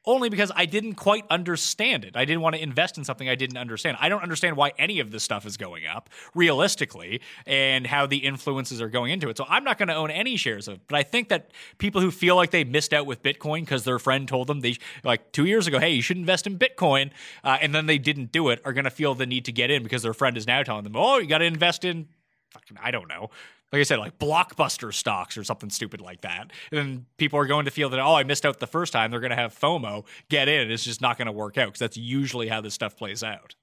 only 0.07 0.31
because 0.31 0.51
I 0.55 0.65
didn't 0.65 0.95
quite 0.95 1.25
understand 1.29 2.05
it. 2.05 2.17
I 2.17 2.25
didn't 2.25 2.41
want 2.41 2.57
to 2.57 2.63
invest 2.63 2.97
in 2.97 3.05
something 3.05 3.29
I 3.29 3.35
didn't 3.35 3.59
understand. 3.59 3.99
I 4.01 4.09
don't 4.09 4.23
understand 4.23 4.57
why 4.57 4.73
any 4.79 5.01
of 5.01 5.11
this 5.11 5.23
stuff 5.23 5.45
is 5.45 5.57
going 5.57 5.87
up 5.87 6.09
realistically 6.35 7.21
and 7.47 7.87
how 7.87 8.07
the 8.07 8.19
influences 8.19 8.81
are 8.81 8.89
going 8.89 9.13
into 9.13 9.29
it. 9.29 9.37
So 9.37 9.45
I'm 9.49 9.63
not 9.63 9.79
going 9.79 9.89
to 9.89 9.95
own 9.95 10.11
any 10.11 10.37
shares 10.37 10.69
of 10.69 10.77
it. 10.77 10.81
But 10.89 10.97
I 10.97 11.03
think 11.03 11.29
that 11.29 11.51
people 11.79 12.01
who 12.01 12.11
feel 12.11 12.35
like 12.35 12.51
they 12.51 12.65
missed 12.65 12.95
out 12.95 13.07
with 13.07 13.23
Bitcoin 13.23 13.61
because 13.61 13.85
their 13.85 13.99
friend 13.99 14.27
told 14.27 14.47
them 14.47 14.61
they, 14.61 14.77
like 15.05 15.33
two 15.33 15.45
years 15.45 15.67
ago, 15.67 15.79
hey, 15.79 15.91
you 15.91 16.03
should 16.03 16.17
invest 16.17 16.47
in 16.47 16.59
Bitcoin, 16.59 17.11
uh, 17.45 17.59
and 17.61 17.75
then 17.75 17.87
they 17.87 17.99
didn't 17.99 18.33
do 18.33 18.49
it, 18.49 18.61
are 18.65 18.73
going 18.73 18.85
to 18.85 18.91
feel 18.91 19.15
the 19.15 19.27
need 19.27 19.45
to 19.45 19.53
get 19.53 19.71
in 19.71 19.83
because 19.83 20.03
their 20.03 20.15
friend 20.15 20.37
is 20.37 20.47
now 20.47 20.63
telling 20.63 20.85
them, 20.85 20.97
oh, 20.97 21.19
you 21.19 21.27
got 21.27 21.39
to 21.39 21.45
invest 21.45 21.85
in 21.85 22.09
fucking, 22.51 22.79
I 22.83 22.91
don't 22.91 23.09
know, 23.09 23.31
like 23.73 23.81
I 23.81 23.83
said, 23.85 24.01
like 24.01 24.19
blockbuster 24.19 24.93
stocks 24.93 25.39
or 25.39 25.45
something 25.45 25.71
stupid 25.71 26.01
like 26.01 26.23
that. 26.23 26.51
And 26.73 26.79
then 26.79 27.07
people 27.19 27.39
are 27.39 27.47
going 27.47 27.67
to 27.67 27.71
feel 27.71 27.89
that, 27.91 28.01
oh, 28.01 28.15
I 28.15 28.25
missed 28.25 28.45
out 28.45 28.59
the 28.59 28.67
first 28.67 28.93
time. 28.93 29.11
They're 29.11 29.21
going 29.21 29.31
to 29.31 29.37
have 29.37 29.57
FOMO, 29.57 30.05
get 30.29 30.49
in. 30.49 30.71
It's 30.71 30.85
just 30.85 31.01
not 31.01 31.19
going 31.19 31.27
to 31.27 31.33
work 31.33 31.57
out 31.57 31.67
because 31.67 31.79
that's 31.79 31.97
usually 31.97 32.49
how 32.49 32.61
this 32.61 32.75
stuff 32.75 32.97
plays 32.97 33.23
out. 33.23 33.55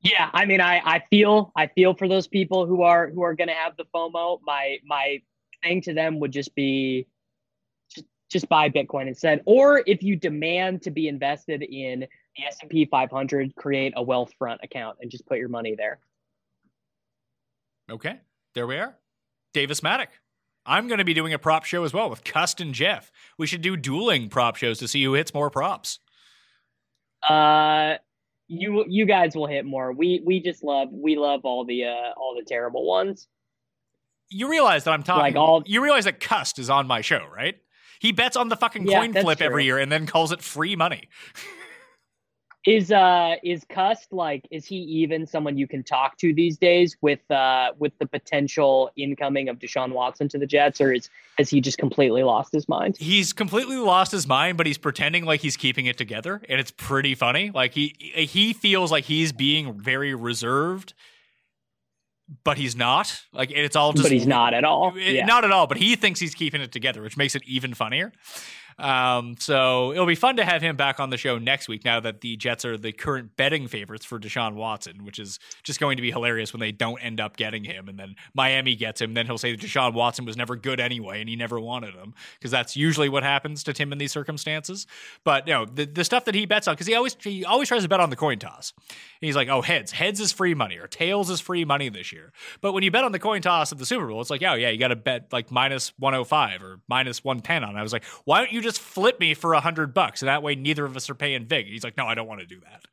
Yeah, 0.00 0.30
I 0.32 0.46
mean, 0.46 0.60
I, 0.60 0.80
I 0.84 1.02
feel 1.10 1.52
I 1.54 1.68
feel 1.68 1.94
for 1.94 2.08
those 2.08 2.26
people 2.26 2.66
who 2.66 2.82
are 2.82 3.08
who 3.10 3.22
are 3.22 3.34
going 3.34 3.48
to 3.48 3.54
have 3.54 3.76
the 3.76 3.84
FOMO. 3.94 4.40
My 4.42 4.78
my 4.84 5.22
thing 5.62 5.80
to 5.82 5.94
them 5.94 6.18
would 6.18 6.32
just 6.32 6.56
be 6.56 7.06
just 7.88 8.06
just 8.28 8.48
buy 8.48 8.68
Bitcoin 8.68 9.06
instead. 9.06 9.42
Or 9.44 9.84
if 9.86 10.02
you 10.02 10.16
demand 10.16 10.82
to 10.82 10.90
be 10.90 11.06
invested 11.06 11.62
in 11.62 12.00
the 12.00 12.44
S 12.44 12.56
and 12.62 12.70
P 12.70 12.84
500, 12.84 13.54
create 13.54 13.92
a 13.96 14.04
Wealthfront 14.04 14.58
account 14.64 14.98
and 15.00 15.08
just 15.08 15.24
put 15.26 15.38
your 15.38 15.48
money 15.48 15.76
there. 15.76 16.00
Okay, 17.90 18.20
there 18.54 18.66
we 18.66 18.76
are. 18.76 18.96
Davis 19.52 19.80
Mattek. 19.80 20.08
I'm 20.64 20.86
going 20.86 20.98
to 20.98 21.04
be 21.04 21.14
doing 21.14 21.32
a 21.32 21.38
prop 21.38 21.64
show 21.64 21.82
as 21.84 21.92
well 21.92 22.08
with 22.08 22.22
Cust 22.22 22.60
and 22.60 22.72
Jeff. 22.72 23.10
We 23.36 23.46
should 23.46 23.62
do 23.62 23.76
dueling 23.76 24.28
prop 24.28 24.56
shows 24.56 24.78
to 24.78 24.86
see 24.88 25.02
who 25.02 25.14
hits 25.14 25.34
more 25.34 25.50
props. 25.50 25.98
Uh, 27.28 27.94
you 28.48 28.84
you 28.88 29.06
guys 29.06 29.34
will 29.34 29.46
hit 29.46 29.64
more. 29.64 29.92
We 29.92 30.22
we 30.24 30.40
just 30.40 30.62
love 30.62 30.88
we 30.92 31.16
love 31.16 31.40
all 31.44 31.64
the 31.64 31.84
uh 31.84 32.12
all 32.16 32.36
the 32.38 32.44
terrible 32.46 32.86
ones. 32.86 33.28
You 34.28 34.48
realize 34.50 34.84
that 34.84 34.92
I'm 34.92 35.02
talking. 35.02 35.22
Like 35.22 35.36
all- 35.36 35.62
you 35.66 35.82
realize 35.82 36.04
that 36.04 36.20
Cust 36.20 36.58
is 36.58 36.70
on 36.70 36.86
my 36.86 37.00
show, 37.00 37.26
right? 37.34 37.56
He 38.00 38.12
bets 38.12 38.36
on 38.36 38.48
the 38.48 38.56
fucking 38.56 38.86
Yeah, 38.86 39.00
coin 39.00 39.12
flip 39.12 39.40
every 39.40 39.64
year 39.64 39.78
and 39.78 39.90
then 39.90 40.06
calls 40.06 40.32
it 40.32 40.42
free 40.42 40.74
money. 40.76 41.08
Is 42.64 42.92
uh 42.92 43.34
is 43.42 43.64
Cust 43.68 44.12
like 44.12 44.46
is 44.52 44.64
he 44.64 44.76
even 44.76 45.26
someone 45.26 45.58
you 45.58 45.66
can 45.66 45.82
talk 45.82 46.16
to 46.18 46.32
these 46.32 46.56
days 46.56 46.96
with 47.00 47.28
uh 47.28 47.72
with 47.80 47.92
the 47.98 48.06
potential 48.06 48.90
incoming 48.96 49.48
of 49.48 49.58
Deshaun 49.58 49.90
Watson 49.92 50.28
to 50.28 50.38
the 50.38 50.46
Jets, 50.46 50.80
or 50.80 50.92
is 50.92 51.10
has 51.38 51.50
he 51.50 51.60
just 51.60 51.78
completely 51.78 52.22
lost 52.22 52.52
his 52.52 52.68
mind? 52.68 52.96
He's 52.98 53.32
completely 53.32 53.78
lost 53.78 54.12
his 54.12 54.28
mind, 54.28 54.58
but 54.58 54.66
he's 54.68 54.78
pretending 54.78 55.24
like 55.24 55.40
he's 55.40 55.56
keeping 55.56 55.86
it 55.86 55.98
together, 55.98 56.40
and 56.48 56.60
it's 56.60 56.70
pretty 56.70 57.16
funny. 57.16 57.50
Like 57.52 57.72
he 57.74 57.96
he 57.98 58.52
feels 58.52 58.92
like 58.92 59.04
he's 59.06 59.32
being 59.32 59.76
very 59.80 60.14
reserved, 60.14 60.94
but 62.44 62.58
he's 62.58 62.76
not. 62.76 63.22
Like 63.32 63.50
it's 63.50 63.74
all 63.74 63.92
just 63.92 64.04
but 64.04 64.12
he's 64.12 64.26
not 64.26 64.54
at 64.54 64.62
all. 64.62 64.94
Eh, 64.96 65.10
Yeah. 65.10 65.26
Not 65.26 65.44
at 65.44 65.50
all, 65.50 65.66
but 65.66 65.78
he 65.78 65.96
thinks 65.96 66.20
he's 66.20 66.36
keeping 66.36 66.60
it 66.60 66.70
together, 66.70 67.02
which 67.02 67.16
makes 67.16 67.34
it 67.34 67.42
even 67.44 67.74
funnier. 67.74 68.12
Um, 68.78 69.36
so 69.38 69.92
it'll 69.92 70.06
be 70.06 70.14
fun 70.14 70.36
to 70.36 70.44
have 70.44 70.62
him 70.62 70.76
back 70.76 71.00
on 71.00 71.10
the 71.10 71.16
show 71.16 71.38
next 71.38 71.68
week 71.68 71.84
now 71.84 72.00
that 72.00 72.20
the 72.20 72.36
Jets 72.36 72.64
are 72.64 72.76
the 72.76 72.92
current 72.92 73.36
betting 73.36 73.68
favorites 73.68 74.04
for 74.04 74.18
Deshaun 74.18 74.54
Watson, 74.54 75.04
which 75.04 75.18
is 75.18 75.38
just 75.62 75.80
going 75.80 75.96
to 75.96 76.02
be 76.02 76.10
hilarious 76.10 76.52
when 76.52 76.60
they 76.60 76.72
don't 76.72 76.98
end 77.00 77.20
up 77.20 77.36
getting 77.36 77.64
him 77.64 77.88
and 77.88 77.98
then 77.98 78.14
Miami 78.34 78.74
gets 78.74 79.00
him. 79.00 79.14
Then 79.14 79.26
he'll 79.26 79.38
say 79.38 79.52
that 79.52 79.60
Deshaun 79.60 79.94
Watson 79.94 80.24
was 80.24 80.36
never 80.36 80.56
good 80.56 80.80
anyway 80.80 81.20
and 81.20 81.28
he 81.28 81.36
never 81.36 81.60
wanted 81.60 81.94
him 81.94 82.14
because 82.38 82.50
that's 82.50 82.76
usually 82.76 83.08
what 83.08 83.22
happens 83.22 83.62
to 83.64 83.72
Tim 83.72 83.92
in 83.92 83.98
these 83.98 84.12
circumstances. 84.12 84.86
But 85.24 85.46
you 85.46 85.54
know, 85.54 85.64
the, 85.64 85.84
the 85.84 86.04
stuff 86.04 86.24
that 86.24 86.34
he 86.34 86.46
bets 86.46 86.68
on, 86.68 86.74
because 86.74 86.86
he 86.86 86.94
always 86.94 87.16
he 87.20 87.44
always 87.44 87.68
tries 87.68 87.82
to 87.82 87.88
bet 87.88 88.00
on 88.00 88.10
the 88.10 88.16
coin 88.16 88.38
toss. 88.38 88.72
And 88.78 89.26
he's 89.26 89.36
like, 89.36 89.48
oh, 89.48 89.62
heads. 89.62 89.92
Heads 89.92 90.20
is 90.20 90.32
free 90.32 90.54
money 90.54 90.78
or 90.78 90.86
tails 90.86 91.30
is 91.30 91.40
free 91.40 91.64
money 91.64 91.88
this 91.88 92.12
year. 92.12 92.32
But 92.60 92.72
when 92.72 92.82
you 92.82 92.90
bet 92.90 93.04
on 93.04 93.12
the 93.12 93.18
coin 93.18 93.42
toss 93.42 93.70
of 93.72 93.78
the 93.78 93.86
Super 93.86 94.06
Bowl, 94.06 94.20
it's 94.20 94.30
like, 94.30 94.42
oh, 94.42 94.54
yeah, 94.54 94.70
you 94.70 94.78
got 94.78 94.88
to 94.88 94.96
bet 94.96 95.32
like 95.32 95.50
minus 95.50 95.92
105 95.98 96.62
or 96.62 96.80
minus 96.88 97.22
110 97.22 97.64
on 97.64 97.76
it. 97.76 97.78
I 97.78 97.82
was 97.82 97.92
like, 97.92 98.04
why 98.24 98.38
don't 98.38 98.52
you 98.52 98.61
just 98.62 98.80
flip 98.80 99.20
me 99.20 99.34
for 99.34 99.52
a 99.52 99.56
100 99.56 99.92
bucks? 99.94 100.20
So 100.20 100.26
that 100.26 100.42
way 100.42 100.54
neither 100.54 100.84
of 100.84 100.96
us 100.96 101.10
are 101.10 101.14
paying 101.14 101.46
vig. 101.46 101.66
He's 101.66 101.84
like, 101.84 101.96
no, 101.96 102.06
I 102.06 102.14
don't 102.14 102.26
want 102.26 102.40
to 102.40 102.46
do 102.46 102.60
that. 102.60 102.84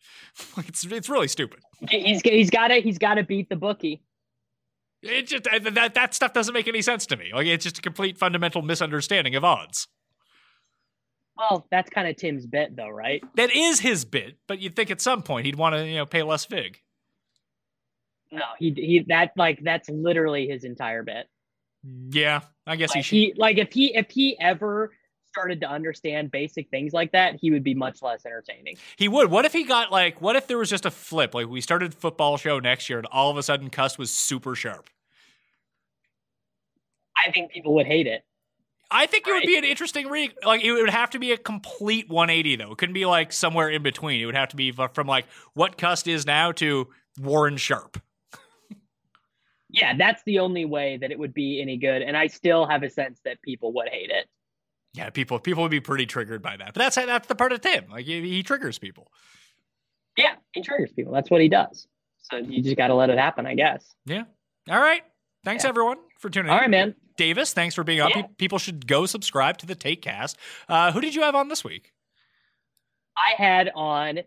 it's, 0.67 0.85
it's 0.85 1.09
really 1.09 1.27
stupid. 1.27 1.59
He's 1.89 2.21
he's 2.21 2.49
got 2.49 2.69
to 2.69 2.75
he's 2.81 2.97
got 2.97 3.15
to 3.15 3.23
beat 3.23 3.49
the 3.49 3.55
bookie. 3.55 4.01
It 5.01 5.27
just 5.27 5.43
that 5.43 5.93
that 5.93 6.13
stuff 6.13 6.33
doesn't 6.33 6.53
make 6.53 6.67
any 6.67 6.81
sense 6.81 7.05
to 7.07 7.17
me. 7.17 7.31
Like 7.33 7.47
it's 7.47 7.63
just 7.63 7.77
a 7.77 7.81
complete 7.81 8.17
fundamental 8.17 8.61
misunderstanding 8.61 9.35
of 9.35 9.45
odds. 9.45 9.87
Well, 11.39 11.65
that's 11.71 11.89
kind 11.89 12.05
of 12.05 12.17
Tim's 12.17 12.45
bet, 12.45 12.75
though, 12.75 12.89
right? 12.89 13.23
That 13.35 13.55
is 13.55 13.79
his 13.79 14.03
bit, 14.03 14.37
but 14.45 14.59
you'd 14.59 14.75
think 14.75 14.91
at 14.91 14.99
some 14.99 15.23
point 15.23 15.45
he'd 15.45 15.55
want 15.55 15.73
to, 15.73 15.87
you 15.87 15.95
know, 15.95 16.05
pay 16.05 16.21
less 16.21 16.45
vig. 16.45 16.81
No, 18.31 18.43
he 18.59 18.71
he 18.71 19.05
that 19.07 19.31
like 19.37 19.59
that's 19.63 19.89
literally 19.89 20.47
his 20.47 20.63
entire 20.63 21.01
bet. 21.01 21.27
Yeah, 21.83 22.41
I 22.67 22.75
guess 22.75 22.93
he 22.93 23.01
should. 23.01 23.15
he 23.15 23.33
like 23.37 23.57
if 23.57 23.71
he 23.71 23.95
if 23.95 24.11
he 24.11 24.39
ever 24.39 24.91
started 25.31 25.61
to 25.61 25.69
understand 25.69 26.31
basic 26.31 26.69
things 26.69 26.93
like 26.93 27.11
that, 27.11 27.35
he 27.35 27.51
would 27.51 27.63
be 27.63 27.73
much 27.73 28.01
less 28.01 28.25
entertaining. 28.25 28.77
He 28.97 29.07
would. 29.07 29.29
What 29.29 29.45
if 29.45 29.53
he 29.53 29.63
got 29.63 29.91
like? 29.91 30.21
What 30.21 30.35
if 30.35 30.47
there 30.47 30.57
was 30.57 30.69
just 30.69 30.85
a 30.85 30.91
flip? 30.91 31.33
Like 31.33 31.47
we 31.47 31.61
started 31.61 31.93
football 31.93 32.37
show 32.37 32.59
next 32.59 32.89
year, 32.89 32.97
and 32.97 33.07
all 33.07 33.29
of 33.29 33.37
a 33.37 33.43
sudden, 33.43 33.69
Cust 33.69 33.97
was 33.97 34.11
super 34.11 34.55
sharp. 34.55 34.89
I 37.25 37.31
think 37.31 37.51
people 37.51 37.75
would 37.75 37.85
hate 37.85 38.07
it. 38.07 38.23
I 38.91 39.05
think 39.05 39.27
it 39.27 39.31
would 39.31 39.43
be 39.43 39.57
an 39.57 39.63
interesting 39.63 40.07
re. 40.07 40.31
Like 40.43 40.63
it 40.63 40.71
would 40.71 40.89
have 40.89 41.11
to 41.11 41.19
be 41.19 41.31
a 41.31 41.37
complete 41.37 42.09
180 42.09 42.55
though. 42.55 42.71
It 42.71 42.77
couldn't 42.77 42.93
be 42.93 43.05
like 43.05 43.31
somewhere 43.31 43.69
in 43.69 43.83
between. 43.83 44.19
It 44.19 44.25
would 44.25 44.35
have 44.35 44.49
to 44.49 44.55
be 44.55 44.71
from 44.71 45.07
like 45.07 45.25
what 45.53 45.77
Cust 45.77 46.07
is 46.07 46.25
now 46.25 46.51
to 46.53 46.87
Warren 47.19 47.57
Sharp. 47.57 48.01
Yeah, 49.71 49.95
that's 49.95 50.23
the 50.23 50.39
only 50.39 50.65
way 50.65 50.97
that 50.97 51.11
it 51.11 51.19
would 51.19 51.31
be 51.31 51.61
any 51.61 51.77
good. 51.77 52.01
And 52.01 52.17
I 52.17 52.25
still 52.25 52.65
have 52.65 52.81
a 52.81 52.89
sense 52.89 53.19
that 53.23 53.39
people 53.43 53.71
would 53.73 53.87
hate 53.87 54.09
it. 54.09 54.25
Yeah, 54.93 55.09
people 55.11 55.39
people 55.39 55.63
would 55.63 55.71
be 55.71 55.79
pretty 55.79 56.05
triggered 56.05 56.41
by 56.41 56.57
that. 56.57 56.73
But 56.73 56.79
that's 56.79 56.95
that's 56.95 57.27
the 57.27 57.35
part 57.35 57.51
of 57.51 57.61
Tim. 57.61 57.85
Like 57.91 58.05
he, 58.05 58.21
he 58.21 58.43
triggers 58.43 58.79
people. 58.79 59.11
Yeah, 60.17 60.35
he 60.51 60.61
triggers 60.61 60.91
people. 60.91 61.13
That's 61.13 61.29
what 61.29 61.41
he 61.41 61.47
does. 61.49 61.87
So 62.21 62.37
you 62.37 62.61
just 62.61 62.75
got 62.77 62.87
to 62.87 62.95
let 62.95 63.09
it 63.09 63.17
happen, 63.17 63.45
I 63.45 63.55
guess. 63.55 63.85
Yeah. 64.05 64.23
All 64.69 64.79
right. 64.79 65.01
Thanks 65.45 65.63
Yeah. 65.63 65.69
everyone 65.69 65.97
for 66.19 66.29
tuning 66.29 66.47
in. 66.49 66.53
All 66.53 66.59
right, 66.59 66.69
man. 66.69 66.95
Davis, 67.17 67.53
thanks 67.53 67.75
for 67.75 67.83
being 67.83 68.01
on. 68.01 68.11
Yeah. 68.15 68.23
People 68.37 68.59
should 68.59 68.87
go 68.87 69.05
subscribe 69.05 69.57
to 69.59 69.65
the 69.65 69.75
Take 69.75 70.01
Cast. 70.01 70.37
Uh, 70.67 70.91
who 70.91 71.01
did 71.01 71.15
you 71.15 71.21
have 71.21 71.35
on 71.35 71.47
this 71.49 71.63
week? 71.63 71.91
I 73.17 73.41
had 73.41 73.71
on 73.75 74.19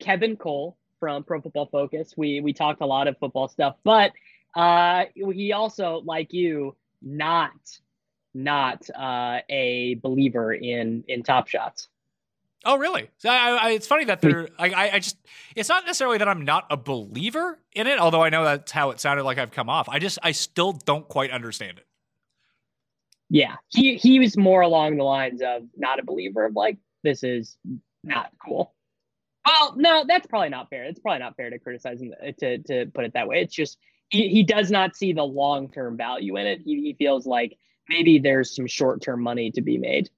Kevin 0.00 0.36
Cole 0.36 0.76
from 1.00 1.24
Pro 1.24 1.40
Football 1.40 1.66
Focus. 1.66 2.14
We 2.16 2.40
we 2.40 2.52
talked 2.52 2.80
a 2.80 2.86
lot 2.86 3.06
of 3.08 3.16
football 3.18 3.48
stuff, 3.48 3.76
but 3.84 4.12
uh, 4.56 5.04
he 5.14 5.52
also, 5.52 6.02
like 6.04 6.32
you, 6.32 6.74
not 7.02 7.52
not 8.34 8.88
uh, 8.90 9.40
a 9.48 9.94
believer 10.02 10.52
in 10.52 11.04
in 11.08 11.22
Top 11.22 11.48
Shots. 11.48 11.88
Oh, 12.64 12.76
really? 12.76 13.08
So 13.18 13.30
I, 13.30 13.50
I, 13.50 13.70
it's 13.70 13.86
funny 13.86 14.04
that 14.06 14.20
they're. 14.20 14.48
I, 14.58 14.70
I, 14.70 14.90
I 14.94 14.98
just. 14.98 15.16
It's 15.54 15.68
not 15.68 15.86
necessarily 15.86 16.18
that 16.18 16.28
I'm 16.28 16.44
not 16.44 16.66
a 16.70 16.76
believer 16.76 17.58
in 17.72 17.86
it, 17.86 17.98
although 17.98 18.22
I 18.22 18.30
know 18.30 18.44
that's 18.44 18.72
how 18.72 18.90
it 18.90 19.00
sounded 19.00 19.22
like 19.24 19.38
I've 19.38 19.52
come 19.52 19.68
off. 19.68 19.88
I 19.88 19.98
just. 19.98 20.18
I 20.22 20.32
still 20.32 20.72
don't 20.72 21.08
quite 21.08 21.30
understand 21.30 21.78
it. 21.78 21.86
Yeah, 23.30 23.56
he 23.68 23.96
he 23.96 24.18
was 24.18 24.36
more 24.36 24.62
along 24.62 24.96
the 24.96 25.04
lines 25.04 25.40
of 25.42 25.62
not 25.76 25.98
a 25.98 26.02
believer 26.02 26.46
of 26.46 26.56
like 26.56 26.78
this 27.04 27.22
is 27.22 27.56
not 28.02 28.30
cool. 28.44 28.74
Well, 29.46 29.74
no, 29.76 30.04
that's 30.06 30.26
probably 30.26 30.48
not 30.48 30.68
fair. 30.68 30.84
It's 30.84 31.00
probably 31.00 31.20
not 31.20 31.36
fair 31.36 31.50
to 31.50 31.58
criticize 31.58 32.00
him 32.00 32.12
to 32.40 32.58
to 32.58 32.86
put 32.92 33.04
it 33.04 33.12
that 33.14 33.28
way. 33.28 33.40
It's 33.40 33.54
just 33.54 33.78
he, 34.08 34.28
he 34.28 34.42
does 34.42 34.70
not 34.70 34.96
see 34.96 35.12
the 35.12 35.24
long 35.24 35.70
term 35.70 35.96
value 35.96 36.36
in 36.36 36.46
it. 36.46 36.60
He, 36.64 36.80
he 36.82 36.96
feels 36.98 37.26
like 37.26 37.56
maybe 37.88 38.18
there's 38.18 38.54
some 38.54 38.66
short 38.66 39.02
term 39.02 39.22
money 39.22 39.50
to 39.52 39.60
be 39.62 39.78
made. 39.78 40.10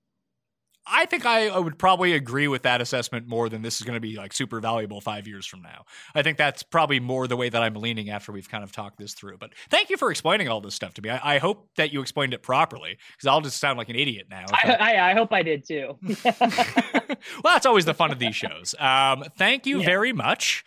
I 0.92 1.04
think 1.04 1.24
I, 1.24 1.48
I 1.48 1.58
would 1.58 1.78
probably 1.78 2.14
agree 2.14 2.48
with 2.48 2.62
that 2.62 2.80
assessment 2.80 3.28
more 3.28 3.48
than 3.48 3.62
this 3.62 3.80
is 3.80 3.86
going 3.86 3.94
to 3.94 4.00
be 4.00 4.16
like 4.16 4.32
super 4.32 4.60
valuable 4.60 5.00
five 5.00 5.28
years 5.28 5.46
from 5.46 5.62
now. 5.62 5.84
I 6.14 6.22
think 6.22 6.36
that's 6.36 6.64
probably 6.64 6.98
more 6.98 7.28
the 7.28 7.36
way 7.36 7.48
that 7.48 7.62
I'm 7.62 7.74
leaning 7.74 8.10
after 8.10 8.32
we've 8.32 8.48
kind 8.48 8.64
of 8.64 8.72
talked 8.72 8.98
this 8.98 9.14
through. 9.14 9.36
But 9.38 9.52
thank 9.68 9.90
you 9.90 9.96
for 9.96 10.10
explaining 10.10 10.48
all 10.48 10.60
this 10.60 10.74
stuff 10.74 10.94
to 10.94 11.02
me. 11.02 11.10
I, 11.10 11.36
I 11.36 11.38
hope 11.38 11.68
that 11.76 11.92
you 11.92 12.00
explained 12.00 12.34
it 12.34 12.42
properly 12.42 12.98
because 13.12 13.26
I'll 13.28 13.42
just 13.42 13.58
sound 13.58 13.78
like 13.78 13.88
an 13.90 13.94
idiot 13.96 14.26
now. 14.30 14.46
I, 14.50 14.76
I, 14.80 15.10
I 15.10 15.14
hope 15.14 15.32
I 15.32 15.42
did 15.42 15.64
too. 15.68 15.96
well, 16.24 17.18
that's 17.44 17.66
always 17.66 17.84
the 17.84 17.94
fun 17.94 18.10
of 18.10 18.18
these 18.18 18.34
shows. 18.34 18.74
Um, 18.78 19.24
thank 19.36 19.66
you 19.66 19.80
Yeah. 19.80 19.86
very 19.86 20.12
much 20.12 20.64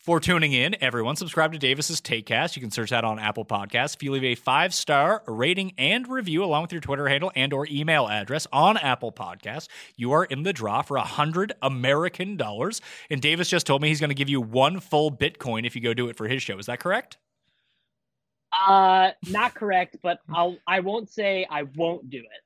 for 0.00 0.18
tuning 0.18 0.52
in, 0.52 0.76
everyone. 0.80 1.14
Subscribe 1.16 1.52
to 1.52 1.58
Davis's 1.58 2.00
Takecast. 2.00 2.56
You 2.56 2.62
can 2.62 2.70
search 2.70 2.90
that 2.90 3.04
on 3.04 3.18
Apple 3.18 3.44
Podcasts. 3.44 3.94
If 3.94 4.02
you 4.02 4.12
leave 4.12 4.24
a 4.24 4.34
five 4.34 4.72
star 4.74 5.22
rating 5.26 5.72
and 5.76 6.08
review 6.08 6.42
along 6.42 6.62
with 6.62 6.72
your 6.72 6.80
Twitter 6.80 7.08
handle 7.08 7.30
and 7.34 7.52
or 7.52 7.66
email 7.70 8.08
address 8.08 8.46
on 8.52 8.76
Apple 8.78 9.12
Podcasts, 9.12 9.68
you 9.96 10.12
are 10.12 10.24
in 10.24 10.42
the 10.42 10.52
draw 10.52 10.82
for 10.82 10.96
a 10.96 11.02
hundred 11.02 11.52
American 11.62 12.36
dollars. 12.36 12.80
And 13.10 13.20
Davis 13.20 13.48
just 13.48 13.66
told 13.66 13.82
me 13.82 13.88
he's 13.88 14.00
going 14.00 14.10
to 14.10 14.14
give 14.14 14.28
you 14.28 14.40
one 14.40 14.80
full 14.80 15.10
Bitcoin 15.10 15.66
if 15.66 15.76
you 15.76 15.82
go 15.82 15.94
do 15.94 16.08
it 16.08 16.16
for 16.16 16.28
his 16.28 16.42
show. 16.42 16.58
Is 16.58 16.66
that 16.66 16.80
correct? 16.80 17.18
uh, 18.66 19.10
not 19.28 19.54
correct, 19.54 19.96
but 20.02 20.20
I'll 20.32 20.56
I 20.66 20.80
won't 20.80 21.08
say 21.08 21.46
I 21.50 21.64
won't 21.76 22.10
do 22.10 22.18
it. 22.18 22.42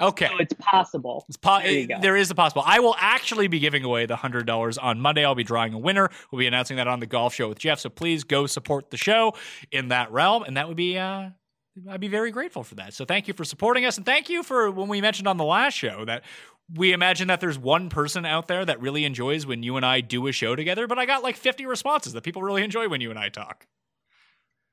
Okay. 0.00 0.26
So 0.26 0.38
it's 0.38 0.54
possible. 0.54 1.24
It's 1.28 1.36
po- 1.36 1.60
There 1.60 1.70
you 1.70 1.86
go. 1.86 2.00
there 2.00 2.16
is 2.16 2.30
a 2.30 2.34
possible. 2.34 2.62
I 2.66 2.80
will 2.80 2.96
actually 2.98 3.46
be 3.46 3.60
giving 3.60 3.84
away 3.84 4.06
the 4.06 4.16
hundred 4.16 4.46
dollars 4.46 4.76
on 4.76 5.00
Monday. 5.00 5.24
I'll 5.24 5.34
be 5.34 5.44
drawing 5.44 5.72
a 5.72 5.78
winner. 5.78 6.10
We'll 6.30 6.40
be 6.40 6.46
announcing 6.46 6.76
that 6.78 6.88
on 6.88 7.00
the 7.00 7.06
golf 7.06 7.34
show 7.34 7.48
with 7.48 7.58
Jeff. 7.58 7.78
So 7.78 7.88
please 7.90 8.24
go 8.24 8.46
support 8.46 8.90
the 8.90 8.96
show 8.96 9.34
in 9.70 9.88
that 9.88 10.10
realm, 10.10 10.42
and 10.42 10.56
that 10.56 10.66
would 10.68 10.76
be. 10.76 10.98
Uh, 10.98 11.30
I'd 11.90 12.00
be 12.00 12.08
very 12.08 12.30
grateful 12.30 12.62
for 12.62 12.76
that. 12.76 12.94
So 12.94 13.04
thank 13.04 13.26
you 13.28 13.34
for 13.34 13.44
supporting 13.44 13.84
us, 13.84 13.96
and 13.96 14.06
thank 14.06 14.28
you 14.28 14.42
for 14.42 14.70
when 14.70 14.88
we 14.88 15.00
mentioned 15.00 15.26
on 15.26 15.36
the 15.36 15.44
last 15.44 15.74
show 15.74 16.04
that 16.04 16.22
we 16.72 16.92
imagine 16.92 17.28
that 17.28 17.40
there's 17.40 17.58
one 17.58 17.88
person 17.88 18.24
out 18.24 18.46
there 18.48 18.64
that 18.64 18.80
really 18.80 19.04
enjoys 19.04 19.44
when 19.46 19.62
you 19.62 19.76
and 19.76 19.84
I 19.84 20.00
do 20.00 20.26
a 20.28 20.32
show 20.32 20.56
together. 20.56 20.86
But 20.86 20.98
I 20.98 21.06
got 21.06 21.22
like 21.22 21.36
50 21.36 21.66
responses 21.66 22.12
that 22.14 22.22
people 22.22 22.42
really 22.42 22.62
enjoy 22.62 22.88
when 22.88 23.00
you 23.00 23.10
and 23.10 23.18
I 23.18 23.28
talk. 23.28 23.66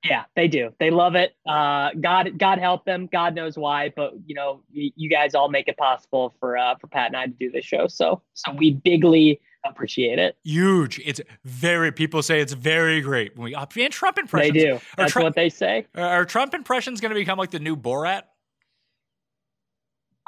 Yeah, 0.03 0.23
they 0.35 0.47
do. 0.47 0.71
They 0.79 0.89
love 0.89 1.15
it. 1.15 1.35
Uh, 1.47 1.91
God, 1.99 2.39
God 2.39 2.57
help 2.57 2.85
them. 2.85 3.07
God 3.11 3.35
knows 3.35 3.55
why, 3.55 3.93
but 3.95 4.13
you 4.25 4.33
know, 4.33 4.61
you, 4.71 4.91
you 4.95 5.09
guys 5.09 5.35
all 5.35 5.49
make 5.49 5.67
it 5.67 5.77
possible 5.77 6.33
for 6.39 6.57
uh, 6.57 6.75
for 6.79 6.87
Pat 6.87 7.07
and 7.07 7.17
I 7.17 7.27
to 7.27 7.33
do 7.33 7.51
this 7.51 7.65
show. 7.65 7.87
So, 7.87 8.21
so 8.33 8.51
we 8.53 8.71
bigly 8.71 9.39
appreciate 9.63 10.17
it. 10.17 10.37
Huge. 10.43 10.99
It's 11.05 11.21
very. 11.45 11.91
People 11.91 12.23
say 12.23 12.41
it's 12.41 12.53
very 12.53 13.01
great 13.01 13.37
when 13.37 13.45
we 13.45 13.55
uh, 13.55 13.65
and 13.77 13.93
Trump 13.93 14.17
impressions. 14.17 14.53
They 14.53 14.59
do. 14.59 14.79
That's 14.97 15.11
Trump, 15.11 15.23
what 15.23 15.35
they 15.35 15.49
say. 15.49 15.85
are 15.95 16.25
Trump 16.25 16.55
impressions 16.55 16.99
going 16.99 17.11
to 17.11 17.15
become 17.15 17.37
like 17.37 17.51
the 17.51 17.59
new 17.59 17.75
Borat? 17.75 18.23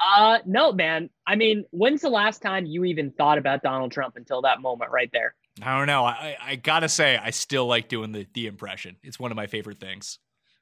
Uh, 0.04 0.38
no, 0.44 0.72
man. 0.72 1.10
I 1.26 1.34
mean, 1.34 1.64
when's 1.70 2.02
the 2.02 2.10
last 2.10 2.42
time 2.42 2.66
you 2.66 2.84
even 2.84 3.10
thought 3.10 3.38
about 3.38 3.62
Donald 3.62 3.90
Trump 3.90 4.16
until 4.16 4.42
that 4.42 4.60
moment 4.60 4.90
right 4.90 5.10
there? 5.12 5.34
I 5.62 5.78
don't 5.78 5.86
know. 5.86 6.04
I, 6.04 6.36
I, 6.42 6.56
gotta 6.56 6.88
say, 6.88 7.16
I 7.16 7.30
still 7.30 7.66
like 7.66 7.88
doing 7.88 8.12
the, 8.12 8.26
the 8.34 8.46
impression. 8.46 8.96
It's 9.02 9.20
one 9.20 9.30
of 9.30 9.36
my 9.36 9.46
favorite 9.46 9.78
things. 9.78 10.18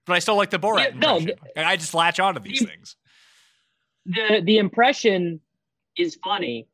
But 0.06 0.14
I 0.14 0.18
still 0.18 0.36
like 0.36 0.50
the 0.50 0.58
Borat 0.58 0.78
Yeah, 0.92 0.98
no, 0.98 1.16
impression. 1.18 1.38
I 1.56 1.76
just 1.76 1.94
latch 1.94 2.20
onto 2.20 2.40
these 2.40 2.60
the- 2.60 2.66
things. 2.66 2.96
the 4.06 4.42
the 4.44 4.58
impression 4.58 5.40
is 5.96 6.18
funny, 6.24 6.68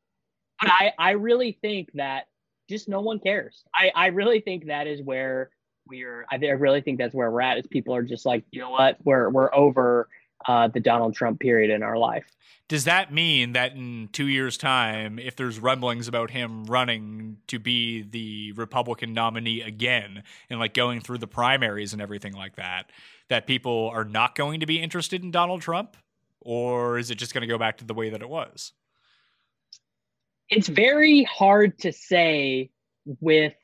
but 0.60 0.70
I 0.70 0.92
I 0.98 1.10
really 1.12 1.58
think 1.60 1.90
that 1.94 2.26
just 2.68 2.88
no 2.88 3.00
one 3.00 3.18
cares. 3.20 3.62
I 3.74 3.90
I 3.94 4.06
really 4.08 4.40
think 4.40 4.66
that 4.66 4.86
is 4.86 5.02
where 5.02 5.50
we're. 5.86 6.26
I, 6.30 6.36
I 6.36 6.50
really 6.52 6.80
think 6.80 6.98
that's 6.98 7.14
where 7.14 7.30
we're 7.30 7.42
at. 7.42 7.58
Is 7.58 7.66
people 7.66 7.94
are 7.94 8.02
just 8.02 8.24
like, 8.26 8.44
you 8.50 8.60
know 8.60 8.70
what, 8.70 8.96
we're 9.04 9.28
we're 9.30 9.54
over 9.54 10.08
uh, 10.46 10.68
the 10.68 10.80
Donald 10.80 11.14
Trump 11.14 11.40
period 11.40 11.70
in 11.70 11.82
our 11.82 11.96
life. 11.96 12.24
Does 12.68 12.84
that 12.84 13.12
mean 13.12 13.52
that 13.54 13.72
in 13.72 14.10
two 14.12 14.26
years' 14.26 14.58
time, 14.58 15.18
if 15.18 15.36
there's 15.36 15.58
rumblings 15.58 16.06
about 16.06 16.30
him 16.30 16.66
running 16.66 17.38
to 17.46 17.58
be 17.58 18.02
the 18.02 18.52
Republican 18.52 19.14
nominee 19.14 19.62
again 19.62 20.22
and 20.50 20.60
like 20.60 20.74
going 20.74 21.00
through 21.00 21.18
the 21.18 21.26
primaries 21.26 21.94
and 21.94 22.02
everything 22.02 22.34
like 22.34 22.56
that, 22.56 22.90
that 23.30 23.46
people 23.46 23.90
are 23.94 24.04
not 24.04 24.34
going 24.34 24.60
to 24.60 24.66
be 24.66 24.80
interested 24.82 25.22
in 25.22 25.30
Donald 25.30 25.62
Trump? 25.62 25.96
Or 26.40 26.98
is 26.98 27.10
it 27.10 27.16
just 27.16 27.32
going 27.32 27.40
to 27.40 27.46
go 27.46 27.58
back 27.58 27.78
to 27.78 27.84
the 27.84 27.94
way 27.94 28.10
that 28.10 28.20
it 28.20 28.28
was? 28.28 28.72
It's 30.50 30.68
very 30.68 31.24
hard 31.24 31.78
to 31.80 31.92
say 31.92 32.70
with 33.20 33.54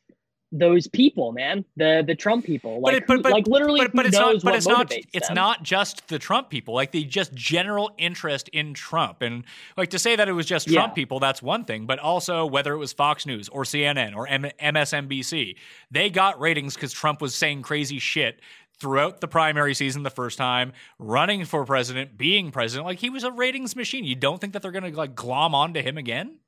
those 0.57 0.87
people, 0.87 1.33
man. 1.33 1.65
The 1.77 2.05
the 2.07 2.15
Trump 2.15 2.45
people, 2.47 2.81
like 2.81 2.95
it- 2.97 3.07
but- 3.09 3.23
but- 3.23 3.33
like 3.33 3.47
literally, 3.49 3.81
but, 3.81 3.93
but 3.93 4.07
it's 4.07 4.17
not 4.17 4.41
but 4.43 4.55
it's 4.55 4.67
not 4.69 4.93
it's 5.13 5.27
them. 5.29 5.35
not 5.35 5.63
just 5.65 6.07
the 6.09 6.19
Trump 6.19 6.49
people 6.49 6.75
like 6.75 6.93
the 6.93 7.03
just 7.05 7.35
general 7.35 7.91
interest 7.99 8.49
in 8.51 8.73
Trump 8.73 9.21
and 9.21 9.45
like 9.77 9.91
to 9.91 9.99
say 9.99 10.15
that 10.17 10.29
it 10.29 10.33
was 10.33 10.47
just 10.47 10.69
Trump 10.69 10.93
Yeah. 10.93 10.95
people 10.95 11.19
that's 11.19 11.43
one 11.43 11.65
thing 11.65 11.87
but 11.87 11.99
also 11.99 12.47
whether 12.47 12.73
it 12.73 12.79
was 12.79 12.93
Fox 12.93 13.27
News 13.27 13.49
or 13.49 13.65
CNN 13.65 14.15
or 14.15 14.29
M- 14.29 14.45
MSNBC 14.61 15.57
they 15.91 16.09
got 16.11 16.39
ratings 16.41 16.77
cuz 16.77 16.93
Trump 16.93 17.21
was 17.21 17.35
saying 17.35 17.63
crazy 17.63 17.99
shit 17.99 18.41
throughout 18.79 19.21
the 19.21 19.29
primary 19.29 19.75
season 19.75 20.03
the 20.03 20.11
first 20.11 20.37
time 20.39 20.73
running 20.99 21.45
for 21.45 21.65
president 21.65 22.17
being 22.19 22.51
president 22.51 22.87
like 22.87 22.99
he 22.99 23.11
was 23.11 23.25
a 23.25 23.31
ratings 23.31 23.75
machine 23.77 24.05
you 24.05 24.15
don't 24.17 24.41
think 24.41 24.53
that 24.53 24.63
they're 24.63 24.73
going 24.73 24.91
to 24.91 24.97
like 24.97 25.15
glom 25.15 25.55
onto 25.55 25.81
him 25.81 25.97
again 25.99 26.39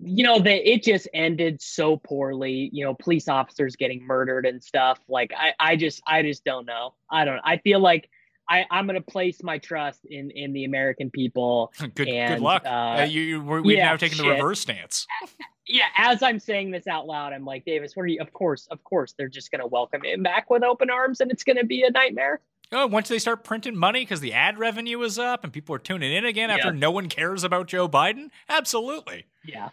you 0.00 0.22
know 0.24 0.38
that 0.38 0.70
it 0.70 0.82
just 0.82 1.08
ended 1.12 1.60
so 1.60 1.96
poorly 1.96 2.70
you 2.72 2.84
know 2.84 2.94
police 2.94 3.28
officers 3.28 3.76
getting 3.76 4.06
murdered 4.06 4.46
and 4.46 4.62
stuff. 4.62 4.98
Like 5.08 5.32
i 5.36 5.52
i 5.58 5.76
just 5.76 6.00
i 6.06 6.22
just 6.22 6.44
don't 6.44 6.66
know. 6.66 6.94
I 7.10 7.24
don't 7.24 7.40
i 7.44 7.58
feel 7.58 7.80
like 7.80 8.08
i 8.48 8.64
i'm 8.70 8.86
gonna 8.86 9.00
place 9.00 9.42
my 9.42 9.58
trust 9.58 10.04
in 10.06 10.30
in 10.30 10.52
the 10.54 10.64
american 10.64 11.10
people 11.10 11.70
good 11.94 12.06
good 12.06 12.40
luck. 12.40 12.62
uh, 12.64 12.68
Uh, 12.68 13.06
you, 13.08 13.20
you 13.20 13.42
we've 13.42 13.76
yeah, 13.76 13.90
now 13.90 13.96
taken 13.96 14.16
the 14.18 14.28
reverse 14.28 14.60
stance. 14.60 15.06
Yeah 15.70 15.84
as 15.98 16.22
i'm 16.22 16.38
saying 16.38 16.70
this 16.70 16.86
out 16.86 17.06
loud 17.06 17.34
i'm 17.34 17.44
like 17.44 17.66
davis 17.66 17.94
what 17.94 18.04
are 18.04 18.06
you 18.06 18.22
of 18.22 18.32
course 18.32 18.66
of 18.70 18.82
course 18.84 19.12
they're 19.18 19.28
just 19.28 19.50
gonna 19.50 19.66
welcome 19.66 20.02
him 20.02 20.22
back 20.22 20.48
with 20.48 20.62
open 20.62 20.88
arms 20.88 21.20
and 21.20 21.30
it's 21.30 21.44
gonna 21.44 21.64
be 21.64 21.82
a 21.82 21.90
nightmare. 21.90 22.40
Oh, 22.72 22.86
once 22.86 23.08
they 23.08 23.18
start 23.18 23.44
printing 23.44 23.76
money 23.76 24.00
because 24.00 24.20
the 24.20 24.32
ad 24.32 24.58
revenue 24.58 25.00
is 25.02 25.18
up 25.18 25.44
and 25.44 25.52
people 25.52 25.74
are 25.74 25.78
tuning 25.78 26.12
in 26.12 26.24
again 26.24 26.50
after 26.50 26.72
no 26.72 26.90
one 26.90 27.08
cares 27.10 27.44
about 27.44 27.66
Joe 27.66 27.86
Biden, 27.88 28.30
absolutely. 28.48 29.26
yeah 29.44 29.68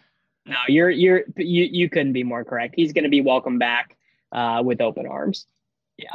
no 0.46 0.56
you're 0.68 0.90
you're 0.90 1.22
you 1.36 1.68
you 1.70 1.88
couldn't 1.90 2.12
be 2.12 2.22
more 2.22 2.44
correct 2.44 2.74
he's 2.76 2.92
gonna 2.92 3.08
be 3.08 3.20
welcomed 3.20 3.58
back 3.58 3.96
uh 4.32 4.62
with 4.64 4.80
open 4.80 5.06
arms 5.06 5.46
Yeah. 5.98 6.14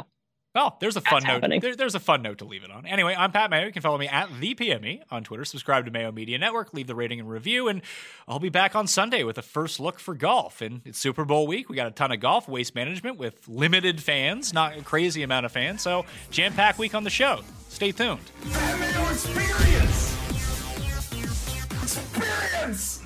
Well, 0.54 0.76
there's 0.80 0.96
a 0.96 1.00
fun 1.00 1.22
That's 1.26 1.48
note. 1.48 1.62
There, 1.62 1.74
there's 1.74 1.94
a 1.94 2.00
fun 2.00 2.20
note 2.20 2.36
to 2.38 2.44
leave 2.44 2.62
it 2.62 2.70
on. 2.70 2.84
Anyway, 2.84 3.14
I'm 3.16 3.32
Pat 3.32 3.48
Mayo. 3.48 3.64
You 3.64 3.72
can 3.72 3.80
follow 3.80 3.96
me 3.96 4.06
at 4.06 4.28
the 4.38 4.54
PME 4.54 5.00
on 5.10 5.24
Twitter. 5.24 5.46
Subscribe 5.46 5.86
to 5.86 5.90
Mayo 5.90 6.12
Media 6.12 6.36
Network. 6.36 6.74
Leave 6.74 6.86
the 6.86 6.94
rating 6.94 7.18
and 7.20 7.30
review, 7.30 7.68
and 7.68 7.80
I'll 8.28 8.38
be 8.38 8.50
back 8.50 8.76
on 8.76 8.86
Sunday 8.86 9.24
with 9.24 9.38
a 9.38 9.42
first 9.42 9.80
look 9.80 9.98
for 9.98 10.14
golf. 10.14 10.60
And 10.60 10.82
it's 10.84 10.98
Super 10.98 11.24
Bowl 11.24 11.46
week. 11.46 11.70
We 11.70 11.76
got 11.76 11.86
a 11.86 11.90
ton 11.90 12.12
of 12.12 12.20
golf, 12.20 12.48
waste 12.48 12.74
management 12.74 13.16
with 13.16 13.48
limited 13.48 14.02
fans, 14.02 14.52
not 14.52 14.76
a 14.76 14.82
crazy 14.82 15.22
amount 15.22 15.46
of 15.46 15.52
fans. 15.52 15.80
So 15.80 16.04
jam 16.30 16.52
packed 16.52 16.78
week 16.78 16.94
on 16.94 17.02
the 17.02 17.08
show. 17.08 17.40
Stay 17.70 17.90
tuned. 17.90 18.20
Mayo 18.44 19.08
Experience! 19.08 20.18
Experience! 21.82 23.02